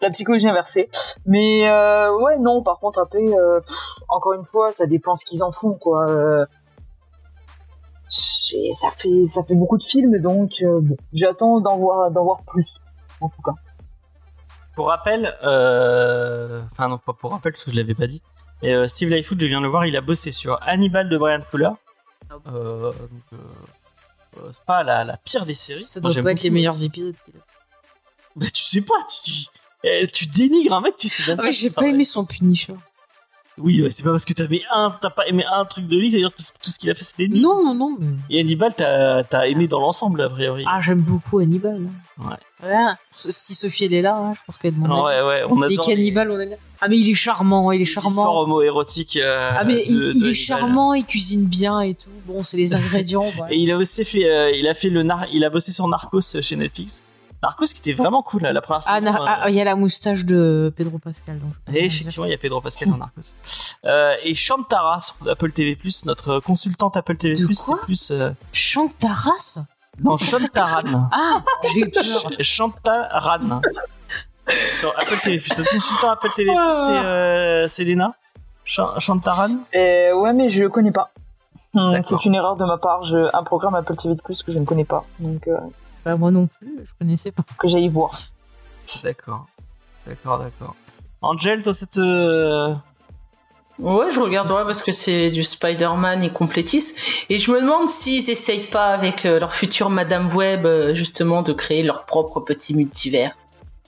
la 0.00 0.10
psychologie 0.10 0.48
inversée. 0.48 0.88
Mais 1.26 1.70
euh, 1.70 2.12
ouais, 2.18 2.38
non, 2.38 2.62
par 2.62 2.78
contre 2.80 2.98
après 2.98 3.22
euh, 3.22 3.60
pff, 3.60 3.76
encore 4.08 4.32
une 4.32 4.44
fois, 4.44 4.72
ça 4.72 4.86
dépend 4.86 5.14
ce 5.14 5.24
qu'ils 5.24 5.42
en 5.44 5.50
font 5.52 5.74
quoi. 5.74 6.08
Euh, 6.10 6.44
ça 8.08 8.90
fait 8.90 9.26
ça 9.26 9.42
fait 9.44 9.54
beaucoup 9.54 9.78
de 9.78 9.84
films 9.84 10.18
donc 10.20 10.54
euh, 10.62 10.80
bon, 10.82 10.96
j'attends 11.12 11.60
d'en 11.60 11.76
voir 11.78 12.10
d'en 12.10 12.24
voir 12.24 12.40
plus 12.46 12.78
en 13.20 13.28
tout 13.28 13.42
cas. 13.42 13.52
Pour 14.74 14.88
rappel, 14.88 15.36
euh, 15.42 16.62
enfin 16.72 16.88
non 16.88 16.98
pas 16.98 17.12
pour 17.12 17.32
rappel 17.32 17.52
parce 17.52 17.64
que 17.64 17.70
je 17.72 17.76
l'avais 17.76 17.94
pas 17.94 18.06
dit, 18.06 18.22
mais 18.62 18.72
euh, 18.74 18.86
Steve 18.88 19.10
Lightfoot, 19.10 19.38
je 19.40 19.46
viens 19.46 19.58
de 19.58 19.64
le 19.64 19.70
voir, 19.70 19.84
il 19.86 19.96
a 19.96 20.00
bossé 20.00 20.30
sur 20.30 20.58
Hannibal 20.62 21.08
de 21.08 21.18
Brian 21.18 21.42
Fuller. 21.42 21.70
Euh, 22.46 22.92
donc, 22.92 23.22
euh, 23.32 23.36
euh, 24.38 24.50
c'est 24.52 24.62
pas 24.64 24.82
la, 24.84 25.02
la 25.04 25.16
pire 25.16 25.44
des 25.44 25.52
séries. 25.52 25.80
Ça 25.80 26.00
doit 26.00 26.14
pas 26.22 26.32
être 26.32 26.42
les 26.42 26.50
meilleurs 26.50 26.82
épisodes. 26.84 27.14
Bah 28.36 28.46
tu 28.52 28.62
sais 28.62 28.82
pas, 28.82 28.94
tu, 29.08 29.30
tu, 29.32 29.46
eh, 29.82 30.06
tu 30.06 30.26
dénigres 30.26 30.74
un 30.74 30.80
mec, 30.80 30.96
tu 30.96 31.08
sais 31.08 31.24
même 31.26 31.40
Ah, 31.40 31.44
pas. 31.44 31.50
j'ai 31.50 31.70
pas 31.70 31.86
aimé 31.88 32.04
son 32.04 32.24
Punisher. 32.24 32.74
Oui, 33.62 33.82
ouais, 33.82 33.90
c'est 33.90 34.02
pas 34.02 34.10
parce 34.10 34.24
que 34.24 34.32
t'as 34.32 34.44
aimé 34.44 34.62
un, 34.74 34.94
t'as 35.00 35.10
pas 35.10 35.26
aimé 35.26 35.44
un 35.52 35.64
truc 35.64 35.86
de 35.86 35.96
lui, 35.96 36.10
c'est-à-dire 36.10 36.32
tout 36.32 36.42
ce, 36.42 36.52
tout 36.62 36.70
ce 36.70 36.78
qu'il 36.78 36.90
a 36.90 36.94
fait 36.94 37.04
c'était 37.04 37.28
nul. 37.28 37.40
Non, 37.40 37.64
non, 37.64 37.74
non. 37.74 37.96
Et 38.30 38.40
Hannibal, 38.40 38.74
t'as 38.74 39.22
as 39.32 39.46
aimé 39.48 39.68
dans 39.68 39.80
l'ensemble 39.80 40.20
a 40.22 40.28
priori. 40.28 40.64
Ah, 40.66 40.80
j'aime 40.80 41.00
beaucoup 41.00 41.38
Hannibal. 41.40 41.80
Ouais. 42.18 42.76
Si 43.10 43.54
Sophie 43.54 43.84
elle 43.86 43.94
est 43.94 44.02
là, 44.02 44.16
hein, 44.16 44.34
je 44.34 44.40
pense 44.46 44.58
qu'elle 44.58 44.74
demande. 44.74 44.90
Ouais, 45.06 45.22
ouais, 45.22 45.42
on 45.48 45.60
les 45.62 45.76
cannibales, 45.76 46.30
on 46.30 46.38
aime 46.38 46.48
bien. 46.50 46.58
Ah, 46.82 46.88
mais 46.88 46.96
il 46.98 47.10
est 47.10 47.14
charmant, 47.14 47.72
il 47.72 47.82
est 47.82 47.84
charmant. 47.86 48.40
homo-érotiques. 48.42 49.16
euh, 49.16 49.50
Ah, 49.54 49.64
mais 49.64 49.76
de- 49.76 49.82
il, 49.86 49.98
de 49.98 50.12
il 50.16 50.28
est 50.28 50.34
charmant, 50.34 50.94
il 50.94 51.04
cuisine 51.04 51.46
bien 51.46 51.80
et 51.80 51.94
tout. 51.94 52.08
Bon, 52.26 52.42
c'est 52.42 52.56
les 52.56 52.74
ingrédients. 52.74 53.30
voilà. 53.36 53.52
Et 53.52 53.56
il 53.58 53.70
a 53.70 53.76
aussi 53.76 54.04
fait, 54.04 54.24
euh, 54.30 54.50
il 54.54 54.66
a 54.68 54.74
fait 54.74 54.88
le 54.90 55.02
nar 55.02 55.26
il 55.32 55.44
a 55.44 55.50
bossé 55.50 55.72
sur 55.72 55.86
Narcos 55.88 56.18
euh, 56.36 56.40
chez 56.42 56.56
Netflix. 56.56 57.04
Narcos 57.42 57.66
qui 57.66 57.78
était 57.78 57.92
vraiment 57.94 58.22
cool 58.22 58.42
là, 58.42 58.52
la 58.52 58.60
première 58.60 58.82
Ah, 58.86 59.00
saison. 59.00 59.06
euh, 59.14 59.26
ah, 59.26 59.48
il 59.50 59.54
y 59.54 59.60
a 59.60 59.64
la 59.64 59.74
moustache 59.74 60.24
de 60.24 60.72
Pedro 60.76 60.98
Pascal. 60.98 61.38
donc 61.38 61.52
et 61.72 61.86
effectivement, 61.86 62.26
il 62.26 62.30
y 62.30 62.34
a 62.34 62.38
Pedro 62.38 62.60
Pascal 62.60 62.90
dans 62.90 62.98
Narcos. 62.98 63.34
Euh, 63.86 64.14
et 64.24 64.34
Chantara 64.34 65.00
sur 65.00 65.14
Apple 65.28 65.50
TV+, 65.52 65.76
notre 66.04 66.40
consultante 66.40 66.96
Apple 66.96 67.16
TV+, 67.16 67.32
De 67.34 67.54
c'est 67.54 67.76
plus... 67.82 68.10
Euh, 68.10 68.30
non, 70.02 70.16
Chantaran. 70.16 71.08
Ah, 71.12 71.42
j'ai 71.72 71.80
eu 71.80 71.90
peur. 71.90 72.30
Chantaran. 72.40 73.60
sur 74.78 74.90
Apple 74.98 75.18
TV+. 75.22 75.42
Notre 75.56 75.70
consultant 75.70 76.10
Apple 76.10 76.30
TV+, 76.36 76.50
c'est 76.50 76.92
euh, 76.98 77.68
c'est 77.68 77.84
Léna. 77.84 78.14
Ouais, 79.74 80.32
mais 80.34 80.48
je 80.50 80.62
le 80.62 80.68
connais 80.68 80.92
pas. 80.92 81.10
D'accord. 81.74 82.04
c'est 82.04 82.24
une 82.26 82.34
erreur 82.34 82.56
de 82.56 82.64
ma 82.64 82.78
part. 82.78 83.04
Je, 83.04 83.34
un 83.34 83.42
programme 83.44 83.74
Apple 83.74 83.96
TV 83.96 84.14
Plus 84.24 84.42
que 84.42 84.52
je 84.52 84.58
ne 84.58 84.64
connais 84.64 84.84
pas, 84.84 85.04
donc 85.20 85.46
euh, 85.48 85.56
Bah, 86.04 86.16
moi 86.16 86.30
non 86.30 86.46
plus, 86.46 86.80
je 86.84 86.90
connaissais 86.98 87.30
pas. 87.32 87.42
que 87.58 87.68
j'aille 87.68 87.88
voir. 87.88 88.10
D'accord. 89.02 89.46
D'accord, 90.06 90.38
d'accord. 90.38 90.74
Angel, 91.22 91.62
toi, 91.62 91.72
cette... 91.72 91.98
euh, 91.98 92.74
Ouais, 93.78 94.10
je 94.12 94.20
regarde 94.20 94.50
ouais, 94.50 94.64
parce 94.64 94.82
que 94.82 94.92
c'est 94.92 95.30
du 95.30 95.42
Spider-Man 95.42 96.22
et 96.22 96.30
complétisse. 96.30 96.96
Et 97.30 97.38
je 97.38 97.50
me 97.50 97.60
demande 97.60 97.88
s'ils 97.88 98.28
essayent 98.28 98.66
pas 98.66 98.88
avec 98.92 99.24
euh, 99.24 99.38
leur 99.40 99.54
future 99.54 99.88
Madame 99.88 100.34
Web, 100.34 100.66
euh, 100.66 100.94
justement, 100.94 101.40
de 101.42 101.52
créer 101.54 101.82
leur 101.82 102.04
propre 102.04 102.40
petit 102.40 102.74
multivers. 102.74 103.32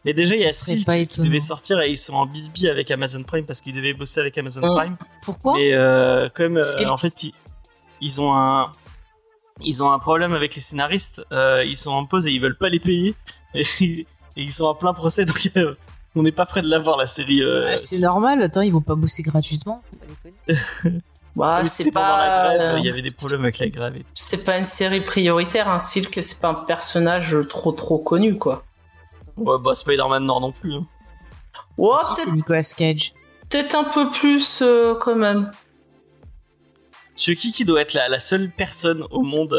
Mais 0.06 0.14
déjà, 0.14 0.34
il 0.34 0.40
y 0.40 0.44
a 0.44 0.48
pas 0.86 0.94
qui, 0.96 1.00
étonnant. 1.02 1.26
devait 1.28 1.40
sortir 1.40 1.80
et 1.80 1.90
ils 1.90 1.96
sont 1.98 2.14
en 2.14 2.26
bisbille 2.26 2.68
avec 2.68 2.90
Amazon 2.90 3.22
Prime 3.22 3.44
parce 3.44 3.60
qu'ils 3.60 3.74
devaient 3.74 3.92
bosser 3.92 4.20
avec 4.20 4.36
Amazon 4.38 4.60
Mm. 4.62 4.76
Prime. 4.76 4.96
Pourquoi? 5.22 5.60
Et 5.60 5.74
euh, 5.74 6.28
comme 6.34 6.56
euh, 6.56 6.88
en 6.88 6.96
fait, 6.96 7.24
ils, 7.24 7.32
ils 8.00 8.20
ont 8.20 8.34
un 8.34 8.72
ils 9.64 9.82
ont 9.82 9.92
un 9.92 9.98
problème 9.98 10.32
avec 10.34 10.54
les 10.54 10.60
scénaristes. 10.60 11.24
euh, 11.32 11.64
ils 11.64 11.76
sont 11.76 11.90
en 11.90 12.06
pause 12.06 12.26
et 12.28 12.32
ils 12.32 12.40
veulent 12.40 12.58
pas 12.58 12.68
les 12.68 12.80
payer. 12.80 13.14
Et, 13.54 13.64
et 13.80 14.06
ils 14.36 14.52
sont 14.52 14.64
en 14.66 14.74
plein 14.74 14.94
procès, 14.94 15.24
donc 15.24 15.50
euh, 15.56 15.74
on 16.16 16.22
n'est 16.22 16.32
pas 16.32 16.46
près 16.46 16.62
de 16.62 16.68
l'avoir 16.68 16.96
la 16.96 17.06
série. 17.06 17.42
euh, 17.42 17.68
Ah, 17.72 17.76
C'est 17.76 17.98
normal, 17.98 18.42
attends, 18.42 18.60
ils 18.62 18.72
vont 18.72 18.80
pas 18.80 18.94
bosser 18.94 19.22
gratuitement. 19.22 19.82
Bah, 21.34 21.64
c'est 21.64 21.90
pas, 21.90 22.76
il 22.76 22.84
y 22.84 22.90
avait 22.90 23.00
des 23.00 23.10
problèmes 23.10 23.40
avec 23.40 23.58
la 23.58 23.70
grève. 23.70 23.96
et 23.96 24.00
tout. 24.00 24.06
c'est 24.12 24.44
pas 24.44 24.58
une 24.58 24.66
série 24.66 25.00
prioritaire, 25.00 25.66
un 25.70 25.78
style 25.78 26.10
que 26.10 26.20
c'est 26.20 26.42
pas 26.42 26.48
un 26.48 26.54
personnage 26.54 27.34
trop 27.48 27.72
trop 27.72 27.96
connu, 27.96 28.36
quoi. 28.36 28.64
Ouais, 29.38 29.56
bah 29.64 29.74
Spider-Man 29.74 30.24
Nord 30.26 30.42
non 30.42 30.52
plus. 30.52 30.74
hein. 30.74 30.84
Ouais, 31.78 31.96
si, 32.02 32.14
c'est 32.16 32.24
peut-être 32.24 32.34
Nicolas 32.36 32.74
Cage. 32.76 33.14
peut-être 33.48 33.74
un 33.74 33.84
peu 33.84 34.10
plus 34.10 34.60
euh, 34.60 34.94
quand 35.00 35.16
même. 35.16 35.50
Chucky 37.16 37.52
qui 37.52 37.64
doit 37.64 37.80
être 37.80 37.94
la, 37.94 38.08
la 38.08 38.20
seule 38.20 38.50
personne 38.56 39.04
au 39.10 39.22
monde 39.22 39.52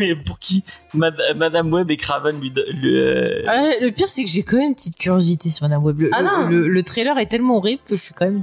euh, 0.00 0.14
pour 0.26 0.38
qui 0.38 0.64
Mad- 0.94 1.20
Madame 1.36 1.72
Web 1.72 1.90
et 1.90 1.96
Craven 1.96 2.40
lui, 2.40 2.52
euh, 2.56 3.42
Ouais, 3.46 3.78
le 3.80 3.90
pire, 3.90 4.08
c'est 4.08 4.24
que 4.24 4.30
j'ai 4.30 4.42
quand 4.42 4.56
même 4.56 4.68
une 4.70 4.74
petite 4.74 4.96
curiosité 4.96 5.50
sur 5.50 5.64
Madame 5.68 5.84
Web. 5.84 6.00
Le, 6.00 6.10
Ah 6.12 6.22
le- 6.22 6.26
non. 6.28 6.46
le- 6.48 6.68
le 6.68 6.82
trailer 6.82 7.18
est 7.18 7.26
tellement 7.26 7.56
horrible 7.56 7.82
que 7.86 7.96
je 7.96 8.02
suis 8.02 8.14
quand 8.14 8.26
même. 8.26 8.42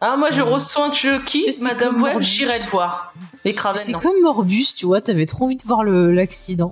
Ah, 0.00 0.16
moi 0.18 0.30
je 0.30 0.42
Ouais. 0.42 0.50
reçois 0.52 0.86
un 0.88 0.92
Chucky, 0.92 1.46
Madame 1.62 2.02
Web, 2.02 2.20
j'irai 2.20 2.58
le 2.58 2.66
voir. 2.66 3.14
Les 3.44 3.54
Kraven, 3.54 3.80
c'est 3.82 3.92
comme 3.92 4.20
Morbus, 4.22 4.66
tu 4.76 4.84
vois, 4.86 5.00
t'avais 5.00 5.24
trop 5.26 5.44
envie 5.46 5.56
de 5.56 5.62
voir 5.62 5.84
l'accident. 5.84 6.70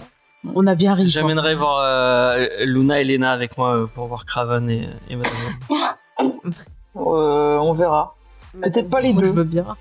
On 0.54 0.66
a 0.66 0.74
bien 0.74 0.92
ri. 0.92 1.08
J'amènerai 1.08 1.54
voir 1.54 1.78
euh, 1.82 2.46
Luna 2.66 3.00
et 3.00 3.04
Lena 3.04 3.32
avec 3.32 3.56
moi 3.56 3.76
euh, 3.78 3.86
pour 3.86 4.08
voir 4.08 4.26
Craven 4.26 4.68
et, 4.68 4.88
et 5.08 5.16
Madame 5.16 5.32
Web. 5.70 6.52
Euh, 6.96 7.56
on 7.58 7.72
verra. 7.72 8.14
Peut-être 8.62 8.88
pas 8.88 9.00
les 9.00 9.12
Moi, 9.12 9.22
deux. 9.22 9.28
Je 9.28 9.32
veux 9.32 9.44
bien. 9.44 9.76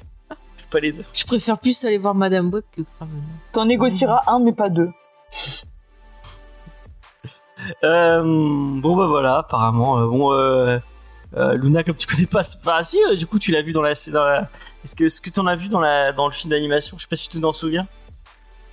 Pas 0.73 0.79
les 0.79 0.91
deux. 0.91 1.03
Je 1.13 1.23
préfère 1.25 1.57
plus 1.59 1.85
aller 1.85 1.97
voir 1.99 2.15
Madame 2.15 2.49
Web 2.51 2.63
que 2.75 2.81
Craven. 2.81 3.21
T'en 3.53 3.65
négocieras 3.65 4.23
un, 4.27 4.39
mais 4.39 4.51
pas 4.53 4.67
deux. 4.69 4.89
Euh, 7.83 8.21
bon 8.81 8.95
bah 8.95 9.05
voilà, 9.07 9.37
apparemment. 9.37 9.99
euh, 9.99 10.07
bon, 10.07 10.33
euh, 10.33 10.79
euh, 11.37 11.53
Luna, 11.53 11.83
comme 11.83 11.95
tu 11.95 12.07
connais 12.07 12.25
pas, 12.27 12.43
c'est 12.43 12.61
pas 12.61 12.83
si. 12.83 12.97
euh, 13.09 13.15
du 13.15 13.25
coup, 13.25 13.39
tu 13.39 13.51
l'as 13.51 13.61
vu 13.61 13.71
dans 13.71 13.81
la, 13.81 13.95
c'est 13.95 14.11
dans 14.11 14.25
la. 14.25 14.49
Est-ce 14.83 14.95
que 14.95 15.07
ce 15.07 15.21
que 15.21 15.29
t'en 15.29 15.45
as 15.47 15.55
vu 15.55 15.69
dans 15.69 15.79
la 15.79 16.11
dans 16.11 16.25
le 16.25 16.33
film 16.33 16.51
d'animation? 16.51 16.97
Je 16.97 17.03
sais 17.03 17.07
pas 17.07 17.15
si 17.15 17.29
tu 17.29 17.39
t'en 17.39 17.53
souviens. 17.53 17.87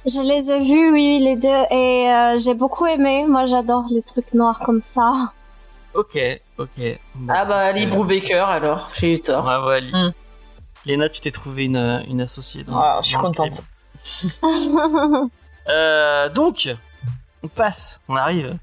Je 0.07 0.21
les 0.27 0.51
ai 0.51 0.61
vus, 0.61 0.91
oui, 0.93 1.21
les 1.21 1.37
deux, 1.37 1.49
et 1.71 2.11
euh, 2.11 2.39
j'ai 2.39 2.55
beaucoup 2.55 2.87
aimé. 2.87 3.27
Moi, 3.29 3.47
j'adore 3.47 3.85
les 3.91 4.03
trucs 4.03 4.33
noirs 4.35 4.59
comme 4.59 4.81
ça. 4.81 5.33
Ok, 5.95 6.19
ok. 6.59 6.69
Bon, 7.15 7.33
Ah 7.33 7.45
bah, 7.45 7.71
Lee 7.73 7.87
Brubaker 7.87 8.49
alors, 8.49 8.91
j'ai 8.99 9.15
eu 9.15 9.21
tort. 9.21 9.45
Ouais, 9.47 9.69
ouais. 9.69 9.81
Li- 9.83 9.93
Hmm. 9.93 10.11
Léna, 10.87 11.09
tu 11.09 11.21
t'es 11.21 11.31
trouvé 11.31 11.65
une, 11.67 11.77
euh, 11.77 12.01
une 12.09 12.21
associée. 12.21 12.65
Dans, 12.65 12.79
Ah, 12.79 13.01
je 13.03 13.09
suis 13.09 13.17
contente. 13.19 13.63
Euh, 15.69 16.29
donc, 16.31 16.69
on 17.43 17.49
passe, 17.49 18.01
on 18.09 18.17
arrive 18.17 18.57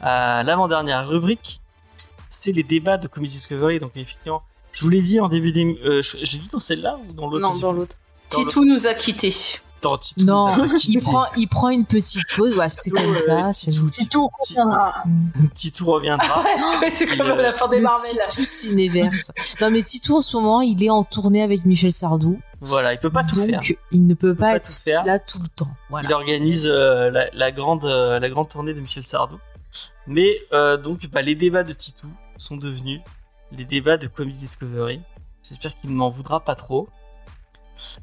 à 0.00 0.42
l'avant-dernière 0.42 1.06
rubrique. 1.08 1.60
C'est 2.28 2.52
les 2.52 2.62
débats 2.62 2.98
de 2.98 3.06
Comics 3.08 3.30
Discovery. 3.30 3.78
Donc, 3.78 3.96
effectivement, 3.96 4.42
je 4.72 4.84
vous 4.84 4.90
l'ai 4.90 5.00
dit 5.02 5.20
en 5.20 5.28
début 5.28 5.52
d'émission. 5.52 5.84
euh, 5.84 6.02
je 6.02 6.18
je 6.24 6.32
l'ai 6.32 6.38
dit 6.38 6.48
dans 6.52 6.58
celle-là 6.58 6.98
ou 7.08 7.12
dans 7.12 7.28
l'autre? 7.28 7.42
Non, 7.42 7.58
dans 7.58 7.72
l'autre. 7.72 7.96
Titou 8.28 8.64
nous 8.64 8.86
a 8.86 8.94
quittés. 8.94 9.34
Non, 10.18 10.46
il 10.88 11.00
prend, 11.00 11.24
il 11.36 11.48
prend 11.48 11.68
une 11.70 11.84
petite 11.86 12.22
pause. 12.36 12.56
Ouais, 12.56 12.68
c'est 12.68 12.90
Titou, 12.90 12.96
comme 12.96 13.14
euh, 13.14 13.16
ça. 13.16 13.52
c'est- 13.52 13.70
Titou, 13.70 13.88
Titou 13.90 14.30
reviendra. 14.40 15.04
Titou 15.54 15.84
reviendra. 15.86 16.44
Ouais, 16.80 16.90
c'est 16.90 17.06
comme 17.06 17.28
la 17.28 17.52
fin 17.52 17.68
des 17.68 17.80
Marvel. 17.80 18.10
Titou 18.28 18.44
cinéverse. 18.44 19.32
non, 19.60 19.70
mais 19.70 19.82
Titou 19.82 20.16
en 20.16 20.20
ce 20.20 20.36
moment, 20.36 20.60
il 20.60 20.82
est 20.82 20.90
en 20.90 21.04
tournée 21.04 21.42
avec 21.42 21.64
Michel 21.64 21.92
Sardou. 21.92 22.40
voilà, 22.60 22.92
il 22.92 22.98
peut 22.98 23.10
pas 23.10 23.24
tout 23.24 23.36
donc, 23.36 23.48
faire. 23.48 23.60
il 23.92 24.06
ne 24.06 24.14
peut 24.14 24.30
Il 24.30 24.34
peut 24.36 24.40
pas 24.40 24.56
être 24.56 24.70
là 25.06 25.18
tout 25.18 25.38
le 25.40 25.48
temps. 25.48 25.68
Voilà. 25.88 26.08
Il 26.08 26.12
organise 26.14 26.66
euh, 26.66 27.10
la, 27.10 27.28
la 27.32 27.52
grande, 27.52 27.84
euh, 27.84 28.18
la 28.18 28.28
grande 28.28 28.48
tournée 28.48 28.74
de 28.74 28.80
Michel 28.80 29.02
Sardou. 29.04 29.38
Mais 30.06 30.36
euh, 30.52 30.76
donc, 30.76 31.06
bah, 31.12 31.22
les 31.22 31.34
débats 31.34 31.62
de 31.62 31.72
Titou 31.72 32.08
sont 32.36 32.56
devenus 32.56 33.00
les 33.52 33.64
débats 33.64 33.96
de 33.96 34.06
Comics 34.06 34.36
Discovery. 34.36 35.00
J'espère 35.48 35.74
qu'il 35.74 35.90
ne 35.90 35.94
m'en 35.96 36.10
voudra 36.10 36.40
pas 36.40 36.54
trop. 36.54 36.88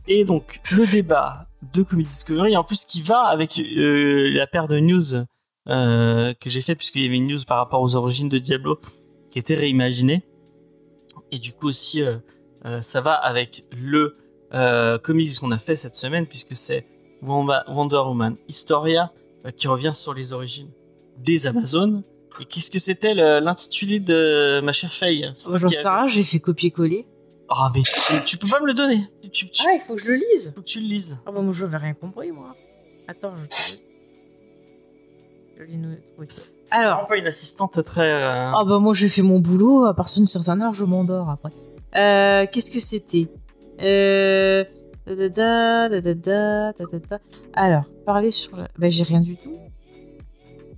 Et 0.08 0.24
donc, 0.26 0.60
le 0.72 0.86
débat 0.88 1.46
de 1.74 1.84
Comics 1.84 2.08
Discovery, 2.08 2.56
en 2.58 2.64
plus, 2.64 2.86
qui 2.86 3.02
va 3.02 3.22
avec 3.24 3.60
euh, 3.60 4.30
la 4.34 4.48
paire 4.48 4.68
de 4.68 4.80
news 4.80 5.04
euh, 5.70 6.34
que 6.40 6.50
j'ai 6.50 6.62
fait, 6.62 6.76
puisqu'il 6.76 7.04
y 7.04 7.06
avait 7.08 7.18
une 7.18 7.28
news 7.28 7.40
par 7.48 7.58
rapport 7.58 7.82
aux 7.82 7.96
origines 7.96 8.30
de 8.30 8.38
Diablo 8.38 8.80
qui 9.30 9.40
était 9.40 9.56
réimaginée. 9.56 10.24
Et 11.32 11.40
du 11.40 11.54
coup, 11.54 11.68
aussi, 11.68 12.02
euh, 12.04 12.82
ça 12.82 13.02
va 13.02 13.14
avec 13.14 13.66
le 13.72 14.16
comics 15.04 15.38
qu'on 15.40 15.52
a 15.52 15.58
fait 15.58 15.76
cette 15.76 15.96
semaine, 15.96 16.26
puisque 16.26 16.56
c'est 16.56 16.88
Wonder 17.22 17.98
Woman 18.06 18.38
Historia 18.48 19.12
qui 19.58 19.68
revient 19.68 19.92
sur 19.94 20.14
les 20.14 20.32
origines 20.34 20.70
des 21.18 21.48
Amazones. 21.48 22.04
Et 22.40 22.46
qu'est-ce 22.46 22.72
que 22.72 22.80
c'était 22.80 23.14
l'intitulé 23.14 24.00
de 24.00 24.62
ma 24.62 24.72
chère 24.72 24.94
Faye? 24.94 25.34
Bonjour 25.48 25.70
qui 25.70 25.76
as- 25.76 25.82
Sarah, 25.82 26.08
j'ai 26.08 26.24
fait 26.24 26.40
copier-coller. 26.40 27.06
Ah, 27.50 27.72
mais 27.74 27.82
tu, 28.26 28.38
peux 28.38 28.48
pas 28.48 28.60
me 28.60 28.68
le 28.68 28.74
donner. 28.74 29.10
Tu, 29.32 29.48
ah, 29.66 29.74
il 29.74 29.80
faut 29.80 29.96
que 29.96 30.02
je 30.02 30.12
le 30.12 30.16
lise. 30.16 30.54
Faut 30.54 30.62
que 30.62 30.68
tu 30.68 30.82
le 30.82 30.88
lises. 30.88 31.18
Ah, 31.26 31.32
bah, 31.32 31.42
moi, 31.42 31.54
je 31.54 31.64
n'avais 31.64 31.78
rien 31.78 31.94
compris, 31.94 32.32
moi. 32.32 32.56
Attends, 33.08 33.34
je. 33.36 33.78
Je 35.58 35.64
l'ai 35.64 36.02
trouvé. 36.14 36.28
Alors. 36.72 37.08
pas 37.08 37.18
une 37.18 37.28
assistante 37.28 37.84
très. 37.84 38.12
Euh, 38.12 38.52
ah, 38.54 38.64
bah, 38.66 38.80
moi, 38.80 38.94
j'ai 38.94 39.10
fait 39.10 39.22
mon 39.22 39.40
boulot. 39.40 39.86
À 39.86 39.94
partir 39.94 40.18
d'une 40.18 40.28
certaine 40.28 40.62
heure, 40.62 40.74
je 40.74 40.86
m'endors 40.86 41.30
après. 41.30 41.52
Euh, 41.96 42.46
Qu'est-ce 42.52 42.70
que 42.70 42.80
c'était? 42.80 43.32
Euh... 43.82 44.66
Alors, 47.56 47.84
parler 48.06 48.32
sur. 48.32 48.58
La... 48.58 48.68
Bah, 48.78 48.90
j'ai 48.90 49.04
rien 49.04 49.22
du 49.22 49.38
tout. 49.38 49.56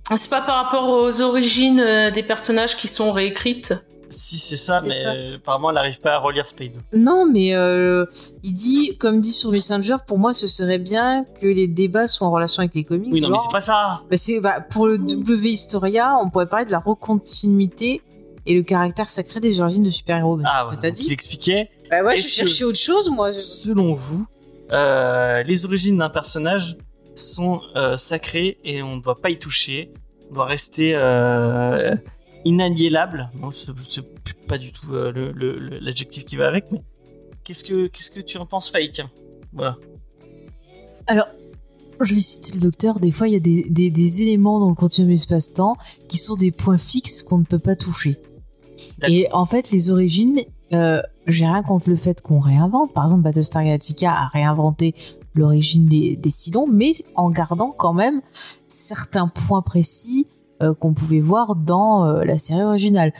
Ah, 0.08 0.16
c'est 0.16 0.30
pas 0.30 0.42
par 0.42 0.64
rapport 0.64 0.88
aux 0.88 1.20
origines 1.20 1.80
euh, 1.80 2.10
des 2.10 2.22
personnages 2.22 2.76
qui 2.76 2.88
sont 2.88 3.12
réécrites? 3.12 3.74
Si, 4.12 4.38
c'est 4.38 4.56
ça, 4.56 4.80
mais 4.84 4.90
ça. 4.90 5.12
apparemment, 5.36 5.70
elle 5.70 5.76
n'arrive 5.76 6.00
pas 6.00 6.14
à 6.14 6.18
relire 6.18 6.46
Spade. 6.48 6.82
Non, 6.92 7.26
mais 7.30 7.54
euh, 7.54 8.04
il 8.42 8.52
dit, 8.52 8.96
comme 8.98 9.20
dit 9.20 9.30
sur 9.32 9.52
Messenger, 9.52 9.96
pour 10.06 10.18
moi 10.18 10.34
ce 10.34 10.48
serait 10.48 10.80
bien 10.80 11.24
que 11.40 11.46
les 11.46 11.68
débats 11.68 12.08
soient 12.08 12.26
en 12.26 12.30
relation 12.32 12.60
avec 12.60 12.74
les 12.74 12.82
comics. 12.84 13.12
Oui, 13.12 13.20
non, 13.20 13.30
mais 13.30 13.38
c'est 13.38 13.52
pas 13.52 13.60
ça. 13.60 14.02
Bah, 14.10 14.16
c'est, 14.16 14.40
bah, 14.40 14.60
pour 14.60 14.88
le 14.88 14.98
W 14.98 15.48
Historia, 15.50 16.16
on 16.20 16.28
pourrait 16.28 16.48
parler 16.48 16.66
de 16.66 16.72
la 16.72 16.80
recontinuité 16.80 18.02
et 18.46 18.54
le 18.54 18.62
caractère 18.62 19.08
sacré 19.08 19.38
des 19.38 19.60
origines 19.60 19.84
de 19.84 19.90
super-héros. 19.90 20.36
Bah, 20.38 20.44
Ah, 20.46 20.50
c'est 20.50 20.58
ce 20.58 20.64
que 20.64 20.74
voilà, 20.74 20.82
t'as 20.82 20.90
dit. 20.90 21.04
il 21.06 21.12
expliquait. 21.12 21.70
Bah 21.90 22.02
ouais, 22.02 22.16
je 22.16 22.26
cherchais 22.26 22.64
autre 22.64 22.78
chose, 22.78 23.10
moi. 23.10 23.30
Selon 23.32 23.94
vous, 23.94 24.26
euh, 24.72 25.42
les 25.44 25.64
origines 25.64 25.98
d'un 25.98 26.10
personnage 26.10 26.76
sont 27.14 27.60
euh, 27.76 27.96
sacrées 27.96 28.58
et 28.64 28.82
on 28.82 28.96
ne 28.96 29.02
doit 29.02 29.14
pas 29.16 29.30
y 29.30 29.38
toucher. 29.38 29.92
On 30.30 30.34
doit 30.34 30.46
rester 30.46 30.94
inaliénable. 32.44 33.30
Je 33.50 33.82
sais 33.82 34.02
pas 34.48 34.58
du 34.58 34.72
tout 34.72 34.92
euh, 34.92 35.32
l'adjectif 35.80 36.24
qui 36.24 36.36
va 36.36 36.46
avec, 36.48 36.70
mais 36.72 36.82
qu'est-ce 37.44 37.64
que 37.64 37.86
qu'est-ce 37.86 38.10
que 38.10 38.20
tu 38.20 38.38
en 38.38 38.46
penses, 38.46 38.70
Faye 38.70 38.90
Tiens, 38.90 39.10
voilà. 39.52 39.76
Alors, 41.06 41.26
je 42.00 42.14
vais 42.14 42.20
citer 42.20 42.52
le 42.54 42.60
docteur. 42.60 43.00
Des 43.00 43.10
fois, 43.10 43.28
il 43.28 43.34
y 43.34 43.36
a 43.36 43.40
des, 43.40 43.66
des, 43.68 43.90
des 43.90 44.22
éléments 44.22 44.60
dans 44.60 44.68
le 44.68 44.74
continuum 44.74 45.12
espace-temps 45.12 45.76
qui 46.08 46.18
sont 46.18 46.36
des 46.36 46.50
points 46.50 46.78
fixes 46.78 47.22
qu'on 47.22 47.38
ne 47.38 47.44
peut 47.44 47.58
pas 47.58 47.76
toucher. 47.76 48.16
Et 49.06 49.28
en 49.32 49.46
fait, 49.46 49.70
les 49.70 49.90
origines, 49.90 50.40
euh, 50.72 51.02
j'ai 51.26 51.46
rien 51.46 51.62
contre 51.62 51.90
le 51.90 51.96
fait 51.96 52.20
qu'on 52.20 52.38
réinvente. 52.38 52.92
Par 52.92 53.04
exemple, 53.04 53.22
Battlestar 53.22 53.64
Galactica 53.64 54.12
a 54.12 54.26
réinventé 54.28 54.94
l'origine 55.34 55.88
des, 55.88 56.16
des 56.16 56.30
Cylons, 56.30 56.66
mais 56.66 56.92
en 57.14 57.30
gardant 57.30 57.72
quand 57.76 57.92
même 57.92 58.20
certains 58.68 59.28
points 59.28 59.62
précis 59.62 60.26
euh, 60.62 60.74
qu'on 60.74 60.92
pouvait 60.92 61.20
voir 61.20 61.56
dans 61.56 62.06
euh, 62.06 62.24
la 62.24 62.36
série 62.36 62.62
originale. 62.62 63.12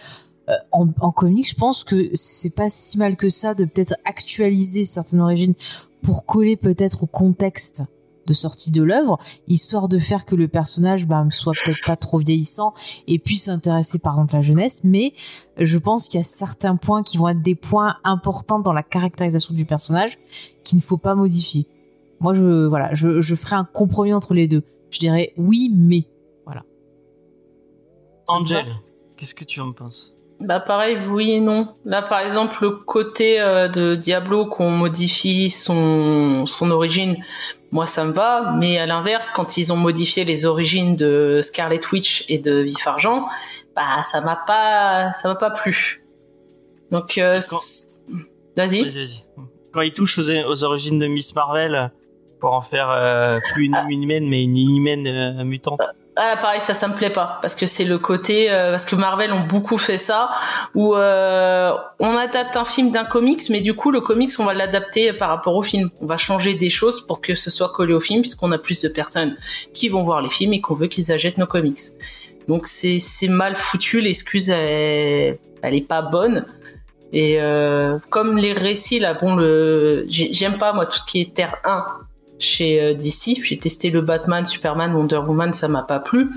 Euh, 0.50 0.54
en, 0.72 1.12
comics, 1.12 1.48
je 1.48 1.54
pense 1.54 1.84
que 1.84 2.10
c'est 2.12 2.54
pas 2.54 2.68
si 2.68 2.98
mal 2.98 3.16
que 3.16 3.28
ça 3.28 3.54
de 3.54 3.64
peut-être 3.64 3.94
actualiser 4.04 4.84
certaines 4.84 5.20
origines 5.20 5.54
pour 6.02 6.26
coller 6.26 6.56
peut-être 6.56 7.04
au 7.04 7.06
contexte 7.06 7.82
de 8.26 8.32
sortie 8.34 8.70
de 8.70 8.82
l'œuvre, 8.82 9.18
histoire 9.48 9.88
de 9.88 9.98
faire 9.98 10.24
que 10.24 10.34
le 10.34 10.48
personnage 10.48 11.06
bah, 11.06 11.26
soit 11.30 11.54
peut-être 11.64 11.84
pas 11.86 11.96
trop 11.96 12.18
vieillissant 12.18 12.74
et 13.06 13.18
puisse 13.18 13.48
intéresser 13.48 13.98
par 13.98 14.14
exemple 14.14 14.34
la 14.34 14.40
jeunesse, 14.42 14.82
mais 14.84 15.14
je 15.56 15.78
pense 15.78 16.08
qu'il 16.08 16.18
y 16.18 16.20
a 16.20 16.24
certains 16.24 16.76
points 16.76 17.02
qui 17.02 17.16
vont 17.16 17.28
être 17.28 17.42
des 17.42 17.54
points 17.54 17.96
importants 18.04 18.60
dans 18.60 18.72
la 18.72 18.82
caractérisation 18.82 19.54
du 19.54 19.64
personnage 19.64 20.18
qu'il 20.62 20.76
ne 20.76 20.82
faut 20.82 20.98
pas 20.98 21.14
modifier. 21.14 21.66
Moi, 22.20 22.34
je 22.34 22.66
voilà, 22.66 22.94
je, 22.94 23.20
je 23.20 23.34
ferai 23.34 23.56
un 23.56 23.64
compromis 23.64 24.12
entre 24.12 24.34
les 24.34 24.46
deux. 24.46 24.62
Je 24.90 24.98
dirais 24.98 25.32
oui, 25.38 25.72
mais 25.74 26.06
Angel, 28.28 28.64
qu'est-ce 29.16 29.34
que 29.34 29.44
tu 29.44 29.60
en 29.60 29.72
penses? 29.72 30.14
Bah 30.40 30.58
pareil, 30.60 30.96
oui 31.08 31.32
et 31.32 31.40
non. 31.40 31.68
Là 31.84 32.00
par 32.00 32.20
exemple 32.20 32.56
le 32.62 32.70
côté 32.70 33.40
euh, 33.40 33.68
de 33.68 33.94
Diablo 33.94 34.46
qu'on 34.46 34.70
modifie 34.70 35.50
son 35.50 36.46
son 36.46 36.70
origine, 36.70 37.16
moi 37.72 37.86
ça 37.86 38.04
me 38.04 38.12
va. 38.12 38.52
Mais 38.56 38.78
à 38.78 38.86
l'inverse, 38.86 39.28
quand 39.30 39.58
ils 39.58 39.70
ont 39.72 39.76
modifié 39.76 40.24
les 40.24 40.46
origines 40.46 40.96
de 40.96 41.40
Scarlet 41.42 41.80
Witch 41.92 42.24
et 42.28 42.38
de 42.38 42.54
Vif 42.60 42.86
Argent, 42.86 43.26
bah 43.76 44.02
ça 44.02 44.22
m'a 44.22 44.36
pas 44.36 45.12
ça 45.12 45.28
m'a 45.28 45.34
pas 45.34 45.50
plu. 45.50 46.02
Donc 46.90 47.18
euh, 47.18 47.38
Quand- 47.50 47.60
vas-y. 48.56 49.22
Quand 49.72 49.82
il 49.82 49.92
touche 49.92 50.18
aux, 50.18 50.30
aux 50.30 50.64
origines 50.64 50.98
de 50.98 51.06
Miss 51.06 51.34
Marvel 51.34 51.92
pour 52.40 52.54
en 52.54 52.62
faire 52.62 52.88
euh, 52.90 53.38
plus 53.52 53.66
une 53.66 53.76
inhumaine 53.90 54.26
mais 54.26 54.42
une 54.42 54.56
inhumaine 54.56 55.06
euh, 55.06 55.44
mutante. 55.44 55.82
Ah, 56.16 56.36
pareil, 56.40 56.60
ça, 56.60 56.74
ça 56.74 56.88
me 56.88 56.94
plaît 56.94 57.10
pas. 57.10 57.38
Parce 57.40 57.54
que 57.54 57.66
c'est 57.66 57.84
le 57.84 57.98
côté. 57.98 58.50
euh, 58.50 58.72
parce 58.72 58.84
que 58.84 58.96
Marvel 58.96 59.32
ont 59.32 59.40
beaucoup 59.46 59.78
fait 59.78 59.96
ça, 59.96 60.30
où 60.74 60.94
euh, 60.94 61.72
on 61.98 62.14
adapte 62.16 62.56
un 62.56 62.64
film 62.64 62.90
d'un 62.90 63.04
comics, 63.04 63.42
mais 63.48 63.60
du 63.60 63.74
coup, 63.74 63.90
le 63.90 64.00
comics, 64.00 64.30
on 64.38 64.44
va 64.44 64.52
l'adapter 64.52 65.12
par 65.12 65.28
rapport 65.30 65.54
au 65.54 65.62
film. 65.62 65.88
On 66.02 66.06
va 66.06 66.16
changer 66.16 66.54
des 66.54 66.68
choses 66.68 67.06
pour 67.06 67.20
que 67.20 67.34
ce 67.34 67.48
soit 67.50 67.70
collé 67.70 67.94
au 67.94 68.00
film, 68.00 68.20
puisqu'on 68.22 68.50
a 68.52 68.58
plus 68.58 68.82
de 68.82 68.88
personnes 68.88 69.36
qui 69.72 69.88
vont 69.88 70.02
voir 70.02 70.20
les 70.20 70.30
films 70.30 70.52
et 70.52 70.60
qu'on 70.60 70.74
veut 70.74 70.88
qu'ils 70.88 71.12
achètent 71.12 71.38
nos 71.38 71.46
comics. 71.46 71.78
Donc, 72.48 72.66
c'est 72.66 72.98
c'est 72.98 73.28
mal 73.28 73.54
foutu. 73.56 74.00
L'excuse, 74.00 74.50
elle, 74.50 75.38
elle 75.62 75.74
est 75.74 75.86
pas 75.86 76.02
bonne. 76.02 76.44
Et 77.12 77.40
euh, 77.40 77.98
comme 78.10 78.36
les 78.36 78.52
récits, 78.52 78.98
là, 78.98 79.14
bon, 79.14 79.36
le 79.36 80.04
j'ai- 80.08 80.32
j'aime 80.32 80.58
pas, 80.58 80.72
moi, 80.72 80.86
tout 80.86 80.98
ce 80.98 81.04
qui 81.06 81.20
est 81.20 81.32
Terre 81.34 81.56
1 81.64 81.84
chez 82.40 82.82
euh, 82.82 82.94
DC. 82.94 83.40
J'ai 83.44 83.58
testé 83.58 83.90
le 83.90 84.00
Batman, 84.00 84.44
Superman, 84.44 84.92
Wonder 84.92 85.18
Woman, 85.18 85.52
ça 85.52 85.68
m'a 85.68 85.82
pas 85.82 86.00
plu. 86.00 86.28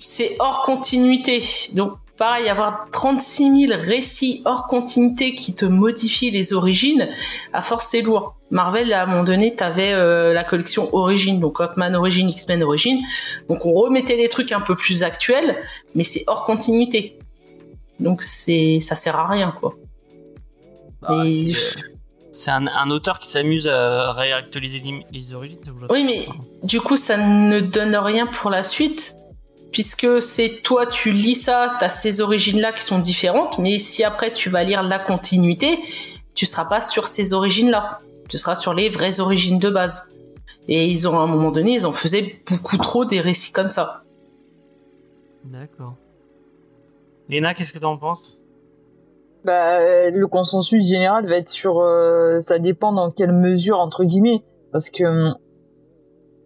C'est 0.00 0.36
hors 0.40 0.62
continuité. 0.62 1.42
Donc, 1.74 1.92
pareil, 2.16 2.48
avoir 2.48 2.88
36 2.90 3.68
000 3.68 3.80
récits 3.80 4.42
hors 4.44 4.66
continuité 4.66 5.34
qui 5.34 5.54
te 5.54 5.66
modifient 5.66 6.30
les 6.30 6.52
origines, 6.52 7.08
à 7.52 7.62
force, 7.62 7.88
c'est 7.88 8.02
lourd. 8.02 8.36
Marvel, 8.50 8.92
à 8.92 9.02
un 9.02 9.06
moment 9.06 9.24
donné, 9.24 9.54
t'avais 9.54 9.92
euh, 9.92 10.32
la 10.32 10.44
collection 10.44 10.94
Origin, 10.94 11.40
donc 11.40 11.60
Hotman 11.60 11.94
Origin, 11.94 12.28
X-Men 12.28 12.62
Origin. 12.62 12.98
Donc, 13.48 13.66
on 13.66 13.72
remettait 13.72 14.16
des 14.16 14.28
trucs 14.28 14.52
un 14.52 14.60
peu 14.60 14.74
plus 14.74 15.02
actuels, 15.02 15.56
mais 15.94 16.04
c'est 16.04 16.24
hors 16.26 16.44
continuité. 16.44 17.18
Donc, 18.00 18.22
c'est, 18.22 18.78
ça 18.80 18.94
sert 18.94 19.16
à 19.16 19.26
rien, 19.26 19.52
quoi. 19.58 19.74
Bah, 21.02 21.24
c'est, 22.36 22.50
un, 22.50 22.66
un 22.66 22.90
auteur 22.90 23.18
qui 23.18 23.30
s'amuse 23.30 23.66
à 23.66 24.12
réactualiser 24.12 24.82
les, 25.10 25.34
origines. 25.34 25.58
Oui, 25.88 26.04
mais 26.04 26.26
du 26.62 26.80
coup, 26.80 26.96
ça 26.96 27.16
ne 27.16 27.60
donne 27.60 27.96
rien 27.96 28.26
pour 28.26 28.50
la 28.50 28.62
suite. 28.62 29.16
Puisque 29.72 30.22
c'est 30.22 30.62
toi, 30.62 30.86
tu 30.86 31.12
lis 31.12 31.34
ça, 31.34 31.76
t'as 31.80 31.88
ces 31.88 32.20
origines-là 32.20 32.72
qui 32.72 32.82
sont 32.82 32.98
différentes, 32.98 33.58
mais 33.58 33.78
si 33.78 34.04
après 34.04 34.32
tu 34.32 34.48
vas 34.48 34.64
lire 34.64 34.82
la 34.82 34.98
continuité, 34.98 35.78
tu 36.34 36.46
seras 36.46 36.66
pas 36.66 36.80
sur 36.80 37.06
ces 37.06 37.32
origines-là. 37.32 37.98
Tu 38.28 38.38
seras 38.38 38.54
sur 38.54 38.74
les 38.74 38.88
vraies 38.88 39.20
origines 39.20 39.58
de 39.58 39.70
base. 39.70 40.12
Et 40.68 40.86
ils 40.86 41.08
ont, 41.08 41.18
à 41.18 41.22
un 41.22 41.26
moment 41.26 41.50
donné, 41.50 41.74
ils 41.74 41.86
en 41.86 41.92
faisaient 41.92 42.40
beaucoup 42.48 42.76
trop 42.78 43.04
des 43.04 43.20
récits 43.20 43.52
comme 43.52 43.68
ça. 43.68 44.04
D'accord. 45.44 45.96
Léna, 47.28 47.54
qu'est-ce 47.54 47.72
que 47.72 47.78
t'en 47.78 47.96
penses? 47.98 48.45
Bah, 49.46 50.10
le 50.10 50.26
consensus 50.26 50.84
général 50.84 51.28
va 51.28 51.36
être 51.36 51.48
sur, 51.48 51.78
euh, 51.78 52.40
ça 52.40 52.58
dépend 52.58 52.92
dans 52.92 53.12
quelle 53.12 53.30
mesure 53.30 53.78
entre 53.78 54.02
guillemets, 54.02 54.42
parce 54.72 54.90
que 54.90 55.04
hum, 55.04 55.36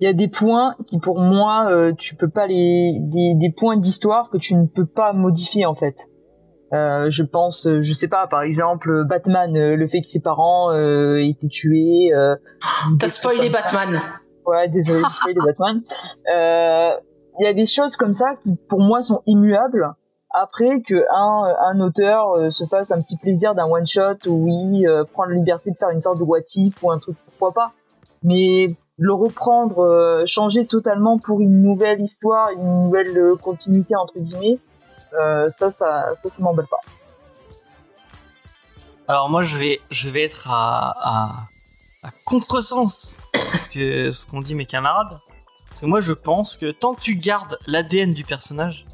il 0.01 0.05
y 0.05 0.07
a 0.07 0.13
des 0.13 0.29
points 0.29 0.77
qui 0.87 0.99
pour 0.99 1.19
moi 1.19 1.71
euh, 1.71 1.95
tu 1.95 2.15
peux 2.15 2.29
pas 2.29 2.47
les, 2.47 2.99
des, 3.01 3.37
des 3.37 3.51
points 3.51 3.79
d'histoire 3.79 4.29
que 4.29 4.37
tu 4.37 4.55
ne 4.55 4.67
peux 4.67 4.85
pas 4.85 5.15
modifier 5.15 5.65
en 5.65 5.75
fait. 5.75 6.11
Euh, 6.75 7.09
je 7.09 7.23
pense, 7.23 7.67
je 7.81 7.93
sais 7.95 8.09
pas, 8.09 8.27
par 8.27 8.43
exemple 8.43 9.05
Batman, 9.09 9.51
le 9.55 9.87
fait 9.87 10.03
que 10.03 10.07
ses 10.07 10.21
parents 10.21 10.71
aient 10.71 11.31
été 11.31 11.49
tués. 11.49 12.11
T'as 12.99 13.09
spoilé. 13.09 13.49
Batman. 13.49 13.99
Ouais, 14.45 14.69
désolé, 14.69 15.01
spoilé 15.11 15.41
Batman. 15.47 15.81
Il 16.27 17.47
y 17.47 17.49
a 17.49 17.55
des 17.55 17.65
choses 17.65 17.97
comme 17.97 18.13
ça 18.13 18.37
qui, 18.43 18.57
pour 18.69 18.81
moi, 18.81 19.01
sont 19.01 19.23
immuables. 19.25 19.89
Après 20.33 20.81
que 20.83 21.05
un, 21.13 21.55
un 21.73 21.81
auteur 21.81 22.35
euh, 22.35 22.51
se 22.51 22.65
fasse 22.65 22.93
un 22.93 23.01
petit 23.01 23.17
plaisir 23.17 23.55
d'un 23.55 23.67
one 23.67 23.87
shot 23.87 24.27
ou 24.27 24.45
oui, 24.45 24.87
euh, 24.87 25.05
prendre 25.05 25.31
la 25.31 25.37
liberté 25.37 25.71
de 25.71 25.77
faire 25.77 25.91
une 25.91 26.01
sorte 26.01 26.19
de 26.19 26.23
what 26.23 26.41
if 26.55 26.81
ou 26.83 26.91
un 26.93 26.99
truc, 26.99 27.17
pourquoi 27.27 27.53
pas. 27.53 27.73
Mais 28.23 28.69
le 28.97 29.13
reprendre, 29.13 29.81
euh, 29.81 30.25
changer 30.27 30.67
totalement 30.67 31.19
pour 31.19 31.41
une 31.41 31.63
nouvelle 31.63 32.01
histoire, 32.01 32.51
une 32.51 32.85
nouvelle 32.85 33.35
continuité 33.43 33.97
entre 33.97 34.19
guillemets, 34.19 34.59
ça, 35.13 35.71
ça, 35.71 36.15
ça, 36.15 36.29
ça 36.29 36.43
m'emballe 36.43 36.69
pas. 36.69 36.81
Alors 39.09 39.29
moi, 39.29 39.43
je 39.43 39.57
vais, 39.57 39.81
je 39.91 40.09
vais 40.09 40.23
être 40.23 40.49
à, 40.49 40.95
à, 41.01 41.33
à 42.05 42.11
contresens 42.25 43.19
ce 43.35 43.67
que 43.67 44.13
ce 44.13 44.25
qu'ont 44.25 44.41
dit 44.41 44.55
mes 44.55 44.67
camarades. 44.67 45.19
Parce 45.69 45.81
que 45.81 45.87
moi, 45.87 45.99
je 45.99 46.13
pense 46.13 46.57
que 46.57 46.71
tant 46.71 46.95
que 46.95 47.01
tu 47.01 47.17
gardes 47.17 47.59
l'ADN 47.67 48.15
du 48.15 48.23
personnage, 48.25 48.87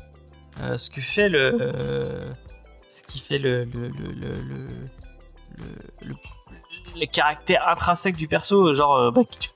euh, 0.63 0.79
ce 0.79 0.91
que 0.91 1.01
fait 1.01 1.29
le, 1.29 1.57
euh, 1.61 2.31
ce 2.89 3.03
qui 3.05 3.19
fait 3.21 3.39
le 3.39 3.65
le 3.65 3.89
le 3.89 3.89
le 3.89 4.09
le, 4.09 4.57
le, 5.59 6.09
le- 6.09 6.15
le 7.01 7.07
caractère 7.07 7.67
intrinsèque 7.69 8.17
du 8.17 8.27
perso, 8.29 8.75
genre 8.75 8.97
euh, 8.97 9.11
bah, 9.11 9.23
tu- 9.39 9.51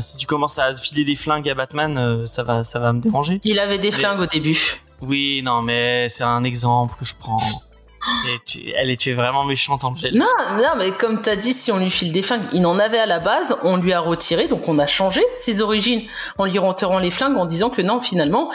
si 0.00 0.16
tu 0.16 0.26
commences 0.26 0.58
à 0.58 0.74
filer 0.76 1.04
des 1.04 1.16
flingues 1.16 1.48
à 1.48 1.54
Batman, 1.54 2.26
ça 2.26 2.42
va 2.42 2.64
ça 2.64 2.78
va 2.78 2.92
me 2.92 3.00
déranger. 3.00 3.40
Il 3.44 3.58
avait 3.58 3.78
des 3.78 3.90
Mais- 3.90 3.96
flingues 3.96 4.20
au 4.20 4.26
début. 4.26 4.80
Oui, 5.02 5.42
non, 5.44 5.60
mais 5.62 6.08
c'est 6.08 6.24
un 6.24 6.42
exemple 6.44 6.94
que 6.98 7.04
je 7.04 7.14
prends. 7.16 7.38
Et 8.28 8.38
tu- 8.46 8.70
elle 8.70 8.90
était 8.90 9.12
vraiment 9.14 9.44
méchante, 9.44 9.82
Angèle. 9.84 10.16
Non, 10.16 10.26
non, 10.52 10.70
mais 10.78 10.92
comme 10.92 11.20
t'as 11.22 11.34
dit, 11.36 11.52
si 11.52 11.72
on 11.72 11.78
lui 11.78 11.90
file 11.90 12.12
des 12.12 12.22
flingues, 12.22 12.44
il 12.52 12.64
en 12.64 12.78
avait 12.78 13.00
à 13.00 13.06
la 13.06 13.18
base, 13.18 13.58
on 13.64 13.76
lui 13.76 13.92
a 13.92 13.98
retiré, 14.00 14.46
donc 14.48 14.68
on 14.68 14.78
a 14.78 14.86
changé 14.86 15.22
ses 15.34 15.60
origines 15.60 16.02
en 16.38 16.44
lui 16.44 16.58
retirant 16.58 16.98
les 17.00 17.10
flingues 17.10 17.36
en 17.36 17.44
disant 17.46 17.68
que 17.68 17.82
non, 17.82 18.00
finalement, 18.00 18.50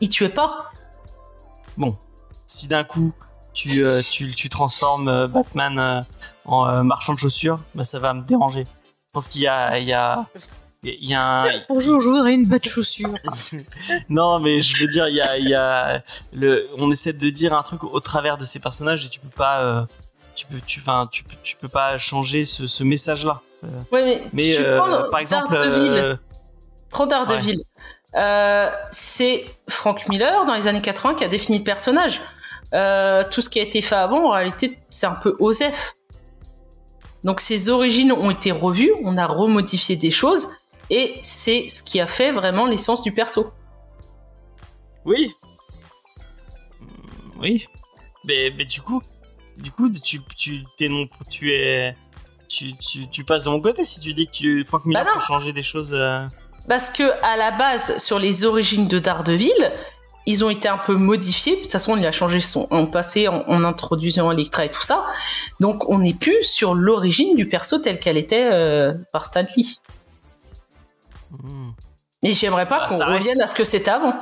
il 0.00 0.08
tuait 0.08 0.30
pas. 0.30 0.70
Bon, 1.76 1.96
si 2.46 2.68
d'un 2.68 2.84
coup 2.84 3.12
tu, 3.52 3.84
euh, 3.84 4.02
tu, 4.02 4.34
tu 4.34 4.48
transformes 4.48 5.08
euh, 5.08 5.28
Batman 5.28 5.78
euh, 5.78 6.00
en 6.44 6.66
euh, 6.68 6.82
marchand 6.82 7.14
de 7.14 7.18
chaussures, 7.18 7.60
bah, 7.74 7.84
ça 7.84 7.98
va 7.98 8.14
me 8.14 8.22
déranger. 8.22 8.64
Je 8.64 9.10
pense 9.12 9.28
qu'il 9.28 9.42
y 9.42 9.46
a, 9.46 9.78
il 9.78 9.86
y 9.88 9.92
a, 9.94 10.26
il 10.82 11.08
y 11.08 11.14
a 11.14 11.42
un... 11.44 11.50
Bonjour, 11.68 12.00
je 12.00 12.08
voudrais 12.08 12.34
une 12.34 12.46
batte 12.46 12.68
chaussure. 12.68 13.14
non, 14.08 14.40
mais 14.40 14.60
je 14.60 14.78
veux 14.82 14.88
dire, 14.90 15.08
il 15.08 15.14
y 15.16 15.20
a, 15.20 15.38
il 15.38 15.48
y 15.48 15.54
a 15.54 16.02
le, 16.32 16.68
on 16.78 16.90
essaie 16.90 17.12
de 17.12 17.30
dire 17.30 17.54
un 17.54 17.62
truc 17.62 17.84
au 17.84 18.00
travers 18.00 18.36
de 18.38 18.44
ces 18.44 18.58
personnages 18.60 19.06
et 19.06 19.08
tu 19.08 19.20
peux 19.20 19.28
pas, 19.28 19.62
euh, 19.62 19.82
tu 20.34 20.46
peux, 20.46 20.60
tu, 20.64 20.80
enfin, 20.80 21.08
tu, 21.10 21.24
peux- 21.24 21.36
tu 21.42 21.56
peux 21.56 21.68
pas 21.68 21.98
changer 21.98 22.44
ce, 22.44 22.66
ce 22.66 22.84
message-là. 22.84 23.40
Ouais, 23.90 24.04
mais, 24.04 24.22
Mais 24.32 24.54
tu 24.54 24.62
euh, 24.62 24.78
prends 24.78 25.10
par 25.10 25.20
exemple, 25.20 25.56
Prends 26.90 27.06
Daredevil. 27.06 27.62
Euh, 28.16 28.70
c'est 28.90 29.44
Frank 29.68 30.08
Miller 30.08 30.46
dans 30.46 30.54
les 30.54 30.66
années 30.68 30.80
80 30.80 31.14
qui 31.14 31.24
a 31.24 31.28
défini 31.28 31.58
le 31.58 31.64
personnage. 31.64 32.20
Euh, 32.74 33.22
tout 33.30 33.40
ce 33.42 33.48
qui 33.50 33.60
a 33.60 33.62
été 33.62 33.82
fait 33.82 33.94
avant, 33.94 34.26
en 34.28 34.30
réalité, 34.30 34.78
c'est 34.90 35.06
un 35.06 35.14
peu 35.14 35.36
Osef. 35.38 35.94
Donc 37.24 37.40
ses 37.40 37.68
origines 37.70 38.12
ont 38.12 38.30
été 38.30 38.52
revues, 38.52 38.92
on 39.02 39.16
a 39.16 39.26
remodifié 39.26 39.96
des 39.96 40.10
choses, 40.10 40.48
et 40.90 41.16
c'est 41.22 41.68
ce 41.68 41.82
qui 41.82 42.00
a 42.00 42.06
fait 42.06 42.30
vraiment 42.32 42.66
l'essence 42.66 43.02
du 43.02 43.12
perso. 43.12 43.52
Oui. 45.04 45.32
Mm, 46.80 46.86
Oui. 47.40 47.66
Mais, 48.24 48.52
mais 48.56 48.64
du 48.64 48.80
coup, 48.80 49.02
du 49.56 49.70
coup, 49.70 49.88
tu, 49.90 50.20
tu, 50.36 50.64
t'es 50.76 50.88
non, 50.88 51.06
tu 51.30 51.52
es, 51.52 51.96
tu, 52.48 52.76
tu, 52.76 53.08
tu 53.08 53.24
passes 53.24 53.44
de 53.44 53.50
mon 53.50 53.60
côté 53.60 53.84
si 53.84 54.00
tu 54.00 54.12
dis 54.14 54.26
que 54.26 54.32
tu, 54.32 54.64
Frank 54.64 54.84
Miller 54.84 55.04
Bah 55.04 55.10
peut 55.14 55.20
changer 55.20 55.52
des 55.52 55.62
choses. 55.62 55.94
euh. 55.94 56.20
Parce 56.68 56.90
que 56.90 57.04
à 57.24 57.36
la 57.36 57.52
base, 57.52 57.98
sur 57.98 58.18
les 58.18 58.44
origines 58.44 58.88
de 58.88 58.98
Daredevil, 58.98 59.72
ils 60.26 60.44
ont 60.44 60.50
été 60.50 60.66
un 60.68 60.78
peu 60.78 60.96
modifiés. 60.96 61.54
De 61.56 61.62
toute 61.62 61.70
façon, 61.72 61.96
il 61.96 62.04
a 62.04 62.10
changé 62.12 62.40
son 62.40 62.66
passé 62.88 63.28
en, 63.28 63.44
en 63.46 63.62
introduisant 63.64 64.30
Electra 64.32 64.64
et 64.64 64.70
tout 64.70 64.82
ça. 64.82 65.04
Donc, 65.60 65.88
on 65.88 65.98
n'est 66.00 66.14
plus 66.14 66.42
sur 66.42 66.74
l'origine 66.74 67.36
du 67.36 67.48
perso 67.48 67.78
telle 67.78 68.00
qu'elle 68.00 68.16
était 68.16 68.48
euh, 68.50 68.92
par 69.12 69.24
Stan 69.24 69.44
Lee. 69.56 69.78
Mm. 71.30 71.70
Mais 72.22 72.32
j'aimerais 72.32 72.66
pas 72.66 72.80
Bah, 72.80 72.86
qu'on 72.88 72.98
reste- 72.98 73.08
revienne 73.28 73.40
à 73.40 73.46
ce 73.46 73.54
que 73.56 73.64
c'était 73.64 73.90
avant. 73.90 74.14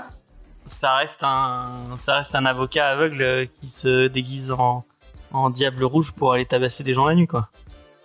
Ça 0.66 0.97
reste 0.97 1.22
un, 1.22 1.68
ça 1.97 2.16
reste 2.16 2.34
un 2.34 2.45
avocat 2.47 2.88
aveugle 2.88 3.22
euh, 3.22 3.47
qui 3.61 3.68
se 3.70 4.07
déguise 4.09 4.51
en, 4.51 4.84
en 5.32 5.51
diable 5.51 5.84
rouge 5.84 6.12
pour 6.12 6.32
aller 6.32 6.47
tabasser 6.47 6.84
des 6.84 6.92
gens 6.92 7.07
la 7.07 7.14
nuit, 7.14 7.26
quoi. 7.26 7.49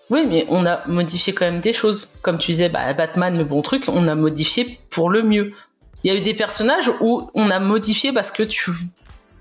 Oui, 0.10 0.26
mais 0.28 0.46
on 0.50 0.66
a 0.66 0.86
modifié 0.88 1.34
quand 1.34 1.46
même 1.46 1.62
des 1.62 1.74
choses. 1.74 2.14
Comme 2.22 2.40
tu 2.40 2.52
disais, 2.52 2.70
bah, 2.70 2.94
Batman, 2.94 3.38
le 3.38 3.44
bon 3.44 3.62
truc, 3.62 3.86
on 3.88 4.08
a 4.08 4.16
modifié 4.16 4.80
pour 4.90 5.10
le 5.10 5.22
mieux. 5.22 5.54
Il 6.04 6.12
y 6.12 6.16
a 6.16 6.18
eu 6.18 6.22
des 6.22 6.34
personnages 6.34 6.90
où 7.02 7.30
on 7.36 7.50
a 7.50 7.60
modifié 7.60 8.12
parce 8.12 8.32
que 8.32 8.44
tu, 8.44 8.72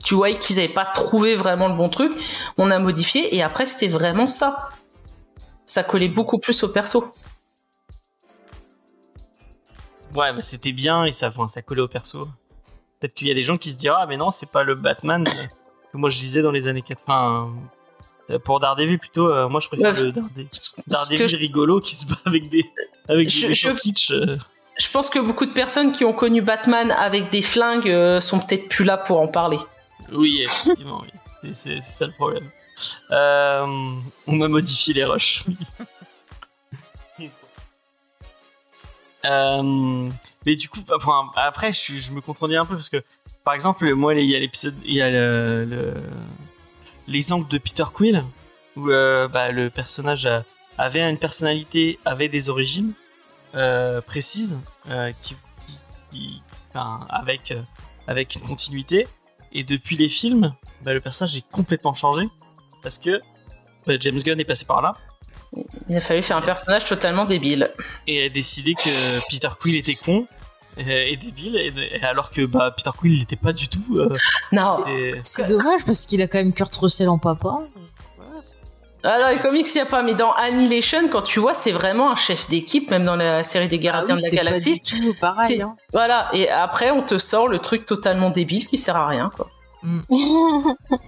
tu 0.04 0.14
voyais 0.14 0.38
qu'ils 0.38 0.58
avaient 0.58 0.68
pas 0.68 0.84
trouvé 0.84 1.36
vraiment 1.36 1.68
le 1.68 1.74
bon 1.74 1.88
truc. 1.88 2.12
On 2.58 2.70
a 2.70 2.78
modifié 2.78 3.34
et 3.34 3.42
après 3.42 3.64
c'était 3.64 3.88
vraiment 3.88 4.26
ça. 4.26 4.70
Ça 5.64 5.82
collait 5.84 6.08
beaucoup 6.08 6.38
plus 6.38 6.62
au 6.62 6.68
perso. 6.68 7.14
Ouais, 10.14 10.32
bah, 10.32 10.42
c'était 10.42 10.72
bien 10.72 11.04
et 11.04 11.12
ça, 11.12 11.32
ça 11.48 11.62
collait 11.62 11.82
au 11.82 11.88
perso. 11.88 12.28
Peut-être 12.98 13.14
qu'il 13.14 13.28
y 13.28 13.30
a 13.30 13.34
des 13.34 13.44
gens 13.44 13.56
qui 13.56 13.70
se 13.70 13.78
diront, 13.78 13.96
ah, 13.98 14.06
mais 14.06 14.16
non, 14.16 14.30
c'est 14.30 14.50
pas 14.50 14.64
le 14.64 14.74
Batman 14.74 15.24
que 15.92 15.96
moi 15.96 16.10
je 16.10 16.18
lisais 16.18 16.42
dans 16.42 16.50
les 16.50 16.66
années 16.66 16.82
80. 16.82 17.52
Euh, 18.30 18.38
Pour 18.38 18.60
Daredevil, 18.60 18.98
plutôt, 18.98 19.28
euh, 19.30 19.48
moi 19.48 19.60
je 19.60 19.68
préfère 19.68 19.94
Ouais. 19.94 20.02
le 20.02 20.12
Daredevil 20.86 21.28
je- 21.28 21.36
rigolo 21.36 21.80
qui 21.80 21.94
se 21.94 22.06
bat 22.06 22.14
avec 22.26 22.48
des, 22.48 22.64
avec 23.09 23.28
Je- 23.30 23.46
des 23.48 23.55
je- 23.55 23.70
kitsch. 23.70 24.10
euh. 24.12 24.36
Je 24.78 24.88
pense 24.90 25.10
que 25.10 25.18
beaucoup 25.18 25.46
de 25.46 25.52
personnes 25.52 25.92
qui 25.92 26.05
ont 26.05 26.12
connu 26.12 26.40
Batman 26.42 26.90
avec 26.92 27.30
des 27.30 27.42
flingues 27.42 27.88
euh, 27.90 28.20
sont 28.20 28.38
peut-être 28.38 28.68
plus 28.68 28.84
là 28.84 28.96
pour 28.96 29.18
en 29.20 29.26
parler. 29.28 29.59
Oui, 30.12 30.42
effectivement, 30.42 31.02
oui. 31.02 31.50
C'est- 31.52 31.80
ça 31.80 32.06
le 32.06 32.12
problème. 32.12 32.48
Euh, 33.10 33.66
on 34.26 34.36
m'a 34.36 34.46
modifié 34.48 34.94
les 34.94 35.05
rushs. 35.05 35.44
Mais 40.46 40.56
du 40.56 40.68
coup, 40.68 40.80
enfin, 40.94 41.30
après, 41.36 41.72
je, 41.72 41.94
je 41.94 42.12
me 42.12 42.20
contredis 42.20 42.56
un 42.56 42.64
peu 42.64 42.74
parce 42.74 42.88
que, 42.88 43.02
par 43.44 43.55
exemple, 43.55 43.92
moi, 43.94 44.14
il 44.14 44.24
y 44.30 44.36
a 44.36 44.38
l'épisode, 44.38 44.74
il 44.84 44.94
y 44.94 45.02
a 45.02 45.10
le- 45.10 45.64
le- 45.64 45.94
l'exemple 47.09 47.48
de 47.51 47.59
Peter 47.59 47.85
Quill 47.93 48.24
où 48.76 48.90
euh, 48.90 49.26
bah, 49.26 49.51
le 49.51 49.70
personnage 49.70 50.26
a- 50.26 50.44
avait 50.76 51.01
une 51.01 51.18
personnalité, 51.18 51.98
avait 52.05 52.28
des 52.28 52.48
origines 52.51 52.93
euh, 53.56 54.01
précises, 54.01 54.60
euh, 54.90 55.10
qui, 55.22 55.35
qui- 55.66 55.78
qui- 56.12 56.43
enfin, 56.70 57.06
avec 57.10 57.52
avec 58.06 58.35
une 58.36 58.43
continuité. 58.43 59.09
Et 59.52 59.64
depuis 59.64 59.97
les 59.97 60.09
films, 60.09 60.55
bah, 60.82 60.93
le 60.94 61.01
personnage 61.01 61.36
est 61.36 61.48
complètement 61.51 61.94
changé 61.94 62.28
parce 62.82 62.98
que 62.98 63.20
bah, 63.86 63.94
James 63.98 64.20
Gunn 64.22 64.39
est 64.39 64.44
passé 64.44 64.64
par 64.66 64.80
là 64.82 64.94
Il 65.89 65.97
a 65.97 66.01
fallu 66.01 66.22
faire 66.22 66.36
un 66.36 66.43
personnage 66.43 66.85
totalement 66.85 67.24
débile. 67.24 67.70
et 68.06 68.26
a 68.26 68.28
décidé 68.28 68.74
que 68.74 69.30
Peter 69.30 69.48
Quill 69.60 69.76
était 69.76 69.94
con 69.97 70.26
et, 70.78 71.12
et 71.12 71.16
débile, 71.16 71.56
et, 71.56 72.02
alors 72.02 72.30
que 72.30 72.46
bah, 72.46 72.72
Peter 72.76 72.90
Quill 72.96 73.12
il 73.14 73.18
n'était 73.20 73.36
pas 73.36 73.52
du 73.52 73.68
tout. 73.68 73.96
euh, 73.98 74.09
Non. 74.52 74.78
C'est 75.24 75.48
dommage 75.48 75.84
parce 75.84 76.06
qu'il 76.06 76.22
a 76.22 76.26
quand 76.28 76.38
même 76.38 76.52
Kurt 76.52 76.74
Russell 76.76 77.09
en 77.09 77.18
papa. 77.18 77.59
Ah 79.05 79.20
dans 79.20 79.28
les 79.28 79.38
comics, 79.38 79.64
il 79.68 79.74
n'y 79.74 79.80
a 79.80 79.86
pas, 79.86 80.02
mais 80.02 80.14
dans 80.14 80.32
Annihilation, 80.32 81.09
quand 81.09 81.22
tu 81.22 81.38
vois, 81.38 81.55
c'est 81.55 81.70
vraiment 81.70 82.10
un 82.10 82.16
chef 82.16 82.48
d'équipe, 82.48 82.90
même 82.90 83.05
dans 83.05 83.14
la 83.14 83.44
série 83.44 83.68
des 83.68 83.78
Gardiens 83.78 84.16
Ah 84.18 84.20
oui, 84.20 84.20
de 84.20 84.24
la 84.24 84.28
c'est 84.30 84.36
pas 84.36 84.44
Galaxie. 84.44 84.80
du 84.80 85.00
tout 85.00 85.14
pareil. 85.20 85.62
Hein. 85.62 85.76
Voilà, 85.92 86.28
et 86.32 86.48
après, 86.50 86.90
on 86.90 87.02
te 87.02 87.16
sort 87.16 87.46
le 87.46 87.60
truc 87.60 87.86
totalement 87.86 88.30
débile 88.30 88.66
qui 88.66 88.76
sert 88.76 88.96
à 88.96 89.06
rien, 89.06 89.30
quoi. 89.36 89.48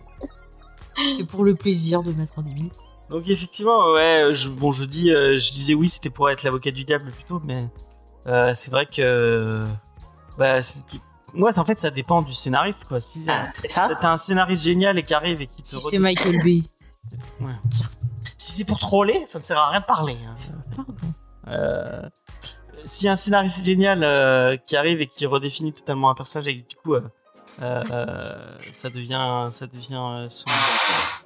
C'est 1.09 1.27
pour 1.27 1.45
le 1.45 1.55
plaisir 1.55 2.03
de 2.03 2.13
mettre 2.13 2.33
un 2.39 2.43
débile. 2.43 2.71
Donc 3.09 3.29
effectivement, 3.29 3.93
ouais, 3.93 4.29
je, 4.33 4.49
bon, 4.49 4.71
je 4.71 4.85
dis, 4.85 5.11
euh, 5.11 5.37
je 5.37 5.51
disais 5.53 5.75
oui, 5.75 5.89
c'était 5.89 6.11
pour 6.11 6.31
être 6.31 6.43
l'avocat 6.45 6.71
du 6.71 6.85
diable 6.85 7.11
plutôt, 7.11 7.41
mais 7.45 7.65
euh, 8.27 8.53
c'est 8.55 8.71
vrai 8.71 8.87
que, 8.87 9.67
bah, 10.39 10.63
c'est- 10.63 11.01
en 11.35 11.65
fait, 11.65 11.79
ça 11.79 11.91
dépend 11.91 12.23
du 12.23 12.35
scénariste, 12.35 12.85
quoi. 12.87 12.99
Si 13.01 13.25
Ah, 13.31 13.47
c'est 13.61 13.71
ça 13.71 13.89
t'as 14.01 14.11
un 14.13 14.19
scénariste 14.19 14.63
génial 14.63 14.99
et 14.99 15.03
qui 15.05 15.15
arrive 15.15 15.41
et 15.41 15.47
qui 15.47 15.63
te 15.63 15.69
Si 15.69 15.79
c'est 15.81 15.99
Michael 15.99 16.43
Bay. 16.43 16.63
si 18.37 18.53
c'est 18.53 18.65
pour 18.65 18.79
troller, 18.79 19.25
ça 19.29 19.39
ne 19.39 19.45
sert 19.45 19.59
à 19.59 19.71
rien 19.71 19.81
de 19.81 19.85
parler. 19.85 20.17
hein. 20.27 20.37
Pardon. 20.77 20.95
Euh, 21.49 22.09
si 22.85 23.09
un 23.09 23.17
scénariste 23.17 23.65
génial 23.65 24.03
euh, 24.05 24.57
qui 24.57 24.77
arrive 24.77 25.01
et 25.01 25.07
qui 25.07 25.27
redéfinit 25.27 25.73
totalement 25.73 26.11
un 26.11 26.15
personnage 26.15 26.49
et 26.49 26.55
du 26.55 26.77
coup 26.77 26.95
euh, 26.95 27.03
euh, 27.63 27.83
euh, 27.91 28.59
ça 28.71 28.89
devient 28.91 29.49
ça 29.51 29.67
devient 29.67 29.95
euh, 30.01 30.29
son, 30.29 30.47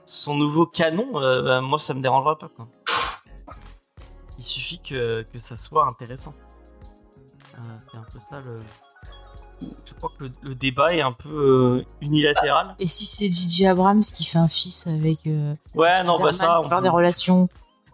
son 0.07 0.35
nouveau 0.37 0.67
canon 0.67 1.07
euh, 1.21 1.43
bah, 1.43 1.61
moi 1.61 1.79
ça 1.79 1.95
me 1.95 2.01
dérangera 2.03 2.39
pas 2.39 2.49
quoi. 2.49 2.67
il 4.39 4.45
suffit 4.45 4.81
que, 4.81 5.23
que 5.33 5.39
ça 5.39 5.57
soit 5.57 5.87
intéressant 5.87 6.35
Euh, 6.39 6.44
c'est 7.91 7.99
un 7.99 8.05
peu 8.13 8.19
ça 8.21 8.41
le 8.41 8.61
je 9.87 9.95
crois 9.95 10.11
que 10.19 10.25
le, 10.25 10.33
le 10.43 10.55
débat 10.55 10.95
est 10.95 11.01
un 11.01 11.13
peu 11.13 11.29
euh, 11.29 11.85
unilatéral 12.03 12.75
Et 12.79 12.87
si 12.87 13.07
c'est 13.07 13.31
Gigi 13.31 13.67
Abrams 13.67 14.03
qui 14.03 14.25
fait 14.25 14.39
un 14.39 14.49
fils 14.49 14.87
avec. 14.87 15.27
euh, 15.27 15.55
ouais 15.75 16.03
non 16.05 16.19
bah 16.19 16.33
ça 16.33 16.61
on 16.61 16.69
faire 16.69 16.83
des 16.83 16.89
relations. 16.89 17.49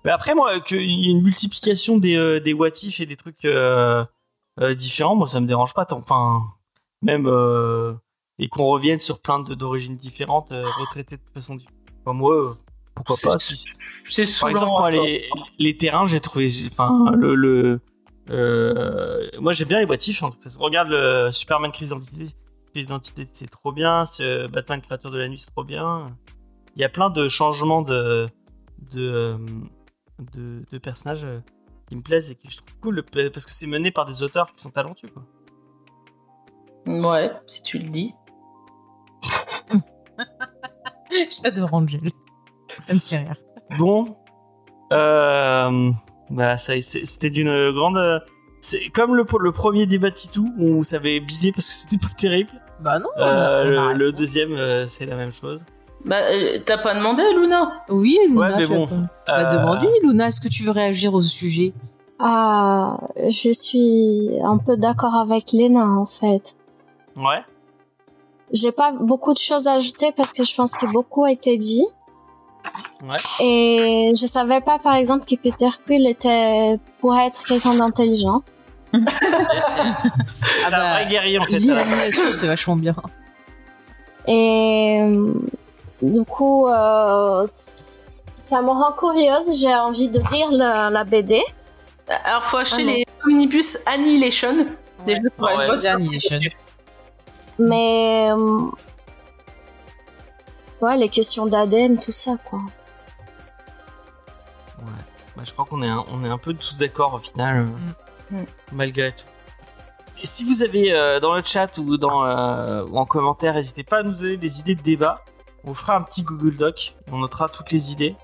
Mais 0.04 0.10
après, 0.10 0.34
moi, 0.34 0.58
qu'il 0.60 0.80
y 0.80 1.08
ait 1.08 1.10
une 1.10 1.20
multiplication 1.22 1.98
des, 1.98 2.16
euh, 2.16 2.40
des 2.40 2.54
what 2.54 2.70
if 2.84 3.00
et 3.00 3.06
des 3.06 3.16
trucs 3.16 3.44
euh, 3.44 4.02
euh, 4.58 4.74
différents, 4.74 5.14
moi, 5.14 5.28
ça 5.28 5.40
me 5.40 5.46
dérange 5.46 5.74
pas. 5.74 5.84
tant- 5.84 5.98
Enfin, 5.98 6.42
même. 7.02 7.26
euh, 7.26 7.92
et 8.38 8.48
qu'on 8.48 8.64
revienne 8.68 8.98
sur 8.98 9.20
plein 9.20 9.40
de- 9.40 9.52
d'origines 9.54 9.98
différentes, 9.98 10.50
euh, 10.52 10.64
retraités 10.80 11.18
de 11.18 11.22
façon 11.34 11.54
différente. 11.56 11.76
Enfin, 12.02 12.14
moi, 12.16 12.56
pourquoi 12.94 13.16
pas. 13.22 13.38
si- 13.38 13.66
C'est 14.08 14.40
par 14.40 14.48
exemple, 14.48 14.70
moi, 14.70 14.90
les, 14.90 15.28
les 15.58 15.76
terrains, 15.76 16.06
j'ai 16.06 16.20
trouvé. 16.20 16.48
Enfin, 16.72 17.12
le. 17.14 17.34
le 17.34 17.80
euh, 18.30 19.28
moi, 19.38 19.52
j'aime 19.52 19.68
bien 19.68 19.80
les 19.80 19.86
what 19.86 19.96
if. 20.06 20.22
hein. 20.22 20.30
Regarde 20.58 20.88
le 20.88 21.30
Superman 21.32 21.72
crise 21.72 21.88
d'identité. 21.88 22.34
Crise 22.72 22.86
d'identité, 22.86 23.28
c'est 23.32 23.50
trop 23.50 23.72
bien. 23.72 24.06
Ce 24.06 24.46
Batman 24.46 24.80
créateur 24.80 25.10
de 25.10 25.18
la 25.18 25.28
nuit, 25.28 25.38
c'est 25.38 25.50
trop 25.50 25.64
bien. 25.64 26.16
Il 26.76 26.82
y 26.82 26.84
a 26.84 26.88
plein 26.88 27.10
de 27.10 27.28
changements 27.28 27.82
de. 27.82 28.28
de 28.92 29.36
de, 30.34 30.62
de 30.70 30.76
personnages 30.76 31.24
euh, 31.24 31.40
qui 31.88 31.96
me 31.96 32.02
plaisent 32.02 32.30
et 32.30 32.34
que 32.34 32.42
je 32.50 32.58
trouve 32.58 32.74
cool 32.82 33.02
parce 33.02 33.46
que 33.46 33.50
c'est 33.52 33.66
mené 33.66 33.90
par 33.90 34.04
des 34.04 34.22
auteurs 34.22 34.52
qui 34.52 34.62
sont 34.62 34.68
talentueux 34.68 35.08
quoi. 35.08 35.24
Ouais, 36.86 37.32
si 37.46 37.62
tu 37.62 37.78
le 37.78 37.88
dis. 37.88 38.12
J'adore 41.42 41.72
Angel. 41.72 42.10
Ça 42.86 42.92
me 42.94 42.98
fait 42.98 43.16
rire. 43.16 43.36
Bon, 43.78 44.14
euh, 44.92 45.90
bah 46.30 46.58
ça, 46.58 46.72
c'était 46.80 47.30
d'une 47.30 47.72
grande. 47.72 48.22
C'est 48.60 48.88
comme 48.90 49.14
le, 49.14 49.24
le 49.40 49.52
premier 49.52 49.86
débat 49.86 50.10
de 50.10 50.14
Titou 50.14 50.52
où 50.58 50.82
ça 50.84 50.96
avait 50.96 51.18
bidé 51.20 51.50
parce 51.52 51.66
que 51.66 51.72
c'était 51.74 51.98
pas 51.98 52.12
terrible. 52.16 52.50
Bah 52.80 52.98
non. 52.98 53.08
Euh, 53.18 53.92
le, 53.92 54.12
deuxième, 54.12 54.52
euh, 54.52 54.86
c'est 54.86 55.06
la 55.06 55.16
même 55.16 55.32
chose. 55.32 55.64
Bah, 56.04 56.16
euh, 56.30 56.58
t'as 56.64 56.78
pas 56.78 56.94
demandé, 56.94 57.22
Luna? 57.34 57.72
Oui, 57.90 58.18
Luna. 58.28 58.40
Ouais, 58.40 58.56
mais 58.56 58.66
bon, 58.66 58.86
pas- 58.86 58.96
Bah, 59.26 59.44
demande-lui, 59.44 59.88
Luna, 60.02 60.28
est-ce 60.28 60.40
que 60.40 60.48
tu 60.48 60.62
veux 60.62 60.70
réagir 60.70 61.12
au 61.12 61.20
sujet? 61.22 61.72
Ah, 62.18 62.98
je 63.28 63.52
suis 63.52 64.28
un 64.42 64.58
peu 64.58 64.76
d'accord 64.76 65.14
avec 65.14 65.52
Lena 65.52 65.86
en 65.86 66.06
fait. 66.06 66.54
Ouais. 67.16 67.40
J'ai 68.52 68.72
pas 68.72 68.92
beaucoup 68.92 69.32
de 69.32 69.38
choses 69.38 69.68
à 69.68 69.74
ajouter 69.74 70.12
parce 70.16 70.32
que 70.32 70.44
je 70.44 70.54
pense 70.54 70.76
que 70.76 70.90
beaucoup 70.92 71.24
a 71.24 71.32
été 71.32 71.56
dit. 71.56 71.86
Ouais. 73.02 73.16
Et 73.42 74.12
je 74.14 74.26
savais 74.26 74.60
pas 74.60 74.78
par 74.78 74.94
exemple 74.96 75.24
que 75.24 75.34
Peter 75.36 75.70
Quill 75.86 76.06
était 76.06 76.78
pourrait 77.00 77.26
être 77.28 77.42
quelqu'un 77.44 77.74
d'intelligent. 77.74 78.42
C'est 78.92 79.00
Ah 80.66 80.70
bah, 80.70 80.76
un 80.76 80.94
vrai 80.94 81.06
guerrier 81.08 81.38
en 81.38 81.44
fait. 81.44 81.60
L'animation, 81.60 82.32
c'est 82.32 82.46
vachement 82.46 82.76
bien. 82.76 82.94
Et 84.26 84.98
euh, 85.02 85.32
du 86.02 86.24
coup, 86.24 86.66
euh, 86.68 87.42
ça 87.46 88.60
me 88.62 88.68
rend 88.68 88.92
curieuse. 88.92 89.58
J'ai 89.60 89.74
envie 89.74 90.08
de 90.08 90.18
lire 90.32 90.50
la, 90.50 90.90
la 90.90 91.04
BD. 91.04 91.40
Alors, 92.24 92.42
faut 92.42 92.56
acheter 92.58 92.82
Ah 92.82 92.90
les 92.92 93.04
omnibus 93.24 93.78
Annihilation. 93.86 94.66
Pour 94.98 95.06
Ouais, 95.06 95.14
être 95.54 95.66
bonne 95.68 95.80
bien 95.80 95.96
sortie. 95.98 96.34
Annihilation. 96.34 96.58
Mais 97.58 98.28
euh, 98.32 98.60
ouais, 100.82 100.96
les 100.96 101.08
questions 101.08 101.46
d'ADN, 101.46 101.98
tout 101.98 102.12
ça 102.12 102.36
quoi. 102.44 102.60
Ouais. 104.78 104.84
Bah, 105.36 105.42
je 105.44 105.52
crois 105.52 105.64
qu'on 105.64 105.82
est, 105.82 105.88
un, 105.88 106.04
on 106.12 106.24
est 106.24 106.28
un 106.28 106.38
peu 106.38 106.54
tous 106.54 106.78
d'accord 106.78 107.14
au 107.14 107.18
final, 107.18 107.58
euh, 107.58 107.66
Mm. 108.30 108.44
malgré 108.72 109.12
tout. 109.12 109.24
Et 110.22 110.26
si 110.26 110.44
vous 110.44 110.62
avez 110.62 110.92
euh, 110.92 111.18
dans 111.18 111.34
le 111.34 111.42
chat 111.44 111.78
ou, 111.78 111.96
dans, 111.96 112.24
euh, 112.24 112.84
ou 112.84 112.96
en 112.96 113.04
commentaire, 113.04 113.54
n'hésitez 113.54 113.82
pas 113.82 113.98
à 113.98 114.02
nous 114.04 114.12
donner 114.14 114.36
des 114.36 114.60
idées 114.60 114.76
de 114.76 114.82
débat. 114.82 115.24
On 115.64 115.74
fera 115.74 115.96
un 115.96 116.02
petit 116.02 116.22
Google 116.22 116.56
Doc, 116.56 116.94
on 117.10 117.18
notera 117.18 117.48
toutes 117.48 117.72
les 117.72 117.90
idées 117.90 118.14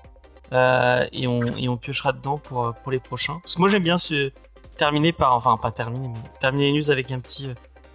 euh, 0.53 1.05
et, 1.11 1.27
on, 1.27 1.41
et 1.57 1.67
on 1.67 1.75
piochera 1.75 2.13
dedans 2.13 2.37
pour, 2.37 2.73
pour 2.83 2.91
les 2.91 2.99
prochains. 2.99 3.39
Parce 3.43 3.55
que 3.55 3.59
moi 3.59 3.67
j'aime 3.67 3.83
bien 3.83 3.97
se 3.97 4.31
terminer 4.77 5.11
par, 5.11 5.33
enfin 5.33 5.57
pas 5.57 5.71
terminer, 5.71 6.07
mais 6.07 6.29
terminer 6.39 6.71
les 6.71 6.77
news 6.79 6.89
avec 6.89 7.11
un 7.11 7.19
petit 7.19 7.49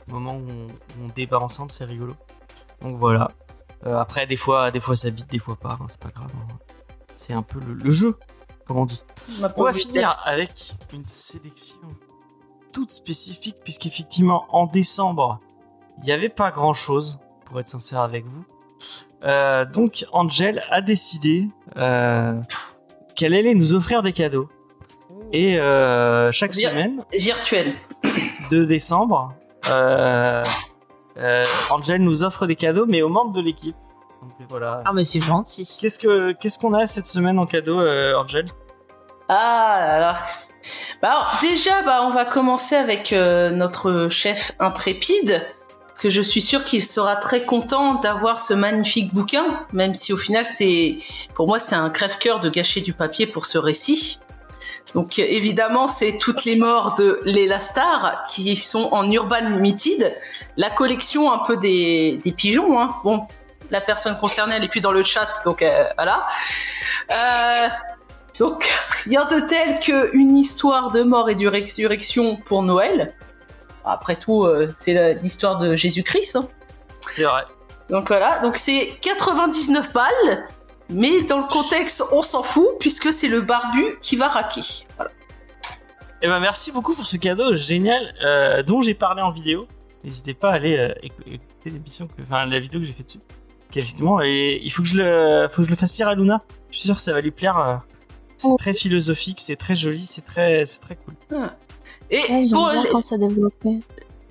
moment 0.06 0.34
où 0.36 0.42
on, 0.50 0.66
où 0.66 1.06
on 1.06 1.08
débat 1.08 1.38
ensemble, 1.40 1.72
c'est 1.72 1.84
rigolo. 1.86 2.14
Donc 2.82 2.96
voilà. 2.98 3.30
Euh, 3.86 3.98
après, 3.98 4.26
des 4.26 4.36
fois, 4.36 4.70
des 4.70 4.80
fois 4.80 4.96
ça 4.96 5.10
bite, 5.10 5.30
des 5.30 5.38
fois 5.38 5.56
pas, 5.56 5.78
hein, 5.80 5.86
c'est 5.88 5.98
pas 6.00 6.10
grave. 6.10 6.30
hein. 6.34 6.54
C'est 7.16 7.32
un 7.32 7.42
peu 7.42 7.58
le, 7.60 7.74
le 7.74 7.90
jeu, 7.90 8.16
comme 8.66 8.78
on 8.78 8.84
dit. 8.86 9.02
On 9.56 9.62
va 9.64 9.72
finir 9.72 10.12
avec 10.24 10.74
une 10.92 11.06
sélection 11.06 11.80
toute 12.72 12.90
spécifique, 12.90 13.56
puisqu'effectivement, 13.64 14.46
en 14.50 14.66
décembre, 14.66 15.40
il 15.98 16.04
n'y 16.04 16.12
avait 16.12 16.30
pas 16.30 16.50
grand 16.50 16.72
chose, 16.74 17.18
pour 17.44 17.60
être 17.60 17.68
sincère 17.68 18.00
avec 18.00 18.24
vous. 18.24 18.44
Euh, 19.24 19.64
donc, 19.66 20.06
Angel 20.12 20.64
a 20.70 20.80
décidé 20.80 21.48
euh, 21.76 22.40
qu'elle 23.14 23.34
allait 23.34 23.54
nous 23.54 23.74
offrir 23.74 24.02
des 24.02 24.12
cadeaux. 24.12 24.48
Et 25.34 25.56
chaque 26.32 26.54
semaine 26.54 27.04
Virtuel. 27.12 27.74
de 28.50 28.64
décembre, 28.64 29.34
euh, 29.68 30.42
euh, 31.18 31.44
Angel 31.70 32.02
nous 32.02 32.24
offre 32.24 32.46
des 32.46 32.56
cadeaux, 32.56 32.86
mais 32.86 33.02
aux 33.02 33.08
membres 33.08 33.32
de 33.32 33.40
l'équipe. 33.40 33.76
Donc 34.22 34.32
voilà. 34.48 34.82
Ah, 34.84 34.92
mais 34.92 35.04
c'est 35.04 35.20
gentil. 35.20 35.78
Qu'est-ce 35.80 35.98
que 35.98 36.32
qu'est-ce 36.32 36.58
qu'on 36.58 36.74
a 36.74 36.86
cette 36.86 37.06
semaine 37.06 37.38
en 37.38 37.46
cadeau, 37.46 37.80
euh, 37.80 38.14
Angel? 38.16 38.44
Ah, 39.28 39.76
alors, 39.96 40.16
bah 41.00 41.10
alors, 41.10 41.38
déjà, 41.40 41.82
bah, 41.82 42.00
on 42.02 42.10
va 42.10 42.24
commencer 42.24 42.76
avec 42.76 43.12
euh, 43.12 43.50
notre 43.50 44.08
chef 44.10 44.52
intrépide, 44.58 45.42
parce 45.88 46.00
que 46.00 46.10
je 46.10 46.20
suis 46.20 46.42
sûre 46.42 46.64
qu'il 46.64 46.84
sera 46.84 47.16
très 47.16 47.44
content 47.46 47.94
d'avoir 47.94 48.38
ce 48.38 48.52
magnifique 48.52 49.14
bouquin, 49.14 49.44
même 49.72 49.94
si 49.94 50.12
au 50.12 50.16
final, 50.16 50.46
c'est, 50.46 50.96
pour 51.34 51.46
moi, 51.46 51.58
c'est 51.58 51.76
un 51.76 51.88
crève-cœur 51.88 52.40
de 52.40 52.50
gâcher 52.50 52.80
du 52.80 52.92
papier 52.92 53.26
pour 53.26 53.46
ce 53.46 53.58
récit. 53.58 54.18
Donc, 54.94 55.18
évidemment, 55.18 55.88
c'est 55.88 56.18
toutes 56.18 56.44
les 56.44 56.56
morts 56.56 56.94
de 56.94 57.20
Léla 57.24 57.60
Star 57.60 58.26
qui 58.28 58.54
sont 58.56 58.88
en 58.92 59.10
Urban 59.10 59.48
Limited, 59.48 60.14
la 60.56 60.68
collection 60.68 61.32
un 61.32 61.38
peu 61.38 61.56
des, 61.56 62.20
des 62.22 62.32
pigeons. 62.32 62.78
Hein. 62.78 62.94
Bon, 63.02 63.26
la 63.70 63.80
personne 63.80 64.18
concernée, 64.18 64.54
elle 64.56 64.64
est 64.64 64.68
plus 64.68 64.82
dans 64.82 64.92
le 64.92 65.02
chat, 65.02 65.28
donc 65.46 65.62
euh, 65.62 65.84
voilà. 65.96 66.26
Euh, 67.10 67.68
donc, 68.38 68.68
rien 69.04 69.24
de 69.24 69.40
tel 69.40 69.80
qu'une 69.80 70.36
histoire 70.36 70.90
de 70.90 71.02
mort 71.02 71.30
et 71.30 71.34
de 71.36 71.46
résurrection 71.46 72.36
pour 72.36 72.62
Noël. 72.62 73.14
Après 73.84 74.16
tout, 74.16 74.44
euh, 74.44 74.74
c'est 74.76 75.14
l'histoire 75.22 75.56
de 75.58 75.74
Jésus-Christ. 75.74 76.36
hein. 76.36 76.46
C'est 77.12 77.24
vrai. 77.24 77.44
Donc 77.90 78.08
voilà, 78.08 78.38
donc 78.38 78.56
c'est 78.56 78.92
99 79.00 79.92
balles, 79.92 80.46
mais 80.90 81.22
dans 81.22 81.38
le 81.38 81.46
contexte, 81.48 82.02
on 82.12 82.22
s'en 82.22 82.42
fout 82.42 82.66
puisque 82.80 83.12
c'est 83.12 83.28
le 83.28 83.40
barbu 83.40 83.84
qui 84.02 84.16
va 84.16 84.28
raquer. 84.28 84.62
Voilà. 84.96 85.10
Eh 86.22 86.28
ben 86.28 86.38
merci 86.40 86.70
beaucoup 86.70 86.94
pour 86.94 87.04
ce 87.06 87.16
cadeau 87.16 87.54
génial 87.54 88.14
euh, 88.24 88.62
dont 88.62 88.80
j'ai 88.82 88.94
parlé 88.94 89.22
en 89.22 89.32
vidéo. 89.32 89.66
N'hésitez 90.04 90.34
pas 90.34 90.50
à 90.50 90.54
aller 90.54 90.76
euh, 90.76 90.92
écou- 91.02 91.22
écouter 91.26 91.70
l'émission, 91.70 92.08
enfin 92.22 92.46
la 92.46 92.60
vidéo 92.60 92.80
que 92.80 92.86
j'ai 92.86 92.92
fait 92.92 93.02
dessus. 93.02 93.20
Qui, 93.70 93.78
effectivement, 93.78 94.20
et 94.22 94.60
il 94.62 94.70
faut 94.70 94.82
que 94.82 94.88
je 94.88 94.98
le, 94.98 95.48
faut 95.48 95.62
que 95.62 95.66
je 95.66 95.70
le 95.70 95.76
fasse 95.76 95.96
lire 95.96 96.08
à 96.08 96.14
Luna. 96.14 96.42
Je 96.70 96.76
suis 96.78 96.86
sûr 96.86 96.94
que 96.96 97.00
ça 97.00 97.12
va 97.12 97.20
lui 97.20 97.30
plaire. 97.30 97.58
euh. 97.58 97.76
C'est 98.36 98.48
Oh. 98.50 98.56
très 98.58 98.74
philosophique, 98.74 99.38
c'est 99.40 99.54
très 99.56 99.76
joli, 99.76 100.04
c'est 100.04 100.22
très, 100.22 100.64
c'est 100.66 100.80
très 100.80 100.96
cool. 100.96 101.14
Et 102.10 102.16
Ouais, 102.18 102.24
J'aime 102.28 102.50
pour, 102.50 102.68
les, 102.70 102.88
quand 102.90 103.00
c'est 103.00 103.16
développé. 103.18 103.78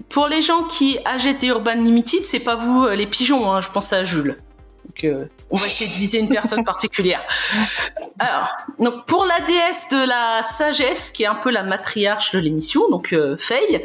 pour 0.09 0.27
les 0.27 0.41
gens 0.41 0.63
qui 0.65 0.99
achètent 1.05 1.39
des 1.39 1.47
Urban 1.47 1.75
Limited, 1.75 2.25
c'est 2.25 2.41
pas 2.41 2.55
vous 2.57 2.87
les 2.89 3.07
pigeons, 3.07 3.49
hein, 3.51 3.61
je 3.61 3.69
pense 3.69 3.93
à 3.93 4.03
Jules. 4.03 4.37
Donc, 4.85 5.03
euh, 5.05 5.27
on 5.51 5.57
va 5.57 5.65
essayer 5.67 5.89
de 5.89 5.95
viser 5.95 6.19
une 6.19 6.29
personne 6.29 6.63
particulière. 6.63 7.21
Alors, 8.19 8.47
donc 8.79 9.05
pour 9.05 9.25
la 9.25 9.39
déesse 9.45 9.89
de 9.89 10.07
la 10.07 10.43
sagesse, 10.43 11.11
qui 11.11 11.23
est 11.23 11.27
un 11.27 11.35
peu 11.35 11.51
la 11.51 11.63
matriarche 11.63 12.31
de 12.31 12.39
l'émission, 12.39 12.89
donc 12.89 13.13
euh, 13.13 13.35
Faye, 13.37 13.81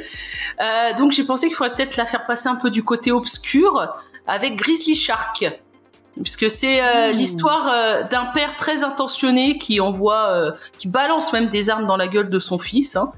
euh, 0.60 0.92
donc 0.94 1.12
j'ai 1.12 1.24
pensé 1.24 1.48
qu'il 1.48 1.56
faudrait 1.56 1.74
peut-être 1.74 1.96
la 1.96 2.06
faire 2.06 2.24
passer 2.26 2.48
un 2.48 2.56
peu 2.56 2.70
du 2.70 2.84
côté 2.84 3.12
obscur 3.12 3.92
avec 4.26 4.56
Grizzly 4.56 4.94
Shark. 4.94 5.44
Puisque 6.22 6.50
c'est 6.50 6.80
euh, 6.80 7.12
Mmh. 7.12 7.16
l'histoire 7.16 7.68
euh, 7.68 8.02
d'un 8.04 8.24
père 8.26 8.56
très 8.56 8.84
intentionné 8.84 9.58
qui 9.58 9.80
envoie, 9.80 10.30
euh, 10.30 10.52
qui 10.78 10.88
balance 10.88 11.30
même 11.34 11.48
des 11.48 11.68
armes 11.68 11.84
dans 11.86 11.98
la 11.98 12.08
gueule 12.08 12.30
de 12.30 12.38
son 12.38 12.58
fils. 12.58 12.96
hein. 12.96 13.12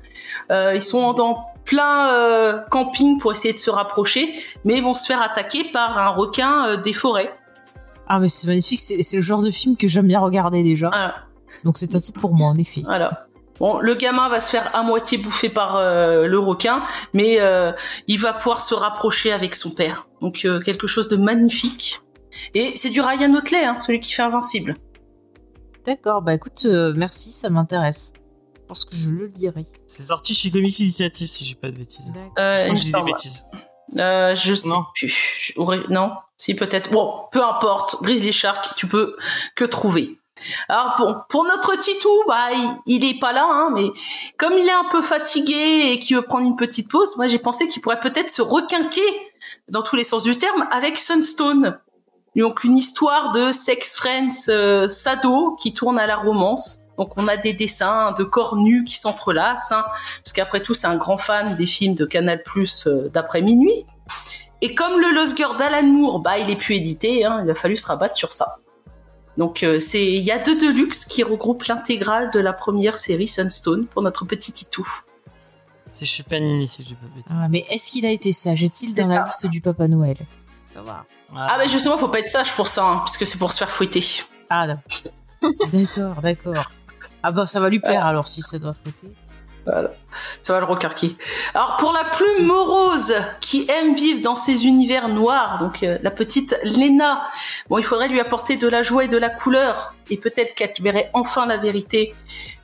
Euh, 0.51 0.73
ils 0.75 0.83
sont 0.83 1.13
dans 1.13 1.45
plein 1.65 2.09
euh, 2.13 2.59
camping 2.71 3.19
pour 3.19 3.31
essayer 3.31 3.55
de 3.55 3.59
se 3.59 3.71
rapprocher, 3.71 4.35
mais 4.65 4.79
ils 4.79 4.83
vont 4.83 4.95
se 4.95 5.07
faire 5.07 5.23
attaquer 5.23 5.63
par 5.65 5.97
un 5.99 6.09
requin 6.09 6.77
des 6.79 6.93
forêts. 6.93 7.33
Ah, 8.09 8.19
mais 8.21 8.29
c'est 8.29 8.47
magnifique, 8.47 8.81
c'est 8.81 9.03
c'est 9.03 9.17
le 9.17 9.23
genre 9.23 9.43
de 9.43 9.51
film 9.51 9.77
que 9.77 9.87
j'aime 9.87 10.07
bien 10.09 10.21
regarder 10.21 10.63
déjà. 10.63 10.89
Voilà. 10.89 11.15
Donc 11.65 11.79
c'est 11.79 11.95
un 11.95 11.99
titre 11.99 12.21
pour 12.21 12.35
moi, 12.35 12.49
en 12.49 12.59
effet. 12.59 12.83
Voilà. 12.85 13.27
Bon, 13.61 13.81
le 13.81 13.95
gamin 13.97 14.29
va 14.29 14.41
se 14.41 14.51
faire 14.51 14.75
à 14.75 14.83
moitié 14.85 15.19
bouffer 15.19 15.49
par 15.49 15.77
euh, 15.77 16.27
le 16.27 16.39
requin, 16.39 16.83
mais 17.13 17.41
euh, 17.41 17.73
il 18.07 18.21
va 18.21 18.33
pouvoir 18.33 18.61
se 18.61 18.75
rapprocher 18.75 19.33
avec 19.33 19.55
son 19.55 19.71
père. 19.71 20.07
Donc 20.21 20.45
euh, 20.45 20.61
quelque 20.61 20.87
chose 20.87 21.09
de 21.09 21.17
magnifique. 21.17 22.01
Et 22.55 22.73
c'est 22.77 22.91
du 22.91 23.01
Ryan 23.01 23.35
Otley, 23.35 23.65
hein, 23.65 23.77
celui 23.77 23.99
qui 24.01 24.13
fait 24.13 24.23
Invincible. 24.23 24.77
D'accord, 25.85 26.23
bah 26.23 26.35
écoute, 26.35 26.63
euh, 26.67 26.93
merci, 26.97 27.33
ça 27.33 27.51
m'intéresse. 27.51 28.13
Je 28.55 28.61
pense 28.69 28.85
que 28.85 28.95
je 28.95 29.09
le 29.09 29.27
lirai. 29.27 29.65
C'est 29.87 30.03
sorti 30.03 30.35
chez 30.35 30.51
Comics 30.51 30.79
Initiative, 30.79 31.27
si 31.27 31.45
j'ai 31.45 31.55
pas 31.55 31.71
de 31.71 31.77
bêtises. 31.77 32.13
Euh, 32.39 32.69
Je 32.75 32.81
dis 32.81 32.93
des 32.93 33.03
bêtises. 33.03 33.45
Euh, 33.97 34.35
je 34.35 34.55
sais 34.55 34.69
Non. 34.69 34.85
plus. 34.95 35.55
Non, 35.89 36.13
si 36.37 36.55
peut-être. 36.55 36.91
Bon, 36.91 37.23
peu 37.33 37.43
importe. 37.43 38.03
Grizzly 38.03 38.33
Shark, 38.33 38.75
tu 38.77 38.87
peux 38.87 39.17
que 39.57 39.65
trouver. 39.65 40.19
Alors 40.69 40.95
bon, 40.99 41.17
pour 41.29 41.45
notre 41.45 41.75
Titou, 41.81 42.11
bah 42.29 42.53
il, 42.53 42.77
il 42.87 43.05
est 43.05 43.19
pas 43.19 43.33
là, 43.33 43.49
hein, 43.51 43.71
mais 43.75 43.91
comme 44.39 44.53
il 44.53 44.69
est 44.69 44.73
un 44.73 44.85
peu 44.85 45.03
fatigué 45.03 45.91
et 45.93 45.99
qu'il 45.99 46.15
veut 46.15 46.23
prendre 46.23 46.47
une 46.47 46.55
petite 46.55 46.89
pause, 46.89 47.17
moi 47.17 47.27
j'ai 47.27 47.41
pensé 47.41 47.67
qu'il 47.67 47.83
pourrait 47.83 47.99
peut-être 47.99 48.31
se 48.31 48.41
requinquer 48.41 49.03
dans 49.69 49.83
tous 49.83 49.97
les 49.97 50.05
sens 50.05 50.23
du 50.23 50.39
terme 50.39 50.69
avec 50.71 50.97
Sunstone. 50.97 51.81
Donc 52.37 52.63
une 52.63 52.77
histoire 52.77 53.33
de 53.33 53.51
sex 53.51 53.97
friends 53.97 54.29
euh, 54.49 54.87
sado 54.87 55.57
qui 55.61 55.73
tourne 55.75 55.99
à 55.99 56.07
la 56.07 56.17
romance. 56.17 56.83
Donc 56.99 57.17
on 57.17 57.29
a 57.29 57.37
des 57.37 57.53
dessins 57.53 58.13
de 58.13 58.25
corps 58.25 58.57
nus 58.57 58.85
qui 58.85 58.97
s'entrelacent, 58.97 59.73
hein, 59.73 59.85
parce 60.23 60.33
qu'après 60.35 60.61
tout 60.61 60.75
c'est 60.75 60.89
un 60.89 60.97
grand 60.97 61.17
fan 61.17 61.57
des 61.57 61.67
films 61.67 61.95
de 61.95 62.05
Canal 62.05 62.43
Plus 62.43 62.89
d'après 63.13 63.41
minuit. 63.41 63.87
Et 64.61 64.75
comme 64.75 65.01
le 65.01 65.15
Lost 65.15 65.37
Girl 65.37 65.57
d'Alan 65.57 65.87
Moore, 65.87 66.21
bah 66.21 66.39
il 66.39 66.51
est 66.51 66.57
plus 66.57 66.75
édité, 66.75 67.25
hein, 67.25 67.43
il 67.45 67.51
a 67.51 67.55
fallu 67.55 67.77
se 67.77 67.87
rabattre 67.87 68.17
sur 68.17 68.33
ça. 68.33 68.57
Donc 69.37 69.63
euh, 69.63 69.79
c'est 69.79 70.05
il 70.05 70.25
y 70.25 70.33
a 70.33 70.39
deux 70.39 70.59
deluxe 70.59 71.05
qui 71.05 71.23
regroupent 71.23 71.65
l'intégrale 71.65 72.31
de 72.33 72.41
la 72.41 72.53
première 72.53 72.97
série 72.97 73.29
Sunstone 73.29 73.87
pour 73.87 74.03
notre 74.03 74.25
petit 74.25 74.53
Titou. 74.53 74.87
C'est 75.93 76.05
chez 76.05 76.25
Panini, 76.25 76.67
si 76.67 76.83
j'ai 76.83 76.97
pas 76.97 77.07
de 77.07 77.15
bêtises. 77.15 77.33
Ah, 77.33 77.49
mais 77.49 77.65
est-ce 77.71 77.91
qu'il 77.93 78.05
a 78.05 78.11
été 78.11 78.33
sage 78.33 78.65
Est-il 78.65 78.95
dans 78.95 79.09
la 79.09 79.25
liste 79.25 79.47
du 79.47 79.61
Papa 79.61 79.87
Noël? 79.87 80.17
Ça 80.65 80.83
va. 80.83 81.05
Ah 81.35 81.57
bah 81.57 81.67
justement 81.69 81.97
faut 81.99 82.09
pas 82.09 82.19
être 82.19 82.29
sage 82.29 82.53
pour 82.55 82.67
ça, 82.67 82.85
hein, 82.85 82.97
parce 82.99 83.17
que 83.17 83.25
c'est 83.25 83.39
pour 83.39 83.53
se 83.53 83.59
faire 83.59 83.71
fouetter. 83.71 84.05
Ah, 84.51 84.67
d'accord. 84.67 85.13
d'accord, 85.73 86.21
d'accord. 86.21 86.71
Ah 87.23 87.33
bah 87.33 87.47
ça 87.47 87.61
va 87.61 87.69
lui 87.69 87.81
plaire 87.81 88.07
alors 88.07 88.29
si 88.29 88.43
ça 88.43 88.59
doit 88.59 88.75
fouetter. 88.75 89.13
Ça 90.43 90.55
va 90.55 90.61
le 90.61 90.67
recarquer. 90.67 91.17
Alors 91.55 91.77
pour 91.77 91.93
la 91.93 92.05
plus 92.05 92.43
morose 92.43 93.15
qui 93.41 93.67
aime 93.69 93.95
vivre 93.95 94.23
dans 94.23 94.37
ces 94.37 94.67
univers 94.67 95.09
noirs, 95.09 95.59
donc 95.59 95.83
euh, 95.83 95.99
la 96.03 96.11
petite 96.11 96.59
Lena, 96.65 97.23
bon 97.69 97.79
il 97.79 97.85
faudrait 97.85 98.09
lui 98.09 98.21
apporter 98.21 98.57
de 98.57 98.69
la 98.69 98.83
joie 98.83 99.05
et 99.05 99.09
de 99.09 99.19
la 99.19 99.31
couleur 99.31 99.95
et 100.11 100.17
peut-être 100.17 100.55
qu'elle 100.55 100.73
verrait 100.81 101.11
enfin 101.13 101.47
la 101.47 101.59
vérité 101.59 102.15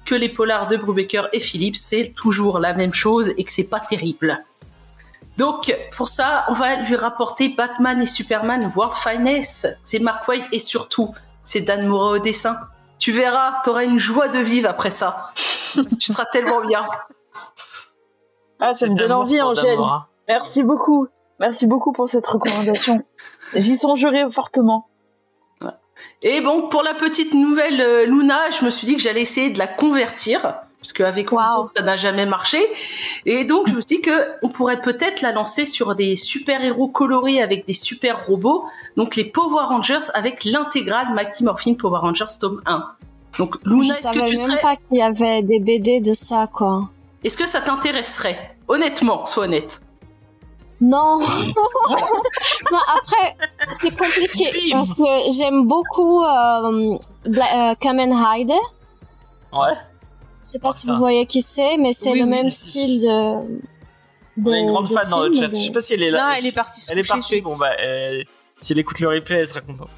que 0.06 0.14
les 0.14 0.28
polars 0.28 0.66
de 0.66 0.76
Brubaker 0.76 1.28
et 1.32 1.40
Philippe 1.40 1.76
c'est 1.76 2.14
toujours 2.14 2.58
la 2.58 2.74
même 2.74 2.94
chose 2.94 3.32
et 3.36 3.44
que 3.44 3.52
c'est 3.52 3.68
pas 3.68 3.80
terrible. 3.80 4.42
Donc 5.36 5.76
pour 5.96 6.08
ça 6.08 6.46
on 6.48 6.54
va 6.54 6.76
lui 6.76 6.96
rapporter 6.96 7.50
Batman 7.50 8.00
et 8.00 8.06
Superman 8.06 8.72
World 8.74 8.94
Finest. 8.94 9.78
C'est 9.84 9.98
Mark 9.98 10.26
White 10.26 10.46
et 10.52 10.58
surtout 10.58 11.12
c'est 11.42 11.60
Dan 11.60 11.86
Mora 11.86 12.12
au 12.12 12.18
dessin. 12.18 12.56
Tu 13.04 13.12
verras, 13.12 13.60
t'auras 13.62 13.84
une 13.84 13.98
joie 13.98 14.28
de 14.28 14.38
vivre 14.38 14.66
après 14.66 14.88
ça. 14.88 15.30
tu 16.00 16.10
seras 16.10 16.24
tellement 16.24 16.62
bien. 16.62 16.86
Ah, 18.58 18.72
ça 18.72 18.86
me 18.86 18.94
donne 18.94 19.12
envie, 19.12 19.42
Angèle. 19.42 19.78
Merci 20.26 20.62
beaucoup. 20.62 21.08
Merci 21.38 21.66
beaucoup 21.66 21.92
pour 21.92 22.08
cette 22.08 22.26
recommandation. 22.26 23.04
J'y 23.54 23.76
songerai 23.76 24.30
fortement. 24.30 24.88
Et 26.22 26.40
bon, 26.40 26.70
pour 26.70 26.82
la 26.82 26.94
petite 26.94 27.34
nouvelle 27.34 27.82
euh, 27.82 28.06
Luna, 28.06 28.50
je 28.58 28.64
me 28.64 28.70
suis 28.70 28.86
dit 28.86 28.96
que 28.96 29.02
j'allais 29.02 29.20
essayer 29.20 29.50
de 29.50 29.58
la 29.58 29.66
convertir, 29.66 30.62
parce 30.84 30.92
qu'avec 30.92 31.32
Wow. 31.32 31.38
Ouzon, 31.40 31.70
ça 31.74 31.82
n'a 31.82 31.96
jamais 31.96 32.26
marché. 32.26 32.58
Et 33.24 33.44
donc, 33.44 33.68
je 33.68 33.74
me 33.74 33.80
suis 33.80 33.96
dit 33.96 34.00
que 34.02 34.28
on 34.42 34.50
pourrait 34.50 34.80
peut-être 34.82 35.22
la 35.22 35.32
lancer 35.32 35.64
sur 35.64 35.94
des 35.94 36.14
super-héros 36.14 36.88
colorés 36.88 37.40
avec 37.42 37.66
des 37.66 37.72
super 37.72 38.26
robots, 38.26 38.64
donc 38.98 39.16
les 39.16 39.24
Power 39.24 39.64
Rangers 39.64 40.10
avec 40.12 40.44
l'intégrale 40.44 41.06
Mighty 41.14 41.42
Morphin 41.42 41.72
Power 41.74 42.00
Rangers 42.00 42.26
tome 42.38 42.60
1. 42.66 42.84
Donc, 43.38 43.56
Je 43.64 43.70
Luna, 43.70 43.84
est-ce 43.94 44.02
savais 44.02 44.20
que 44.20 44.24
tu 44.30 44.36
même 44.36 44.46
serais... 44.50 44.60
pas 44.60 44.76
qu'il 44.76 44.98
y 44.98 45.02
avait 45.02 45.42
des 45.42 45.58
BD 45.58 46.00
de 46.00 46.12
ça, 46.12 46.46
quoi. 46.52 46.88
Est-ce 47.24 47.36
que 47.38 47.46
ça 47.48 47.62
t'intéresserait? 47.62 48.56
Honnêtement, 48.68 49.24
sois 49.26 49.44
honnête. 49.44 49.80
Non. 50.80 51.18
non, 52.70 52.78
après, 52.96 53.36
c'est 53.68 53.90
compliqué 53.96 54.50
Bim. 54.52 54.72
parce 54.72 54.92
que 54.94 55.32
j'aime 55.36 55.66
beaucoup 55.66 56.22
euh, 56.22 56.98
Bla- 57.26 57.70
euh, 57.70 57.74
Kamen 57.80 58.12
Rider. 58.12 58.58
Ouais. 59.52 59.72
Je 60.44 60.50
sais 60.50 60.58
pas 60.58 60.70
si 60.72 60.86
vous 60.86 60.96
voyez 60.96 61.24
qui 61.26 61.40
c'est, 61.42 61.76
mais 61.78 61.92
c'est 61.92 62.10
Oui, 62.10 62.20
le 62.20 62.26
même 62.26 62.50
style 62.50 63.00
de. 63.00 63.08
On 63.08 64.52
a 64.52 64.58
une 64.58 64.66
de- 64.66 64.70
grande 64.72 64.88
de 64.88 64.92
fan 64.94 65.08
dans 65.08 65.22
le 65.22 65.32
chat. 65.34 65.46
de- 65.48 65.56
Je 65.56 65.60
sais 65.62 65.72
pas 65.72 65.80
si 65.80 65.94
elle 65.94 66.02
est 66.02 66.10
là. 66.10 66.26
non, 66.28 66.34
elle 66.36 66.46
est 66.46 66.52
partie 66.52 66.86
Elle 66.90 66.98
est 66.98 67.08
partie. 67.08 67.40
Bon 67.40 67.56
bah, 67.56 67.70
euh, 67.80 68.22
si 68.60 68.72
elle 68.72 68.78
écoute 68.80 68.98
le 69.00 69.08
replay, 69.08 69.38
elle 69.40 69.48
sera 69.48 69.60
contente. 69.60 69.88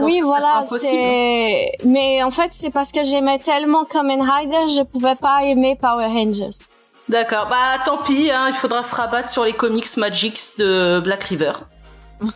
Oui, 0.00 0.20
voilà, 0.22 0.58
impossible. 0.58 0.80
c'est. 0.92 1.72
Mais 1.84 2.22
en 2.22 2.30
fait, 2.30 2.52
c'est 2.52 2.70
parce 2.70 2.92
que 2.92 3.02
j'aimais 3.04 3.38
tellement 3.40 3.84
Kamen 3.84 4.20
Rider, 4.22 4.68
je 4.76 4.82
pouvais 4.82 5.16
pas 5.16 5.44
aimer 5.44 5.76
Power 5.80 6.06
Rangers. 6.06 6.66
D'accord, 7.08 7.48
bah 7.50 7.82
tant 7.84 7.98
pis, 7.98 8.30
hein, 8.30 8.46
il 8.48 8.54
faudra 8.54 8.84
se 8.84 8.94
rabattre 8.94 9.28
sur 9.28 9.44
les 9.44 9.52
comics 9.52 9.96
Magics 9.96 10.38
de 10.58 11.00
Black 11.02 11.24
River. 11.24 11.52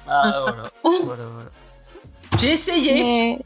Ah 0.09 0.43
voilà. 0.43 0.70
voilà, 1.05 1.23
voilà. 1.32 1.51
J'ai 2.40 2.51
essayé. 2.51 3.05
Mais 3.05 3.39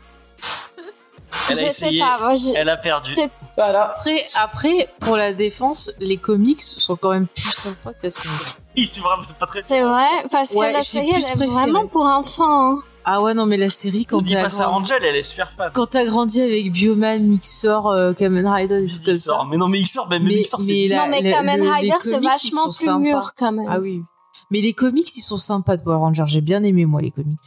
Elle 1.51 1.59
a 1.59 1.61
je 1.62 1.66
essayé. 1.66 1.98
sais 2.01 2.05
pas, 2.05 2.19
moi, 2.20 2.35
je- 2.35 2.55
Elle 2.55 2.69
a 2.69 2.77
perdu. 2.77 3.15
Voilà. 3.57 3.94
Après, 3.97 4.27
après, 4.35 4.89
pour 5.01 5.16
la 5.16 5.32
défense, 5.32 5.93
les 6.01 6.16
comics 6.16 6.61
sont 6.62 6.97
quand 6.97 7.11
même 7.11 7.27
plus 7.27 7.51
sympas 7.52 7.93
que 7.93 7.98
la 8.05 8.11
série. 8.11 8.35
Oui, 8.77 8.86
c'est 8.86 9.01
vrai, 9.01 9.15
c'est 9.23 9.36
pas 9.36 9.47
très. 9.47 9.62
c'est 9.62 9.82
vrai, 9.82 10.07
parce 10.31 10.52
Ouais, 10.52 10.69
que 10.69 10.73
la 10.74 10.82
série, 10.82 11.11
elle 11.15 11.43
est 11.43 11.47
vraiment 11.47 11.86
pour 11.86 12.02
enfants. 12.05 12.73
hein. 12.74 12.82
Ah 13.05 13.23
ouais, 13.23 13.32
non, 13.35 13.47
mais 13.47 13.57
la 13.57 13.70
série, 13.70 14.05
quand 14.05 14.23
t'as 14.23 14.43
pas 14.43 14.51
ça 14.51 14.70
Angel, 14.70 15.02
elle 15.02 15.16
est 15.16 15.23
super 15.23 15.51
fan. 15.52 15.70
quand 15.73 15.86
t'as 15.86 16.05
grandi 16.05 16.40
avec 16.40 16.70
Bioman, 16.70 17.20
Mixor, 17.23 17.89
euh, 17.90 18.12
Kamen 18.12 18.47
Rider, 18.47 18.82
des 18.82 18.89
trucs 18.90 19.05
comme 19.05 19.15
ça. 19.15 19.40
Mais 19.51 19.57
non, 19.57 19.69
mais 19.69 19.85
sort, 19.86 20.07
même 20.09 20.23
Mais- 20.23 20.35
mais 20.36 20.44
c'est. 20.44 20.89
non, 20.94 21.07
mais 21.09 21.23
la- 21.23 21.31
Kamen 21.31 21.61
le- 21.65 21.70
Rider, 21.73 21.93
c'est 22.01 22.11
comics, 22.12 22.23
ils 22.44 22.51
vachement 22.51 22.65
plus 22.65 22.73
sympas. 22.85 22.98
mûr 22.98 23.32
quand 23.39 23.52
même. 23.52 23.66
Ah 23.69 23.78
oui. 23.81 24.02
Mais 24.51 24.61
les 24.61 24.74
comics, 24.74 25.09
ils 25.16 25.23
sont 25.23 25.39
sympas 25.39 25.77
de 25.78 25.82
Power 25.82 25.97
Rangers. 25.97 26.24
J'ai 26.27 26.40
bien 26.43 26.62
aimé, 26.62 26.85
moi, 26.85 27.01
les 27.01 27.11
comics. 27.11 27.39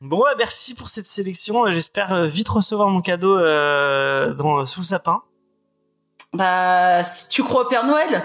Bon, 0.00 0.20
bah, 0.20 0.34
merci 0.38 0.74
pour 0.74 0.88
cette 0.88 1.06
sélection. 1.06 1.70
J'espère 1.70 2.12
euh, 2.12 2.26
vite 2.26 2.48
recevoir 2.48 2.88
mon 2.88 3.02
cadeau 3.02 3.36
euh, 3.38 4.32
dans, 4.34 4.64
sous 4.66 4.80
le 4.80 4.86
sapin. 4.86 5.22
Bah, 6.32 7.02
si 7.04 7.28
tu 7.28 7.42
crois 7.42 7.64
au 7.66 7.68
Père 7.68 7.84
Noël, 7.86 8.22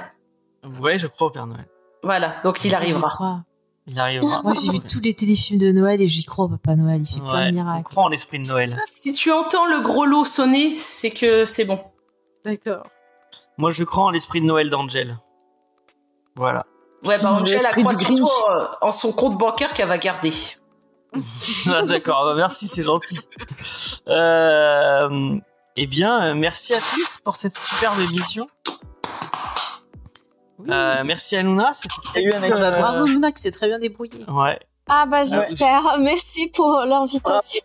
Ouais, 0.81 0.97
je 0.97 1.07
crois 1.07 1.27
au 1.27 1.30
Père 1.31 1.45
Noël. 1.47 1.68
voilà, 2.02 2.34
donc 2.43 2.64
il 2.65 2.73
arrivera. 2.73 3.43
Il 3.88 3.99
arrivera. 3.99 4.41
Moi, 4.41 4.53
j'ai 4.53 4.72
vu 4.72 4.80
tous 4.80 4.99
les 4.99 5.14
téléfilms 5.14 5.60
de 5.60 5.72
Noël 5.72 6.02
et 6.02 6.07
j'y 6.07 6.26
crois 6.26 6.45
au 6.45 6.49
Papa 6.49 6.76
Noël. 6.76 7.02
Il 7.02 7.06
fait 7.07 7.19
plein 7.19 7.34
Ouais, 7.34 7.52
de 7.52 7.57
on 7.60 7.64
miracles. 7.64 7.84
croit 7.84 8.03
en 8.06 8.07
l'esprit 8.10 8.39
de 8.39 8.47
Noël. 8.47 8.68
Si 8.85 9.14
tu 9.14 9.31
entends 9.31 9.68
le 9.68 9.81
gros 9.81 10.06
lot 10.06 10.26
sonner, 10.26 10.76
c'est 10.76 11.11
que 11.11 11.45
c'est 11.45 11.65
bon. 11.65 11.80
D'accord. 12.43 12.88
Moi, 13.57 13.69
je 13.69 13.84
crois 13.84 14.06
en 14.06 14.10
l'esprit 14.10 14.41
de 14.41 14.45
Noël 14.47 14.69
d'Angel. 14.72 15.19
Voilà. 16.35 16.65
Ouais, 17.03 17.18
bah 17.22 17.34
Angel 17.34 17.64
a 17.64 17.73
croit 17.73 17.93
surtout 17.95 18.27
euh, 18.49 18.65
en 18.81 18.89
son 18.91 19.11
compte 19.11 19.38
bancaire 19.38 19.73
qu'elle 19.73 19.88
va 19.88 19.99
garder. 19.99 20.31
Ah, 21.68 21.82
D'accord, 21.84 22.26
bah, 22.26 22.34
merci, 22.36 22.68
c'est 22.68 22.84
gentil. 22.84 23.20
Euh, 24.08 25.38
eh 25.78 25.88
bien, 25.88 26.24
euh, 26.28 26.34
merci 26.36 26.74
à 26.74 26.80
tous 26.94 27.18
pour 27.24 27.36
cette 27.36 27.58
superbe 27.58 28.00
émission. 28.00 28.48
Euh, 30.70 31.04
merci 31.06 31.36
à 31.36 31.42
Luna, 31.44 31.72
c'était 31.74 32.02
très 32.02 32.26
euh, 32.26 32.72
Bravo 32.80 33.06
Luna 33.06 33.32
qui 33.32 33.42
s'est 33.42 33.52
très 33.52 33.68
bien 33.68 33.78
débrouillée. 33.80 34.26
Ouais. 34.30 34.58
Ah 34.88 35.06
bah 35.08 35.24
j'espère. 35.24 35.98
Merci 36.00 36.48
pour 36.54 36.78
l'invitation. 36.86 37.62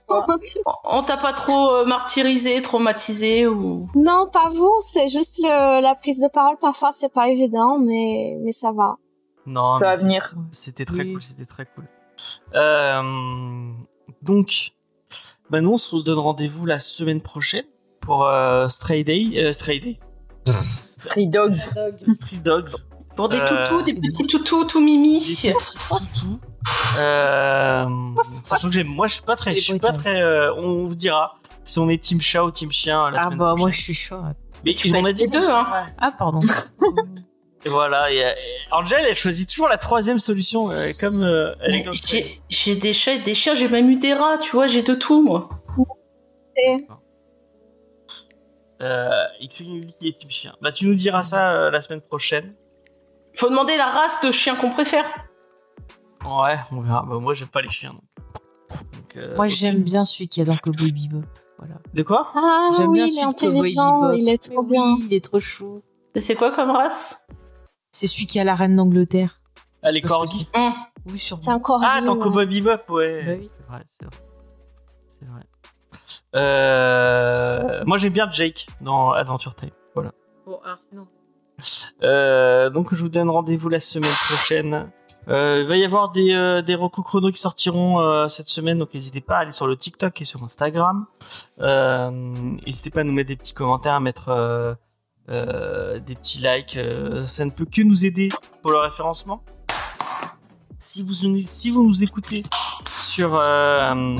On 0.85 1.03
t'a 1.03 1.19
pas 1.19 1.33
trop 1.35 1.85
martyrisé, 1.85 2.61
traumatisé 2.63 3.47
ou? 3.47 3.87
Non, 3.95 4.27
pas 4.33 4.49
vous. 4.49 4.73
C'est 4.81 5.09
juste 5.09 5.39
le, 5.43 5.83
la 5.83 5.95
prise 5.95 6.21
de 6.23 6.29
parole. 6.29 6.57
Parfois, 6.59 6.93
c'est 6.93 7.13
pas 7.13 7.29
évident, 7.29 7.79
mais 7.79 8.39
mais 8.43 8.53
ça 8.53 8.73
va. 8.73 8.97
Non, 9.47 9.75
Ça 9.75 9.91
va 9.91 9.97
venir. 9.97 10.23
C'était 10.51 10.87
très 10.87 11.03
Oui. 11.03 11.13
cool, 11.13 11.23
c'était 11.23 11.45
très 11.45 11.67
cool. 11.67 11.85
Euh, 12.55 13.71
donc, 14.23 14.73
bah 15.51 15.61
nous, 15.61 15.73
on 15.73 15.79
se 15.79 15.97
donne 16.03 16.19
rendez-vous 16.19 16.67
la 16.67 16.79
semaine 16.79 17.21
prochaine 17.21 17.65
pour 18.01 18.27
euh, 18.27 18.69
Stray 18.69 19.05
Day, 19.05 19.31
euh, 19.37 19.53
Stray 19.53 19.81
Day, 19.81 19.99
Stray 20.47 21.27
Dogs. 21.27 21.55
Stray 21.55 22.39
Dogs, 22.39 22.71
pour 23.17 23.29
des 23.29 23.39
Euh, 23.39 23.47
toutous, 23.47 23.85
des 23.85 23.95
petits 23.95 24.27
toutous 24.27 24.65
tout 24.65 24.81
mimi. 24.81 25.19
des 25.19 25.53
petits 25.53 25.79
toutous. 25.89 26.41
Euh, 26.99 27.87
sachant 28.43 28.69
que 28.69 28.75
j'aime, 28.75 28.87
moi, 28.89 29.07
je 29.07 29.15
suis 29.15 29.23
pas 29.23 29.37
très, 29.37 29.55
je 29.55 29.61
suis 29.61 29.79
pas 29.79 29.93
très. 29.93 30.21
euh, 30.23 30.55
on 30.57 30.85
vous 30.87 30.95
dira 30.95 31.37
si 31.65 31.79
on 31.79 31.89
est 31.89 32.03
team 32.03 32.21
chat 32.21 32.45
ou 32.45 32.51
team 32.51 32.71
chien. 32.71 33.11
La 33.11 33.23
Ah 33.27 33.31
bah 33.31 33.55
moi 33.57 33.71
je 33.71 33.81
suis 33.81 33.95
chaud. 33.95 34.21
Mais 34.65 34.75
tu 34.75 34.95
en 34.95 35.07
être 35.07 35.17
dit 35.17 35.29
deux, 35.29 35.49
hein. 35.49 35.67
Ah 35.99 36.13
pardon. 36.17 36.41
Et 37.65 37.69
voilà. 37.69 38.13
Et, 38.13 38.25
Angel, 38.71 39.05
elle 39.07 39.17
choisit 39.17 39.49
toujours 39.49 39.69
la 39.69 39.77
troisième 39.77 40.19
solution, 40.19 40.69
euh, 40.71 40.89
comme 41.01 41.23
euh, 41.23 41.55
elle 41.61 41.75
est 41.75 41.79
Mais 41.79 41.85
comme 41.85 41.95
J'ai 42.49 42.77
des 42.77 42.93
chats 42.93 43.15
et 43.15 43.19
des 43.19 43.35
chiens, 43.35 43.55
j'ai 43.55 43.69
même 43.69 43.91
eu 43.91 43.97
des 43.97 44.15
rats, 44.15 44.39
tu 44.39 44.53
vois, 44.53 44.67
j'ai 44.67 44.83
de 44.83 44.95
tout 44.95 45.23
moi. 45.23 45.49
Euh, 48.83 49.25
X 49.41 49.61
nous 49.61 49.81
dit 49.81 49.95
qu'il 49.95 50.09
est 50.09 50.13
team 50.19 50.31
chien. 50.31 50.55
Bah, 50.63 50.73
tu 50.73 50.87
nous 50.87 50.95
diras 50.95 51.23
ça 51.23 51.55
euh, 51.55 51.71
la 51.71 51.81
semaine 51.83 52.01
prochaine. 52.01 52.55
Faut 53.35 53.51
demander 53.51 53.77
la 53.77 53.87
race 53.87 54.23
de 54.23 54.33
chien 54.33 54.57
qu'on 54.57 54.71
préfère. 54.71 55.05
Ouais, 56.25 56.59
on 56.73 56.81
verra. 56.81 57.05
Bah, 57.09 57.19
moi, 57.19 57.35
j'aime 57.35 57.49
pas 57.49 57.61
les 57.61 57.71
chiens. 57.71 57.91
Donc. 57.91 58.03
Donc, 58.93 59.17
euh, 59.17 59.37
Moi 59.37 59.49
j'aime 59.49 59.83
bien 59.83 60.05
celui 60.05 60.29
qui 60.29 60.41
est 60.41 60.45
dans 60.45 60.57
Cowboy 60.57 60.93
Bebop. 60.93 61.27
Voilà. 61.59 61.75
De 61.93 62.03
quoi? 62.03 62.31
Ah 62.35 62.71
J'aime 62.77 62.91
oui, 62.91 62.99
bien 62.99 63.07
il 63.07 63.11
est 63.11 63.21
celui 63.21 63.35
de 63.35 63.41
Cowboy. 63.41 63.75
Bebop. 63.75 64.13
Il 64.15 64.29
est 64.29 64.51
trop 64.51 64.63
bien. 64.63 64.95
Oui, 64.95 65.07
il 65.11 65.15
est 65.15 65.25
trop 65.25 65.41
chou. 65.41 65.83
Et 66.15 66.21
C'est 66.21 66.35
quoi 66.35 66.51
comme 66.53 66.71
race? 66.71 67.27
C'est 67.93 68.07
celui 68.07 68.27
qui 68.27 68.39
a 68.39 68.45
la 68.45 68.55
reine 68.55 68.77
d'Angleterre. 68.77 69.41
Ah, 69.83 69.91
les 69.91 70.01
corgis. 70.03 70.49
Hum. 70.55 70.73
Oui, 71.07 71.19
sûrement. 71.19 71.43
C'est 71.43 71.53
encore. 71.53 71.81
Ah, 71.85 72.01
dans 72.01 72.17
Cowboy 72.17 72.47
Bebop, 72.47 72.93
ouais. 72.93 73.25
Bah 73.25 73.33
oui. 73.39 73.51
C'est 73.57 73.67
vrai, 73.67 73.83
c'est 73.87 74.05
vrai. 74.05 74.17
C'est 75.09 75.25
vrai. 75.27 75.43
Euh, 76.37 77.83
moi, 77.87 77.99
j'aime 77.99 78.13
bien 78.13 78.31
Jake 78.31 78.67
dans 78.81 79.13
Adventure 79.13 79.55
Time. 79.55 79.71
Voilà. 79.95 80.13
Bon, 80.47 80.61
alors 80.65 80.79
sinon. 80.89 81.09
Euh, 82.03 82.71
donc, 82.71 82.95
je 82.95 83.03
vous 83.03 83.09
donne 83.09 83.29
rendez-vous 83.31 83.69
la 83.69 83.81
semaine 83.81 84.13
prochaine. 84.29 84.91
Euh, 85.29 85.61
il 85.63 85.69
va 85.69 85.77
y 85.77 85.85
avoir 85.85 86.11
des, 86.11 86.33
euh, 86.33 86.63
des 86.63 86.75
recos 86.75 87.05
chrono 87.05 87.31
qui 87.31 87.41
sortiront 87.41 88.01
euh, 88.01 88.29
cette 88.29 88.49
semaine, 88.49 88.79
donc 88.79 88.95
n'hésitez 88.95 89.21
pas 89.21 89.37
à 89.37 89.41
aller 89.41 89.53
sur 89.53 89.67
le 89.67 89.77
TikTok 89.77 90.19
et 90.21 90.25
sur 90.25 90.43
Instagram. 90.43 91.07
Euh, 91.61 92.11
n'hésitez 92.11 92.91
pas 92.91 93.01
à 93.01 93.05
nous 93.05 93.13
mettre 93.13 93.29
des 93.29 93.37
petits 93.37 93.53
commentaires, 93.53 93.95
à 93.95 94.01
mettre 94.01 94.31
des 95.31 96.15
petits 96.15 96.39
likes. 96.43 96.77
euh, 96.77 97.27
ça 97.27 97.45
ne 97.45 97.51
peut 97.51 97.65
que 97.67 97.83
nous 97.83 98.05
aider 98.05 98.29
pour 98.63 98.73
le 98.73 98.79
référencement. 98.79 99.43
Si 100.79 101.03
vous, 101.03 101.13
si 101.45 101.71
vous 101.71 101.87
nous 101.87 102.03
écoutez 102.05 102.43
sur, 102.95 103.37
euh, 103.37 104.17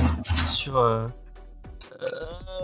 sur 0.47 0.77
euh, 0.77 1.07
euh, 2.03 2.07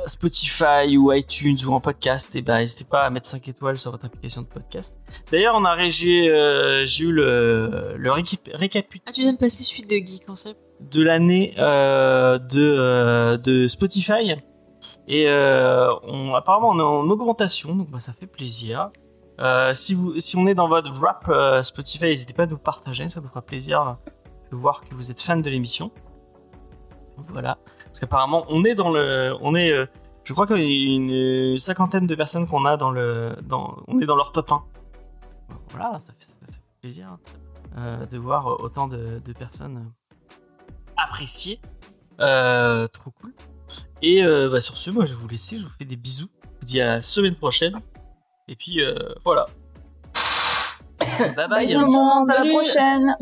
Spotify 0.06 0.96
ou 0.98 1.12
iTunes 1.12 1.58
ou 1.66 1.74
en 1.74 1.80
podcast, 1.80 2.36
et 2.36 2.42
ben 2.42 2.60
n'hésitez 2.60 2.86
pas 2.86 3.04
à 3.06 3.10
mettre 3.10 3.28
5 3.28 3.48
étoiles 3.48 3.80
sur 3.80 3.90
votre 3.92 4.06
application 4.06 4.42
de 4.44 4.48
podcast. 4.48 4.98
D'ailleurs, 5.32 5.56
on 5.58 5.66
a 5.66 5.74
ré- 5.74 5.90
j'ai 5.92 6.30
euh, 6.30 6.86
j'ai 6.86 7.06
eu 7.06 7.12
le, 7.12 7.96
le 7.98 8.10
récap- 8.12 8.54
récapitulatif 8.56 9.02
Ah, 9.08 9.12
tu 9.12 9.22
viens 9.22 9.34
de 9.34 9.38
passer 9.40 9.64
suite 9.64 9.90
de 9.90 9.96
Geek 9.96 10.26
Concept 10.26 10.60
de 10.80 11.02
l'année 11.02 11.56
euh, 11.58 12.38
de, 12.38 12.62
euh, 12.62 13.38
de 13.38 13.68
Spotify. 13.68 14.36
Et 15.08 15.26
euh, 15.28 15.90
apparemment, 16.36 16.70
on 16.70 16.80
est 16.80 16.84
en 16.84 17.10
augmentation, 17.10 17.76
donc 17.76 17.90
bah, 17.90 18.00
ça 18.00 18.14
fait 18.14 18.28
plaisir. 18.28 18.92
Euh, 19.40 19.74
si, 19.74 19.94
vous, 19.94 20.20
si 20.20 20.36
on 20.38 20.48
est 20.48 20.56
dans 20.56 20.68
votre 20.68 20.92
rap 21.00 21.28
euh, 21.30 21.64
Spotify, 21.64 22.06
n'hésitez 22.06 22.34
pas 22.34 22.44
à 22.44 22.48
nous 22.48 22.58
partager, 22.58 23.08
ça 23.08 23.22
nous 23.22 23.28
fera 23.28 23.42
plaisir 23.42 23.98
de 24.52 24.56
voir 24.56 24.84
que 24.84 24.96
vous 24.96 25.12
êtes 25.12 25.22
fan 25.22 25.42
de 25.42 25.50
l'émission. 25.50 25.92
Voilà, 27.30 27.58
parce 27.86 28.00
qu'apparemment, 28.00 28.46
on 28.50 28.64
est 28.64 28.76
dans 28.76 28.92
le, 28.92 29.36
on 29.42 29.56
est, 29.56 29.74
je 30.24 30.34
crois 30.34 30.46
qu'il 30.46 30.62
y 30.62 30.92
a 30.92 30.96
une 30.96 31.58
cinquantaine 31.60 32.08
de 32.08 32.16
personnes 32.16 32.48
qu'on 32.48 32.66
a 32.66 32.78
dans 32.78 32.92
le, 32.92 33.36
dans, 33.44 33.78
on 33.88 34.00
est 34.00 34.06
dans 34.06 34.16
leur 34.16 34.32
top 34.32 34.52
1. 34.52 34.64
Voilà, 35.70 36.00
ça 36.00 36.14
fait, 36.14 36.62
plaisir 36.82 37.18
de 37.76 38.18
voir 38.18 38.60
autant 38.60 38.88
de, 38.88 39.20
de 39.24 39.34
personnes 39.34 39.92
appréciées. 40.96 41.60
Trop 42.18 43.12
cool. 43.22 43.34
Et 44.02 44.24
euh, 44.24 44.50
bah, 44.50 44.62
sur 44.62 44.78
ce, 44.78 44.90
moi 44.90 45.06
je 45.06 45.14
vais 45.14 45.20
vous 45.20 45.28
laisser, 45.28 45.58
je 45.58 45.64
vous 45.64 45.74
fais 45.78 45.86
des 45.86 45.96
bisous. 45.96 46.30
Je 46.44 46.60
vous 46.60 46.66
dis 46.66 46.82
à 46.82 46.86
la 46.88 47.02
semaine 47.02 47.36
prochaine. 47.36 47.76
Et 48.48 48.56
puis 48.56 48.82
euh, 48.82 48.96
voilà. 49.24 49.48
bye 51.00 51.50
bye. 51.50 51.66
Bisous. 51.66 52.26
À 52.30 52.44
la 52.44 52.50
prochaine. 52.50 53.16